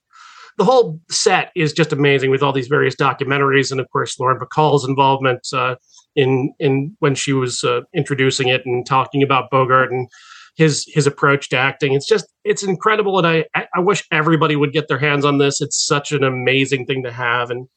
the 0.57 0.65
whole 0.65 0.99
set 1.09 1.51
is 1.55 1.71
just 1.71 1.93
amazing 1.93 2.31
with 2.31 2.43
all 2.43 2.53
these 2.53 2.67
various 2.67 2.95
documentaries, 2.95 3.71
and 3.71 3.79
of 3.79 3.89
course 3.91 4.19
Lauren 4.19 4.39
Bacall's 4.39 4.87
involvement 4.87 5.47
uh, 5.53 5.75
in 6.15 6.53
in 6.59 6.95
when 6.99 7.15
she 7.15 7.33
was 7.33 7.63
uh, 7.63 7.81
introducing 7.93 8.47
it 8.47 8.65
and 8.65 8.85
talking 8.85 9.23
about 9.23 9.49
Bogart 9.49 9.91
and 9.91 10.07
his 10.59 10.85
his 10.93 11.07
approach 11.07 11.47
to 11.47 11.57
acting. 11.57 11.93
It's 11.93 12.05
just 12.05 12.25
it's 12.43 12.63
incredible, 12.63 13.17
and 13.17 13.25
I 13.25 13.45
I 13.73 13.79
wish 13.79 14.03
everybody 14.11 14.57
would 14.57 14.73
get 14.73 14.89
their 14.89 14.99
hands 14.99 15.23
on 15.23 15.37
this. 15.37 15.61
It's 15.61 15.87
such 15.87 16.11
an 16.11 16.21
amazing 16.21 16.85
thing 16.85 17.01
to 17.03 17.13
have, 17.13 17.49
and 17.49 17.67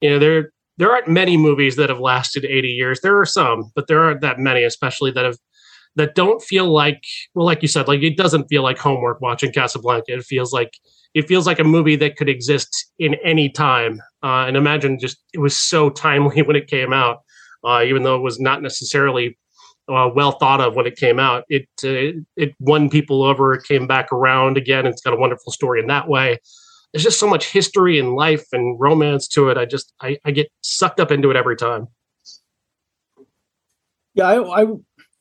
you 0.00 0.10
know 0.10 0.18
there 0.18 0.50
there 0.76 0.90
aren't 0.90 1.06
many 1.06 1.36
movies 1.36 1.76
that 1.76 1.90
have 1.90 2.00
lasted 2.00 2.44
80 2.44 2.66
years. 2.66 3.00
There 3.00 3.20
are 3.20 3.24
some, 3.24 3.70
but 3.76 3.86
there 3.86 4.02
aren't 4.02 4.20
that 4.22 4.40
many, 4.40 4.64
especially 4.64 5.12
that 5.12 5.24
have 5.24 5.38
that 5.94 6.16
don't 6.16 6.42
feel 6.42 6.66
like 6.66 7.04
well, 7.36 7.46
like 7.46 7.62
you 7.62 7.68
said, 7.68 7.86
like 7.86 8.02
it 8.02 8.16
doesn't 8.16 8.48
feel 8.48 8.64
like 8.64 8.78
homework 8.78 9.20
watching 9.20 9.52
Casablanca. 9.52 10.12
It 10.14 10.24
feels 10.24 10.52
like 10.52 10.72
it 11.14 11.28
feels 11.28 11.46
like 11.46 11.60
a 11.60 11.64
movie 11.64 11.94
that 11.96 12.16
could 12.16 12.28
exist 12.28 12.90
in 12.98 13.14
any 13.24 13.48
time. 13.48 14.02
Uh, 14.24 14.46
and 14.48 14.56
imagine 14.56 14.98
just 14.98 15.18
it 15.32 15.38
was 15.38 15.56
so 15.56 15.88
timely 15.88 16.42
when 16.48 16.56
it 16.56 16.66
came 16.66 16.92
out, 16.92 17.18
uh, 17.62 17.84
even 17.86 18.02
though 18.02 18.16
it 18.16 18.22
was 18.22 18.40
not 18.40 18.60
necessarily 18.60 19.38
uh, 19.88 20.10
well 20.14 20.32
thought 20.32 20.60
of 20.60 20.76
when 20.76 20.86
it 20.86 20.96
came 20.96 21.18
out. 21.18 21.44
It 21.48 21.68
uh, 21.84 22.20
it 22.36 22.54
won 22.58 22.88
people 22.88 23.22
over. 23.22 23.54
It 23.54 23.64
came 23.64 23.86
back 23.86 24.12
around 24.12 24.56
again. 24.56 24.86
It's 24.86 25.02
got 25.02 25.14
a 25.14 25.18
wonderful 25.18 25.52
story 25.52 25.80
in 25.80 25.86
that 25.88 26.08
way. 26.08 26.38
There's 26.92 27.04
just 27.04 27.18
so 27.18 27.28
much 27.28 27.50
history 27.50 27.98
and 27.98 28.14
life 28.14 28.46
and 28.52 28.78
romance 28.78 29.26
to 29.28 29.48
it. 29.48 29.58
I 29.58 29.64
just 29.64 29.92
I, 30.00 30.18
I 30.24 30.30
get 30.30 30.50
sucked 30.62 31.00
up 31.00 31.10
into 31.10 31.30
it 31.30 31.36
every 31.36 31.56
time. 31.56 31.88
Yeah, 34.14 34.28
I, 34.28 34.62
I 34.62 34.66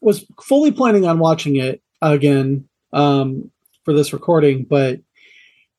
was 0.02 0.26
fully 0.42 0.72
planning 0.72 1.06
on 1.06 1.18
watching 1.18 1.56
it 1.56 1.82
again 2.02 2.70
um, 2.92 3.52
for 3.84 3.94
this 3.94 4.14
recording, 4.14 4.66
but 4.66 5.00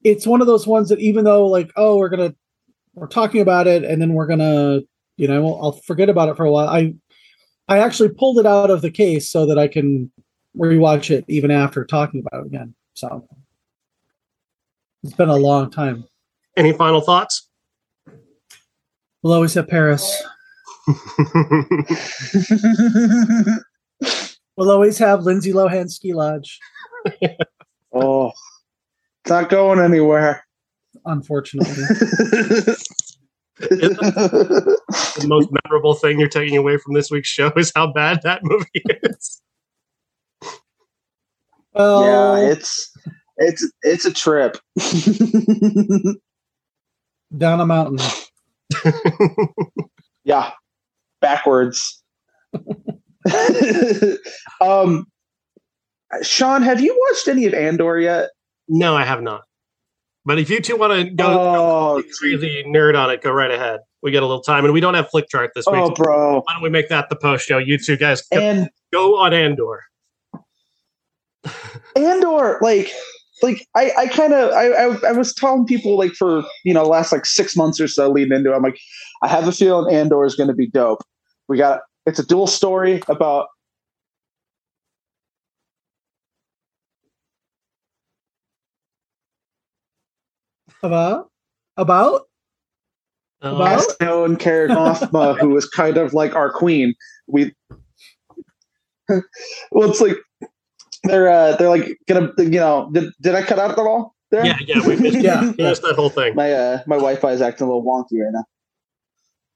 it's 0.02 0.27
one 0.27 0.40
of 0.40 0.47
those 0.47 0.66
ones 0.66 0.89
that 0.89 1.01
even 1.01 1.24
though 1.24 1.47
like 1.47 1.70
oh 1.77 1.97
we're 1.97 2.11
gonna 2.11 2.35
we're 2.94 3.06
talking 3.06 3.40
about 3.40 3.66
it 3.66 3.85
and 3.85 4.01
then 4.02 4.12
we're 4.12 4.27
gonna 4.27 4.81
you 5.16 5.28
know 5.28 5.59
I'll 5.61 5.73
forget 5.73 6.09
about 6.09 6.28
it 6.28 6.36
for 6.36 6.44
a 6.44 6.51
while. 6.51 6.69
I 6.69 6.94
I 7.69 7.78
actually 7.78 8.11
pulled 8.11 8.39
it 8.39 8.47
out 8.47 8.70
of 8.70 8.82
the 8.82 8.91
case 8.91 9.31
so 9.31 9.47
that 9.47 9.59
I 9.59 9.69
can 9.69 10.11
rewatch 10.57 11.11
it 11.11 11.24
even 11.28 11.51
after 11.51 11.85
talking 11.85 12.20
about 12.20 12.45
it 12.45 12.47
again. 12.47 12.74
So 12.95 13.27
it's 15.03 15.15
been 15.15 15.28
a 15.28 15.36
long 15.36 15.70
time. 15.70 16.05
Any 16.57 16.73
final 16.73 17.01
thoughts? 17.01 17.49
We'll 19.23 19.32
always 19.32 19.55
have 19.55 19.69
Paris. 19.69 20.23
We'll 24.57 24.70
always 24.70 24.99
have 24.99 25.23
Lindsay 25.23 25.53
Lohan 25.53 25.91
Ski 25.91 26.15
Lodge. 26.15 26.61
oh, 27.93 28.31
it's 29.23 29.31
not 29.31 29.49
going 29.49 29.81
anywhere. 29.81 30.47
Unfortunately, 31.07 31.74
the 33.59 35.26
most 35.28 35.48
memorable 35.64 35.94
thing 35.94 36.18
you're 36.18 36.28
taking 36.28 36.56
away 36.56 36.76
from 36.76 36.94
this 36.94 37.10
week's 37.10 37.28
show 37.28 37.52
is 37.56 37.72
how 37.74 37.93
bad 37.93 38.20
that 38.22 38.40
movie 38.43 38.82
is. 39.02 39.40
well, 41.72 42.02
yeah, 42.05 42.51
it's 42.51 42.93
it's 43.36 43.72
it's 43.82 44.05
a 44.05 44.12
trip. 44.12 44.56
down 47.36 47.60
a 47.60 47.66
mountain. 47.66 47.98
yeah, 50.24 50.51
backwards. 51.20 52.02
um, 54.60 55.06
Sean, 56.22 56.62
have 56.62 56.81
you 56.81 56.97
watched 57.09 57.28
any 57.28 57.47
of 57.47 57.55
Andor 57.55 57.98
yet? 57.98 58.31
no, 58.68 58.97
I 58.97 59.05
have 59.05 59.22
not. 59.22 59.43
But 60.26 60.38
if 60.38 60.48
you 60.48 60.60
two 60.60 60.76
want 60.76 60.92
to 60.94 61.10
go 61.10 61.26
Oh, 61.98 62.02
crazy 62.18 62.64
nerd 62.66 62.96
on 62.98 63.10
it, 63.10 63.20
go 63.22 63.30
right 63.30 63.51
ahead. 63.51 63.80
We 64.02 64.10
get 64.10 64.22
a 64.22 64.26
little 64.26 64.42
time, 64.42 64.64
and 64.64 64.72
we 64.72 64.80
don't 64.80 64.94
have 64.94 65.09
flick 65.10 65.28
chart 65.28 65.51
this 65.55 65.66
week. 65.66 65.76
oh, 65.76 65.88
so 65.88 65.94
bro. 65.94 66.34
why 66.40 66.52
don't 66.55 66.62
we 66.62 66.70
make 66.70 66.88
that 66.88 67.09
the 67.10 67.16
post 67.16 67.46
show? 67.46 67.59
You 67.59 67.78
two 67.78 67.96
guys 67.96 68.22
go- 68.32 68.38
And 68.40 68.70
go 68.92 69.18
on 69.18 69.32
Andor. 69.34 69.82
Andor, 71.96 72.59
like, 72.60 72.90
like 73.42 73.66
I, 73.74 73.92
I 73.98 74.06
kind 74.06 74.32
of, 74.32 74.51
I, 74.52 74.68
I, 74.70 75.09
I 75.09 75.12
was 75.12 75.34
telling 75.34 75.66
people 75.66 75.98
like 75.98 76.12
for 76.12 76.42
you 76.64 76.72
know 76.72 76.84
last 76.84 77.12
like 77.12 77.26
six 77.26 77.56
months 77.56 77.80
or 77.80 77.88
so 77.88 78.10
leading 78.10 78.32
into, 78.36 78.52
it, 78.52 78.56
I'm 78.56 78.62
like, 78.62 78.78
I 79.22 79.28
have 79.28 79.46
a 79.46 79.52
feeling 79.52 79.94
Andor 79.94 80.24
is 80.24 80.34
going 80.34 80.48
to 80.48 80.55
be 80.55 80.68
dope. 80.68 81.02
We 81.48 81.59
got 81.59 81.80
it's 82.06 82.18
a 82.18 82.26
dual 82.26 82.46
story 82.46 83.02
about 83.09 83.48
About 90.85 91.31
about 91.78 92.28
Uh, 93.43 93.55
About? 93.55 93.81
Stone 93.81 94.36
Carrot 94.36 94.70
Mothma, 94.73 95.39
who 95.40 95.48
was 95.48 95.66
kind 95.66 95.97
of 95.97 96.12
like 96.12 96.35
our 96.36 96.52
queen. 96.52 96.94
We, 97.27 97.55
well, 99.09 99.90
it's 99.90 100.02
like 100.02 100.16
they're 101.05 101.31
uh, 101.31 101.56
they're 101.56 101.70
like 101.70 101.97
gonna 102.06 102.32
you 102.36 102.61
know 102.61 102.90
did, 102.93 103.12
did 103.23 103.35
I 103.35 103.43
cut 103.43 103.59
out 103.59 103.70
at 103.70 103.78
all 103.78 104.15
there? 104.31 104.44
yeah, 104.44 104.59
yeah, 104.66 104.86
we 104.86 104.97
missed, 104.97 105.16
Yeah. 105.23 105.52
we 105.56 105.65
missed 105.65 105.81
that 105.82 105.94
whole 105.94 106.11
thing. 106.11 106.35
my 106.35 106.52
uh 106.52 106.82
my 106.86 106.97
Wi-Fi 106.97 107.31
is 107.32 107.40
acting 107.40 107.66
a 107.66 107.70
little 107.70 107.82
wonky 107.82 108.23
right 108.23 108.32
now. 108.32 108.44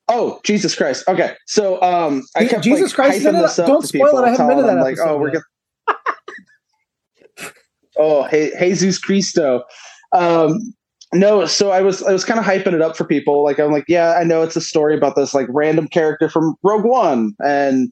Oh 0.09 0.41
Jesus 0.45 0.75
Christ! 0.75 1.05
Okay, 1.09 1.35
so 1.47 1.81
um, 1.83 2.23
I 2.37 2.47
kept 2.47 2.65
Jesus 2.65 2.93
like, 2.93 2.95
Christ, 2.95 3.21
hyping 3.21 3.25
no, 3.25 3.31
no, 3.33 3.43
this 3.43 3.59
up 3.59 3.67
don't 3.67 3.81
to 3.83 3.87
spoil 3.87 4.07
people, 4.07 4.19
it. 4.21 4.25
I 4.25 4.31
haven't 4.31 4.49
been 4.49 4.57
to 4.57 4.63
that 4.63 4.81
like, 4.83 4.97
oh, 4.99 5.19
we're 5.19 5.33
gonna. 5.33 5.45
oh, 7.99 8.23
hey, 8.25 8.51
Jesus 8.71 8.99
Cristo. 8.99 9.65
Um, 10.13 10.75
no, 11.15 11.47
so 11.47 11.71
I 11.71 11.81
was 11.81 12.03
I 12.03 12.13
was 12.13 12.25
kind 12.25 12.39
of 12.39 12.45
hyping 12.45 12.75
it 12.75 12.83
up 12.83 12.97
for 12.97 13.05
people. 13.05 13.43
Like 13.43 13.59
I'm 13.59 13.73
like, 13.73 13.87
yeah, 13.89 14.15
I 14.15 14.25
know 14.25 14.43
it's 14.43 14.57
a 14.57 14.61
story 14.61 14.97
about 14.97 15.17
this 15.17 15.33
like 15.33 15.47
random 15.49 15.89
character 15.89 16.29
from 16.29 16.55
Rogue 16.63 16.85
One 16.85 17.35
and 17.43 17.91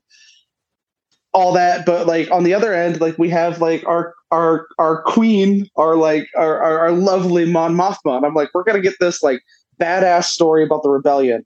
all 1.33 1.53
that, 1.53 1.87
but 1.87 2.07
like 2.07 2.31
on 2.31 2.45
the 2.45 2.53
other 2.53 2.75
end, 2.75 3.01
like 3.01 3.19
we 3.19 3.31
have 3.31 3.61
like 3.61 3.87
our 3.87 4.15
our 4.31 4.67
our 4.79 5.03
queen, 5.03 5.69
our 5.77 5.97
like 5.97 6.29
our 6.37 6.63
our, 6.63 6.79
our 6.81 6.93
lovely 6.93 7.51
Mon 7.51 7.75
Mothma, 7.75 8.17
and 8.17 8.27
I'm 8.27 8.35
like, 8.35 8.51
we're 8.53 8.65
gonna 8.65 8.81
get 8.81 8.97
this 9.01 9.23
like 9.23 9.41
badass 9.81 10.25
story 10.25 10.63
about 10.63 10.83
the 10.83 10.91
rebellion, 10.91 11.45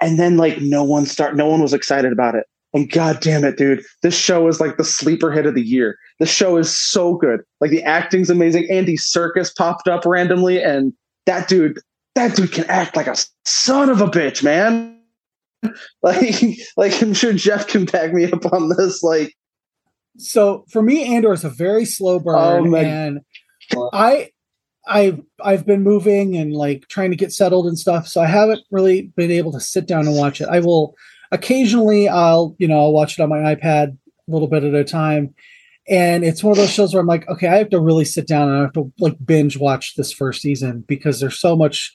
and 0.00 0.20
then 0.20 0.36
like 0.36 0.60
no 0.60 0.84
one 0.84 1.06
start, 1.06 1.34
no 1.34 1.46
one 1.46 1.60
was 1.60 1.72
excited 1.72 2.12
about 2.12 2.36
it. 2.36 2.46
And 2.74 2.90
god 2.90 3.20
damn 3.20 3.44
it, 3.44 3.58
dude, 3.58 3.84
this 4.02 4.16
show 4.16 4.48
is 4.48 4.60
like 4.60 4.78
the 4.78 4.84
sleeper 4.84 5.30
hit 5.30 5.44
of 5.44 5.54
the 5.54 5.62
year. 5.62 5.98
The 6.20 6.26
show 6.26 6.56
is 6.56 6.74
so 6.76 7.16
good. 7.16 7.40
Like 7.60 7.70
the 7.70 7.82
acting's 7.82 8.30
amazing. 8.30 8.66
Andy 8.70 8.96
Serkis 8.96 9.54
popped 9.54 9.88
up 9.88 10.06
randomly, 10.06 10.62
and 10.62 10.94
that 11.26 11.48
dude, 11.48 11.78
that 12.14 12.34
dude 12.34 12.52
can 12.52 12.64
act 12.64 12.96
like 12.96 13.08
a 13.08 13.16
son 13.44 13.90
of 13.90 14.00
a 14.00 14.06
bitch, 14.06 14.42
man. 14.42 14.98
Like, 16.02 16.58
like 16.76 17.00
I'm 17.00 17.14
sure 17.14 17.32
Jeff 17.32 17.68
can 17.68 17.84
back 17.84 18.12
me 18.12 18.24
up 18.24 18.52
on 18.52 18.70
this. 18.70 19.00
Like, 19.04 19.32
so 20.18 20.64
for 20.68 20.82
me, 20.82 21.14
Andor 21.14 21.32
is 21.32 21.44
a 21.44 21.50
very 21.50 21.84
slow 21.84 22.18
burn, 22.18 22.74
Oh, 22.74 22.76
and 22.76 23.20
I, 23.92 24.30
I, 24.84 25.20
I've 25.40 25.64
been 25.64 25.84
moving 25.84 26.36
and 26.36 26.52
like 26.52 26.88
trying 26.88 27.12
to 27.12 27.16
get 27.16 27.32
settled 27.32 27.68
and 27.68 27.78
stuff, 27.78 28.08
so 28.08 28.20
I 28.20 28.26
haven't 28.26 28.62
really 28.72 29.12
been 29.14 29.30
able 29.30 29.52
to 29.52 29.60
sit 29.60 29.86
down 29.86 30.08
and 30.08 30.16
watch 30.16 30.40
it. 30.40 30.48
I 30.48 30.58
will 30.58 30.96
occasionally, 31.32 32.08
I'll 32.08 32.54
you 32.58 32.68
know, 32.68 32.78
I'll 32.78 32.92
watch 32.92 33.18
it 33.18 33.22
on 33.22 33.28
my 33.28 33.54
iPad 33.54 33.88
a 33.88 34.30
little 34.30 34.48
bit 34.48 34.62
at 34.62 34.74
a 34.74 34.84
time, 34.84 35.34
and 35.88 36.24
it's 36.24 36.44
one 36.44 36.52
of 36.52 36.58
those 36.58 36.70
shows 36.70 36.94
where 36.94 37.00
I'm 37.00 37.08
like, 37.08 37.28
okay, 37.28 37.48
I 37.48 37.56
have 37.56 37.70
to 37.70 37.80
really 37.80 38.04
sit 38.04 38.28
down 38.28 38.48
and 38.48 38.58
I 38.58 38.60
have 38.62 38.72
to 38.74 38.92
like 39.00 39.16
binge 39.24 39.58
watch 39.58 39.96
this 39.96 40.12
first 40.12 40.40
season 40.40 40.84
because 40.86 41.18
there's 41.18 41.40
so 41.40 41.56
much 41.56 41.92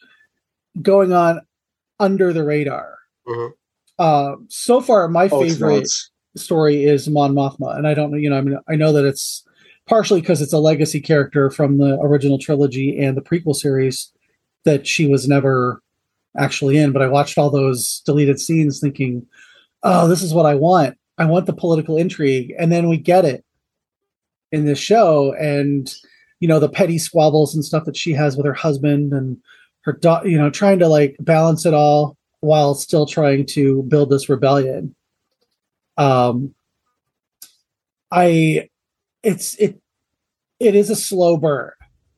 going 0.81 1.13
on 1.13 1.41
under 1.99 2.33
the 2.33 2.43
radar. 2.43 2.97
Mhm. 3.27 3.53
Uh, 3.97 4.35
so 4.49 4.81
far, 4.81 5.07
my 5.07 5.29
oh, 5.31 5.41
favorite 5.41 5.89
story 6.35 6.83
is 6.83 7.07
Mon 7.07 7.33
Mothma, 7.33 7.77
and 7.77 7.87
I 7.87 7.93
don't 7.93 8.11
know, 8.11 8.17
you 8.17 8.29
know, 8.29 8.37
I 8.37 8.41
mean, 8.41 8.59
I 8.69 8.75
know 8.75 8.91
that 8.93 9.05
it's 9.05 9.43
partially 9.87 10.21
because 10.21 10.41
it's 10.41 10.53
a 10.53 10.59
legacy 10.59 10.99
character 10.99 11.49
from 11.49 11.77
the 11.77 11.97
original 12.01 12.37
trilogy 12.37 12.99
and 12.99 13.15
the 13.15 13.21
prequel 13.21 13.55
series 13.55 14.11
that 14.65 14.85
she 14.85 15.07
was 15.07 15.27
never 15.27 15.81
actually 16.37 16.77
in. 16.77 16.91
But 16.91 17.01
I 17.01 17.07
watched 17.07 17.37
all 17.37 17.49
those 17.49 18.01
deleted 18.05 18.39
scenes, 18.39 18.79
thinking, 18.79 19.25
oh, 19.83 20.07
this 20.07 20.21
is 20.21 20.33
what 20.33 20.45
I 20.45 20.55
want. 20.55 20.97
I 21.17 21.25
want 21.25 21.45
the 21.45 21.53
political 21.53 21.97
intrigue. 21.97 22.53
And 22.59 22.71
then 22.71 22.87
we 22.87 22.97
get 22.97 23.25
it 23.25 23.43
in 24.51 24.65
this 24.65 24.79
show. 24.79 25.33
And, 25.33 25.93
you 26.39 26.47
know, 26.47 26.59
the 26.59 26.69
petty 26.69 26.97
squabbles 26.97 27.55
and 27.55 27.65
stuff 27.65 27.85
that 27.85 27.97
she 27.97 28.13
has 28.13 28.37
with 28.37 28.45
her 28.45 28.53
husband 28.53 29.13
and 29.13 29.37
her 29.81 29.93
daughter, 29.93 30.27
you 30.27 30.37
know, 30.37 30.49
trying 30.49 30.79
to 30.79 30.87
like 30.87 31.15
balance 31.19 31.65
it 31.65 31.73
all 31.73 32.17
while 32.41 32.75
still 32.75 33.05
trying 33.05 33.45
to 33.47 33.83
build 33.83 34.09
this 34.09 34.29
rebellion. 34.29 34.95
Um, 35.97 36.53
I, 38.11 38.69
it's, 39.23 39.55
it, 39.55 39.81
it 40.59 40.75
is 40.75 40.89
a 40.89 40.95
slow 40.95 41.37
burn. 41.37 41.71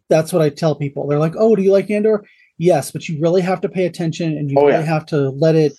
That's 0.10 0.34
what 0.34 0.42
I 0.42 0.50
tell 0.50 0.76
people. 0.76 1.08
They're 1.08 1.20
like, 1.20 1.36
oh, 1.38 1.56
do 1.56 1.62
you 1.62 1.72
like 1.72 1.90
Andor? 1.90 2.26
Yes, 2.60 2.92
but 2.92 3.08
you 3.10 3.20
really 3.20 3.42
have 3.42 3.62
to 3.62 3.70
pay 3.70 3.86
attention 3.86 4.38
and 4.38 4.52
you 4.52 4.58
Oh, 4.60 4.66
really 4.68 4.80
yeah. 4.80 4.94
have 4.94 5.06
to 5.08 5.30
let 5.32 5.56
it 5.56 5.74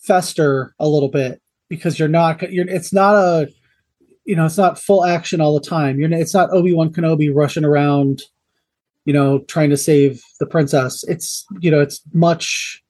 fester 0.00 0.74
a 0.80 0.88
little 0.88 1.08
bit 1.10 1.40
because 1.68 1.98
you're 1.98 2.08
not 2.08 2.50
you're 2.50 2.68
it's 2.68 2.92
not 2.92 3.14
a 3.14 3.48
you 4.24 4.34
know 4.34 4.46
it's 4.46 4.56
not 4.58 4.78
full 4.80 5.04
action 5.04 5.40
all 5.40 5.54
the 5.54 5.66
time. 5.66 6.00
You're 6.00 6.10
it's 6.12 6.34
not 6.34 6.50
obi-wan 6.50 6.92
kenobi 6.92 7.32
rushing 7.32 7.64
around 7.64 8.22
you 9.04 9.12
know 9.12 9.40
trying 9.40 9.70
to 9.70 9.76
save 9.76 10.22
the 10.40 10.46
princess. 10.46 11.04
It's 11.04 11.44
you 11.60 11.70
know 11.70 11.80
it's 11.80 12.00
much 12.14 12.82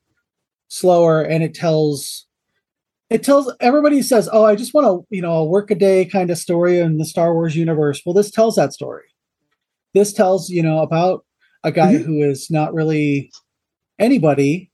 slower 0.69 1.21
and 1.21 1.43
it 1.43 1.53
tells 1.53 2.25
it 3.09 3.21
tells 3.21 3.53
everybody 3.59 4.01
says 4.01 4.27
oh 4.33 4.43
i 4.43 4.55
just 4.55 4.73
want 4.73 4.85
to 4.87 5.15
you 5.15 5.21
know 5.21 5.33
a 5.33 5.45
work 5.45 5.69
a 5.69 5.75
day 5.75 6.05
kind 6.05 6.31
of 6.31 6.37
story 6.39 6.79
in 6.79 6.97
the 6.97 7.05
star 7.05 7.33
wars 7.33 7.55
universe. 7.55 8.01
Well 8.05 8.13
this 8.13 8.31
tells 8.31 8.55
that 8.55 8.71
story. 8.73 9.03
This 9.93 10.13
tells 10.13 10.49
you 10.49 10.63
know 10.63 10.79
about 10.79 11.25
a 11.65 11.71
guy 11.71 11.95
mm-hmm. 11.95 12.03
who 12.03 12.21
is 12.21 12.49
not 12.49 12.73
really 12.73 13.31
anybody 13.99 14.71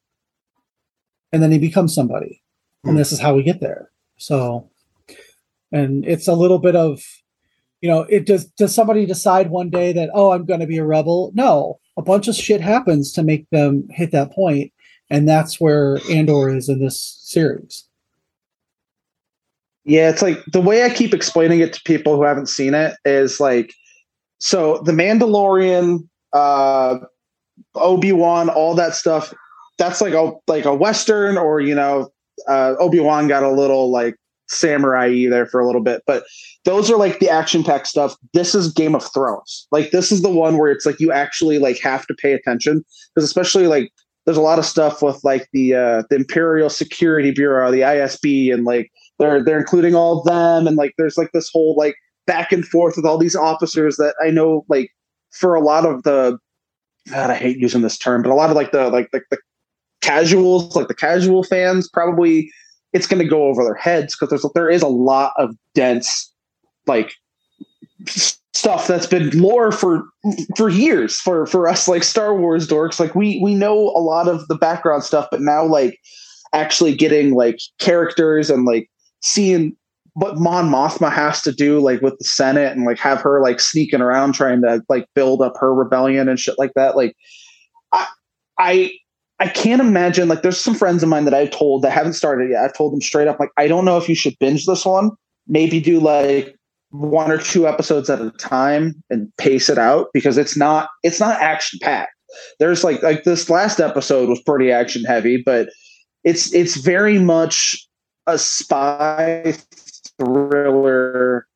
and 1.31 1.41
then 1.41 1.51
he 1.51 1.57
becomes 1.57 1.95
somebody. 1.95 2.43
And 2.83 2.95
mm. 2.95 2.97
this 2.97 3.11
is 3.11 3.19
how 3.19 3.33
we 3.33 3.43
get 3.43 3.61
there. 3.61 3.89
So 4.17 4.69
and 5.71 6.05
it's 6.05 6.27
a 6.27 6.33
little 6.33 6.59
bit 6.59 6.75
of 6.75 7.01
you 7.79 7.89
know 7.89 8.01
it 8.01 8.25
does 8.25 8.45
does 8.45 8.75
somebody 8.75 9.05
decide 9.05 9.49
one 9.49 9.69
day 9.69 9.93
that 9.93 10.09
oh 10.13 10.33
i'm 10.33 10.45
going 10.45 10.59
to 10.59 10.67
be 10.67 10.77
a 10.77 10.85
rebel? 10.85 11.31
No. 11.33 11.79
A 11.97 12.01
bunch 12.01 12.27
of 12.27 12.35
shit 12.35 12.61
happens 12.61 13.11
to 13.13 13.23
make 13.23 13.49
them 13.49 13.87
hit 13.89 14.11
that 14.11 14.31
point 14.31 14.71
and 15.09 15.27
that's 15.27 15.59
where 15.59 15.99
andor 16.09 16.53
is 16.55 16.69
in 16.69 16.79
this 16.79 17.17
series. 17.21 17.87
Yeah, 19.83 20.09
it's 20.09 20.21
like 20.21 20.37
the 20.45 20.61
way 20.61 20.83
I 20.83 20.89
keep 20.89 21.13
explaining 21.13 21.59
it 21.59 21.73
to 21.73 21.81
people 21.85 22.15
who 22.15 22.23
haven't 22.23 22.49
seen 22.49 22.73
it 22.73 22.95
is 23.03 23.39
like, 23.39 23.73
so 24.39 24.81
the 24.85 24.91
Mandalorian, 24.91 26.07
uh, 26.33 26.99
Obi 27.75 28.11
Wan, 28.11 28.49
all 28.49 28.75
that 28.75 28.95
stuff. 28.95 29.33
That's 29.77 30.01
like 30.01 30.13
a 30.13 30.33
like 30.47 30.65
a 30.65 30.75
western, 30.75 31.37
or 31.37 31.59
you 31.59 31.75
know, 31.75 32.09
uh, 32.47 32.75
Obi 32.79 32.99
Wan 32.99 33.27
got 33.27 33.43
a 33.43 33.51
little 33.51 33.91
like 33.91 34.15
samurai 34.51 35.27
there 35.29 35.45
for 35.45 35.59
a 35.59 35.65
little 35.65 35.81
bit, 35.81 36.03
but 36.05 36.23
those 36.65 36.91
are 36.91 36.97
like 36.97 37.19
the 37.19 37.29
action 37.29 37.63
packed 37.63 37.87
stuff. 37.87 38.15
This 38.33 38.53
is 38.53 38.73
Game 38.73 38.95
of 38.95 39.11
Thrones. 39.13 39.67
Like 39.71 39.91
this 39.91 40.11
is 40.11 40.21
the 40.21 40.29
one 40.29 40.57
where 40.57 40.71
it's 40.71 40.85
like 40.85 40.99
you 40.99 41.11
actually 41.11 41.57
like 41.57 41.79
have 41.79 42.05
to 42.07 42.13
pay 42.13 42.33
attention 42.33 42.83
because 43.13 43.23
especially 43.23 43.67
like 43.67 43.91
there's 44.25 44.37
a 44.37 44.41
lot 44.41 44.59
of 44.59 44.65
stuff 44.65 45.01
with 45.01 45.23
like 45.23 45.47
the 45.53 45.73
uh, 45.73 46.03
the 46.09 46.17
Imperial 46.17 46.69
Security 46.69 47.31
Bureau, 47.31 47.71
the 47.71 47.81
ISB, 47.81 48.53
and 48.53 48.65
like 48.65 48.91
they're 49.19 49.43
they're 49.43 49.59
including 49.59 49.95
all 49.95 50.19
of 50.19 50.25
them 50.25 50.67
and 50.67 50.75
like 50.75 50.93
there's 50.97 51.17
like 51.17 51.31
this 51.33 51.49
whole 51.51 51.75
like 51.75 51.95
back 52.27 52.51
and 52.51 52.65
forth 52.65 52.95
with 52.95 53.05
all 53.05 53.17
these 53.17 53.35
officers 53.35 53.97
that 53.97 54.15
I 54.23 54.29
know 54.29 54.65
like 54.69 54.91
for 55.31 55.55
a 55.55 55.61
lot 55.61 55.85
of 55.85 56.03
the 56.03 56.37
God, 57.09 57.31
I 57.31 57.35
hate 57.35 57.57
using 57.57 57.81
this 57.81 57.97
term, 57.97 58.21
but 58.21 58.31
a 58.31 58.35
lot 58.35 58.49
of 58.49 58.55
like 58.55 58.71
the 58.71 58.89
like 58.89 59.09
the, 59.11 59.21
the 59.31 59.37
casuals, 60.01 60.75
like 60.75 60.87
the 60.87 60.95
casual 60.95 61.43
fans, 61.43 61.89
probably 61.89 62.51
it's 62.93 63.07
going 63.07 63.21
to 63.21 63.27
go 63.27 63.45
over 63.45 63.63
their 63.63 63.73
heads 63.75 64.15
because 64.15 64.29
there's 64.29 64.45
there 64.53 64.69
is 64.69 64.81
a 64.81 64.87
lot 64.87 65.33
of 65.37 65.55
dense 65.73 66.31
like 66.87 67.13
stuff 68.07 68.87
that's 68.87 69.07
been 69.07 69.29
lore 69.39 69.71
for 69.71 70.03
for 70.57 70.69
years 70.69 71.19
for 71.19 71.45
for 71.45 71.67
us 71.67 71.87
like 71.87 72.03
Star 72.03 72.35
Wars 72.35 72.67
dorks. 72.67 72.99
Like 72.99 73.15
we 73.15 73.39
we 73.41 73.55
know 73.55 73.89
a 73.89 74.01
lot 74.01 74.27
of 74.27 74.47
the 74.47 74.55
background 74.55 75.03
stuff, 75.03 75.27
but 75.31 75.41
now 75.41 75.65
like 75.65 75.97
actually 76.53 76.95
getting 76.95 77.33
like 77.33 77.59
characters 77.79 78.49
and 78.49 78.65
like 78.65 78.89
seeing 79.21 79.75
what 80.21 80.37
Mon 80.37 80.69
Mothma 80.69 81.11
has 81.11 81.41
to 81.41 81.51
do 81.51 81.79
like 81.79 81.99
with 82.03 82.15
the 82.19 82.25
Senate 82.25 82.73
and 82.73 82.85
like 82.85 82.99
have 82.99 83.21
her 83.21 83.41
like 83.41 83.59
sneaking 83.59 84.01
around 84.01 84.33
trying 84.33 84.61
to 84.61 84.83
like 84.87 85.07
build 85.15 85.41
up 85.41 85.53
her 85.59 85.73
rebellion 85.73 86.29
and 86.29 86.39
shit 86.39 86.59
like 86.59 86.71
that. 86.75 86.95
Like 86.95 87.17
I 87.91 88.05
I 88.59 88.91
I 89.39 89.47
can't 89.47 89.81
imagine 89.81 90.27
like 90.27 90.43
there's 90.43 90.59
some 90.59 90.75
friends 90.75 91.01
of 91.01 91.09
mine 91.09 91.25
that 91.25 91.33
I've 91.33 91.49
told 91.49 91.81
that 91.81 91.89
haven't 91.89 92.13
started 92.13 92.51
yet. 92.51 92.63
I've 92.63 92.77
told 92.77 92.93
them 92.93 93.01
straight 93.01 93.27
up 93.27 93.39
like 93.39 93.49
I 93.57 93.67
don't 93.67 93.83
know 93.83 93.97
if 93.97 94.07
you 94.07 94.13
should 94.13 94.37
binge 94.37 94.67
this 94.67 94.85
one. 94.85 95.09
Maybe 95.47 95.79
do 95.79 95.99
like 95.99 96.55
one 96.91 97.31
or 97.31 97.39
two 97.39 97.67
episodes 97.67 98.07
at 98.07 98.21
a 98.21 98.29
time 98.29 99.01
and 99.09 99.35
pace 99.37 99.69
it 99.69 99.79
out 99.79 100.09
because 100.13 100.37
it's 100.37 100.55
not 100.55 100.89
it's 101.01 101.19
not 101.19 101.41
action 101.41 101.79
packed. 101.81 102.13
There's 102.59 102.83
like 102.83 103.01
like 103.01 103.23
this 103.23 103.49
last 103.49 103.79
episode 103.79 104.29
was 104.29 104.41
pretty 104.43 104.71
action 104.71 105.03
heavy, 105.03 105.41
but 105.43 105.69
it's 106.23 106.53
it's 106.53 106.75
very 106.75 107.17
much 107.17 107.87
a 108.27 108.37
spy 108.37 109.55
thriller 110.21 111.47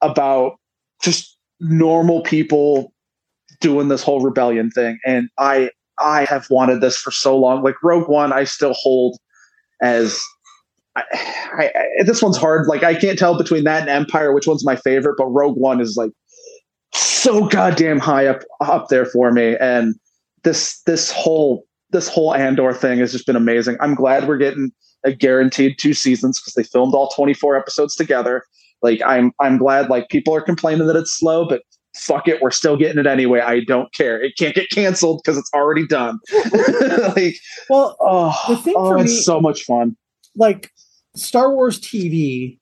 about 0.00 0.56
just 1.02 1.36
normal 1.60 2.22
people 2.22 2.92
doing 3.60 3.88
this 3.88 4.02
whole 4.02 4.20
rebellion 4.20 4.70
thing. 4.70 4.98
And 5.06 5.28
i 5.38 5.70
i 5.98 6.24
have 6.24 6.48
wanted 6.50 6.80
this 6.80 6.96
for 6.96 7.10
so 7.10 7.36
long. 7.36 7.62
Like 7.62 7.82
rogue 7.82 8.08
one 8.08 8.32
i 8.32 8.44
still 8.44 8.74
hold 8.74 9.18
as 9.80 10.20
I, 10.96 11.02
I, 11.12 11.70
I 12.00 12.02
this 12.04 12.22
one's 12.22 12.36
hard. 12.36 12.66
Like 12.66 12.82
i 12.82 12.94
can't 12.94 13.18
tell 13.18 13.38
between 13.38 13.64
that 13.64 13.82
and 13.82 13.90
empire 13.90 14.32
which 14.32 14.46
one's 14.46 14.64
my 14.64 14.76
favorite 14.76 15.16
but 15.16 15.26
rogue 15.26 15.56
one 15.56 15.80
is 15.80 15.96
like 15.96 16.10
so 16.94 17.46
goddamn 17.46 17.98
high 17.98 18.26
up 18.26 18.42
up 18.60 18.88
there 18.88 19.06
for 19.06 19.30
me. 19.30 19.56
And 19.60 19.94
this 20.42 20.80
this 20.82 21.10
whole 21.10 21.64
this 21.90 22.08
whole 22.08 22.34
andor 22.34 22.72
thing 22.72 22.98
has 22.98 23.12
just 23.12 23.26
been 23.26 23.36
amazing. 23.36 23.76
I'm 23.80 23.94
glad 23.94 24.26
we're 24.26 24.38
getting 24.38 24.72
a 25.04 25.12
guaranteed 25.12 25.78
two 25.78 25.94
seasons 25.94 26.40
because 26.40 26.54
they 26.54 26.62
filmed 26.62 26.94
all 26.94 27.08
24 27.08 27.56
episodes 27.56 27.96
together. 27.96 28.44
Like 28.82 29.00
I'm 29.06 29.32
I'm 29.40 29.58
glad 29.58 29.88
like 29.90 30.08
people 30.08 30.34
are 30.34 30.40
complaining 30.40 30.86
that 30.86 30.96
it's 30.96 31.12
slow, 31.12 31.46
but 31.48 31.62
fuck 31.94 32.26
it, 32.26 32.40
we're 32.40 32.50
still 32.50 32.76
getting 32.76 32.98
it 32.98 33.06
anyway. 33.06 33.40
I 33.40 33.60
don't 33.60 33.92
care. 33.94 34.20
It 34.22 34.34
can't 34.38 34.54
get 34.54 34.70
canceled 34.70 35.20
because 35.22 35.38
it's 35.38 35.50
already 35.54 35.86
done. 35.86 36.18
like 37.16 37.36
well 37.68 37.96
oh, 38.00 38.34
The 38.48 38.56
thing 38.56 38.74
oh 38.76 38.90
for 38.90 38.98
it's 38.98 39.12
me- 39.12 39.20
so 39.22 39.40
much 39.40 39.62
fun. 39.64 39.96
like 40.36 40.70
Star 41.14 41.52
Wars 41.54 41.78
TV 41.80 42.58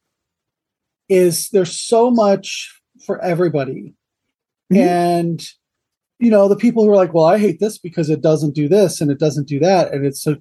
is 1.09 1.49
there's 1.51 1.79
so 1.79 2.11
much 2.11 2.71
for 3.07 3.21
everybody. 3.23 3.95
Mhm. 4.73 4.77
And 4.79 5.47
you 6.19 6.31
know, 6.31 6.49
the 6.49 6.57
people 6.57 6.85
who 6.85 6.91
are 6.91 6.97
like, 6.97 7.15
well, 7.15 7.25
I 7.25 7.39
hate 7.39 7.61
this 7.61 7.79
because 7.79 8.11
it 8.11 8.21
doesn't 8.21 8.55
do 8.55 8.69
this 8.69 9.01
and 9.01 9.11
it 9.11 9.19
doesn't 9.19 9.49
do 9.49 9.59
that. 9.61 9.91
And 9.95 10.05
it's 10.05 10.23
so 10.23 10.37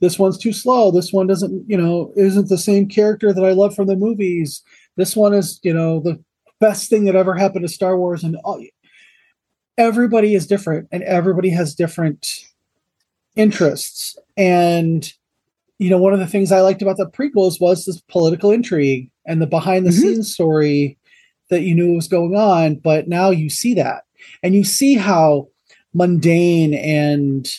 this 0.00 0.18
one's 0.18 0.38
too 0.38 0.52
slow. 0.52 0.90
This 0.90 1.12
one 1.12 1.26
doesn't, 1.26 1.64
you 1.68 1.76
know, 1.76 2.12
isn't 2.16 2.48
the 2.48 2.58
same 2.58 2.88
character 2.88 3.32
that 3.32 3.44
I 3.44 3.52
love 3.52 3.74
from 3.74 3.86
the 3.86 3.96
movies. 3.96 4.62
This 4.96 5.16
one 5.16 5.34
is, 5.34 5.60
you 5.62 5.72
know, 5.72 6.00
the 6.00 6.22
best 6.60 6.88
thing 6.88 7.04
that 7.04 7.16
ever 7.16 7.34
happened 7.34 7.66
to 7.66 7.72
Star 7.72 7.98
Wars. 7.98 8.24
And 8.24 8.36
all, 8.44 8.62
everybody 9.78 10.34
is 10.34 10.46
different 10.46 10.88
and 10.90 11.02
everybody 11.02 11.50
has 11.50 11.74
different 11.74 12.26
interests. 13.36 14.16
And 14.36 15.10
you 15.78 15.90
know, 15.90 15.98
one 15.98 16.12
of 16.12 16.18
the 16.18 16.26
things 16.26 16.52
I 16.52 16.60
liked 16.60 16.82
about 16.82 16.96
the 16.96 17.06
prequels 17.06 17.60
was 17.60 17.84
this 17.84 18.00
political 18.08 18.50
intrigue 18.50 19.10
and 19.26 19.42
the 19.42 19.46
behind 19.46 19.84
the 19.84 19.90
mm-hmm. 19.90 20.00
scenes 20.00 20.32
story 20.32 20.98
that 21.50 21.62
you 21.62 21.74
knew 21.74 21.94
was 21.94 22.08
going 22.08 22.34
on, 22.34 22.76
but 22.76 23.08
now 23.08 23.30
you 23.30 23.50
see 23.50 23.74
that 23.74 24.04
and 24.42 24.54
you 24.54 24.64
see 24.64 24.94
how 24.94 25.48
mundane 25.94 26.74
and 26.74 27.52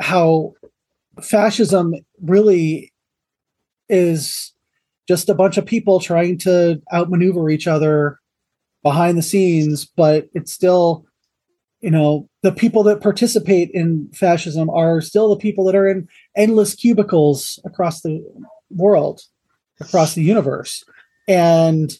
how 0.00 0.54
fascism 1.24 1.94
really 2.22 2.92
is 3.88 4.52
just 5.08 5.28
a 5.28 5.34
bunch 5.34 5.56
of 5.56 5.66
people 5.66 6.00
trying 6.00 6.38
to 6.38 6.80
outmaneuver 6.92 7.50
each 7.50 7.66
other 7.66 8.18
behind 8.82 9.18
the 9.18 9.22
scenes, 9.22 9.84
but 9.84 10.28
it's 10.34 10.52
still, 10.52 11.04
you 11.80 11.90
know, 11.90 12.28
the 12.42 12.52
people 12.52 12.82
that 12.84 13.00
participate 13.00 13.70
in 13.72 14.08
fascism 14.14 14.70
are 14.70 15.00
still 15.00 15.28
the 15.30 15.40
people 15.40 15.64
that 15.64 15.74
are 15.74 15.88
in 15.88 16.08
endless 16.36 16.74
cubicles 16.74 17.58
across 17.64 18.02
the 18.02 18.24
world, 18.70 19.20
across 19.80 20.14
the 20.14 20.22
universe. 20.22 20.84
And 21.28 21.92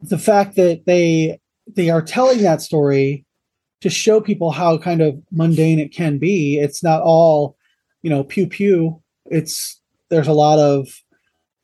the 0.00 0.18
fact 0.18 0.56
that 0.56 0.86
they 0.86 1.40
they 1.74 1.90
are 1.90 2.02
telling 2.02 2.42
that 2.42 2.62
story 2.62 3.24
to 3.80 3.90
show 3.90 4.20
people 4.20 4.50
how 4.50 4.78
kind 4.78 5.00
of 5.00 5.20
mundane 5.30 5.78
it 5.78 5.92
can 5.92 6.18
be. 6.18 6.58
It's 6.58 6.82
not 6.82 7.02
all, 7.02 7.55
you 8.06 8.10
know, 8.10 8.22
pew 8.22 8.46
pew. 8.46 9.02
It's 9.24 9.82
there's 10.10 10.28
a 10.28 10.32
lot 10.32 10.60
of, 10.60 10.86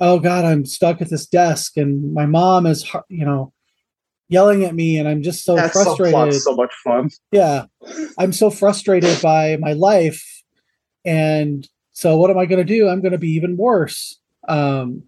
oh 0.01 0.19
God, 0.19 0.44
I'm 0.44 0.64
stuck 0.66 1.01
at 1.01 1.09
this 1.09 1.24
desk 1.24 1.77
and 1.77 2.12
my 2.12 2.27
mom 2.27 2.66
is, 2.66 2.85
you 3.09 3.24
know, 3.24 3.52
yelling 4.28 4.64
at 4.64 4.74
me 4.74 4.98
and 4.98 5.06
I'm 5.09 5.23
just 5.23 5.44
so 5.44 5.55
frustrated 5.69 6.35
so 6.43 6.56
much 6.56 6.74
fun. 6.82 7.10
yeah 7.31 7.66
i'm 8.19 8.32
so 8.32 8.51
frustrated 8.51 9.23
by 9.23 9.56
my 9.60 9.73
life 9.74 10.43
and 11.05 11.69
so 11.93 12.16
what 12.16 12.31
am 12.31 12.39
i 12.39 12.47
going 12.47 12.59
to 12.66 12.74
do 12.77 12.89
i'm 12.89 13.02
going 13.02 13.12
to 13.12 13.19
be 13.19 13.31
even 13.31 13.56
worse 13.56 14.19
um 14.48 15.05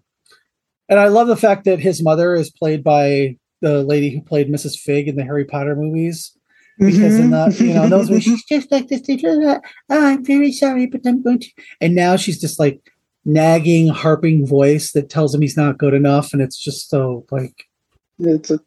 And 0.87 0.99
I 0.99 1.07
love 1.07 1.27
the 1.27 1.35
fact 1.35 1.65
that 1.65 1.79
his 1.79 2.03
mother 2.03 2.35
is 2.35 2.51
played 2.51 2.83
by 2.83 3.37
the 3.61 3.83
lady 3.83 4.09
who 4.11 4.21
played 4.21 4.47
Mrs. 4.49 4.77
Fig 4.77 5.07
in 5.07 5.15
the 5.15 5.23
Harry 5.23 5.45
Potter 5.45 5.75
movies. 5.75 6.37
Because 6.77 7.19
in 7.19 7.29
mm-hmm. 7.29 7.57
the 7.57 7.65
you 7.65 7.73
know 7.73 7.87
those 7.87 8.09
movies, 8.09 8.23
she's 8.23 8.43
just 8.45 8.71
like 8.71 8.87
this. 8.87 9.01
Oh, 9.09 9.61
I'm 9.89 10.25
very 10.25 10.51
sorry, 10.51 10.87
but 10.87 11.01
I'm 11.05 11.23
going 11.23 11.39
to. 11.39 11.47
And 11.79 11.95
now 11.95 12.15
she's 12.17 12.39
just 12.39 12.59
like 12.59 12.81
nagging, 13.23 13.87
harping 13.87 14.45
voice 14.45 14.91
that 14.91 15.09
tells 15.09 15.33
him 15.33 15.41
he's 15.41 15.57
not 15.57 15.77
good 15.77 15.93
enough, 15.93 16.33
and 16.33 16.41
it's 16.41 16.57
just 16.57 16.89
so 16.89 17.25
like 17.31 17.65
It's 18.19 18.51
a, 18.51 18.59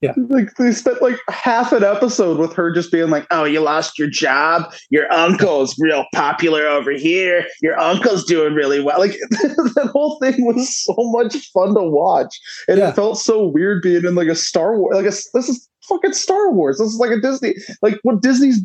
Yeah. 0.00 0.12
Like 0.28 0.54
they 0.56 0.72
spent 0.72 1.00
like 1.00 1.18
half 1.30 1.72
an 1.72 1.82
episode 1.82 2.38
with 2.38 2.52
her 2.54 2.70
just 2.72 2.92
being 2.92 3.08
like, 3.08 3.26
"Oh, 3.30 3.44
you 3.44 3.60
lost 3.60 3.98
your 3.98 4.08
job. 4.10 4.70
Your 4.90 5.10
uncle's 5.10 5.74
real 5.78 6.04
popular 6.14 6.66
over 6.66 6.90
here. 6.90 7.46
Your 7.62 7.78
uncle's 7.78 8.24
doing 8.24 8.52
really 8.54 8.82
well." 8.82 8.98
Like 8.98 9.12
that 9.30 9.88
whole 9.92 10.18
thing 10.20 10.44
was 10.44 10.76
so 10.84 10.94
much 10.98 11.50
fun 11.52 11.74
to 11.74 11.82
watch, 11.82 12.38
and 12.68 12.78
Yeah. 12.78 12.90
it 12.90 12.96
felt 12.96 13.18
so 13.18 13.46
weird 13.46 13.82
being 13.82 14.04
in 14.04 14.14
like 14.14 14.28
a 14.28 14.34
Star 14.34 14.78
Wars. 14.78 14.94
Like 14.94 15.06
a, 15.06 15.16
this 15.32 15.48
is 15.48 15.68
fucking 15.88 16.12
Star 16.12 16.50
Wars. 16.50 16.78
This 16.78 16.88
is 16.88 16.98
like 16.98 17.10
a 17.10 17.20
Disney. 17.20 17.54
Like 17.80 17.98
what 18.02 18.20
Disney's 18.20 18.60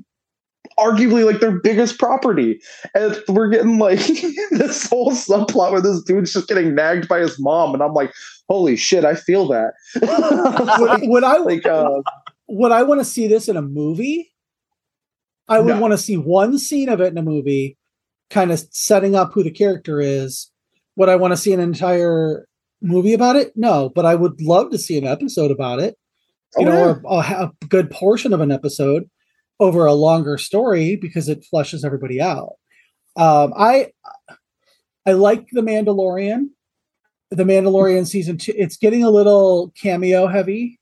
arguably 0.77 1.25
like 1.25 1.39
their 1.39 1.57
biggest 1.59 1.99
property, 1.99 2.59
and 2.93 3.17
we're 3.29 3.47
getting 3.49 3.77
like 3.79 3.99
this 4.51 4.89
whole 4.89 5.11
subplot 5.11 5.71
where 5.71 5.81
this 5.81 6.01
dude's 6.03 6.33
just 6.33 6.47
getting 6.49 6.75
nagged 6.75 7.07
by 7.07 7.19
his 7.19 7.39
mom, 7.39 7.73
and 7.73 7.81
I'm 7.81 7.93
like, 7.93 8.11
"Holy 8.49 8.75
shit, 8.75 9.05
I 9.05 9.15
feel 9.15 9.47
that." 9.49 9.73
would, 10.79 11.01
would 11.09 11.23
I 11.23 11.37
like 11.49 11.65
uh 11.65 12.01
would 12.47 12.71
I 12.71 12.83
want 12.83 12.99
to 13.01 13.05
see 13.05 13.27
this 13.27 13.47
in 13.47 13.55
a 13.57 13.61
movie? 13.61 14.31
I 15.47 15.59
would 15.59 15.75
No. 15.75 15.79
want 15.81 15.93
to 15.93 15.97
see 15.97 16.17
one 16.17 16.57
scene 16.57 16.89
of 16.89 16.99
it 17.01 17.11
in 17.11 17.17
a 17.17 17.23
movie, 17.23 17.77
kind 18.29 18.51
of 18.51 18.59
setting 18.71 19.15
up 19.15 19.31
who 19.33 19.43
the 19.43 19.51
character 19.51 19.99
is. 20.01 20.51
Would 20.95 21.09
I 21.09 21.15
want 21.15 21.31
to 21.31 21.37
see 21.37 21.53
an 21.53 21.59
entire 21.59 22.47
movie 22.81 23.13
about 23.13 23.35
it? 23.35 23.53
No, 23.55 23.89
but 23.89 24.05
I 24.05 24.15
would 24.15 24.41
love 24.41 24.69
to 24.71 24.77
see 24.77 24.97
an 24.97 25.05
episode 25.05 25.49
about 25.51 25.79
it. 25.79 25.95
You 26.57 26.67
Oh, 26.67 26.69
know, 26.71 26.75
yeah. 26.85 26.93
or 27.03 27.21
a, 27.23 27.43
a 27.45 27.51
good 27.67 27.89
portion 27.91 28.33
of 28.33 28.41
an 28.41 28.51
episode 28.51 29.09
over 29.59 29.85
a 29.85 29.93
longer 29.93 30.37
story 30.37 30.95
because 30.95 31.29
it 31.29 31.45
flushes 31.49 31.83
everybody 31.85 32.19
out. 32.21 32.53
Um, 33.15 33.53
I 33.57 33.91
I 35.05 35.11
like 35.13 35.47
the 35.51 35.61
Mandalorian. 35.61 36.49
The 37.31 37.43
Mandalorian 37.43 38.07
season 38.07 38.37
two. 38.37 38.53
It's 38.57 38.77
getting 38.77 39.03
a 39.03 39.09
little 39.11 39.71
cameo 39.79 40.27
heavy, 40.27 40.79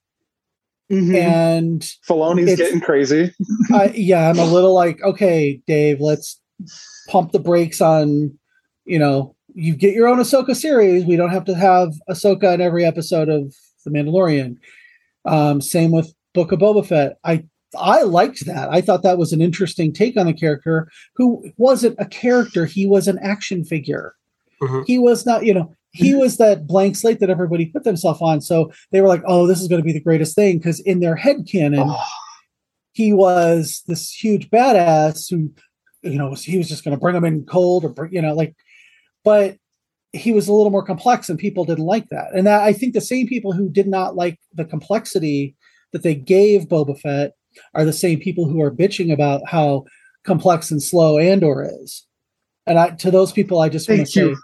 Mhm. 0.92 1.16
and 1.16 1.82
Filoni's 2.08 2.56
getting 2.56 2.80
crazy. 2.80 3.34
I, 3.74 3.92
yeah, 3.94 4.30
I'm 4.30 4.40
a 4.40 4.46
little 4.46 4.74
like, 4.74 5.02
okay, 5.04 5.62
Dave, 5.68 6.00
let's 6.00 6.40
pump 7.10 7.32
the 7.34 7.40
brakes 7.40 7.82
on, 7.82 8.38
you 8.86 8.98
know, 8.98 9.36
you 9.54 9.76
get 9.76 9.94
your 9.94 10.08
own 10.08 10.20
Ahsoka 10.20 10.56
series. 10.56 11.04
We 11.06 11.16
don't 11.18 11.32
have 11.32 11.46
to 11.46 11.56
have 11.56 11.94
Ahsoka 12.10 12.54
in 12.54 12.62
every 12.62 12.86
episode 12.86 13.28
of 13.28 13.54
The 13.84 13.92
Mandalorian. 13.92 14.56
Um, 15.26 15.60
same 15.62 15.92
with 15.92 16.14
Book 16.34 16.52
of 16.54 16.60
Boba 16.60 16.86
Fett. 16.86 17.18
I 17.24 17.44
I 17.78 18.04
liked 18.04 18.46
that. 18.46 18.70
I 18.72 18.80
thought 18.80 19.04
that 19.04 19.18
was 19.18 19.34
an 19.34 19.42
interesting 19.42 19.92
take 19.92 20.16
on 20.16 20.26
a 20.28 20.34
character 20.34 20.88
who 21.18 21.44
wasn't 21.58 21.98
a 22.00 22.06
character. 22.06 22.66
He 22.66 22.88
was 22.88 23.10
an 23.10 23.20
action 23.22 23.66
figure. 23.66 24.14
Mhm. 24.62 24.86
He 24.88 24.98
was 24.98 25.26
not, 25.26 25.46
you 25.46 25.54
know, 25.54 25.74
he 25.98 26.16
was 26.16 26.38
that 26.38 26.68
blank 26.68 26.96
slate 26.96 27.20
that 27.20 27.30
everybody 27.30 27.66
put 27.66 27.84
themselves 27.84 28.22
on. 28.22 28.42
So 28.42 28.72
they 28.92 29.02
were 29.02 29.08
like, 29.08 29.24
oh, 29.26 29.48
this 29.48 29.62
is 29.62 29.68
going 29.68 29.82
to 29.82 29.86
be 29.86 29.94
the 29.94 30.00
greatest 30.00 30.36
thing 30.36 30.58
because 30.58 30.80
in 30.82 31.00
their 31.00 31.16
head 31.16 31.48
canon, 31.50 31.84
Oh, 31.88 32.04
he 32.94 33.14
was 33.14 33.84
this 33.88 34.12
huge 34.12 34.50
badass 34.50 35.30
who, 35.30 35.52
you 36.02 36.18
know, 36.18 36.34
he 36.34 36.58
was 36.58 36.70
just 36.70 36.84
going 36.84 36.96
to 36.96 37.00
bring 37.00 37.14
them 37.16 37.26
in 37.26 37.46
cold 37.46 37.84
or, 37.86 37.90
bring- 37.90 38.14
you 38.14 38.22
know, 38.22 38.34
like, 38.34 38.56
but 39.24 39.58
he 40.14 40.32
was 40.32 40.48
a 40.48 40.54
little 40.54 40.72
more 40.72 40.86
complex 40.86 41.30
and 41.30 41.38
people 41.38 41.66
didn't 41.66 41.86
like 41.86 42.10
that. 42.10 42.28
And 42.34 42.48
that, 42.48 42.62
I 42.62 42.74
think 42.74 42.94
the 42.94 43.02
same 43.02 43.28
people 43.28 43.52
who 43.52 43.70
did 43.70 43.88
not 43.88 44.16
like 44.16 44.40
the 44.54 44.66
complexity 44.66 45.56
that 45.94 46.04
they 46.04 46.16
gave 46.16 46.68
Boba 46.68 47.00
Fett 47.00 47.34
are 47.74 47.86
the 47.86 47.94
same 47.94 48.20
people 48.20 48.48
who 48.48 48.62
are 48.62 48.72
bitching 48.72 49.12
about 49.12 49.42
how 49.48 49.86
complex 50.24 50.72
and 50.72 50.82
slow 50.82 51.18
Andor 51.18 51.68
is. 51.82 52.06
And 52.66 52.78
I, 52.80 52.90
to 52.92 53.12
those 53.12 53.32
people, 53.32 53.60
I 53.60 53.70
just 53.70 53.88
want 53.90 54.02
to 54.02 54.12
say, 54.12 54.36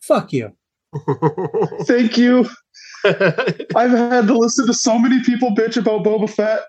fuck 0.00 0.32
you. 0.32 0.52
thank 1.84 2.16
you. 2.18 2.48
I've 3.04 3.90
had 3.90 4.26
to 4.26 4.36
listen 4.36 4.66
to 4.66 4.74
so 4.74 4.98
many 4.98 5.22
people 5.22 5.50
bitch 5.54 5.76
about 5.76 6.04
Boba 6.04 6.28
Fett. 6.28 6.62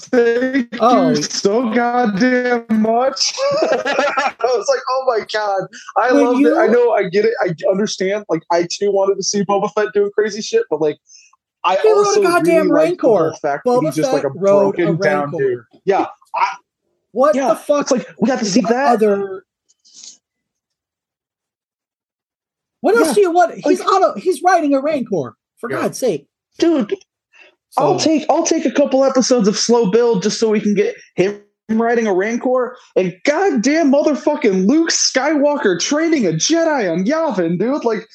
Thank 0.00 0.68
Oh. 0.80 1.08
you 1.10 1.16
so 1.22 1.72
goddamn 1.72 2.64
much. 2.70 3.32
I 3.62 4.34
was 4.42 4.66
like, 4.68 4.80
oh 4.90 5.04
my 5.08 5.24
god, 5.32 5.62
I 5.96 6.12
When 6.12 6.24
love 6.24 6.38
you- 6.40 6.56
it. 6.56 6.58
I 6.60 6.66
know, 6.68 6.92
I 6.92 7.08
get 7.08 7.24
it, 7.24 7.34
I 7.42 7.52
understand. 7.70 8.24
Like, 8.28 8.42
I 8.52 8.66
too 8.70 8.92
wanted 8.92 9.16
to 9.16 9.22
see 9.24 9.44
Boba 9.44 9.72
Fett 9.74 9.88
doing 9.94 10.10
crazy 10.12 10.40
shit, 10.40 10.64
but 10.70 10.80
like, 10.80 10.98
I 11.64 11.76
He 11.76 11.88
rode 11.90 11.96
a 11.96 11.98
also 12.06 12.22
goddamn 12.22 12.70
really 12.70 12.90
like 12.90 13.00
the 13.00 13.06
whole 13.08 13.18
Rancor. 13.24 13.36
fact 13.42 13.64
that 13.64 13.70
Boba 13.70 13.82
he's 13.86 13.96
just 13.96 14.10
Fett 14.10 14.24
like 14.24 14.32
a 14.32 14.38
broken 14.38 14.88
a 14.88 14.96
down 14.96 15.30
Rancor. 15.32 15.38
dude. 15.38 15.80
Yeah, 15.84 16.06
What 17.12 17.34
yeah. 17.34 17.48
the 17.48 17.56
fuck? 17.56 17.82
It's 17.82 17.90
like 17.90 18.08
we 18.20 18.28
got 18.28 18.38
to 18.38 18.44
see 18.44 18.60
that. 18.62 18.92
other 18.94 19.44
what 22.80 22.96
else 22.96 23.08
Yeah, 23.08 23.14
do 23.14 23.20
you 23.22 23.30
want 23.32 23.54
he's 23.54 23.80
like- 23.80 23.88
on 23.92 24.02
a 24.04 24.20
he's 24.20 24.42
riding 24.42 24.74
a 24.74 24.80
rancor 24.80 25.34
for 25.58 25.70
Yeah. 25.70 25.82
god's 25.82 25.98
sake 25.98 26.26
dude. 26.58 26.90
So, 27.70 27.82
I'll 27.82 27.98
take 27.98 28.24
I'll 28.30 28.46
take 28.46 28.64
a 28.64 28.70
couple 28.70 29.04
episodes 29.04 29.46
of 29.46 29.56
slow 29.56 29.90
build 29.90 30.22
just 30.22 30.40
so 30.40 30.48
we 30.48 30.60
can 30.60 30.74
get 30.74 30.96
him 31.16 31.42
riding 31.68 32.06
a 32.06 32.14
Rancor 32.14 32.78
and 32.96 33.14
goddamn 33.24 33.92
motherfucking 33.92 34.66
Luke 34.66 34.88
Skywalker 34.88 35.78
training 35.78 36.26
a 36.26 36.30
Jedi 36.30 36.90
on 36.90 37.04
Yavin, 37.04 37.58
dude. 37.58 37.84
Like, 37.84 38.06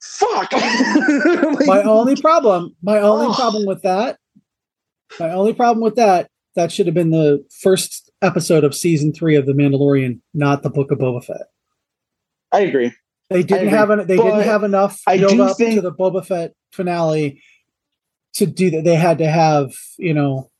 fuck. 0.00 0.52
Like, 0.52 1.66
my 1.66 1.82
only 1.82 2.14
problem 2.14 2.76
my 2.82 3.00
only 3.00 3.26
Oh. 3.26 3.34
problem 3.34 3.66
with 3.66 3.82
that 3.82 4.18
my 5.18 5.30
only 5.32 5.52
problem 5.52 5.82
with 5.82 5.96
that 5.96 6.30
that 6.54 6.70
should 6.70 6.86
have 6.86 6.94
been 6.94 7.10
the 7.10 7.44
first 7.60 8.10
episode 8.22 8.62
of 8.62 8.74
season 8.74 9.12
three 9.12 9.34
of 9.34 9.46
the 9.46 9.52
mandalorian 9.52 10.20
not 10.32 10.62
the 10.62 10.70
book 10.70 10.92
of 10.92 10.98
boba 10.98 11.24
fett 11.24 11.48
I 12.52 12.60
agree. 12.60 12.92
They 13.30 13.42
didn't 13.42 13.68
agree. 13.68 13.78
have 13.78 13.90
an, 13.90 14.06
they 14.06 14.16
didn't 14.16 14.42
have 14.42 14.62
enough 14.64 15.00
I 15.06 15.16
build 15.18 15.32
do 15.32 15.42
up 15.42 15.56
to 15.56 15.64
think- 15.64 15.82
the 15.82 15.92
boba 15.92 16.24
fett 16.26 16.52
finale 16.72 17.42
to 18.34 18.46
do 18.46 18.70
that 18.70 18.84
they 18.84 18.94
had 18.96 19.18
to 19.18 19.26
have 19.28 19.72
you 19.98 20.14
know 20.14 20.50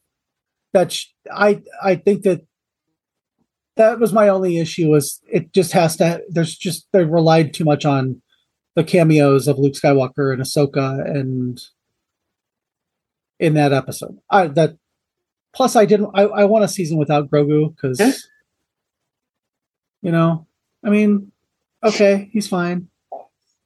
that 0.72 0.90
sh- 0.92 1.06
i 1.32 1.60
i 1.82 1.94
think 1.94 2.22
that 2.22 2.40
that 3.76 3.98
was 4.00 4.12
my 4.12 4.28
only 4.28 4.58
issue 4.58 4.88
was 4.88 5.20
it 5.30 5.52
just 5.52 5.72
has 5.72 5.96
to 5.96 6.20
there's 6.28 6.56
just 6.56 6.88
they 6.92 7.04
relied 7.04 7.54
too 7.54 7.64
much 7.64 7.84
on 7.84 8.20
the 8.74 8.82
cameos 8.84 9.46
of 9.46 9.58
luke 9.58 9.74
skywalker 9.74 10.32
and 10.32 10.42
ahsoka 10.42 11.04
and 11.08 11.60
in 13.38 13.54
that 13.54 13.72
episode 13.72 14.18
i 14.30 14.46
that 14.48 14.76
plus 15.54 15.76
i 15.76 15.84
didn't 15.84 16.10
i, 16.14 16.22
I 16.22 16.44
want 16.44 16.64
a 16.64 16.68
season 16.68 16.98
without 16.98 17.30
grogu 17.30 17.74
because 17.74 17.98
Yeah. 18.00 18.12
you 20.02 20.12
know 20.12 20.46
i 20.84 20.90
mean 20.90 21.29
okay 21.84 22.28
he's 22.32 22.48
fine 22.48 22.88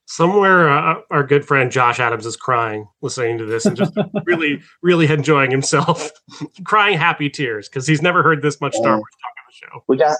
Somewhere, 0.07 0.69
uh, 0.69 1.01
our 1.09 1.23
good 1.23 1.45
friend 1.45 1.71
Josh 1.71 1.99
Adams 1.99 2.27
is 2.27 2.35
crying 2.37 2.87
listening 3.01 3.39
to 3.39 3.45
this 3.45 3.65
and 3.65 3.75
just 3.75 3.91
really, 4.25 4.61
really 4.83 5.07
enjoying 5.07 5.49
himself, 5.49 6.11
crying 6.63 6.97
happy 6.97 7.27
tears 7.27 7.67
because 7.67 7.87
he's 7.87 8.03
never 8.03 8.21
heard 8.21 8.43
this 8.43 8.61
much 8.61 8.75
Star. 8.75 8.97
Wars 8.97 9.03
talk 9.23 9.33
on 9.39 9.45
the 9.47 9.53
show. 9.67 9.83
We 9.87 9.97
got 9.97 10.17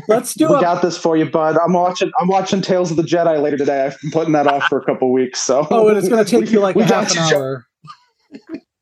let's 0.08 0.34
do 0.34 0.50
we 0.50 0.56
a 0.56 0.60
got 0.60 0.82
this 0.82 0.98
for 0.98 1.16
you, 1.16 1.24
bud. 1.24 1.56
I'm 1.56 1.72
watching 1.72 2.10
I'm 2.20 2.28
watching 2.28 2.60
Tales 2.60 2.90
of 2.90 2.98
the 2.98 3.02
Jedi 3.02 3.40
later 3.40 3.56
today. 3.56 3.86
I've 3.86 3.98
been 4.02 4.10
putting 4.10 4.34
that 4.34 4.46
off 4.46 4.64
for 4.64 4.78
a 4.78 4.84
couple 4.84 5.10
weeks. 5.10 5.40
So 5.40 5.66
Oh, 5.70 5.88
and 5.88 5.96
it's 5.96 6.08
going 6.08 6.22
to 6.22 6.30
take 6.30 6.52
you 6.52 6.60
like 6.60 6.76
we 6.76 6.82
a 6.82 6.88
got 6.88 7.10
half 7.10 7.30
an 7.30 7.34
hour. 7.34 7.66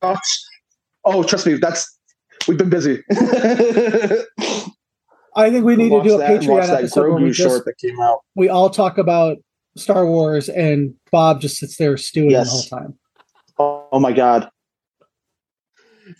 Josh. 0.02 0.18
Oh, 1.04 1.22
trust 1.22 1.46
me, 1.46 1.54
that's 1.54 1.98
we've 2.48 2.58
been 2.58 2.68
busy. 2.68 3.00
I 5.36 5.50
think 5.50 5.64
we 5.64 5.76
need 5.76 5.90
to 5.90 6.02
do 6.02 6.14
a 6.14 6.18
that 6.18 6.30
watch 6.30 6.40
Patreon 6.42 6.66
that 6.66 6.78
episode 6.80 7.10
where 7.12 7.22
we 7.22 7.30
just 7.30 7.48
short 7.48 7.64
that 7.66 7.76
came 7.78 8.00
out. 8.00 8.20
we 8.34 8.48
all 8.48 8.70
talk 8.70 8.96
about 8.98 9.36
Star 9.76 10.06
Wars, 10.06 10.48
and 10.48 10.94
Bob 11.12 11.40
just 11.42 11.58
sits 11.58 11.76
there 11.76 11.96
stewing 11.98 12.30
Yes. 12.30 12.46
the 12.46 12.50
whole 12.76 12.80
time. 12.80 12.98
Oh, 13.58 13.88
oh 13.92 14.00
my 14.00 14.12
god. 14.12 14.48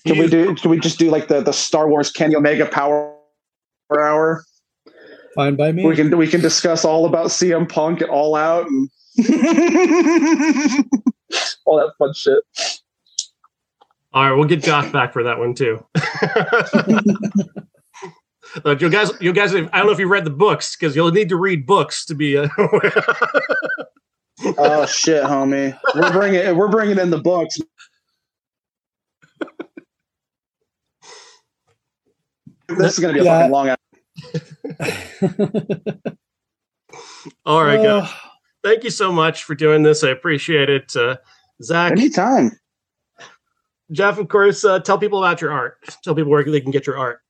Can 0.06 0.18
we 0.18 0.28
do? 0.28 0.54
Can 0.56 0.70
we 0.70 0.78
just 0.78 0.98
do 0.98 1.10
like 1.10 1.28
the 1.28 1.40
the 1.40 1.52
Star 1.52 1.88
Wars 1.88 2.10
Kenny 2.10 2.36
Omega 2.36 2.66
Power 2.66 3.16
Hour? 3.90 4.44
Fine 5.34 5.56
by 5.56 5.72
me. 5.72 5.86
We 5.86 5.96
can 5.96 6.16
we 6.16 6.26
can 6.26 6.40
discuss 6.40 6.84
all 6.84 7.06
about 7.06 7.26
CM 7.28 7.68
Punk 7.68 8.00
and 8.02 8.10
All 8.10 8.34
Out 8.34 8.66
and 8.66 8.88
all 11.64 11.76
that 11.78 11.92
fun 11.98 12.12
shit. 12.14 12.40
All 14.12 14.24
right, 14.24 14.32
we'll 14.36 14.48
get 14.48 14.62
Josh 14.62 14.90
back 14.92 15.12
for 15.12 15.22
that 15.22 15.38
one 15.38 15.54
too. 15.54 15.84
But 18.62 18.80
you 18.80 18.88
guys, 18.90 19.10
you 19.20 19.32
guys, 19.32 19.54
I 19.54 19.60
don't 19.60 19.86
know 19.86 19.90
if 19.92 19.98
you 19.98 20.08
read 20.08 20.24
the 20.24 20.30
books 20.30 20.76
because 20.76 20.96
you'll 20.96 21.10
need 21.12 21.28
to 21.30 21.36
read 21.36 21.66
books 21.66 22.04
to 22.06 22.14
be. 22.14 22.36
Uh, 22.38 22.48
Oh 24.58 24.84
shit, 24.84 25.22
homie. 25.24 25.78
We're 25.94 26.12
bringing 26.12 26.54
we're 26.56 26.68
bringing 26.68 26.98
in 26.98 27.08
the 27.08 27.16
books. 27.18 27.56
This 32.68 32.92
is 32.94 32.98
gonna 32.98 33.14
be 33.14 33.20
a 33.20 33.24
Yeah. 33.24 33.38
fucking 33.38 33.52
long. 33.52 33.68
hour. 33.70 33.76
all 37.46 37.64
right, 37.64 37.76
guys. 37.82 38.02
Uh, 38.02 38.08
thank 38.64 38.84
you 38.84 38.90
so 38.90 39.12
much 39.12 39.44
for 39.44 39.54
doing 39.54 39.82
this. 39.82 40.02
I 40.04 40.10
appreciate 40.10 40.68
it. 40.68 40.94
Uh, 40.96 41.16
Zach, 41.62 41.92
anytime. 41.92 42.50
Jeff, 43.92 44.18
of 44.18 44.28
course, 44.28 44.64
uh, 44.64 44.80
tell 44.80 44.98
people 44.98 45.22
about 45.24 45.40
your 45.40 45.52
art. 45.52 45.78
Tell 46.02 46.14
people 46.14 46.30
where 46.30 46.42
they 46.44 46.60
can 46.60 46.72
get 46.72 46.86
your 46.86 46.98
art. 46.98 47.20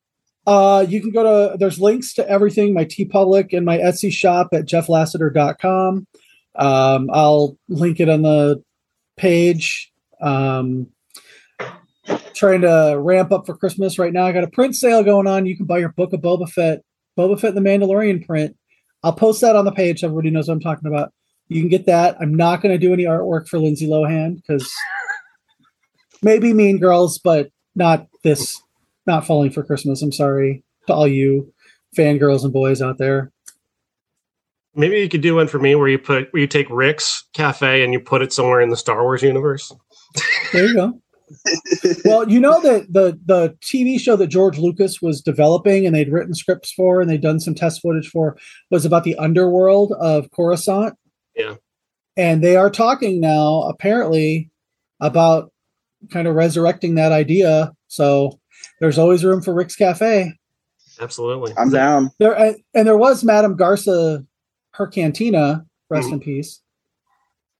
Uh, 0.47 0.87
you 0.89 1.01
can 1.01 1.11
go 1.11 1.23
to, 1.23 1.59
there's 1.59 1.81
links 1.81 2.15
to 2.15 2.29
everything, 2.29 2.73
my 2.73 2.85
TeePublic 2.85 3.53
and 3.53 3.67
my 3.67 3.79
Etsy 3.79 4.13
shop 4.13 4.49
at 4.53 4.67
jefflassiter.com. 4.67 6.07
Um, 6.55 7.11
I'll 7.13 7.59
link 7.69 8.01
it 8.01 8.09
on 8.09 8.23
the 8.23 8.63
page. 9.17 9.93
Um, 10.21 10.89
trying 12.35 12.61
to 12.61 12.97
ramp 12.99 13.33
up 13.33 13.47
for 13.47 13.57
Christmas 13.57 13.99
right 13.99 14.13
now. 14.13 14.27
I 14.27 14.33
got 14.33 14.45
a 14.45 14.51
print 14.51 14.77
sale 14.77 15.03
going 15.03 15.27
on. 15.27 15.47
You 15.47 15.57
can 15.57 15.67
buy 15.67 15.79
your 15.79 15.93
book 15.93 16.13
of 16.13 16.21
Boba 16.21 16.49
Fett, 16.49 16.83
Boba 17.19 17.41
Fett 17.41 17.57
and 17.57 17.65
the 17.65 17.69
Mandalorian 17.69 18.25
print. 18.25 18.57
I'll 19.03 19.13
post 19.13 19.41
that 19.41 19.57
on 19.57 19.65
the 19.65 19.73
page. 19.73 20.01
So 20.01 20.07
everybody 20.07 20.31
knows 20.31 20.49
what 20.49 20.55
I'm 20.55 20.61
talking 20.61 20.87
about. 20.87 21.13
You 21.49 21.61
can 21.61 21.69
get 21.69 21.87
that. 21.87 22.17
I'm 22.21 22.35
not 22.35 22.61
going 22.61 22.73
to 22.73 22.79
do 22.79 22.93
any 22.93 23.05
artwork 23.05 23.49
for 23.49 23.59
Lindsay 23.59 23.89
Lohan 23.89 24.37
because 24.37 24.71
maybe 26.23 26.53
Mean 26.53 26.79
Girls, 26.79 27.19
but 27.19 27.51
not 27.75 28.07
this, 28.25 28.61
not 29.07 29.27
Falling 29.27 29.51
for 29.51 29.63
Christmas. 29.63 30.03
I'm 30.03 30.13
sorry 30.13 30.65
to 30.87 30.95
all 30.95 31.09
you 31.09 31.53
fangirls 31.97 32.45
and 32.45 32.53
boys 32.53 32.83
out 32.83 32.99
there. 32.99 33.33
Maybe 34.75 35.01
you 35.01 35.09
could 35.09 35.23
do 35.23 35.37
one 35.37 35.49
for 35.49 35.59
me 35.59 35.75
where 35.75 35.89
you 35.89 35.99
put 35.99 36.33
where 36.33 36.41
you 36.41 36.47
take 36.47 36.69
Rick's 36.69 37.25
cafe 37.33 37.83
and 37.83 37.93
you 37.93 38.01
put 38.01 38.23
it 38.23 38.33
somewhere 38.33 38.61
in 38.61 38.69
the 38.69 38.77
Star 38.77 39.03
Wars 39.03 39.23
universe. 39.23 39.73
There 40.53 40.67
you 40.67 40.75
go. 40.75 41.01
well, 42.05 42.29
you 42.29 42.39
know 42.39 42.61
that 42.61 42.93
the 42.93 43.19
the 43.25 43.57
TV 43.63 43.99
show 43.99 44.17
that 44.17 44.29
George 44.29 44.59
Lucas 44.59 45.01
was 45.01 45.21
developing 45.21 45.87
and 45.87 45.95
they'd 45.95 46.13
written 46.13 46.35
scripts 46.35 46.73
for 46.73 47.01
and 47.01 47.11
they'd 47.11 47.23
done 47.23 47.41
some 47.41 47.55
test 47.55 47.81
footage 47.81 48.09
for 48.09 48.37
was 48.71 48.85
about 48.85 49.05
the 49.05 49.17
underworld 49.17 49.93
of 49.99 50.31
Coruscant. 50.31 50.95
Yeah. 51.35 51.55
And 52.17 52.43
they 52.43 52.57
are 52.57 52.71
talking 52.71 53.21
now 53.21 53.63
apparently 53.63 54.51
about 55.01 55.53
kind 56.11 56.29
of 56.29 56.35
resurrecting 56.35 56.95
that 56.95 57.13
idea. 57.13 57.73
So 57.89 58.39
there's 58.81 58.99
always 58.99 59.25
room 59.25 59.43
for 59.43 59.55
Rick's 59.55 59.77
Cafe. 59.77 60.33
Absolutely. 61.01 61.53
I'm 61.59 61.71
down. 61.71 62.11
There 62.19 62.37
and 62.37 62.87
there 62.87 62.97
was 62.97 63.25
Madame 63.25 63.57
Garsa 63.57 64.27
her 64.73 64.87
cantina, 64.87 65.65
rest 65.89 66.07
mm-hmm. 66.07 66.15
in 66.15 66.21
peace 66.21 66.61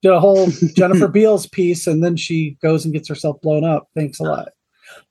did 0.01 0.11
a 0.11 0.19
whole 0.19 0.47
Jennifer 0.75 1.07
Beals 1.07 1.47
piece, 1.47 1.87
and 1.87 2.03
then 2.03 2.15
she 2.15 2.57
goes 2.61 2.85
and 2.85 2.93
gets 2.93 3.07
herself 3.07 3.41
blown 3.41 3.63
up. 3.63 3.89
Thanks 3.95 4.19
a 4.19 4.23
lot. 4.23 4.49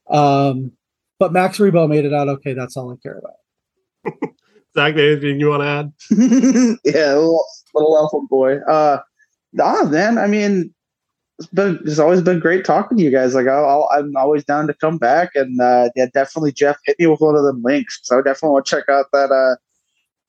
Um, 0.09 0.73
but 1.19 1.33
Max 1.33 1.59
Rebo 1.59 1.89
made 1.89 2.05
it 2.05 2.13
out 2.13 2.29
okay. 2.29 2.53
That's 2.53 2.77
all 2.77 2.93
I 2.93 2.97
care 3.03 3.19
about. 3.19 4.15
Zach, 4.75 4.95
anything 4.95 5.41
you 5.41 5.49
want 5.49 5.63
to 5.63 5.67
add? 5.67 5.93
yeah, 6.85 7.15
little, 7.15 7.45
little 7.75 7.97
elephant 7.97 8.29
boy. 8.29 8.59
Uh, 8.59 9.01
nah, 9.53 9.85
man. 9.85 10.19
I 10.19 10.27
mean, 10.27 10.75
it's 11.39 11.49
been 11.49 11.79
it's 11.85 11.99
always 11.99 12.23
been 12.23 12.41
great 12.41 12.65
talking 12.65 12.97
to 12.97 13.05
you 13.05 13.11
guys. 13.11 13.35
Like 13.35 13.47
i 13.47 13.99
am 13.99 14.17
always 14.17 14.45
down 14.45 14.67
to 14.67 14.75
come 14.75 14.99
back, 14.99 15.31
and 15.35 15.61
uh, 15.61 15.91
yeah, 15.95 16.07
definitely 16.13 16.53
Jeff 16.53 16.79
hit 16.85 16.99
me 16.99 17.07
with 17.07 17.21
one 17.21 17.37
of 17.37 17.45
them 17.45 17.63
links. 17.63 18.01
So 18.03 18.19
I 18.19 18.23
definitely 18.23 18.51
want 18.51 18.67
to 18.67 18.77
check 18.77 18.89
out 18.89 19.07
that 19.13 19.31
uh 19.31 19.57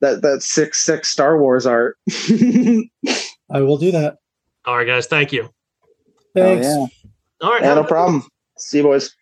that 0.02 0.22
that 0.22 0.44
six 0.44 0.84
six 0.84 1.10
Star 1.10 1.40
Wars 1.40 1.66
art. 1.66 1.98
I 2.10 3.62
will 3.62 3.78
do 3.78 3.92
that. 3.92 4.18
All 4.66 4.76
right, 4.76 4.88
guys. 4.88 5.08
Thank 5.08 5.32
you. 5.32 5.50
Thanks. 6.36 6.68
Oh, 6.68 6.90
yeah. 7.42 7.48
All 7.48 7.54
right. 7.54 7.64
Yeah, 7.64 7.74
no 7.76 7.84
problem. 7.86 8.28
See 8.58 8.80
you, 8.80 8.84
boys. 8.84 9.16